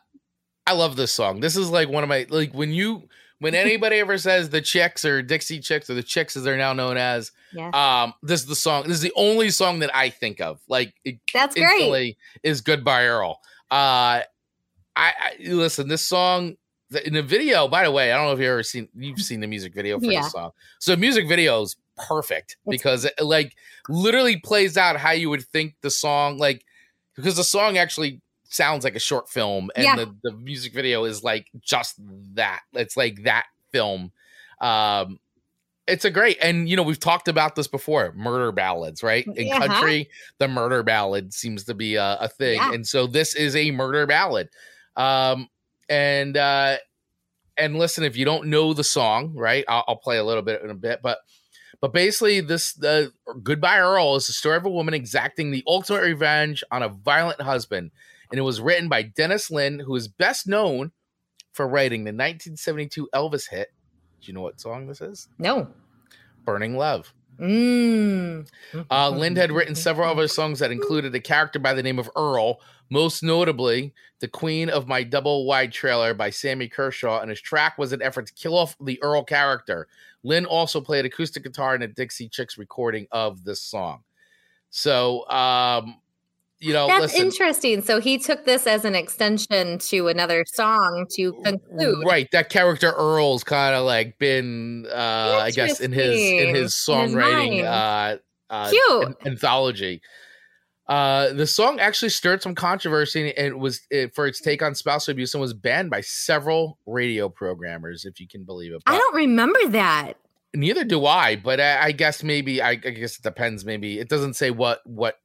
I 0.66 0.74
love 0.74 0.96
this 0.96 1.14
song. 1.14 1.40
This 1.40 1.56
is 1.56 1.70
like 1.70 1.90
one 1.90 2.04
of 2.04 2.10
my 2.10 2.26
like 2.30 2.54
when 2.54 2.72
you 2.72 3.08
when 3.40 3.54
anybody 3.66 3.98
ever 3.98 4.18
says 4.18 4.50
the 4.50 4.62
chicks 4.62 5.06
or 5.06 5.22
Dixie 5.22 5.60
chicks 5.60 5.90
or 5.90 5.94
the 5.94 6.04
chicks 6.04 6.36
as 6.36 6.44
they're 6.44 6.58
now 6.58 6.74
known 6.74 6.98
as, 6.98 7.32
Yeah. 7.54 7.70
um, 7.70 8.14
this 8.24 8.42
is 8.42 8.48
the 8.48 8.56
song. 8.56 8.84
This 8.84 8.94
is 8.94 9.02
the 9.02 9.14
only 9.16 9.52
song 9.52 9.80
that 9.80 9.96
I 9.96 10.10
think 10.10 10.42
of. 10.42 10.60
Like 10.68 10.94
it 11.06 11.20
That's 11.34 11.56
great. 11.56 12.18
is 12.44 12.62
Goodbye 12.62 13.06
Earl. 13.06 13.40
Uh 13.70 14.22
I, 14.96 15.14
I 15.20 15.36
listen, 15.44 15.88
this 15.88 16.02
song 16.02 16.56
the- 16.90 17.06
in 17.06 17.14
the 17.14 17.22
video, 17.22 17.68
by 17.68 17.84
the 17.84 17.92
way, 17.92 18.12
I 18.12 18.18
don't 18.18 18.26
know 18.26 18.32
if 18.34 18.40
you've 18.40 18.48
ever 18.50 18.64
seen 18.64 18.90
you've 18.96 19.22
seen 19.22 19.40
the 19.40 19.48
music 19.48 19.74
video 19.76 20.00
for 20.00 20.06
Yeah. 20.06 20.24
this 20.24 20.32
song. 20.32 20.52
So 20.80 20.96
music 20.96 21.28
video 21.28 21.62
is 21.62 21.76
perfect 21.98 22.58
because 22.70 23.06
it 23.06 23.14
like 23.22 23.56
literally 23.90 24.38
plays 24.40 24.78
out 24.78 24.98
how 24.98 25.12
you 25.12 25.30
would 25.30 25.44
think 25.46 25.76
the 25.82 25.90
song 25.92 26.38
like 26.38 26.64
because 27.16 27.36
the 27.38 27.44
song 27.44 27.78
actually 27.78 28.22
sounds 28.50 28.84
like 28.84 28.96
a 28.96 29.00
short 29.00 29.28
film 29.30 29.70
and 29.76 29.84
Yeah. 29.86 29.96
the, 29.96 30.16
the 30.24 30.32
music 30.34 30.74
video 30.74 31.04
is 31.04 31.24
like 31.24 31.48
just 31.62 31.96
that 32.36 32.62
it's 32.74 32.96
like 32.96 33.24
that 33.24 33.46
film 33.72 34.12
um 34.62 35.20
it's 35.88 36.04
a 36.06 36.12
great 36.12 36.38
and 36.42 36.68
you 36.70 36.76
know 36.76 36.84
we've 36.84 37.00
talked 37.00 37.28
about 37.28 37.56
this 37.56 37.68
before 37.68 38.14
murder 38.16 38.52
ballads 38.52 39.04
right 39.04 39.26
in 39.36 39.48
Uh-huh. 39.52 39.68
country 39.68 40.10
the 40.38 40.48
murder 40.48 40.84
ballad 40.84 41.34
seems 41.34 41.64
to 41.66 41.74
be 41.74 41.96
a, 41.96 42.18
a 42.22 42.28
thing 42.30 42.56
Yeah. 42.58 42.74
and 42.74 42.86
so 42.88 43.08
this 43.08 43.36
is 43.36 43.56
a 43.56 43.72
murder 43.72 44.06
ballad 44.06 44.50
um 44.96 45.48
and 45.90 46.36
uh 46.38 46.78
and 47.58 47.78
listen 47.78 48.04
if 48.04 48.16
you 48.18 48.26
don't 48.26 48.48
know 48.48 48.74
the 48.74 48.84
song 48.84 49.34
right 49.36 49.66
i'll, 49.68 49.84
I'll 49.88 49.96
play 49.98 50.18
a 50.18 50.24
little 50.24 50.44
bit 50.44 50.62
in 50.62 50.70
a 50.70 50.76
bit 50.76 51.00
but 51.02 51.20
but 51.82 51.94
basically 51.94 52.42
this 52.42 52.74
the 52.74 53.12
goodbye 53.44 53.80
earl 53.80 54.16
is 54.16 54.28
the 54.28 54.34
story 54.34 54.58
of 54.58 54.66
a 54.66 54.70
woman 54.70 54.94
exacting 54.94 55.52
the 55.52 55.64
ultimate 55.68 56.02
revenge 56.02 56.64
on 56.72 56.84
a 56.84 56.90
violent 56.90 57.42
husband 57.42 57.92
and 58.32 58.40
it 58.40 58.44
was 58.44 58.60
written 58.62 58.90
by 58.90 59.02
Dennis 59.04 59.50
Linde 59.50 59.82
who 59.82 59.96
is 59.96 60.08
best 60.08 60.48
known 60.48 60.92
for 61.54 61.68
writing 61.68 62.04
the 62.04 62.10
1972 62.10 63.10
elvis 63.14 63.50
hit 63.50 63.72
do 64.22 64.28
you 64.28 64.34
know 64.34 64.42
what 64.42 64.60
song 64.60 64.88
this 64.88 65.02
is 65.02 65.28
No. 65.40 65.68
burning 66.46 66.76
love 66.78 67.14
Mm. 67.40 68.48
uh, 68.90 69.12
Linde 69.12 69.38
had 69.38 69.52
written 69.52 69.76
several 69.76 70.10
other 70.10 70.28
songs 70.28 70.58
that 70.58 70.72
included 70.72 71.14
a 71.14 71.20
character 71.20 71.60
by 71.60 71.74
the 71.74 71.84
name 71.84 72.00
of 72.00 72.10
Earl, 72.16 72.60
most 72.90 73.22
notably 73.22 73.94
The 74.22 74.28
Queen 74.28 74.70
of 74.72 74.88
My 74.88 75.04
Double 75.04 75.46
Wide 75.46 75.72
Trailer 75.72 76.16
by 76.16 76.32
Sammy 76.32 76.68
Kershaw, 76.68 77.22
and 77.22 77.30
his 77.30 77.40
track 77.40 77.78
was 77.78 77.94
an 77.94 78.02
effort 78.02 78.26
to 78.26 78.34
kill 78.34 78.58
off 78.58 78.76
the 78.82 79.00
Earl 79.04 79.24
character. 79.24 79.88
Linde 80.28 80.48
also 80.48 80.82
played 80.82 81.06
acoustic 81.06 81.44
guitar 81.44 81.76
in 81.76 81.82
a 81.82 81.88
Dixie 81.88 82.30
Chicks 82.30 82.58
recording 82.58 83.08
of 83.12 83.44
this 83.44 83.62
song. 83.62 84.04
So, 84.70 85.28
um, 85.30 86.02
you 86.60 86.74
know, 86.74 86.88
That's 86.88 87.14
listen, 87.14 87.28
interesting. 87.28 87.82
So 87.82 88.02
he 88.02 88.18
took 88.18 88.46
this 88.46 88.66
as 88.66 88.84
an 88.84 88.96
extension 88.96 89.78
to 89.78 90.08
another 90.08 90.44
song 90.48 91.06
to 91.12 91.34
conclude. 91.44 92.04
right? 92.06 92.28
That 92.32 92.50
character 92.50 92.92
Earl's 92.92 93.44
kind 93.44 93.76
of 93.76 93.86
like 93.86 94.18
been, 94.18 94.88
uh, 94.92 95.40
I 95.42 95.52
guess, 95.52 95.80
in 95.80 95.92
his 95.92 96.18
in 96.18 96.20
his. 96.20 96.50
In 96.50 96.56
his 96.56 96.74
songwriting 96.74 97.64
uh, 97.64 98.18
uh, 98.50 98.70
Cute. 98.70 99.08
an- 99.08 99.16
anthology. 99.26 100.02
Uh, 100.88 101.34
the 101.34 101.46
song 101.48 101.80
actually 101.80 102.10
stirred 102.10 102.42
some 102.42 102.56
controversy 102.56 103.34
and 103.36 103.48
it 103.48 103.58
was 103.60 103.82
it, 103.92 104.16
for 104.16 104.26
its 104.26 104.40
take 104.40 104.62
on 104.62 104.74
spousal 104.74 105.12
abuse 105.12 105.34
and 105.34 105.42
was 105.42 105.54
banned 105.54 105.90
by 105.90 106.00
several 106.02 106.78
radio 106.86 107.28
programmers, 107.28 108.06
if 108.06 108.20
you 108.22 108.28
can 108.28 108.44
believe 108.46 108.72
it. 108.74 108.82
I 108.88 108.98
don't 108.98 109.16
remember 109.16 109.60
that. 109.70 110.14
neither 110.56 110.84
do 110.86 111.06
I, 111.06 111.36
but 111.36 111.60
I, 111.60 111.88
I 111.88 111.92
guess 111.92 112.24
maybe 112.24 112.62
I, 112.62 112.70
I 112.72 112.76
guess 112.76 113.18
it 113.18 113.22
depends. 113.24 113.66
Maybe 113.66 114.00
it 114.00 114.08
doesn't 114.08 114.36
say 114.36 114.50
what 114.52 114.80
what 114.86 115.16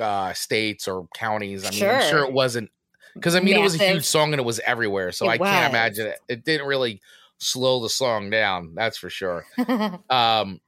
uh 0.00 0.34
states 0.34 0.86
or 0.86 1.08
counties. 1.14 1.64
I 1.64 1.70
mean, 1.70 1.84
I'm 1.84 2.00
sure 2.02 2.10
Sure. 2.10 2.24
it 2.26 2.32
wasn't 2.34 2.70
because 3.14 3.34
I 3.34 3.40
mean 3.40 3.56
it 3.56 3.62
was 3.62 3.80
a 3.80 3.84
huge 3.92 4.04
song 4.04 4.34
and 4.34 4.40
it 4.40 4.44
was 4.44 4.60
everywhere, 4.60 5.12
so 5.12 5.24
It 5.26 5.30
I 5.30 5.38
can't 5.38 5.72
imagine 5.72 6.08
it. 6.08 6.18
It 6.28 6.44
didn't 6.44 6.66
really 6.66 7.00
slow 7.38 7.82
the 7.82 7.88
song 7.88 8.28
down. 8.28 8.74
That's 8.74 8.98
for 8.98 9.08
sure 9.08 9.46
um 10.10 10.60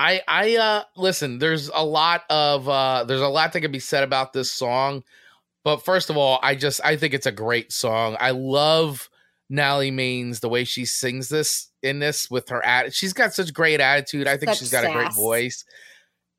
i 0.00 0.22
i 0.26 0.56
uh 0.56 0.82
listen 0.96 1.38
there's 1.38 1.68
a 1.68 1.84
lot 1.84 2.22
of 2.30 2.68
uh 2.68 3.04
there's 3.04 3.20
a 3.20 3.28
lot 3.28 3.52
that 3.52 3.60
can 3.60 3.70
be 3.70 3.78
said 3.78 4.02
about 4.02 4.32
this 4.32 4.50
song 4.50 5.02
but 5.62 5.84
first 5.84 6.08
of 6.08 6.16
all 6.16 6.40
i 6.42 6.54
just 6.54 6.80
i 6.84 6.96
think 6.96 7.12
it's 7.12 7.26
a 7.26 7.32
great 7.32 7.70
song. 7.70 8.16
I 8.18 8.30
love 8.30 9.10
Natalie 9.50 9.90
Maines 9.90 10.40
the 10.40 10.48
way 10.48 10.64
she 10.64 10.84
sings 10.84 11.28
this 11.28 11.68
in 11.82 11.98
this 11.98 12.30
with 12.30 12.48
her 12.48 12.64
attitude 12.64 12.94
she's 12.94 13.12
got 13.12 13.34
such 13.34 13.52
great 13.52 13.80
attitude. 13.80 14.26
I 14.26 14.36
think 14.36 14.50
Such 14.50 14.58
she's 14.60 14.70
got 14.70 14.84
a 14.84 14.92
great 14.92 15.12
voice. 15.12 15.64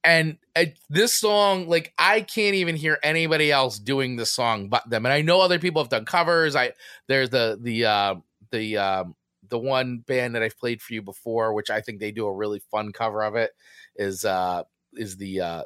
And 0.04 0.38
uh, 0.56 0.66
this 0.90 1.14
song 1.14 1.68
like 1.68 1.94
i 2.00 2.22
can't 2.22 2.56
even 2.56 2.76
hear 2.76 2.98
anybody 3.04 3.52
else 3.52 3.78
doing 3.78 4.16
this 4.16 4.32
song 4.32 4.70
but 4.70 4.90
them. 4.90 5.06
And 5.06 5.14
i 5.14 5.22
know 5.22 5.40
other 5.40 5.60
people 5.60 5.84
have 5.84 5.90
done 5.90 6.06
covers. 6.06 6.56
I 6.56 6.72
there's 7.08 7.30
the 7.30 7.60
the 7.62 7.86
uh 7.86 8.16
the 8.52 8.78
um 8.78 9.16
the 9.52 9.60
one 9.60 10.00
band 10.00 10.34
that 10.34 10.42
I've 10.42 10.58
played 10.58 10.82
for 10.82 10.94
you 10.94 11.04
before, 11.04 11.54
which 11.54 11.70
I 11.70 11.82
think 11.82 12.00
they 12.00 12.12
do 12.12 12.26
a 12.26 12.34
really 12.34 12.64
fun 12.72 12.92
cover 12.92 13.24
of 13.24 13.36
it, 13.36 13.52
is 13.96 14.26
uh 14.26 14.64
is 14.94 15.18
the 15.18 15.42
uh 15.42 15.64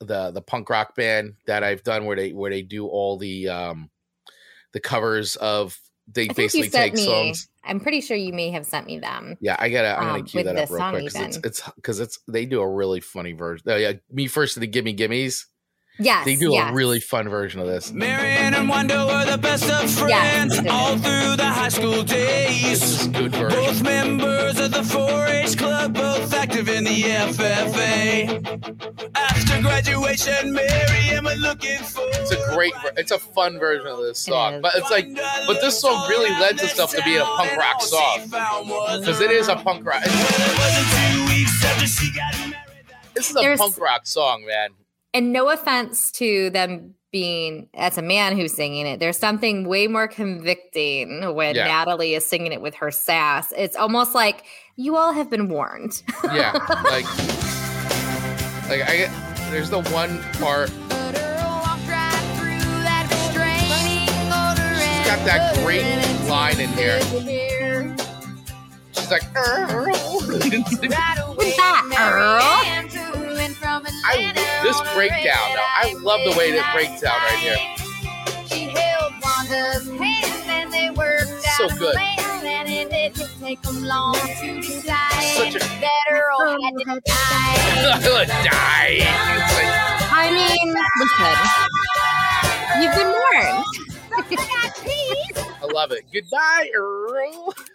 the 0.00 0.30
the 0.30 0.40
punk 0.40 0.70
rock 0.70 0.94
band 0.94 1.34
that 1.46 1.62
I've 1.62 1.82
done 1.82 2.06
where 2.06 2.16
they 2.16 2.32
where 2.32 2.50
they 2.50 2.62
do 2.62 2.86
all 2.86 3.18
the 3.18 3.48
um 3.48 3.90
the 4.72 4.80
covers 4.80 5.36
of 5.36 5.78
they 6.06 6.28
I 6.28 6.32
basically 6.32 6.68
take 6.68 6.94
me. 6.94 7.04
songs. 7.04 7.48
I'm 7.64 7.80
pretty 7.80 8.00
sure 8.00 8.16
you 8.16 8.32
may 8.32 8.50
have 8.50 8.66
sent 8.66 8.86
me 8.86 8.98
them. 8.98 9.36
Yeah, 9.40 9.56
I 9.58 9.68
gotta 9.68 9.98
I'm 9.98 10.06
gonna 10.06 10.18
um, 10.20 10.24
cue 10.24 10.44
that 10.44 10.56
up 10.56 10.70
real 10.70 10.90
quick 10.90 11.04
because 11.04 11.20
it's 11.20 11.36
even. 11.36 11.42
it's 11.44 11.62
because 11.76 12.00
it's 12.00 12.18
they 12.28 12.46
do 12.46 12.60
a 12.60 12.70
really 12.70 13.00
funny 13.00 13.32
version. 13.32 13.66
Oh 13.68 13.76
yeah, 13.76 13.92
me 14.10 14.26
first 14.26 14.54
to 14.54 14.60
the 14.60 14.66
Gimme 14.66 14.94
Gimmes. 14.94 15.46
Yes, 15.98 16.24
They 16.24 16.34
do 16.34 16.50
yes. 16.52 16.70
a 16.70 16.74
really 16.74 16.98
fun 16.98 17.28
version 17.28 17.60
of 17.60 17.68
this. 17.68 17.92
Marianne 17.92 18.52
and 18.54 18.68
Wanda 18.68 19.06
were 19.06 19.24
the 19.30 19.38
best 19.38 19.70
of 19.70 19.88
friends 19.88 20.56
Yes. 20.56 20.66
all 20.68 20.98
through 20.98 21.36
the 21.36 21.46
high 21.46 21.68
school 21.68 22.02
days. 22.02 23.06
good 23.08 23.30
version. 23.30 23.48
Both 23.60 23.82
members 23.82 24.58
of 24.58 24.72
the 24.72 24.82
4-H 24.82 25.56
club, 25.56 25.94
both 25.94 26.34
active 26.34 26.68
in 26.68 26.82
the 26.82 27.02
FFA. 27.04 28.40
After 29.14 29.62
graduation, 29.62 30.52
Marianne 30.52 31.24
were 31.24 31.34
looking 31.36 31.78
for. 31.78 32.02
It's 32.14 32.32
a 32.32 32.54
great, 32.54 32.72
it's 32.96 33.12
a 33.12 33.18
fun 33.20 33.60
version 33.60 33.86
of 33.86 33.98
this 33.98 34.18
song, 34.18 34.54
is. 34.54 34.62
but 34.62 34.74
it's 34.74 34.90
like, 34.90 35.06
but 35.46 35.60
this 35.60 35.80
song 35.80 36.08
really 36.08 36.30
lends 36.40 36.60
itself 36.60 36.90
to 36.92 37.02
being 37.04 37.20
a 37.20 37.24
punk 37.24 37.56
rock 37.56 37.80
song 37.82 38.22
because 38.24 39.20
it 39.20 39.30
is 39.30 39.46
a 39.46 39.54
punk 39.54 39.86
rock. 39.86 40.02
This 43.14 43.30
is 43.30 43.36
a 43.36 43.40
There's- 43.40 43.60
punk 43.60 43.78
rock 43.78 44.06
song, 44.08 44.44
man. 44.44 44.70
And 45.14 45.32
no 45.32 45.48
offense 45.48 46.10
to 46.12 46.50
them 46.50 46.94
being 47.12 47.68
as 47.74 47.96
a 47.96 48.02
man 48.02 48.36
who's 48.36 48.52
singing 48.52 48.86
it, 48.86 48.98
there's 48.98 49.16
something 49.16 49.68
way 49.68 49.86
more 49.86 50.08
convicting 50.08 51.32
when 51.36 51.54
Yeah. 51.54 51.68
Natalie 51.68 52.14
is 52.14 52.26
singing 52.26 52.50
it 52.52 52.60
with 52.60 52.74
her 52.74 52.90
sass. 52.90 53.52
It's 53.56 53.76
almost 53.76 54.14
like 54.16 54.42
you 54.74 54.96
all 54.96 55.12
have 55.12 55.30
been 55.30 55.48
warned. 55.48 56.02
Yeah, 56.24 56.52
like, 56.84 57.06
like 58.68 58.82
I. 58.82 59.08
There's 59.50 59.70
the 59.70 59.82
one 59.92 60.20
part. 60.40 60.70
She's 64.74 65.06
got 65.06 65.24
that 65.26 65.54
great 65.62 65.84
line 66.28 66.58
in 66.58 66.70
here. 66.70 66.98
She's 68.92 69.10
like, 69.10 69.22
Earl. 69.36 69.84
Like- 69.86 70.52
What's 71.36 71.56
that, 71.56 71.84
Earl? 72.00 73.00
I 74.06 74.32
this 74.62 74.80
breakdown 74.94 75.48
though. 75.54 75.62
I 75.64 75.94
love 76.00 76.20
the 76.30 76.36
way 76.38 76.52
that 76.52 76.72
breaks 76.74 77.00
down 77.00 77.16
right 77.20 77.38
here. 77.38 77.58
She 78.46 78.64
held 78.68 79.12
Wanda's 79.22 79.88
hand 79.98 80.44
and 80.48 80.72
they 80.72 80.90
worked 80.90 81.42
So 81.56 81.64
out 81.64 81.72
a 81.72 81.76
good. 81.78 81.94
plan, 81.94 82.46
and 82.46 82.68
it 82.68 82.90
didn't 82.90 83.30
take 83.40 83.60
them 83.62 83.82
long 83.84 84.14
to 84.14 84.60
decide 84.60 85.22
Such 85.36 85.54
a- 85.56 85.58
that 85.58 86.06
Earl 86.10 86.62
had 86.62 86.74
to 86.78 87.00
die. 87.00 87.10
I 87.84 87.98
would 88.12 88.28
die. 88.28 89.00
It's 89.00 89.54
like, 89.56 89.72
I 90.12 90.30
mean, 90.30 90.74
listen, 91.00 91.34
you've 92.82 92.94
been 92.94 93.08
warned. 93.10 93.64
I 95.62 95.66
love 95.72 95.92
it. 95.92 96.04
Goodbye, 96.12 96.70
Earl. 96.76 97.54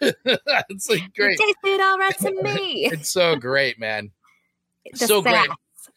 it's 0.70 0.88
like 0.88 1.02
It 1.04 1.14
great. 1.14 1.38
tasted 1.38 1.80
all 1.82 1.98
right 1.98 2.16
to 2.18 2.30
me. 2.42 2.86
It's 2.92 3.10
so 3.10 3.36
great, 3.36 3.78
man. 3.78 4.10
The 4.92 5.06
so 5.06 5.22
great. 5.22 5.48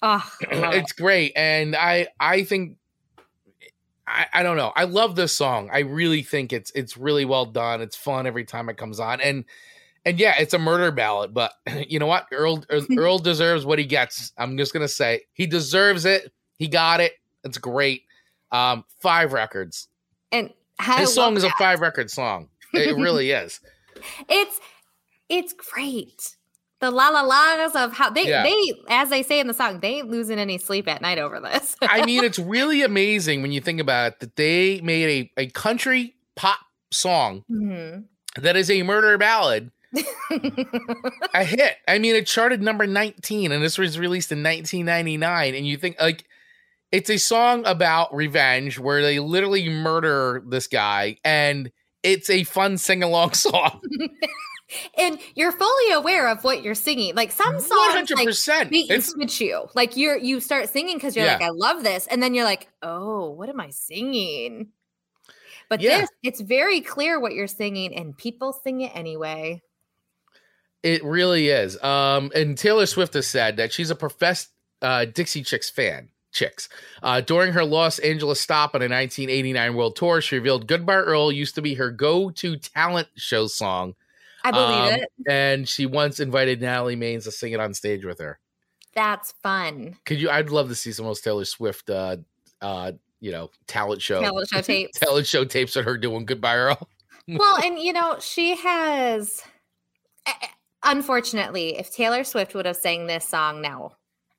Oh, 0.05 0.31
I 0.51 0.55
love 0.55 0.73
it. 0.73 0.77
it's 0.79 0.91
great 0.91 1.31
and 1.35 1.75
i 1.77 2.07
i 2.19 2.43
think 2.43 2.77
I, 4.05 4.25
I 4.33 4.43
don't 4.43 4.57
know. 4.57 4.73
I 4.75 4.83
love 4.83 5.15
this 5.15 5.33
song. 5.33 5.69
I 5.71 5.79
really 5.79 6.23
think 6.23 6.51
it's 6.51 6.71
it's 6.71 6.97
really 6.97 7.25
well 7.25 7.45
done. 7.45 7.81
It's 7.81 7.95
fun 7.95 8.27
every 8.27 8.43
time 8.43 8.69
it 8.69 8.77
comes 8.77 8.99
on 8.99 9.21
and 9.21 9.45
and 10.05 10.19
yeah 10.19 10.35
it's 10.37 10.53
a 10.53 10.59
murder 10.59 10.91
ballad 10.91 11.33
but 11.33 11.53
you 11.87 11.99
know 11.99 12.07
what? 12.07 12.27
Earl 12.31 12.63
earl, 12.97 13.19
deserves 13.19 13.65
what 13.65 13.79
he 13.79 13.85
gets. 13.85 14.33
I'm 14.37 14.57
just 14.57 14.73
gonna 14.73 14.87
say 14.87 15.21
he 15.33 15.47
deserves 15.47 16.05
it. 16.05 16.31
He 16.57 16.67
got 16.67 16.99
it. 16.99 17.13
It's 17.43 17.57
great. 17.57 18.03
Um 18.51 18.83
five 18.99 19.33
records. 19.33 19.87
And 20.31 20.51
I 20.79 20.99
his 20.99 21.13
song 21.13 21.37
is 21.37 21.43
a 21.43 21.49
five 21.51 21.79
record 21.79 22.11
song. 22.11 22.49
It 22.73 22.97
really 22.97 23.31
is. 23.43 23.61
It's 24.27 24.59
it's 25.29 25.53
great. 25.53 26.35
The 26.83 26.91
la 26.91 27.07
la 27.07 27.21
la's 27.21 27.75
of 27.75 27.93
how 27.93 28.09
they 28.09 28.27
Yeah. 28.27 28.43
they 28.43 28.73
as 28.89 29.09
they 29.09 29.23
say 29.23 29.39
in 29.39 29.47
the 29.47 29.53
song, 29.53 29.79
they 29.79 29.99
ain't 29.99 30.09
losing 30.09 30.37
any 30.37 30.57
sleep 30.57 30.85
at 30.89 31.01
night 31.01 31.17
over 31.17 31.39
this. 31.39 31.77
I 31.81 32.05
mean, 32.05 32.25
it's 32.25 32.37
really 32.37 32.81
amazing 32.81 33.41
when 33.41 33.53
you 33.53 33.61
think 33.61 33.79
about 33.79 34.07
it 34.11 34.19
that 34.19 34.35
they 34.35 34.81
made 34.81 35.31
a, 35.37 35.43
a 35.43 35.47
country 35.51 36.15
pop 36.35 36.59
song 36.91 37.45
Mhm. 37.49 38.03
that 38.35 38.57
is 38.57 38.69
a 38.69 38.83
murder 38.83 39.17
ballad 39.17 39.71
a 41.33 41.43
hit. 41.45 41.77
I 41.87 41.99
mean, 41.99 42.15
it 42.15 42.27
charted 42.27 42.61
number 42.61 42.85
19 42.85 43.53
and 43.53 43.63
this 43.63 43.77
was 43.77 43.97
released 43.97 44.31
in 44.33 44.43
1999. 44.43 45.55
And 45.55 45.65
you 45.65 45.77
think, 45.77 46.01
like, 46.01 46.25
it's 46.91 47.09
a 47.09 47.17
song 47.17 47.63
about 47.65 48.13
revenge 48.13 48.77
where 48.77 49.01
they 49.01 49.19
literally 49.19 49.69
murder 49.69 50.43
this 50.45 50.67
guy 50.67 51.17
and 51.23 51.71
it's 52.03 52.29
a 52.29 52.43
fun 52.43 52.77
sing 52.77 53.03
along 53.03 53.33
song. 53.35 53.79
And 54.97 55.19
you're 55.35 55.51
fully 55.51 55.91
aware 55.93 56.27
of 56.29 56.43
what 56.43 56.63
you're 56.63 56.75
singing. 56.75 57.15
Like 57.15 57.31
some 57.31 57.59
songs, 57.59 57.69
One 57.69 57.91
hundred 57.91 58.17
like, 58.17 58.27
percent. 58.27 58.69
beat 58.69 58.89
you, 58.89 58.95
It's 58.95 59.07
switch 59.11 59.41
you. 59.41 59.67
Like 59.75 59.95
you're 59.97 60.17
you 60.17 60.39
start 60.39 60.69
singing 60.69 60.97
because 60.97 61.15
you're 61.15 61.25
Yeah. 61.25 61.33
like, 61.33 61.43
I 61.43 61.49
love 61.49 61.83
this, 61.83 62.07
and 62.07 62.21
then 62.21 62.33
you're 62.33 62.45
like, 62.45 62.69
oh, 62.81 63.29
what 63.31 63.49
am 63.49 63.59
I 63.59 63.69
singing? 63.69 64.69
But 65.69 65.81
Yeah. 65.81 66.01
this, 66.01 66.09
it's 66.23 66.41
very 66.41 66.81
clear 66.81 67.19
what 67.19 67.33
you're 67.33 67.47
singing, 67.47 67.95
and 67.95 68.17
people 68.17 68.53
sing 68.53 68.81
it 68.81 68.91
anyway. 68.95 69.61
It 70.83 71.03
really 71.03 71.47
is. 71.49 71.81
Um, 71.81 72.31
and 72.35 72.57
Taylor 72.57 72.85
Swift 72.85 73.13
has 73.13 73.25
said 73.27 73.57
that 73.57 73.71
she's 73.71 73.89
a 73.89 73.95
professed 73.95 74.49
uh, 74.81 75.05
Dixie 75.05 75.43
Chicks 75.43 75.69
fan. 75.69 76.09
Chicks. 76.33 76.67
Uh, 77.03 77.21
during 77.21 77.53
her 77.53 77.63
Los 77.63 77.99
Angeles 77.99 78.41
stop 78.41 78.73
on 78.73 78.81
a 78.81 78.89
1989 78.89 79.75
world 79.75 79.95
tour, 79.95 80.19
she 80.19 80.35
revealed 80.35 80.67
"Goodbye 80.67 80.95
Earl" 80.95 81.31
used 81.31 81.53
to 81.55 81.61
be 81.61 81.75
her 81.75 81.91
go-to 81.91 82.57
talent 82.57 83.07
show 83.15 83.45
song. 83.45 83.93
I 84.43 84.51
believe 84.51 84.93
Um, 84.93 84.99
it. 84.99 85.09
And 85.27 85.69
she 85.69 85.85
once 85.85 86.19
invited 86.19 86.61
Natalie 86.61 86.95
Maines 86.97 87.23
to 87.23 87.31
sing 87.31 87.53
it 87.53 87.59
on 87.59 87.73
stage 87.73 88.03
with 88.05 88.19
her. 88.19 88.39
That's 88.93 89.31
fun. 89.43 89.97
Could 90.05 90.19
you? 90.21 90.29
I'd 90.29 90.49
love 90.49 90.67
to 90.69 90.75
see 90.75 90.91
some 90.91 91.05
of 91.05 91.09
those 91.11 91.21
Taylor 91.21 91.45
Swift, 91.45 91.89
uh, 91.89 92.17
uh, 92.61 92.91
you 93.19 93.31
know, 93.31 93.49
talent 93.67 94.01
show, 94.01 94.21
Talent 94.21 94.49
show 94.49 94.61
tapes. 94.61 94.99
talent 94.99 95.25
show 95.25 95.45
tapes 95.45 95.75
of 95.75 95.85
her 95.85 95.97
doing 95.97 96.25
"Goodbye 96.25 96.55
Earl." 96.57 96.89
well, 97.27 97.57
and 97.63 97.79
you 97.79 97.93
know, 97.93 98.17
she 98.19 98.55
has. 98.57 99.41
eh, 100.27 100.31
eh, 100.41 100.47
Unfortunately, 100.85 101.77
if 101.79 101.91
Taylor 101.95 102.23
Swift 102.25 102.53
would 102.53 102.65
have 102.65 102.75
sang 102.75 103.07
this 103.07 103.25
song 103.27 103.61
now 103.61 103.93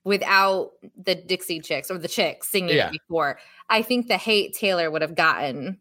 without 0.04 0.72
the 1.02 1.14
Dixie 1.14 1.60
Chicks 1.60 1.90
or 1.90 1.96
the 1.96 2.06
Chicks 2.06 2.48
singing 2.50 2.76
Yeah. 2.76 2.88
it 2.88 2.92
before, 2.92 3.38
I 3.70 3.80
think 3.80 4.06
the 4.08 4.18
hate 4.18 4.52
Taylor 4.54 4.90
would 4.90 5.00
have 5.02 5.14
gotten 5.14 5.80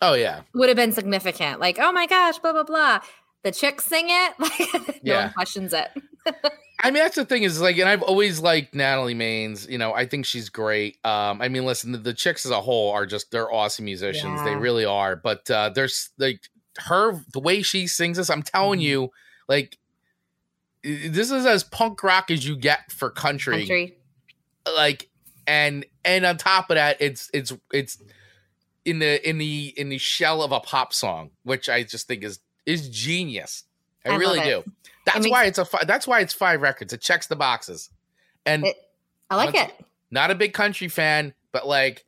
Oh 0.00 0.14
yeah, 0.14 0.42
would 0.54 0.68
have 0.68 0.76
been 0.76 0.92
significant. 0.92 1.60
Like, 1.60 1.78
oh 1.80 1.92
my 1.92 2.06
gosh, 2.06 2.38
blah 2.38 2.52
blah 2.52 2.64
blah. 2.64 3.00
The 3.44 3.52
Chicks 3.52 3.84
sing 3.86 4.06
it, 4.08 4.34
like 4.38 5.02
no 5.04 5.14
Yeah. 5.14 5.24
one 5.26 5.32
questions 5.34 5.72
it. 5.72 5.88
I 6.80 6.92
mean, 6.92 7.02
that's 7.02 7.16
the 7.16 7.24
thing 7.24 7.42
is 7.42 7.60
like, 7.60 7.76
and 7.78 7.88
I've 7.88 8.02
always 8.02 8.38
liked 8.40 8.72
Natalie 8.74 9.14
Maines. 9.14 9.68
You 9.68 9.78
know, 9.78 9.92
I 9.92 10.06
think 10.06 10.26
she's 10.26 10.48
great. 10.48 10.98
Um, 11.04 11.42
I 11.42 11.48
mean, 11.48 11.64
listen, 11.64 11.90
the, 11.92 11.98
the 11.98 12.14
chicks 12.14 12.46
as 12.46 12.52
a 12.52 12.60
whole 12.60 12.92
are 12.92 13.04
just 13.06 13.32
they're 13.32 13.52
awesome 13.52 13.84
musicians. 13.84 14.42
They 14.44 14.54
really 14.54 14.84
are. 14.84 15.16
But 15.16 15.50
uh, 15.50 15.70
there's 15.70 16.10
like 16.18 16.40
her 16.86 17.20
the 17.32 17.40
way 17.40 17.62
she 17.62 17.86
sings 17.88 18.16
this. 18.16 18.30
I'm 18.30 18.42
telling 18.42 18.78
Mm-hmm. 18.78 18.86
you, 18.88 19.10
like 19.48 19.76
this 20.84 21.30
is 21.30 21.44
as 21.46 21.64
punk 21.64 22.02
rock 22.04 22.30
as 22.30 22.46
you 22.46 22.56
get 22.56 22.92
for 22.92 23.10
country. 23.10 23.58
Country. 23.58 23.96
Like, 24.76 25.08
and 25.46 25.84
and 26.04 26.24
on 26.24 26.36
top 26.36 26.70
of 26.70 26.76
that, 26.76 26.98
it's 27.00 27.30
it's 27.34 27.52
it's 27.72 27.98
in 28.88 28.98
the 29.00 29.28
in 29.28 29.38
the 29.38 29.72
in 29.76 29.88
the 29.88 29.98
shell 29.98 30.42
of 30.42 30.52
a 30.52 30.60
pop 30.60 30.92
song, 30.92 31.30
which 31.42 31.68
I 31.68 31.82
just 31.82 32.06
think 32.08 32.22
is 32.24 32.40
is 32.66 32.88
genius. 32.88 33.64
I, 34.04 34.10
I 34.10 34.16
really 34.16 34.40
do. 34.40 34.64
That's 35.04 35.28
why 35.28 35.44
it's 35.44 35.58
a 35.58 35.66
that's 35.86 36.06
why 36.06 36.20
it's 36.20 36.32
five 36.32 36.60
records. 36.62 36.92
It 36.92 37.00
checks 37.00 37.26
the 37.26 37.36
boxes. 37.36 37.90
And 38.46 38.66
It- 38.66 38.76
I 39.30 39.36
like 39.36 39.54
it. 39.54 39.72
Not 40.10 40.30
a 40.30 40.34
big 40.34 40.54
country 40.54 40.88
fan, 40.88 41.34
but 41.52 41.66
like 41.66 42.04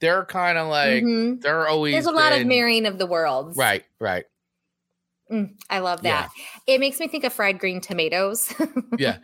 they're 0.00 0.24
kind 0.26 0.58
of 0.58 0.68
like 0.68 1.02
Mhm. 1.02 1.40
they're 1.40 1.66
always 1.66 1.92
There's 1.94 2.06
a 2.06 2.10
lot 2.12 2.32
of 2.32 2.46
marrying 2.46 2.86
of 2.86 2.98
the 2.98 3.06
worlds. 3.06 3.56
Right, 3.56 3.84
right. 3.98 4.24
Mm, 5.30 5.54
I 5.68 5.80
love 5.80 6.00
Yeah. 6.04 6.22
that. 6.22 6.30
It 6.66 6.80
makes 6.80 7.00
me 7.00 7.08
think 7.08 7.24
of 7.24 7.32
fried 7.32 7.58
green 7.58 7.80
tomatoes. 7.80 8.52
Yeah. 8.98 9.18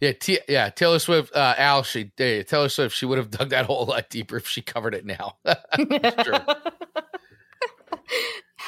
Yeah, 0.00 0.12
T- 0.12 0.40
yeah, 0.48 0.70
Taylor 0.70 0.98
Swift, 0.98 1.34
uh, 1.34 1.54
Al, 1.58 1.82
she, 1.82 2.12
yeah, 2.18 2.42
Taylor 2.42 2.68
Swift, 2.68 2.94
she 2.94 3.06
would 3.06 3.18
have 3.18 3.30
dug 3.30 3.50
that 3.50 3.66
hole 3.66 3.82
a 3.82 3.88
lot 3.88 4.10
deeper 4.10 4.36
if 4.36 4.46
she 4.46 4.62
covered 4.62 4.94
it 4.94 5.04
now. 5.04 5.36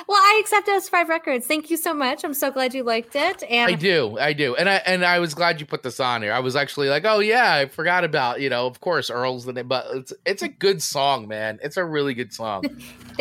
well, 0.08 0.18
I 0.18 0.38
accept 0.40 0.68
it 0.68 0.74
as 0.74 0.88
five 0.88 1.08
records. 1.08 1.46
Thank 1.46 1.70
you 1.70 1.76
so 1.76 1.94
much. 1.94 2.24
I'm 2.24 2.34
so 2.34 2.50
glad 2.50 2.74
you 2.74 2.82
liked 2.82 3.14
it. 3.14 3.42
And 3.48 3.72
I 3.72 3.74
do, 3.74 4.18
I 4.18 4.32
do, 4.32 4.56
and 4.56 4.68
I 4.68 4.76
and 4.86 5.04
I 5.04 5.18
was 5.18 5.34
glad 5.34 5.60
you 5.60 5.66
put 5.66 5.82
this 5.82 6.00
on 6.00 6.22
here. 6.22 6.32
I 6.32 6.40
was 6.40 6.56
actually 6.56 6.88
like, 6.88 7.04
oh 7.04 7.20
yeah, 7.20 7.54
I 7.54 7.66
forgot 7.66 8.04
about 8.04 8.40
you 8.40 8.50
know, 8.50 8.66
of 8.66 8.80
course, 8.80 9.10
Earl's 9.10 9.44
the 9.44 9.52
name, 9.52 9.68
but 9.68 9.86
it's 9.92 10.12
it's 10.26 10.42
a 10.42 10.48
good 10.48 10.82
song, 10.82 11.28
man. 11.28 11.58
It's 11.62 11.76
a 11.76 11.84
really 11.84 12.14
good 12.14 12.32
song. 12.32 12.64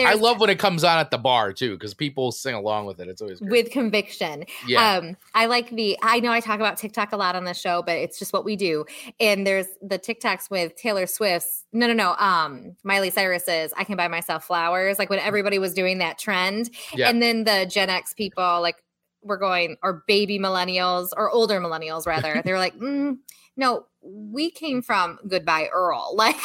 I 0.05 0.13
love 0.13 0.39
when 0.39 0.49
it 0.49 0.59
comes 0.59 0.83
on 0.83 0.99
at 0.99 1.11
the 1.11 1.17
bar 1.17 1.53
too, 1.53 1.73
because 1.73 1.93
people 1.93 2.31
sing 2.31 2.55
along 2.55 2.85
with 2.85 2.99
it. 2.99 3.07
It's 3.07 3.21
always 3.21 3.39
great. 3.39 3.51
with 3.51 3.71
conviction. 3.71 4.45
Yeah. 4.67 4.97
Um, 4.97 5.17
I 5.33 5.45
like 5.45 5.69
the 5.69 5.97
I 6.01 6.19
know 6.19 6.31
I 6.31 6.39
talk 6.39 6.55
about 6.55 6.77
TikTok 6.77 7.11
a 7.11 7.17
lot 7.17 7.35
on 7.35 7.43
the 7.43 7.53
show, 7.53 7.81
but 7.81 7.97
it's 7.97 8.19
just 8.19 8.33
what 8.33 8.45
we 8.45 8.55
do. 8.55 8.85
And 9.19 9.45
there's 9.45 9.67
the 9.81 9.99
TikToks 9.99 10.49
with 10.49 10.75
Taylor 10.75 11.07
Swift's 11.07 11.65
no 11.71 11.87
no 11.87 11.93
no 11.93 12.15
um 12.17 12.75
Miley 12.83 13.09
Cyrus's 13.09 13.73
I 13.77 13.83
can 13.83 13.95
buy 13.95 14.07
myself 14.07 14.45
flowers, 14.45 14.99
like 14.99 15.09
when 15.09 15.19
everybody 15.19 15.59
was 15.59 15.73
doing 15.73 15.99
that 15.99 16.17
trend. 16.17 16.69
Yeah. 16.93 17.09
And 17.09 17.21
then 17.21 17.43
the 17.43 17.65
Gen 17.69 17.89
X 17.89 18.13
people 18.13 18.61
like 18.61 18.83
we're 19.21 19.37
going 19.37 19.77
or 19.83 20.03
baby 20.07 20.39
millennials 20.39 21.09
or 21.15 21.29
older 21.29 21.59
millennials 21.59 22.05
rather. 22.05 22.41
they 22.45 22.51
were 22.51 22.59
like, 22.59 22.75
mm, 22.75 23.17
no, 23.59 23.85
we 24.01 24.49
came 24.49 24.81
from 24.81 25.19
goodbye 25.27 25.67
Earl. 25.71 26.13
Like 26.15 26.37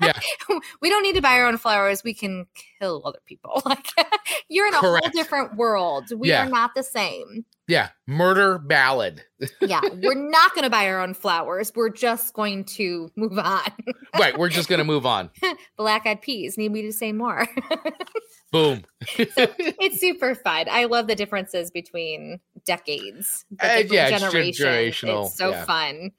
Yeah. 0.00 0.18
we 0.80 0.88
don't 0.88 1.02
need 1.02 1.16
to 1.16 1.20
buy 1.20 1.34
our 1.40 1.46
own 1.46 1.58
flowers. 1.58 2.02
We 2.04 2.14
can 2.14 2.46
kill 2.80 3.02
other 3.04 3.18
people. 3.26 3.60
Like 3.66 3.86
you're 4.48 4.66
in 4.68 4.74
a 4.74 4.78
Correct. 4.78 5.06
whole 5.06 5.10
different 5.12 5.56
world. 5.56 6.04
We 6.16 6.28
Yeah. 6.28 6.46
are 6.46 6.48
not 6.50 6.74
the 6.74 6.82
same. 6.82 7.44
yeah, 7.68 7.88
murder 8.06 8.58
ballad. 8.58 9.22
Yeah, 9.60 9.80
we're 10.02 10.14
not 10.14 10.54
going 10.54 10.64
to 10.64 10.70
buy 10.70 10.86
our 10.88 11.00
own 11.00 11.14
flowers. 11.14 11.72
We're 11.74 11.90
just 11.90 12.34
going 12.34 12.64
to 12.76 13.10
move 13.16 13.38
on. 13.38 13.62
right, 14.18 14.36
we're 14.38 14.48
just 14.50 14.68
gonna 14.68 14.84
move 14.84 15.04
on. 15.06 15.30
Black 15.76 16.06
eyed 16.06 16.20
peas. 16.22 16.56
Need 16.58 16.70
me 16.72 16.82
to 16.82 16.92
say 16.92 17.12
more? 17.12 17.48
Boom. 18.52 18.82
it's 19.16 20.00
super 20.00 20.34
fun. 20.34 20.66
I 20.70 20.84
love 20.84 21.06
the 21.06 21.14
differences 21.14 21.70
between 21.70 22.38
decades. 22.66 23.44
the 23.50 23.64
Uh, 23.64 23.68
different 23.78 23.92
yeah, 23.92 24.08
it's 24.08 24.20
generations. 24.20 24.58
generational, 24.58 25.26
It's 25.26 25.36
so 25.38 25.50
yeah. 25.50 25.64
fun. 25.64 26.10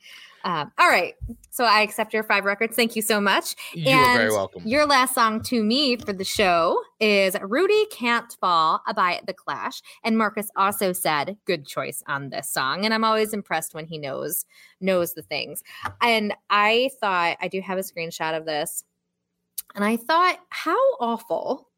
Um, 0.45 0.71
all 0.77 0.89
right. 0.89 1.13
So 1.51 1.63
I 1.63 1.81
accept 1.81 2.13
your 2.13 2.23
five 2.23 2.43
records. 2.45 2.75
Thank 2.75 2.95
you 2.95 3.01
so 3.01 3.21
much. 3.21 3.55
You 3.73 3.91
are 3.95 4.13
very 4.13 4.23
And 4.25 4.31
welcome. 4.31 4.63
Your 4.65 4.85
last 4.85 5.13
song 5.15 5.41
to 5.43 5.63
me 5.63 5.95
for 5.97 6.11
the 6.11 6.23
show 6.25 6.81
is 6.99 7.35
Rudie 7.35 7.85
Can't 7.91 8.29
Fail 8.41 8.81
by 8.95 9.21
The 9.25 9.33
Clash. 9.33 9.81
And 10.03 10.17
Marcus 10.17 10.49
also 10.55 10.91
said, 10.91 11.37
good 11.45 11.65
choice 11.65 12.03
on 12.07 12.29
this 12.29 12.49
song. 12.49 12.83
And 12.85 12.93
I'm 12.93 13.03
always 13.03 13.33
impressed 13.33 13.73
when 13.73 13.85
he 13.85 13.97
knows 13.97 14.45
knows 14.81 15.13
the 15.13 15.21
things. 15.21 15.63
And 16.01 16.33
I 16.49 16.89
thought 16.99 17.37
I 17.39 17.47
do 17.47 17.61
have 17.61 17.77
a 17.77 17.81
screenshot 17.81 18.35
of 18.37 18.45
this. 18.45 18.83
And 19.75 19.83
I 19.85 19.95
thought, 19.95 20.39
how 20.49 20.77
awful. 20.99 21.69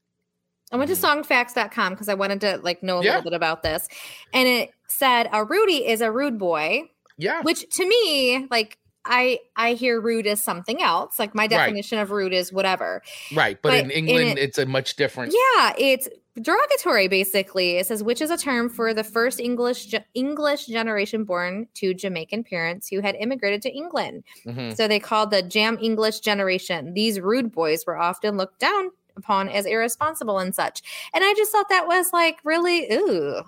I 0.71 0.77
went 0.77 0.89
to 0.89 0.95
songfacts.com 0.95 1.93
because 1.93 2.09
I 2.09 2.15
wanted 2.15 2.41
to 2.41 2.57
like 2.63 2.81
know 2.81 2.95
a 2.95 2.99
Mm-hmm. 3.01 3.05
Yeah. 3.05 3.15
little 3.17 3.29
bit 3.31 3.35
about 3.35 3.61
this. 3.61 3.87
And 4.33 4.47
it 4.47 4.71
said 4.87 5.29
a 5.31 5.43
Rudy 5.43 5.85
is 5.87 6.01
a 6.01 6.11
rude 6.11 6.39
boy 6.39 6.89
Yeah. 7.17 7.41
which 7.43 7.69
to 7.75 7.87
me 7.87 8.47
like 8.51 8.77
i 9.05 9.39
i 9.55 9.73
hear 9.73 10.01
rude 10.01 10.27
as 10.27 10.41
something 10.43 10.81
else 10.81 11.17
like 11.19 11.33
my 11.35 11.43
Right. 11.43 11.49
definition 11.49 11.99
of 11.99 12.11
rude 12.11 12.33
is 12.33 12.51
whatever 12.51 13.01
Right, 13.33 13.57
but, 13.61 13.69
but 13.69 13.83
in 13.85 13.91
in 13.91 14.07
England, 14.09 14.39
it- 14.39 14.41
it's 14.41 14.57
a 14.57 14.65
much 14.65 14.95
different. 14.95 15.33
yeah 15.33 15.73
it's 15.77 16.09
derogatory 16.41 17.07
basically 17.07 17.77
it 17.77 17.87
says 17.87 18.03
which 18.03 18.19
is 18.19 18.29
a 18.29 18.35
term 18.37 18.67
for 18.67 18.93
the 18.93 19.05
first 19.05 19.39
english 19.39 19.93
english 20.13 20.65
generation 20.65 21.23
born 21.23 21.65
to 21.75 21.93
jamaican 21.93 22.43
parents 22.43 22.89
who 22.89 22.99
had 22.99 23.15
immigrated 23.15 23.61
to 23.61 23.71
england 23.73 24.21
Mhm. 24.45 24.75
so 24.75 24.85
they 24.89 24.99
called 24.99 25.31
the 25.31 25.41
jam 25.41 25.77
english 25.81 26.19
generation 26.19 26.93
these 26.93 27.21
rude 27.21 27.53
boys 27.53 27.85
were 27.87 27.95
often 27.97 28.35
looked 28.35 28.59
down 28.59 28.91
upon 29.15 29.47
as 29.47 29.65
irresponsible 29.65 30.39
and 30.39 30.53
such 30.53 30.81
and 31.13 31.23
i 31.23 31.33
just 31.37 31.53
thought 31.53 31.69
that 31.69 31.87
was 31.87 32.11
like 32.11 32.37
really 32.43 32.91
ooh 32.91 33.41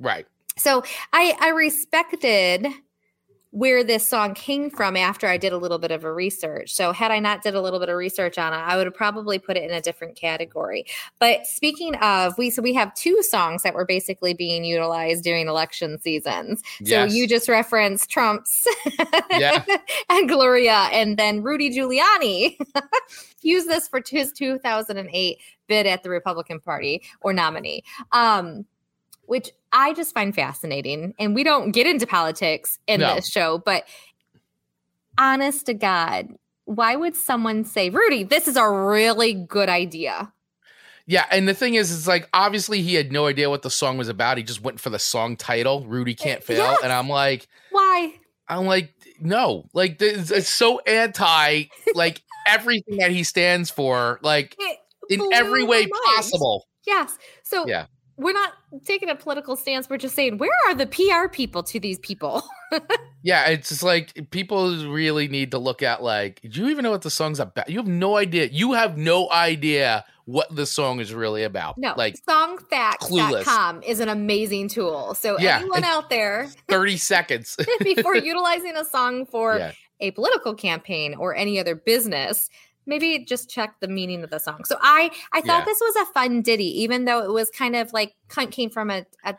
Right. 0.00 0.26
so 0.58 0.82
I 1.12 1.36
I 1.40 1.50
respected 1.50 2.66
where 3.56 3.82
this 3.82 4.06
song 4.06 4.34
came 4.34 4.68
from 4.68 4.98
after 4.98 5.26
I 5.26 5.38
did 5.38 5.50
a 5.50 5.56
little 5.56 5.78
bit 5.78 5.90
of 5.90 6.04
a 6.04 6.12
research. 6.12 6.74
So 6.74 6.92
had 6.92 7.10
I 7.10 7.20
not 7.20 7.42
did 7.42 7.54
a 7.54 7.60
little 7.62 7.80
bit 7.80 7.88
of 7.88 7.96
research 7.96 8.36
on 8.36 8.52
it, 8.52 8.56
I 8.58 8.76
would 8.76 8.84
have 8.84 8.94
probably 8.94 9.38
put 9.38 9.56
it 9.56 9.62
in 9.62 9.70
a 9.74 9.80
different 9.80 10.14
category. 10.14 10.84
But 11.20 11.46
speaking 11.46 11.94
of, 11.96 12.36
we 12.36 12.50
so 12.50 12.60
we 12.60 12.74
have 12.74 12.92
two 12.92 13.22
songs 13.22 13.62
that 13.62 13.72
were 13.72 13.86
basically 13.86 14.34
being 14.34 14.62
utilized 14.62 15.24
during 15.24 15.48
election 15.48 15.98
seasons. 15.98 16.62
So 16.84 17.04
you 17.04 17.26
just 17.26 17.48
referenced 17.48 18.10
Trump's 18.10 18.66
Yeah. 19.30 19.64
and 20.10 20.28
Gloria, 20.28 20.90
and 20.92 21.16
then 21.16 21.42
Rudy 21.42 21.74
Giuliani 21.74 22.58
used 23.40 23.70
this 23.70 23.88
for 23.88 24.02
his 24.06 24.32
2008 24.32 25.38
bid 25.66 25.86
at 25.86 26.02
the 26.02 26.10
Republican 26.10 26.60
Party 26.60 27.00
or 27.22 27.32
nominee. 27.32 27.84
Um, 28.12 28.66
which 29.26 29.50
I 29.72 29.92
just 29.94 30.14
find 30.14 30.34
fascinating. 30.34 31.14
And 31.18 31.34
we 31.34 31.44
don't 31.44 31.72
get 31.72 31.86
into 31.86 32.06
politics 32.06 32.78
in 32.86 33.00
No. 33.00 33.14
this 33.14 33.28
show, 33.28 33.58
but 33.58 33.86
honest 35.18 35.66
to 35.66 35.74
God, 35.74 36.28
why 36.64 36.96
would 36.96 37.14
someone 37.16 37.64
say, 37.64 37.90
Rudy, 37.90 38.24
this 38.24 38.48
is 38.48 38.56
a 38.56 38.68
really 38.68 39.34
good 39.34 39.68
idea? 39.68 40.32
Yeah, 41.08 41.24
and 41.30 41.46
the 41.46 41.54
thing 41.54 41.74
is, 41.74 41.96
it's 41.96 42.08
like 42.08 42.28
obviously 42.34 42.82
he 42.82 42.94
had 42.94 43.12
no 43.12 43.26
idea 43.26 43.48
what 43.48 43.62
the 43.62 43.70
song 43.70 43.96
was 43.96 44.08
about. 44.08 44.38
He 44.38 44.42
just 44.42 44.60
went 44.62 44.80
for 44.80 44.90
the 44.90 44.98
song 44.98 45.36
title, 45.36 45.86
"Rudy 45.86 46.12
eh, 46.12 46.14
Can't 46.16 46.42
Fail," 46.42 46.56
Yes. 46.58 46.80
and 46.82 46.92
I'm 46.92 47.08
like, 47.08 47.46
Why? 47.70 48.12
I'm 48.48 48.66
like, 48.66 48.92
no, 49.20 49.68
like 49.72 49.98
this, 49.98 50.32
it's 50.32 50.48
so 50.48 50.80
anti, 50.80 51.64
like 51.94 52.22
everything 52.48 52.96
that 52.98 53.12
he 53.12 53.22
stands 53.22 53.70
for, 53.70 54.18
like 54.22 54.56
It 54.58 54.78
in 55.08 55.32
every 55.32 55.62
way 55.62 55.86
possible. 56.06 56.66
Yes. 56.84 57.16
So 57.44 57.68
Yeah. 57.68 57.86
We're 58.16 58.32
not 58.32 58.52
taking 58.84 59.08
a 59.10 59.14
political 59.14 59.56
stance. 59.56 59.88
We're 59.90 59.98
just 59.98 60.14
saying, 60.14 60.38
where 60.38 60.50
are 60.66 60.74
the 60.74 60.86
PR 60.86 61.28
people 61.30 61.62
to 61.64 61.80
these 61.80 61.98
people? 61.98 62.42
Yeah, 63.22 63.46
it's 63.48 63.70
just 63.70 63.82
like 63.82 64.30
people 64.30 64.86
really 64.88 65.26
need 65.26 65.50
to 65.50 65.58
look 65.58 65.82
at 65.82 66.00
like, 66.00 66.40
do 66.48 66.60
you 66.62 66.68
even 66.68 66.84
know 66.84 66.92
what 66.92 67.02
the 67.02 67.10
song's 67.10 67.40
about? 67.40 67.68
You 67.68 67.78
have 67.78 67.86
no 67.88 68.16
idea. 68.16 68.46
You 68.52 68.74
have 68.74 68.96
no 68.96 69.28
idea 69.32 70.04
what 70.26 70.54
the 70.54 70.64
song 70.64 71.00
is 71.00 71.12
really 71.12 71.42
about. 71.42 71.76
No, 71.76 71.94
Like 71.96 72.16
songfacts.com 72.28 73.82
is 73.82 74.00
an 74.00 74.08
amazing 74.08 74.68
tool. 74.68 75.14
So 75.14 75.38
Yeah, 75.38 75.58
anyone 75.58 75.84
out 75.84 76.08
there, 76.10 76.48
30 76.68 76.96
seconds. 76.98 77.56
before 77.80 78.14
utilizing 78.16 78.76
a 78.76 78.84
song 78.84 79.26
for 79.26 79.56
Yeah. 79.58 79.72
a 80.00 80.10
political 80.12 80.54
campaign 80.54 81.14
or 81.14 81.34
any 81.34 81.58
other 81.58 81.74
business, 81.74 82.48
maybe 82.86 83.24
just 83.24 83.50
check 83.50 83.74
the 83.80 83.88
meaning 83.88 84.22
of 84.22 84.30
the 84.30 84.38
song. 84.38 84.64
So 84.64 84.76
I 84.80 85.10
I 85.32 85.40
thought 85.40 85.60
Yeah. 85.60 85.64
this 85.64 85.78
was 85.80 85.96
a 85.96 86.12
fun 86.12 86.42
ditty, 86.42 86.82
even 86.82 87.04
though 87.04 87.22
it 87.22 87.32
was 87.32 87.50
kind 87.50 87.76
of 87.76 87.92
like 87.92 88.14
came 88.50 88.70
from 88.70 88.90
a, 88.90 89.04
a 89.24 89.34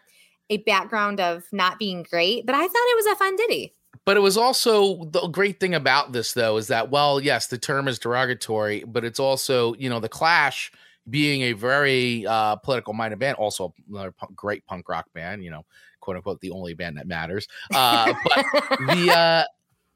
a 0.50 0.58
background 0.58 1.20
of 1.20 1.44
not 1.52 1.78
being 1.80 2.04
great, 2.04 2.46
but 2.46 2.56
I 2.56 2.62
thought 2.62 2.70
it 2.74 2.96
was 2.98 3.06
a 3.08 3.16
fun 3.16 3.36
ditty. 3.36 3.74
But 4.06 4.16
it 4.16 4.22
was 4.22 4.38
also 4.38 5.04
the 5.06 5.28
great 5.28 5.60
thing 5.60 5.76
about 5.76 6.14
this, 6.14 6.32
though, 6.32 6.56
is 6.56 6.68
that, 6.68 6.90
well, 6.90 7.20
yes, 7.20 7.48
the 7.48 7.58
term 7.58 7.90
is 7.90 8.00
derogatory, 8.00 8.86
but 8.88 9.04
it's 9.04 9.20
also, 9.20 9.74
you 9.74 9.90
know, 9.90 10.00
the 10.00 10.08
Clash 10.08 10.72
being 11.10 11.42
a 11.42 11.52
very 11.52 12.26
uh, 12.26 12.56
political 12.58 12.94
minded 12.94 13.20
band, 13.20 13.36
also 13.36 13.74
another 13.90 14.14
punk, 14.14 14.34
great 14.34 14.66
punk 14.66 14.88
rock 14.88 15.08
band, 15.14 15.44
you 15.44 15.52
know, 15.52 15.66
quote 16.00 16.16
unquote, 16.16 16.40
the 16.40 16.52
only 16.52 16.74
band 16.74 16.98
that 16.98 17.08
matters. 17.08 17.50
Uh, 17.74 18.14
but 18.24 18.46
the, 18.88 19.12
uh, 19.12 19.44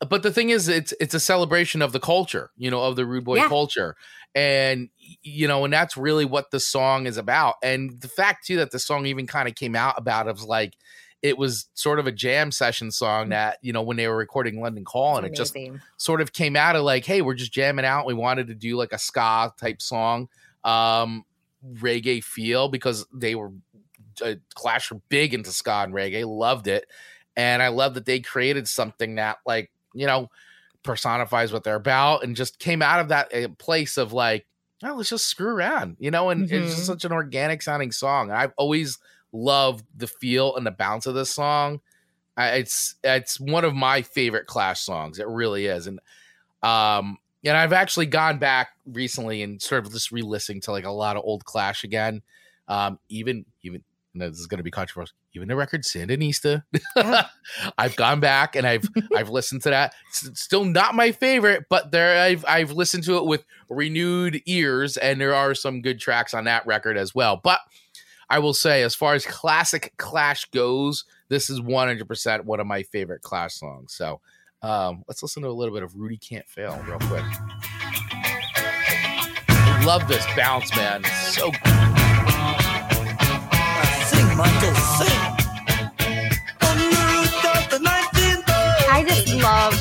but 0.10 0.24
the 0.24 0.32
thing 0.32 0.50
is, 0.50 0.68
it's 0.68 0.94
it's 1.00 1.14
a 1.14 1.20
celebration 1.20 1.82
of 1.82 1.92
the 1.92 2.00
culture, 2.00 2.52
you 2.58 2.72
know, 2.72 2.82
of 2.82 2.96
the 2.96 3.06
rude 3.06 3.24
boy 3.24 3.38
Yeah. 3.38 3.48
culture, 3.48 3.96
and 4.34 4.90
you 5.24 5.48
know, 5.48 5.64
and 5.64 5.74
that's 5.74 5.96
really 5.98 6.26
what 6.26 6.52
the 6.52 6.60
song 6.60 7.06
is 7.06 7.18
about. 7.18 7.56
And 7.64 8.00
the 8.02 8.08
fact 8.08 8.46
too 8.48 8.58
that 8.58 8.72
the 8.72 8.80
song 8.80 9.06
even 9.06 9.28
kind 9.28 9.48
of 9.48 9.56
came 9.56 9.76
out 9.76 9.96
about 9.98 10.28
it 10.28 10.34
was 10.34 10.44
like 10.46 10.74
it 11.22 11.38
was 11.38 11.70
sort 11.76 12.00
of 12.00 12.08
a 12.08 12.12
jam 12.12 12.52
session 12.52 12.90
song 12.90 13.30
that 13.30 13.58
you 13.62 13.72
know 13.72 13.84
when 13.84 13.98
they 13.98 14.08
were 14.08 14.18
recording 14.18 14.60
London 14.60 14.84
call 14.84 15.14
Calling, 15.14 15.26
it 15.26 15.36
just 15.36 15.56
sort 15.98 16.22
of 16.22 16.34
came 16.34 16.56
out 16.56 16.76
of 16.76 16.84
like, 16.84 17.06
hey, 17.06 17.22
we're 17.22 17.36
just 17.36 17.54
jamming 17.54 17.86
out. 17.86 18.08
We 18.08 18.16
wanted 18.16 18.48
to 18.48 18.56
do 18.56 18.76
like 18.78 18.94
a 18.94 18.98
ska 18.98 19.54
type 19.60 19.82
song, 19.82 20.30
um, 20.64 21.24
reggae 21.76 22.24
feel 22.24 22.70
because 22.70 23.06
they 23.14 23.36
were 23.36 23.52
uh, 24.24 24.36
Clash 24.56 24.92
were 24.92 25.00
big 25.10 25.34
into 25.36 25.52
ska 25.52 25.84
and 25.84 25.94
reggae, 25.94 26.26
loved 26.26 26.68
it, 26.68 26.86
and 27.36 27.62
I 27.62 27.68
love 27.68 27.94
that 27.94 28.06
they 28.06 28.20
created 28.20 28.68
something 28.68 29.16
that 29.16 29.38
like 29.46 29.70
you 29.94 30.06
know 30.08 30.30
personifies 30.84 31.54
what 31.54 31.64
they're 31.64 31.76
about 31.76 32.24
and 32.24 32.36
just 32.36 32.60
came 32.60 32.82
out 32.82 33.00
of 33.00 33.10
that 33.10 33.34
uh, 33.34 33.48
place 33.60 33.98
of 33.98 34.14
like, 34.14 34.48
oh, 34.84 34.96
let's 34.96 35.10
just 35.10 35.28
screw 35.28 35.50
around, 35.50 35.96
you 36.00 36.12
know, 36.12 36.30
and 36.30 36.50
it's 36.50 36.72
just 36.72 36.84
Mhm. 36.84 36.86
such 36.86 37.06
an 37.06 37.12
organic 37.12 37.62
sounding 37.62 37.92
song. 37.92 38.30
And 38.30 38.38
I've 38.38 38.54
always 38.58 38.98
loved 39.32 39.86
the 39.96 40.08
feel 40.08 40.56
and 40.56 40.66
the 40.66 40.72
bounce 40.72 41.06
of 41.06 41.16
this 41.16 41.30
song. 41.34 41.82
I, 42.38 42.50
it's 42.58 42.96
it's 43.04 43.40
one 43.40 43.66
of 43.66 43.76
my 43.76 44.02
favorite 44.04 44.48
Clash 44.48 44.82
songs. 44.82 45.20
It 45.20 45.28
really 45.28 45.68
is, 45.68 45.88
and 45.88 46.00
um, 46.64 47.18
and 47.44 47.58
I've 47.58 47.74
actually 47.74 48.06
gone 48.06 48.38
back 48.40 48.70
recently 48.86 49.42
and 49.42 49.62
sort 49.62 49.86
of 49.86 49.92
just 49.92 50.12
re-listening 50.12 50.62
to 50.62 50.72
like 50.72 50.86
a 50.86 50.92
lot 50.92 51.18
of 51.18 51.24
old 51.26 51.46
Clash 51.46 51.84
again. 51.84 52.22
Um, 52.68 53.00
even 53.10 53.46
know 54.14 54.30
this 54.30 54.40
is 54.40 54.48
going 54.48 54.58
to 54.58 54.64
be 54.64 54.72
controversial. 54.72 55.16
Even 55.34 55.48
the 55.48 55.56
record 55.56 55.84
Sandinista, 55.84 56.64
I've 57.78 57.96
gone 57.96 58.20
back 58.20 58.56
and 58.56 58.68
I've 58.68 58.88
I've 59.16 59.30
listened 59.30 59.62
to 59.64 59.70
that. 59.70 59.94
It's 60.10 60.42
still 60.42 60.66
not 60.66 60.96
my 60.96 61.12
favorite, 61.12 61.66
but 61.70 61.92
there 61.92 62.22
I've 62.22 62.46
I've 62.48 62.72
listened 62.72 63.04
to 63.06 63.18
it 63.18 63.26
with 63.26 63.46
renewed 63.70 64.42
ears, 64.46 64.98
and 64.98 65.20
there 65.20 65.36
are 65.36 65.54
some 65.54 65.82
good 65.82 66.00
tracks 66.00 66.34
on 66.34 66.46
that 66.46 66.66
record 66.66 66.98
as 66.98 67.16
well. 67.16 67.40
But 67.42 67.60
I 68.30 68.40
will 68.40 68.54
say, 68.54 68.84
as 68.84 68.96
far 68.96 69.14
as 69.14 69.26
classic 69.26 69.94
Clash 69.98 70.46
goes, 70.46 71.06
this 71.30 71.50
is 71.50 71.60
100% 71.60 72.46
one 72.46 72.60
of 72.60 72.68
my 72.68 72.84
favorite 72.84 73.22
Clash 73.22 73.56
songs. 73.56 73.94
So 73.94 74.22
um, 74.62 75.04
let's 75.08 75.22
listen 75.22 75.44
to 75.44 75.50
a 75.50 75.52
little 75.52 75.74
bit 75.74 75.84
of 75.84 75.96
Rudie 75.96 76.18
Can't 76.18 76.48
Fail 76.48 76.82
real 76.88 77.00
quick. 77.00 77.24
I 79.50 79.84
love 79.86 80.08
this 80.08 80.26
bounce, 80.36 80.74
man. 80.76 81.02
It's 81.04 81.36
so 81.36 81.52
Sing, 81.52 82.01
I 88.94 89.04
just 89.08 89.34
love 89.36 89.74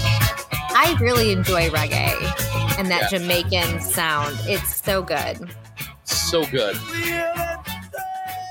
I 0.72 0.96
really 1.00 1.30
enjoy 1.32 1.68
reggae 1.70 2.14
and 2.78 2.90
that 2.90 3.12
Yeah. 3.12 3.18
Jamaican 3.18 3.80
sound. 3.80 4.36
It's 4.44 4.76
so 4.82 5.02
good. 5.02 5.54
so 6.04 6.44
good. 6.46 6.76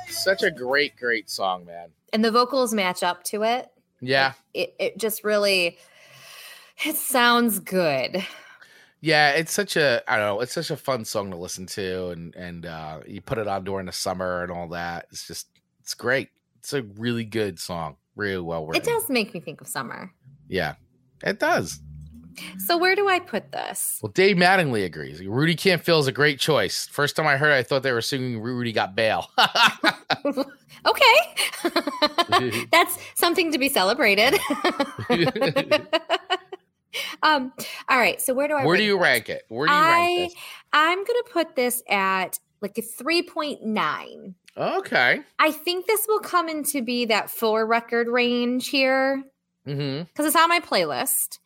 Such 0.10 0.44
a 0.44 0.52
great, 0.52 0.96
great 0.98 1.30
song, 1.30 1.66
man. 1.66 1.90
And 2.14 2.24
the 2.24 2.32
vocals 2.32 2.74
match 2.74 3.04
up 3.04 3.24
to 3.26 3.44
it. 3.44 3.70
Yeah. 4.02 4.34
It 4.54 4.76
it 4.80 4.98
just 4.98 5.24
really 5.24 5.78
it 6.86 6.96
sounds 6.96 7.60
good. 7.60 8.26
Yeah, 9.02 9.32
it's 9.32 9.52
such 9.54 9.76
a 9.76 10.02
I 10.08 10.18
don't 10.18 10.26
know, 10.26 10.40
it's 10.42 10.54
such 10.54 10.72
a 10.72 10.78
fun 10.78 11.04
song 11.06 11.32
to 11.32 11.38
listen 11.38 11.66
to 11.68 12.10
and 12.10 12.36
and 12.36 12.66
uh 12.66 13.00
you 13.08 13.22
put 13.22 13.38
it 13.38 13.48
on 13.48 13.64
during 13.64 13.86
the 13.86 13.92
summer 13.92 14.44
and 14.44 14.52
all 14.52 14.70
that. 14.70 15.08
It's 15.12 15.28
just 15.28 15.48
it's 15.90 15.96
great. 15.96 16.30
It's 16.60 16.72
a 16.74 16.84
really 16.84 17.26
good 17.26 17.60
song. 17.60 17.96
Really 18.16 18.44
well 18.44 18.68
written. 18.68 18.80
It 18.80 18.86
does 18.86 19.10
make 19.10 19.34
me 19.34 19.40
think 19.40 19.60
of 19.60 19.66
summer. 19.68 20.14
Yeah. 20.48 20.76
It 21.24 21.40
does. 21.40 21.80
So 22.60 22.78
where 22.78 22.96
do 22.96 23.10
I 23.10 23.18
put 23.18 23.52
this? 23.52 23.98
Well, 24.04 24.12
Dave 24.12 24.38
Mattingly 24.38 24.86
agrees. 24.86 25.20
Rudy 25.20 25.56
Can't 25.56 25.84
Feel 25.84 25.98
is 25.98 26.06
a 26.06 26.12
great 26.12 26.40
choice. 26.40 26.86
First 26.92 27.16
time 27.16 27.26
I 27.26 27.38
heard 27.38 27.50
it, 27.50 27.56
I 27.56 27.64
thought 27.64 27.82
they 27.82 27.92
were 27.92 28.02
singing 28.04 28.40
Rudy 28.40 28.72
Got 28.72 28.94
Bail. 28.96 29.32
okay. 30.86 31.16
That's 32.72 33.00
something 33.16 33.52
to 33.52 33.58
be 33.58 33.68
celebrated. 33.68 34.40
um 37.24 37.52
all 37.90 37.98
right, 37.98 38.22
so 38.22 38.36
where 38.36 38.48
do 38.48 38.54
I 38.54 38.64
Where 38.64 38.74
rank 38.74 38.78
do 38.78 38.84
you 38.84 38.94
this? 38.94 39.02
rank 39.02 39.30
it? 39.30 39.44
Where 39.48 39.66
do 39.68 39.74
you 39.74 39.80
I 39.80 40.18
rank 40.20 40.34
I'm 40.72 40.98
going 41.00 41.24
to 41.26 41.30
put 41.34 41.56
this 41.56 41.82
at 41.90 42.38
like 42.62 42.78
a 42.78 42.82
3.9. 42.82 43.64
this? 43.64 44.34
Okay. 44.58 45.22
I 45.38 45.52
think 45.52 45.86
this 45.86 46.06
will 46.08 46.20
come 46.20 46.50
into 46.50 46.82
be 46.82 47.06
that 47.06 47.30
full 47.30 47.62
record 47.64 48.08
range 48.08 48.70
here 48.70 49.24
Mm-hmm. 49.68 50.04
because 50.04 50.26
it's 50.26 50.36
on 50.36 50.50
my 50.50 50.60
playlist, 50.62 51.38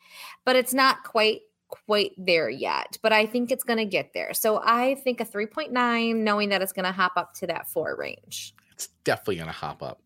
but 0.46 0.56
it's 0.56 0.74
not 0.74 1.04
quite 1.04 1.42
quite 1.68 2.12
there 2.18 2.50
yet. 2.50 2.98
But 3.02 3.12
I 3.12 3.26
think 3.26 3.52
it's 3.52 3.64
going 3.64 3.80
to 3.80 3.86
get 3.86 4.14
there. 4.14 4.34
So 4.34 4.62
I 4.64 4.96
think 4.96 5.20
a 5.20 5.26
3.9, 5.26 6.16
knowing 6.18 6.50
that 6.50 6.62
it's 6.62 6.72
going 6.72 6.86
to 6.86 6.92
hop 6.92 7.14
up 7.18 7.34
to 7.36 7.48
that 7.48 7.68
four 7.68 7.96
range. 7.98 8.54
It's 8.72 8.88
definitely 9.04 9.38
gonna 9.38 9.52
hop 9.52 9.84
up. 9.84 10.02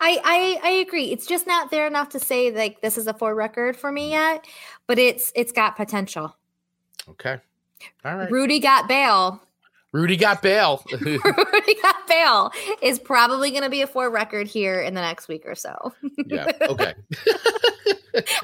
I, 0.00 0.20
I 0.62 0.68
I 0.68 0.70
agree. 0.86 1.06
It's 1.12 1.26
just 1.26 1.46
not 1.46 1.70
there 1.70 1.86
enough 1.86 2.10
to 2.10 2.20
say 2.20 2.50
like 2.50 2.80
this 2.82 2.98
is 2.98 3.06
a 3.06 3.14
four 3.14 3.34
record 3.34 3.76
for 3.76 3.90
me 3.90 4.10
yet, 4.10 4.46
but 4.86 4.98
it's 4.98 5.32
it's 5.34 5.52
got 5.52 5.76
potential. 5.76 6.36
Okay. 7.08 7.38
All 8.04 8.16
right. 8.16 8.30
Rudy 8.30 8.58
got 8.60 8.86
bail. 8.88 9.42
Rudy 9.92 10.16
got 10.16 10.42
bail. 10.42 10.84
Rudy 11.00 11.74
got 11.82 12.06
bail 12.06 12.52
is 12.82 12.98
probably 12.98 13.50
going 13.50 13.62
to 13.62 13.70
be 13.70 13.82
a 13.82 13.86
four 13.86 14.10
record 14.10 14.46
here 14.46 14.80
in 14.80 14.94
the 14.94 15.00
next 15.00 15.28
week 15.28 15.42
or 15.44 15.54
so. 15.54 15.92
yeah. 16.26 16.46
Okay. 16.62 16.94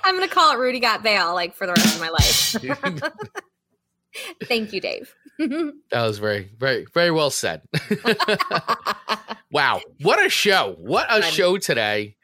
I'm 0.04 0.16
going 0.16 0.28
to 0.28 0.32
call 0.32 0.52
it 0.52 0.58
Rudy 0.58 0.80
got 0.80 1.02
bail 1.02 1.34
like 1.34 1.54
for 1.54 1.66
the 1.66 1.72
rest 1.72 1.94
of 1.94 2.00
my 2.00 2.08
life. 2.08 2.56
Thank 4.44 4.72
you, 4.72 4.80
Dave. 4.80 5.14
That 5.38 5.74
was 5.92 6.18
very, 6.18 6.50
very, 6.58 6.86
very 6.94 7.10
well 7.10 7.30
said. 7.30 7.62
wow. 9.50 9.80
What 10.00 10.24
a 10.24 10.28
show. 10.28 10.76
What 10.78 11.06
a 11.10 11.22
show 11.22 11.58
today. 11.58 12.16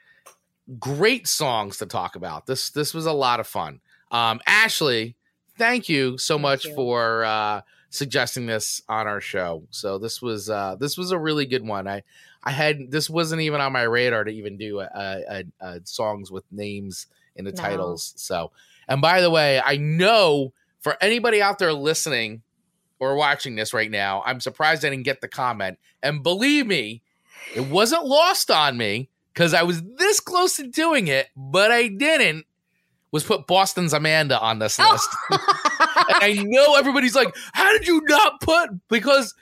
Great 0.79 1.27
songs 1.27 1.79
to 1.79 1.87
talk 1.87 2.17
about. 2.17 2.47
This 2.47 2.71
this 2.71 2.95
was 2.95 3.07
a 3.07 3.13
lot 3.13 3.41
of 3.41 3.47
fun. 3.47 3.81
Um, 4.11 4.41
Ashley, 4.47 5.17
thank 5.59 5.89
you 5.89 6.17
so 6.19 6.39
much 6.39 6.65
you. 6.65 6.75
for 6.75 7.25
uh 7.25 7.61
suggesting 7.93 8.47
this 8.47 8.83
on 8.89 9.07
our 9.07 9.21
show. 9.21 9.63
So 9.71 9.99
this 9.99 10.21
was 10.21 10.51
uh 10.51 10.75
this 10.81 10.97
was 10.99 11.11
a 11.13 11.19
really 11.19 11.47
good 11.47 11.65
one. 11.65 11.87
I 11.87 12.03
I 12.43 12.51
had 12.51 12.91
this 12.91 13.09
wasn't 13.09 13.43
even 13.43 13.61
on 13.61 13.73
my 13.73 13.83
radar 13.83 14.25
to 14.25 14.31
even 14.33 14.57
do 14.57 14.81
a, 14.81 14.89
a, 14.95 15.45
a, 15.61 15.81
songs 15.85 16.31
with 16.33 16.45
names 16.51 17.07
in 17.37 17.45
the 17.45 17.53
No. 17.53 17.63
titles. 17.63 18.15
So 18.17 18.51
and 18.89 19.01
by 19.01 19.21
the 19.21 19.31
way, 19.31 19.61
I 19.65 19.77
know 19.77 20.53
for 20.81 20.97
anybody 21.01 21.41
out 21.41 21.59
there 21.61 21.73
listening 21.73 22.43
or 22.99 23.15
watching 23.15 23.55
this 23.55 23.73
right 23.73 23.91
now, 23.91 24.23
I'm 24.27 24.41
surprised 24.41 24.85
I 24.85 24.91
didn't 24.91 25.05
get 25.05 25.21
the 25.21 25.29
comment. 25.29 25.79
And 26.03 26.23
believe 26.23 26.67
me, 26.67 27.03
it 27.55 27.65
wasn't 27.67 28.05
lost 28.07 28.51
on 28.51 28.77
me 28.77 29.09
because 29.33 29.55
I 29.55 29.63
was 29.63 29.83
this 29.83 30.19
close 30.19 30.57
to 30.57 30.67
doing 30.67 31.07
it, 31.09 31.29
but 31.37 31.71
I 31.71 31.89
didn't. 31.89 32.47
Was 33.13 33.25
put 33.25 33.47
Boston's 33.47 33.93
Amanda 33.93 34.41
on 34.41 34.59
this 34.59 34.79
Oh. 34.81 34.91
list. 34.91 35.09
and 35.31 35.41
I 36.09 36.43
know 36.47 36.77
everybody's 36.77 37.15
like, 37.15 37.35
how 37.53 37.73
did 37.73 37.87
you 37.87 38.03
not 38.07 38.41
put? 38.41 38.71
Because 38.89 39.35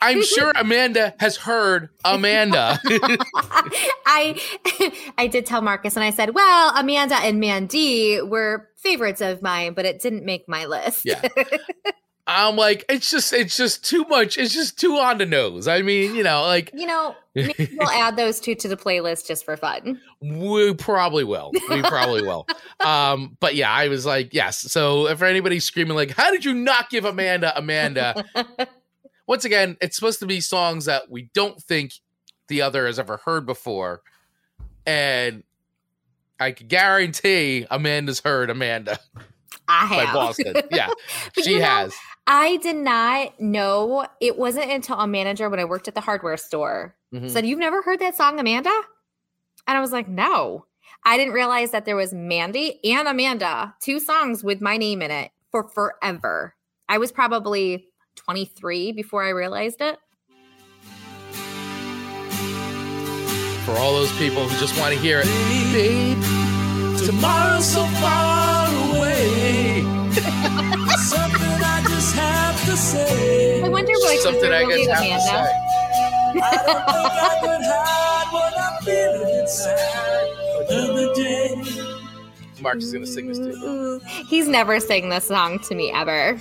I'm 0.00 0.22
sure 0.24 0.52
Amanda 0.54 1.14
has 1.18 1.36
heard 1.36 1.90
Amanda. 2.04 2.80
I 4.06 4.40
I 5.18 5.26
did 5.26 5.46
tell 5.46 5.62
Marcus 5.62 5.96
and 5.96 6.04
I 6.04 6.10
said, 6.10 6.34
well, 6.34 6.72
Amanda 6.76 7.16
and 7.16 7.40
Mandy 7.40 8.20
were 8.22 8.68
favorites 8.76 9.20
of 9.20 9.42
mine, 9.42 9.74
but 9.74 9.84
it 9.84 10.00
didn't 10.00 10.24
make 10.24 10.48
my 10.48 10.66
list. 10.66 11.04
Yeah. 11.04 11.22
I'm 12.26 12.56
like, 12.56 12.86
it's 12.88 13.10
just, 13.10 13.34
it's 13.34 13.56
just 13.56 13.84
too 13.84 14.04
much. 14.08 14.38
It's 14.38 14.54
just 14.54 14.78
too 14.78 14.94
on 14.94 15.18
the 15.18 15.26
nose. 15.26 15.68
I 15.68 15.82
mean, 15.82 16.14
you 16.14 16.22
know, 16.22 16.42
like 16.42 16.70
You 16.72 16.86
know, 16.86 17.14
maybe 17.34 17.70
we'll 17.78 17.88
add 17.90 18.16
those 18.16 18.40
two 18.40 18.54
to 18.54 18.68
the 18.68 18.76
playlist 18.76 19.26
just 19.26 19.44
for 19.44 19.56
fun. 19.56 20.00
we 20.20 20.74
probably 20.74 21.24
will. 21.24 21.52
We 21.68 21.82
probably 21.82 22.22
will. 22.22 22.46
Um, 22.84 23.38
but 23.40 23.54
yeah, 23.54 23.70
I 23.70 23.88
was 23.88 24.04
like, 24.04 24.34
yes. 24.34 24.58
So 24.58 25.06
if 25.06 25.22
anybody's 25.22 25.64
screaming 25.64 25.94
like, 25.94 26.10
how 26.10 26.30
did 26.30 26.44
you 26.44 26.52
not 26.52 26.90
give 26.90 27.06
Amanda 27.06 27.56
Amanda? 27.56 28.24
Once 29.26 29.46
again, 29.46 29.78
it's 29.80 29.96
supposed 29.96 30.18
to 30.18 30.26
be 30.26 30.40
songs 30.40 30.84
that 30.84 31.10
we 31.10 31.30
don't 31.32 31.62
think 31.62 31.92
the 32.48 32.60
other 32.60 32.86
has 32.86 32.98
ever 32.98 33.18
heard 33.24 33.46
before, 33.46 34.02
and 34.84 35.44
I 36.38 36.52
can 36.52 36.66
guarantee 36.66 37.66
Amanda's 37.70 38.20
heard 38.20 38.50
Amanda 38.50 38.98
I 39.66 39.88
by 39.88 40.04
have. 40.04 40.14
Boston. 40.14 40.56
Yeah, 40.70 40.90
she 41.42 41.52
you 41.52 41.58
know, 41.60 41.64
has. 41.64 41.94
I 42.26 42.56
did 42.58 42.76
not 42.76 43.40
know. 43.40 44.06
It 44.20 44.38
wasn't 44.38 44.70
until 44.70 44.98
a 44.98 45.06
manager 45.06 45.48
when 45.48 45.60
I 45.60 45.64
worked 45.64 45.88
at 45.88 45.94
the 45.94 46.00
hardware 46.00 46.36
store 46.36 46.94
Mhm. 47.14 47.30
said, 47.30 47.46
You've 47.46 47.58
never 47.58 47.82
heard 47.82 48.00
that 48.00 48.16
song, 48.16 48.38
Amanda? 48.40 48.72
And 49.66 49.76
I 49.78 49.80
was 49.80 49.92
like, 49.92 50.08
No. 50.08 50.66
I 51.06 51.16
didn't 51.16 51.34
realize 51.34 51.70
that 51.72 51.84
there 51.84 51.96
was 51.96 52.12
Mandy 52.14 52.80
and 52.84 53.06
Amanda, 53.08 53.74
two 53.80 53.98
songs 54.00 54.42
with 54.42 54.60
my 54.60 54.76
name 54.76 55.02
in 55.02 55.10
it 55.10 55.30
for 55.50 55.64
forever. 55.68 56.54
I 56.88 56.98
was 56.98 57.12
probably 57.12 57.88
23 58.16 58.92
before 58.92 59.22
I 59.22 59.30
realized 59.30 59.80
it. 59.80 59.98
For 63.64 63.72
all 63.78 63.94
those 63.94 64.12
people 64.18 64.46
who 64.46 64.58
just 64.60 64.78
want 64.78 64.92
to 64.94 65.00
hear 65.00 65.20
it, 65.24 65.72
babe, 65.72 66.22
Tomorrow's 67.06 67.64
so 67.66 67.84
far 68.00 68.66
away. 68.96 69.80
Something 70.96 71.60
I 71.64 71.84
just 71.88 72.14
have 72.14 72.64
to 72.66 72.76
say. 72.76 73.62
I 73.62 73.68
wonder 73.68 73.92
what 73.92 74.20
something 74.20 74.52
I 74.52 74.60
really 74.62 74.86
guess 74.86 75.00
have 75.00 75.00
to 75.00 75.06
Amanda. 75.06 75.48
say. 75.48 76.13
I 76.42 76.50
don't 76.66 76.84
think 76.86 77.12
I 77.22 77.38
could 77.40 77.64
hide 77.64 78.32
what 78.32 78.54
I'm 78.58 78.82
feeling 78.84 79.38
inside 79.40 80.28
another 80.70 81.14
day. 81.14 81.62
Marcus 82.60 82.84
is 82.84 82.92
gonna 82.92 83.06
sing 83.06 83.26
this 83.28 83.38
too. 83.38 84.00
He's 84.28 84.48
never 84.48 84.80
sang 84.80 85.08
this 85.10 85.24
song 85.28 85.58
to 85.68 85.74
me 85.74 85.90
ever. 85.92 86.38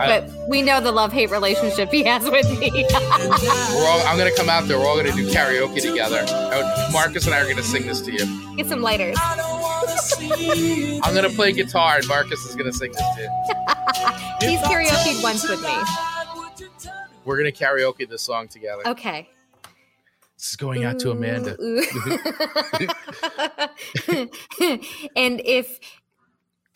I- 0.00 0.06
But 0.20 0.30
we 0.48 0.62
know 0.62 0.80
the 0.80 0.92
love 0.92 1.12
hate 1.12 1.30
relationship 1.30 1.90
he 1.90 2.04
has 2.04 2.22
with 2.30 2.48
me. 2.60 2.70
We're 2.92 3.88
all, 3.88 4.00
I'm 4.06 4.16
gonna 4.16 4.30
come 4.36 4.48
out 4.48 4.68
there. 4.68 4.78
We're 4.78 4.86
all 4.86 4.96
gonna 4.96 5.10
do 5.12 5.26
karaoke 5.28 5.80
together. 5.82 6.24
Uh, 6.28 6.88
Marcus 6.92 7.26
and 7.26 7.34
I 7.34 7.40
are 7.40 7.48
gonna 7.48 7.62
sing 7.64 7.86
this 7.86 8.00
to 8.02 8.12
you. 8.12 8.56
Get 8.56 8.66
some 8.68 8.80
lighters. 8.80 9.16
I 9.20 9.36
don't 9.36 9.60
wanna 9.60 9.98
see 9.98 11.00
I'm 11.02 11.14
gonna 11.14 11.30
play 11.30 11.52
guitar, 11.52 11.96
and 11.96 12.06
Marcus 12.06 12.38
is 12.44 12.54
gonna 12.54 12.72
sing 12.72 12.92
this 12.92 13.02
to 13.16 13.22
you. 13.22 13.30
He's 14.50 14.60
karaoke 14.60 15.20
once 15.22 15.48
with 15.48 15.62
me. 15.62 15.74
We're 17.24 17.36
gonna 17.36 17.50
karaoke 17.52 18.08
this 18.08 18.22
song 18.22 18.48
together. 18.48 18.86
Okay. 18.86 19.28
This 20.36 20.50
is 20.50 20.56
going 20.56 20.84
out 20.84 20.98
to 21.00 21.10
Amanda. 21.10 21.56
And 25.16 25.40
if, 25.44 25.80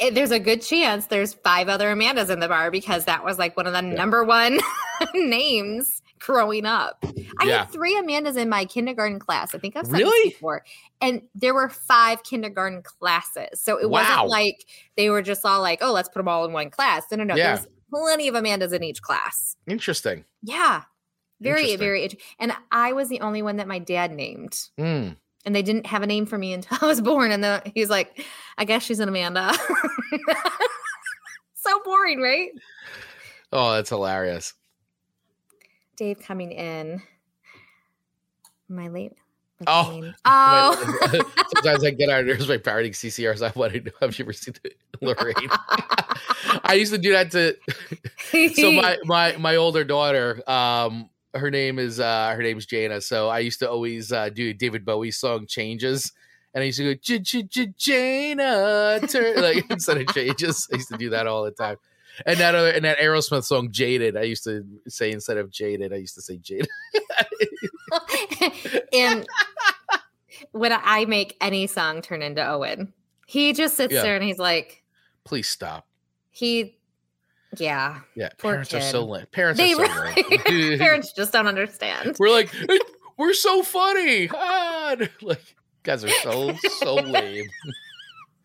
if 0.00 0.14
there's 0.14 0.32
a 0.32 0.40
good 0.40 0.62
chance 0.62 1.06
there's 1.06 1.34
five 1.34 1.68
other 1.68 1.94
Amandas 1.94 2.28
in 2.30 2.40
the 2.40 2.48
bar 2.48 2.70
because 2.72 3.04
that 3.04 3.24
was 3.24 3.38
like 3.38 3.56
one 3.56 3.66
of 3.68 3.72
the 3.72 3.82
number 3.82 4.24
one 4.24 4.58
names 5.14 6.02
growing 6.18 6.66
up. 6.66 7.04
I 7.40 7.44
Yeah. 7.46 7.58
had 7.58 7.70
three 7.70 7.94
Amandas 7.94 8.36
in 8.36 8.48
my 8.48 8.64
kindergarten 8.64 9.18
class. 9.20 9.54
I 9.54 9.58
think 9.58 9.76
I've 9.76 9.86
said 9.86 9.92
Really? 9.98 10.28
this 10.30 10.34
before. 10.34 10.64
And 11.00 11.22
there 11.34 11.54
were 11.54 11.68
five 11.68 12.22
kindergarten 12.24 12.82
classes. 12.82 13.60
So 13.60 13.76
it 13.78 13.88
Wow. 13.90 14.00
wasn't 14.02 14.28
like 14.28 14.66
they 14.96 15.08
were 15.10 15.22
just 15.22 15.44
all 15.44 15.60
like, 15.60 15.78
oh, 15.82 15.92
let's 15.92 16.08
put 16.08 16.18
them 16.18 16.28
all 16.28 16.44
in 16.44 16.52
one 16.52 16.70
class. 16.70 17.04
No, 17.10 17.16
no, 17.18 17.24
no. 17.24 17.36
Yeah. 17.36 17.54
There's 17.56 17.66
plenty 17.92 18.28
of 18.28 18.34
Amandas 18.34 18.72
in 18.72 18.82
each 18.82 19.02
class. 19.02 19.56
Interesting. 19.66 20.24
Yeah. 20.42 20.82
Very, 21.40 21.72
Interesting. 21.72 21.78
very. 21.78 22.18
And 22.38 22.52
I 22.70 22.92
was 22.92 23.08
the 23.08 23.20
only 23.20 23.42
one 23.42 23.56
that 23.56 23.66
my 23.66 23.78
dad 23.78 24.12
named. 24.12 24.56
Mm. 24.78 25.16
And 25.44 25.54
they 25.54 25.62
didn't 25.62 25.86
have 25.86 26.02
a 26.02 26.06
name 26.06 26.26
for 26.26 26.38
me 26.38 26.52
until 26.52 26.78
I 26.80 26.86
was 26.86 27.00
born. 27.00 27.32
And 27.32 27.42
then 27.42 27.62
he's 27.74 27.90
like, 27.90 28.24
I 28.56 28.64
guess 28.64 28.82
she's 28.82 29.00
an 29.00 29.08
Amanda. 29.08 29.52
so 31.54 31.80
boring, 31.84 32.20
right? 32.20 32.50
Oh, 33.52 33.72
that's 33.72 33.90
hilarious. 33.90 34.54
Dave 35.96 36.20
coming 36.20 36.52
in. 36.52 37.02
My 38.68 38.88
late. 38.88 39.12
Oh. 39.66 40.12
Oh. 40.24 41.22
Sometimes 41.54 41.84
I 41.84 41.90
get 41.90 42.08
on 42.08 42.26
nerves 42.26 42.46
by 42.46 42.58
parroting 42.58 42.92
CCRs. 42.92 43.42
I 43.42 43.52
want 43.58 43.72
to 43.72 43.80
know. 43.80 43.90
Have 44.00 44.18
you 44.18 44.24
ever 44.24 44.32
seen 44.32 44.54
the 44.62 44.72
Lorraine? 45.00 45.50
I 46.64 46.74
used 46.74 46.92
to 46.92 46.98
do 46.98 47.12
that 47.12 47.30
to. 47.32 47.56
so 48.54 48.72
my 48.72 48.98
my 49.04 49.36
my 49.36 49.56
older 49.56 49.84
daughter, 49.84 50.42
um, 50.48 51.10
her 51.34 51.50
name 51.50 51.78
is 51.78 52.00
uh 52.00 52.32
her 52.36 52.42
name's 52.42 52.66
Jana. 52.66 53.00
So 53.00 53.28
I 53.28 53.40
used 53.40 53.58
to 53.60 53.70
always 53.70 54.12
uh, 54.12 54.28
do 54.28 54.52
David 54.54 54.84
Bowie 54.84 55.10
song 55.10 55.46
changes. 55.46 56.12
And 56.54 56.62
I 56.62 56.66
used 56.66 56.78
to 56.78 56.94
go 56.94 57.00
J 57.02 57.18
J 57.20 57.72
Jana 57.76 59.00
turn 59.08 59.40
like 59.40 59.70
instead 59.70 60.00
of 60.00 60.14
changes. 60.14 60.68
I 60.72 60.76
used 60.76 60.88
to 60.88 60.98
do 60.98 61.10
that 61.10 61.26
all 61.26 61.44
the 61.44 61.50
time. 61.50 61.76
And 62.26 62.38
that 62.38 62.54
other 62.54 62.68
and 62.70 62.84
that 62.84 62.98
Aerosmith 62.98 63.44
song 63.44 63.70
Jaded, 63.70 64.16
I 64.16 64.22
used 64.22 64.44
to 64.44 64.64
say 64.88 65.10
instead 65.12 65.38
of 65.38 65.50
Jaded, 65.50 65.92
I 65.92 65.96
used 65.96 66.14
to 66.16 66.22
say 66.22 66.36
Jaded. 66.38 66.68
and 68.92 69.26
when 70.52 70.72
I 70.72 71.04
make 71.06 71.36
any 71.40 71.66
song 71.66 72.02
turn 72.02 72.22
into 72.22 72.46
Owen, 72.46 72.92
he 73.26 73.52
just 73.52 73.76
sits 73.76 73.92
Yeah. 73.92 74.02
there 74.02 74.14
and 74.16 74.24
he's 74.24 74.38
like, 74.38 74.82
Please 75.24 75.48
stop. 75.48 75.86
he, 76.30 76.76
yeah. 77.58 78.00
Yeah, 78.16 78.30
parents 78.38 78.72
are 78.74 78.80
so 78.80 79.02
kid. 79.04 79.10
lame. 79.10 79.26
Parents 79.32 79.58
They 79.60 79.72
are 79.74 79.86
so 79.86 80.02
really, 80.02 80.38
lame. 80.70 80.78
parents 80.78 81.12
just 81.12 81.32
don't 81.32 81.46
understand. 81.46 82.16
We're 82.18 82.30
like, 82.30 82.52
we're 83.16 83.34
so 83.34 83.62
funny. 83.62 84.28
Ah, 84.32 84.96
like, 85.22 85.54
guys 85.82 86.04
are 86.04 86.08
so 86.22 86.54
so 86.80 86.94
lame. 86.96 87.46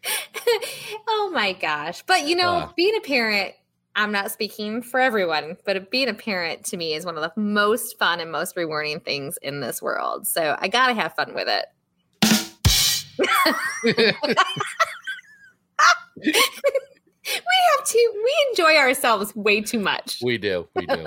oh 1.07 1.31
my 1.33 1.53
gosh. 1.53 2.03
But 2.07 2.27
you 2.27 2.35
know, 2.35 2.49
Uh. 2.57 2.69
being 2.75 2.95
a 2.97 3.01
parent, 3.01 3.53
I'm 3.95 4.11
not 4.11 4.31
speaking 4.31 4.81
for 4.81 4.99
everyone, 4.99 5.57
but 5.65 5.89
being 5.89 6.07
a 6.09 6.13
parent 6.13 6.65
to 6.65 6.77
me 6.77 6.93
is 6.93 7.05
one 7.05 7.17
of 7.17 7.21
the 7.23 7.31
most 7.39 7.97
fun 7.97 8.19
and 8.19 8.31
most 8.31 8.55
rewarding 8.55 8.99
things 8.99 9.37
in 9.41 9.59
this 9.59 9.81
world. 9.81 10.27
So 10.27 10.55
I 10.59 10.67
got 10.67 10.87
to 10.87 10.93
have 10.93 11.15
fun 11.15 11.33
with 11.33 11.47
it. 11.47 11.65
we 16.23 16.43
have 17.33 17.85
to, 17.87 18.11
we 18.23 18.35
enjoy 18.51 18.75
ourselves 18.77 19.35
way 19.35 19.61
too 19.61 19.79
much. 19.79 20.19
we 20.21 20.37
do, 20.37 20.67
we 20.75 20.85
do, 20.85 21.05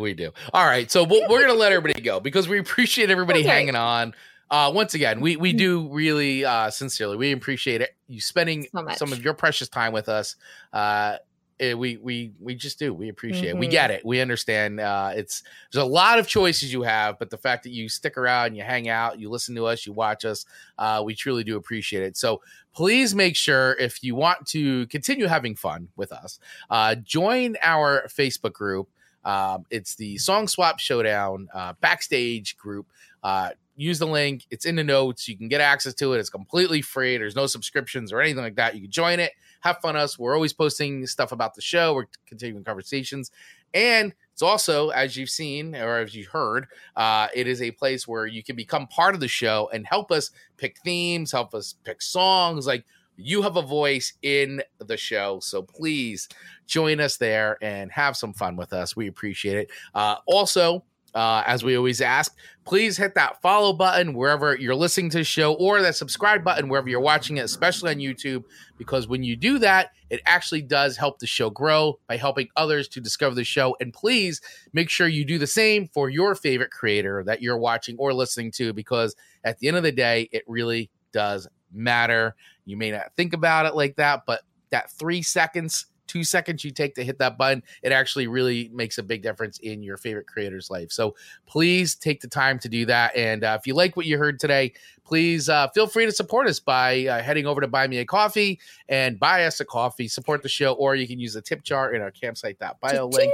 we 0.00 0.14
do. 0.14 0.30
All 0.52 0.64
right, 0.66 0.90
so 0.90 1.04
we're 1.04 1.40
gonna 1.40 1.54
let 1.54 1.72
everybody 1.72 2.00
go 2.00 2.20
because 2.20 2.48
we 2.48 2.58
appreciate 2.58 3.10
everybody 3.10 3.40
Okay. 3.46 3.48
Hanging 3.48 3.76
on. 3.76 4.14
Uh, 4.50 4.70
once 4.74 4.94
again, 4.94 5.20
we 5.20 5.36
we 5.36 5.52
do 5.52 5.88
really 5.92 6.44
uh, 6.44 6.70
sincerely 6.70 7.16
we 7.16 7.32
appreciate 7.32 7.80
it. 7.80 7.96
You 8.08 8.20
spending 8.20 8.68
So 8.72 8.86
some 8.96 9.12
of 9.12 9.24
your 9.24 9.34
precious 9.34 9.68
time 9.68 9.92
with 9.92 10.08
us. 10.08 10.36
Uh, 10.72 11.16
eh, 11.58 11.74
we 11.74 11.96
we 11.96 12.32
we 12.38 12.54
just 12.54 12.78
do. 12.78 12.94
We 12.94 13.08
appreciate 13.08 13.50
it. 13.50 13.56
We 13.58 13.66
Mhm. 13.66 13.70
get 13.70 13.90
it. 13.90 14.04
We 14.04 14.20
understand. 14.20 14.78
Uh, 14.78 15.12
it's 15.16 15.42
there's 15.72 15.82
a 15.82 15.86
lot 15.86 16.20
of 16.20 16.28
choices 16.28 16.72
you 16.72 16.82
have, 16.82 17.18
but 17.18 17.30
the 17.30 17.36
fact 17.38 17.64
that 17.64 17.70
you 17.70 17.88
stick 17.88 18.16
around, 18.16 18.54
you 18.54 18.62
hang 18.62 18.88
out, 18.88 19.18
you 19.18 19.30
listen 19.30 19.56
to 19.56 19.66
us, 19.66 19.84
you 19.84 19.92
watch 19.92 20.24
us, 20.24 20.46
uh, 20.78 21.02
we 21.04 21.14
truly 21.16 21.42
do 21.42 21.56
appreciate 21.56 22.04
it. 22.04 22.16
So 22.16 22.40
please 22.72 23.16
make 23.16 23.34
sure 23.34 23.72
if 23.80 24.04
you 24.04 24.14
want 24.14 24.46
to 24.48 24.86
continue 24.86 25.26
having 25.26 25.56
fun 25.56 25.88
with 25.96 26.12
us, 26.12 26.38
uh, 26.70 26.94
join 26.94 27.56
our 27.62 28.06
Facebook 28.08 28.52
group. 28.52 28.88
Um, 29.24 29.66
it's 29.70 29.96
the 29.96 30.18
Song 30.18 30.46
Swap 30.46 30.78
Showdown 30.78 31.48
uh, 31.52 31.72
backstage 31.80 32.56
group. 32.56 32.86
Uh, 33.24 33.50
use 33.76 33.98
the 33.98 34.06
link. 34.06 34.46
It's 34.50 34.64
in 34.64 34.76
the 34.76 34.84
notes. 34.84 35.28
You 35.28 35.36
can 35.36 35.48
get 35.48 35.60
access 35.60 35.94
to 35.94 36.14
it. 36.14 36.18
It's 36.18 36.30
completely 36.30 36.82
free. 36.82 37.16
There's 37.18 37.36
no 37.36 37.46
subscriptions 37.46 38.12
or 38.12 38.20
anything 38.20 38.42
like 38.42 38.56
that. 38.56 38.74
You 38.74 38.82
can 38.82 38.90
join 38.90 39.20
it. 39.20 39.32
Have 39.60 39.78
fun 39.80 39.96
us. 39.96 40.18
We're 40.18 40.34
always 40.34 40.52
posting 40.52 41.06
stuff 41.06 41.32
about 41.32 41.54
the 41.54 41.60
show. 41.60 41.94
We're 41.94 42.06
continuing 42.26 42.64
conversations. 42.64 43.30
And 43.74 44.14
it's 44.32 44.42
also, 44.42 44.90
as 44.90 45.16
you've 45.16 45.30
seen 45.30 45.74
or 45.74 45.98
as 45.98 46.14
you 46.14 46.26
heard, 46.26 46.66
uh, 46.96 47.28
it 47.34 47.46
is 47.46 47.62
a 47.62 47.70
place 47.70 48.08
where 48.08 48.26
you 48.26 48.42
can 48.42 48.56
become 48.56 48.86
part 48.86 49.14
of 49.14 49.20
the 49.20 49.28
show 49.28 49.68
and 49.72 49.86
help 49.86 50.10
us 50.10 50.30
pick 50.56 50.78
themes, 50.80 51.32
help 51.32 51.54
us 51.54 51.74
pick 51.84 52.00
songs. 52.00 52.66
Like 52.66 52.84
you 53.16 53.42
have 53.42 53.56
a 53.56 53.62
voice 53.62 54.14
in 54.22 54.62
the 54.78 54.96
show. 54.96 55.40
So 55.40 55.62
please 55.62 56.28
join 56.66 57.00
us 57.00 57.16
there 57.16 57.58
and 57.62 57.90
have 57.92 58.16
some 58.16 58.32
fun 58.32 58.56
with 58.56 58.72
us. 58.72 58.96
We 58.96 59.08
appreciate 59.08 59.56
it. 59.56 59.70
Uh, 59.94 60.16
also, 60.26 60.84
uh, 61.14 61.42
as 61.46 61.64
we 61.64 61.76
always 61.76 62.00
ask, 62.00 62.36
please 62.64 62.96
hit 62.96 63.14
that 63.14 63.40
follow 63.40 63.72
button 63.72 64.12
wherever 64.12 64.56
you're 64.56 64.74
listening 64.74 65.08
to 65.10 65.18
the 65.18 65.24
show 65.24 65.54
or 65.54 65.80
that 65.80 65.94
subscribe 65.94 66.44
button 66.44 66.68
wherever 66.68 66.88
you're 66.88 67.00
watching 67.00 67.36
it, 67.36 67.44
especially 67.44 67.90
on 67.90 67.96
YouTube, 67.98 68.44
because 68.76 69.08
when 69.08 69.22
you 69.22 69.36
do 69.36 69.58
that, 69.58 69.92
it 70.10 70.20
actually 70.26 70.62
does 70.62 70.96
help 70.96 71.18
the 71.18 71.26
show 71.26 71.48
grow 71.48 71.98
by 72.06 72.16
helping 72.16 72.48
others 72.56 72.86
to 72.88 73.00
discover 73.00 73.34
the 73.34 73.44
show. 73.44 73.76
And 73.80 73.92
please 73.92 74.40
make 74.72 74.90
sure 74.90 75.08
you 75.08 75.24
do 75.24 75.38
the 75.38 75.46
same 75.46 75.88
for 75.88 76.10
your 76.10 76.34
favorite 76.34 76.70
creator 76.70 77.24
that 77.24 77.40
you're 77.40 77.58
watching 77.58 77.96
or 77.98 78.12
listening 78.12 78.50
to, 78.52 78.72
because 78.72 79.16
at 79.42 79.58
the 79.58 79.68
end 79.68 79.76
of 79.76 79.82
the 79.82 79.92
day, 79.92 80.28
it 80.32 80.42
really 80.46 80.90
does 81.12 81.48
matter. 81.72 82.34
You 82.64 82.76
may 82.76 82.90
not 82.90 83.12
think 83.16 83.32
about 83.32 83.66
it 83.66 83.74
like 83.74 83.96
that, 83.96 84.24
but 84.26 84.42
that 84.70 84.90
three 84.90 85.22
seconds 85.22 85.86
two 86.06 86.24
seconds 86.24 86.64
you 86.64 86.70
take 86.70 86.94
to 86.94 87.04
hit 87.04 87.18
that 87.18 87.38
button, 87.38 87.62
it 87.82 87.92
actually 87.92 88.26
really 88.26 88.70
makes 88.72 88.98
a 88.98 89.02
big 89.02 89.22
difference 89.22 89.58
in 89.58 89.82
your 89.82 89.96
favorite 89.96 90.26
creator's 90.26 90.70
life. 90.70 90.90
So 90.92 91.14
please 91.46 91.94
take 91.94 92.20
the 92.20 92.28
time 92.28 92.58
to 92.60 92.68
do 92.68 92.86
that. 92.86 93.16
And 93.16 93.44
uh, 93.44 93.56
if 93.58 93.66
you 93.66 93.74
like 93.74 93.96
what 93.96 94.06
you 94.06 94.18
heard 94.18 94.40
today, 94.40 94.72
please 95.04 95.48
uh, 95.48 95.68
feel 95.68 95.86
free 95.86 96.06
to 96.06 96.12
support 96.12 96.48
us 96.48 96.60
by 96.60 97.06
uh, 97.06 97.22
heading 97.22 97.46
over 97.46 97.60
to 97.60 97.68
Buy 97.68 97.86
Me 97.86 97.98
a 97.98 98.04
Coffee 98.04 98.60
and 98.88 99.18
buy 99.18 99.44
us 99.44 99.60
a 99.60 99.64
coffee, 99.64 100.08
support 100.08 100.42
the 100.42 100.48
show, 100.48 100.72
or 100.74 100.94
you 100.94 101.06
can 101.06 101.18
use 101.18 101.34
the 101.34 101.42
tip 101.42 101.62
jar 101.62 101.94
in 101.94 102.02
our 102.02 102.10
campsite.bio 102.10 103.06
link 103.06 103.32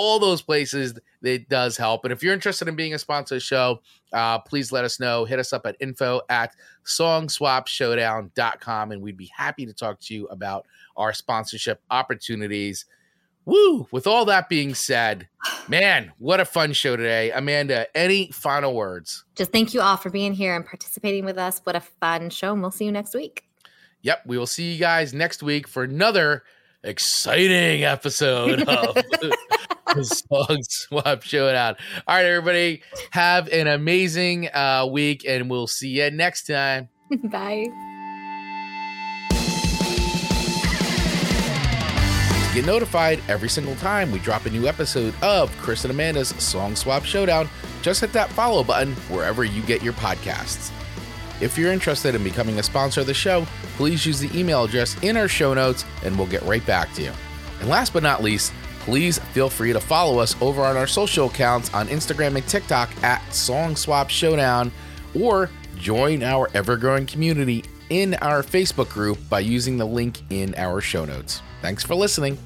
all 0.00 0.18
those 0.18 0.40
places 0.40 0.98
it 1.22 1.46
does 1.50 1.76
help 1.76 2.04
and 2.04 2.12
if 2.12 2.22
you're 2.22 2.32
interested 2.32 2.66
in 2.68 2.74
being 2.74 2.94
a 2.94 2.98
sponsor 2.98 3.34
of 3.34 3.36
the 3.36 3.44
show 3.44 3.78
uh, 4.14 4.38
please 4.38 4.72
let 4.72 4.82
us 4.82 4.98
know 4.98 5.26
hit 5.26 5.38
us 5.38 5.52
up 5.52 5.66
at 5.66 5.76
info 5.78 6.22
at 6.30 6.56
songswapshowdown.com 6.86 8.92
and 8.92 9.02
we'd 9.02 9.18
be 9.18 9.30
happy 9.36 9.66
to 9.66 9.74
talk 9.74 10.00
to 10.00 10.14
you 10.14 10.26
about 10.28 10.64
our 10.96 11.12
sponsorship 11.12 11.82
opportunities 11.90 12.86
woo 13.44 13.86
with 13.90 14.06
all 14.06 14.24
that 14.24 14.48
being 14.48 14.74
said 14.74 15.28
man 15.68 16.10
what 16.18 16.40
a 16.40 16.46
fun 16.46 16.72
show 16.72 16.96
today 16.96 17.30
amanda 17.32 17.86
any 17.94 18.30
final 18.32 18.74
words 18.74 19.26
Just 19.34 19.52
thank 19.52 19.74
you 19.74 19.82
all 19.82 19.98
for 19.98 20.08
being 20.08 20.32
here 20.32 20.56
and 20.56 20.64
participating 20.64 21.26
with 21.26 21.36
us. 21.38 21.60
What 21.64 21.76
a 21.76 21.80
fun 21.80 22.30
show. 22.30 22.52
And 22.52 22.62
we'll 22.62 22.70
see 22.70 22.86
you 22.86 22.92
next 22.92 23.14
week. 23.14 23.44
yep 24.02 24.22
we 24.26 24.38
will 24.38 24.46
see 24.46 24.72
you 24.72 24.78
guys 24.78 25.12
next 25.12 25.42
week 25.42 25.68
for 25.68 25.82
another 25.82 26.42
exciting 26.82 27.84
episode 27.84 28.62
of 28.68 28.94
the 28.94 30.04
Song 30.04 30.58
Swap 30.62 31.22
Showdown. 31.22 31.76
All 32.06 32.16
right, 32.16 32.24
everybody, 32.24 32.82
have 33.10 33.48
an 33.48 33.66
amazing 33.66 34.48
uh, 34.48 34.88
week, 34.90 35.24
and 35.26 35.50
we'll 35.50 35.66
see 35.66 35.88
you 35.88 36.10
next 36.10 36.46
time. 36.46 36.88
Bye. 37.24 37.66
To 42.48 42.54
get 42.56 42.66
notified 42.66 43.20
every 43.28 43.48
single 43.48 43.76
time 43.76 44.10
we 44.10 44.18
drop 44.18 44.44
a 44.46 44.50
new 44.50 44.66
episode 44.66 45.14
of 45.22 45.56
Chris 45.58 45.84
and 45.84 45.92
Amanda's 45.92 46.28
Song 46.42 46.74
Swap 46.74 47.04
Showdown, 47.04 47.48
just 47.82 48.00
hit 48.00 48.12
that 48.12 48.28
follow 48.30 48.64
button 48.64 48.94
wherever 49.08 49.44
you 49.44 49.62
get 49.62 49.82
your 49.82 49.92
podcasts. 49.92 50.72
If 51.40 51.56
you're 51.56 51.72
interested 51.72 52.14
in 52.14 52.22
becoming 52.22 52.58
a 52.58 52.62
sponsor 52.62 53.00
of 53.00 53.06
the 53.06 53.14
show, 53.14 53.46
please 53.76 54.04
use 54.04 54.20
the 54.20 54.38
email 54.38 54.64
address 54.64 54.96
in 55.02 55.16
our 55.16 55.28
show 55.28 55.54
notes 55.54 55.84
and 56.04 56.16
we'll 56.16 56.26
get 56.26 56.42
right 56.42 56.64
back 56.66 56.92
to 56.94 57.02
you. 57.02 57.12
And 57.60 57.68
last 57.68 57.92
but 57.92 58.02
not 58.02 58.22
least, 58.22 58.52
please 58.80 59.18
feel 59.32 59.48
free 59.48 59.72
to 59.72 59.80
follow 59.80 60.18
us 60.18 60.34
over 60.42 60.62
on 60.62 60.76
our 60.76 60.86
social 60.86 61.28
accounts 61.28 61.72
on 61.72 61.88
Instagram 61.88 62.36
and 62.36 62.46
TikTok 62.46 62.90
at 63.02 63.22
Song 63.34 63.76
Swap 63.76 64.10
Showdown 64.10 64.70
or 65.18 65.50
join 65.76 66.22
our 66.22 66.48
ever 66.54 66.76
growing 66.76 67.06
community 67.06 67.64
in 67.88 68.14
our 68.14 68.42
Facebook 68.42 68.88
group 68.90 69.18
by 69.28 69.40
using 69.40 69.76
the 69.76 69.84
link 69.84 70.20
in 70.30 70.54
our 70.56 70.80
show 70.80 71.04
notes. 71.04 71.42
Thanks 71.62 71.84
for 71.84 71.94
listening. 71.94 72.38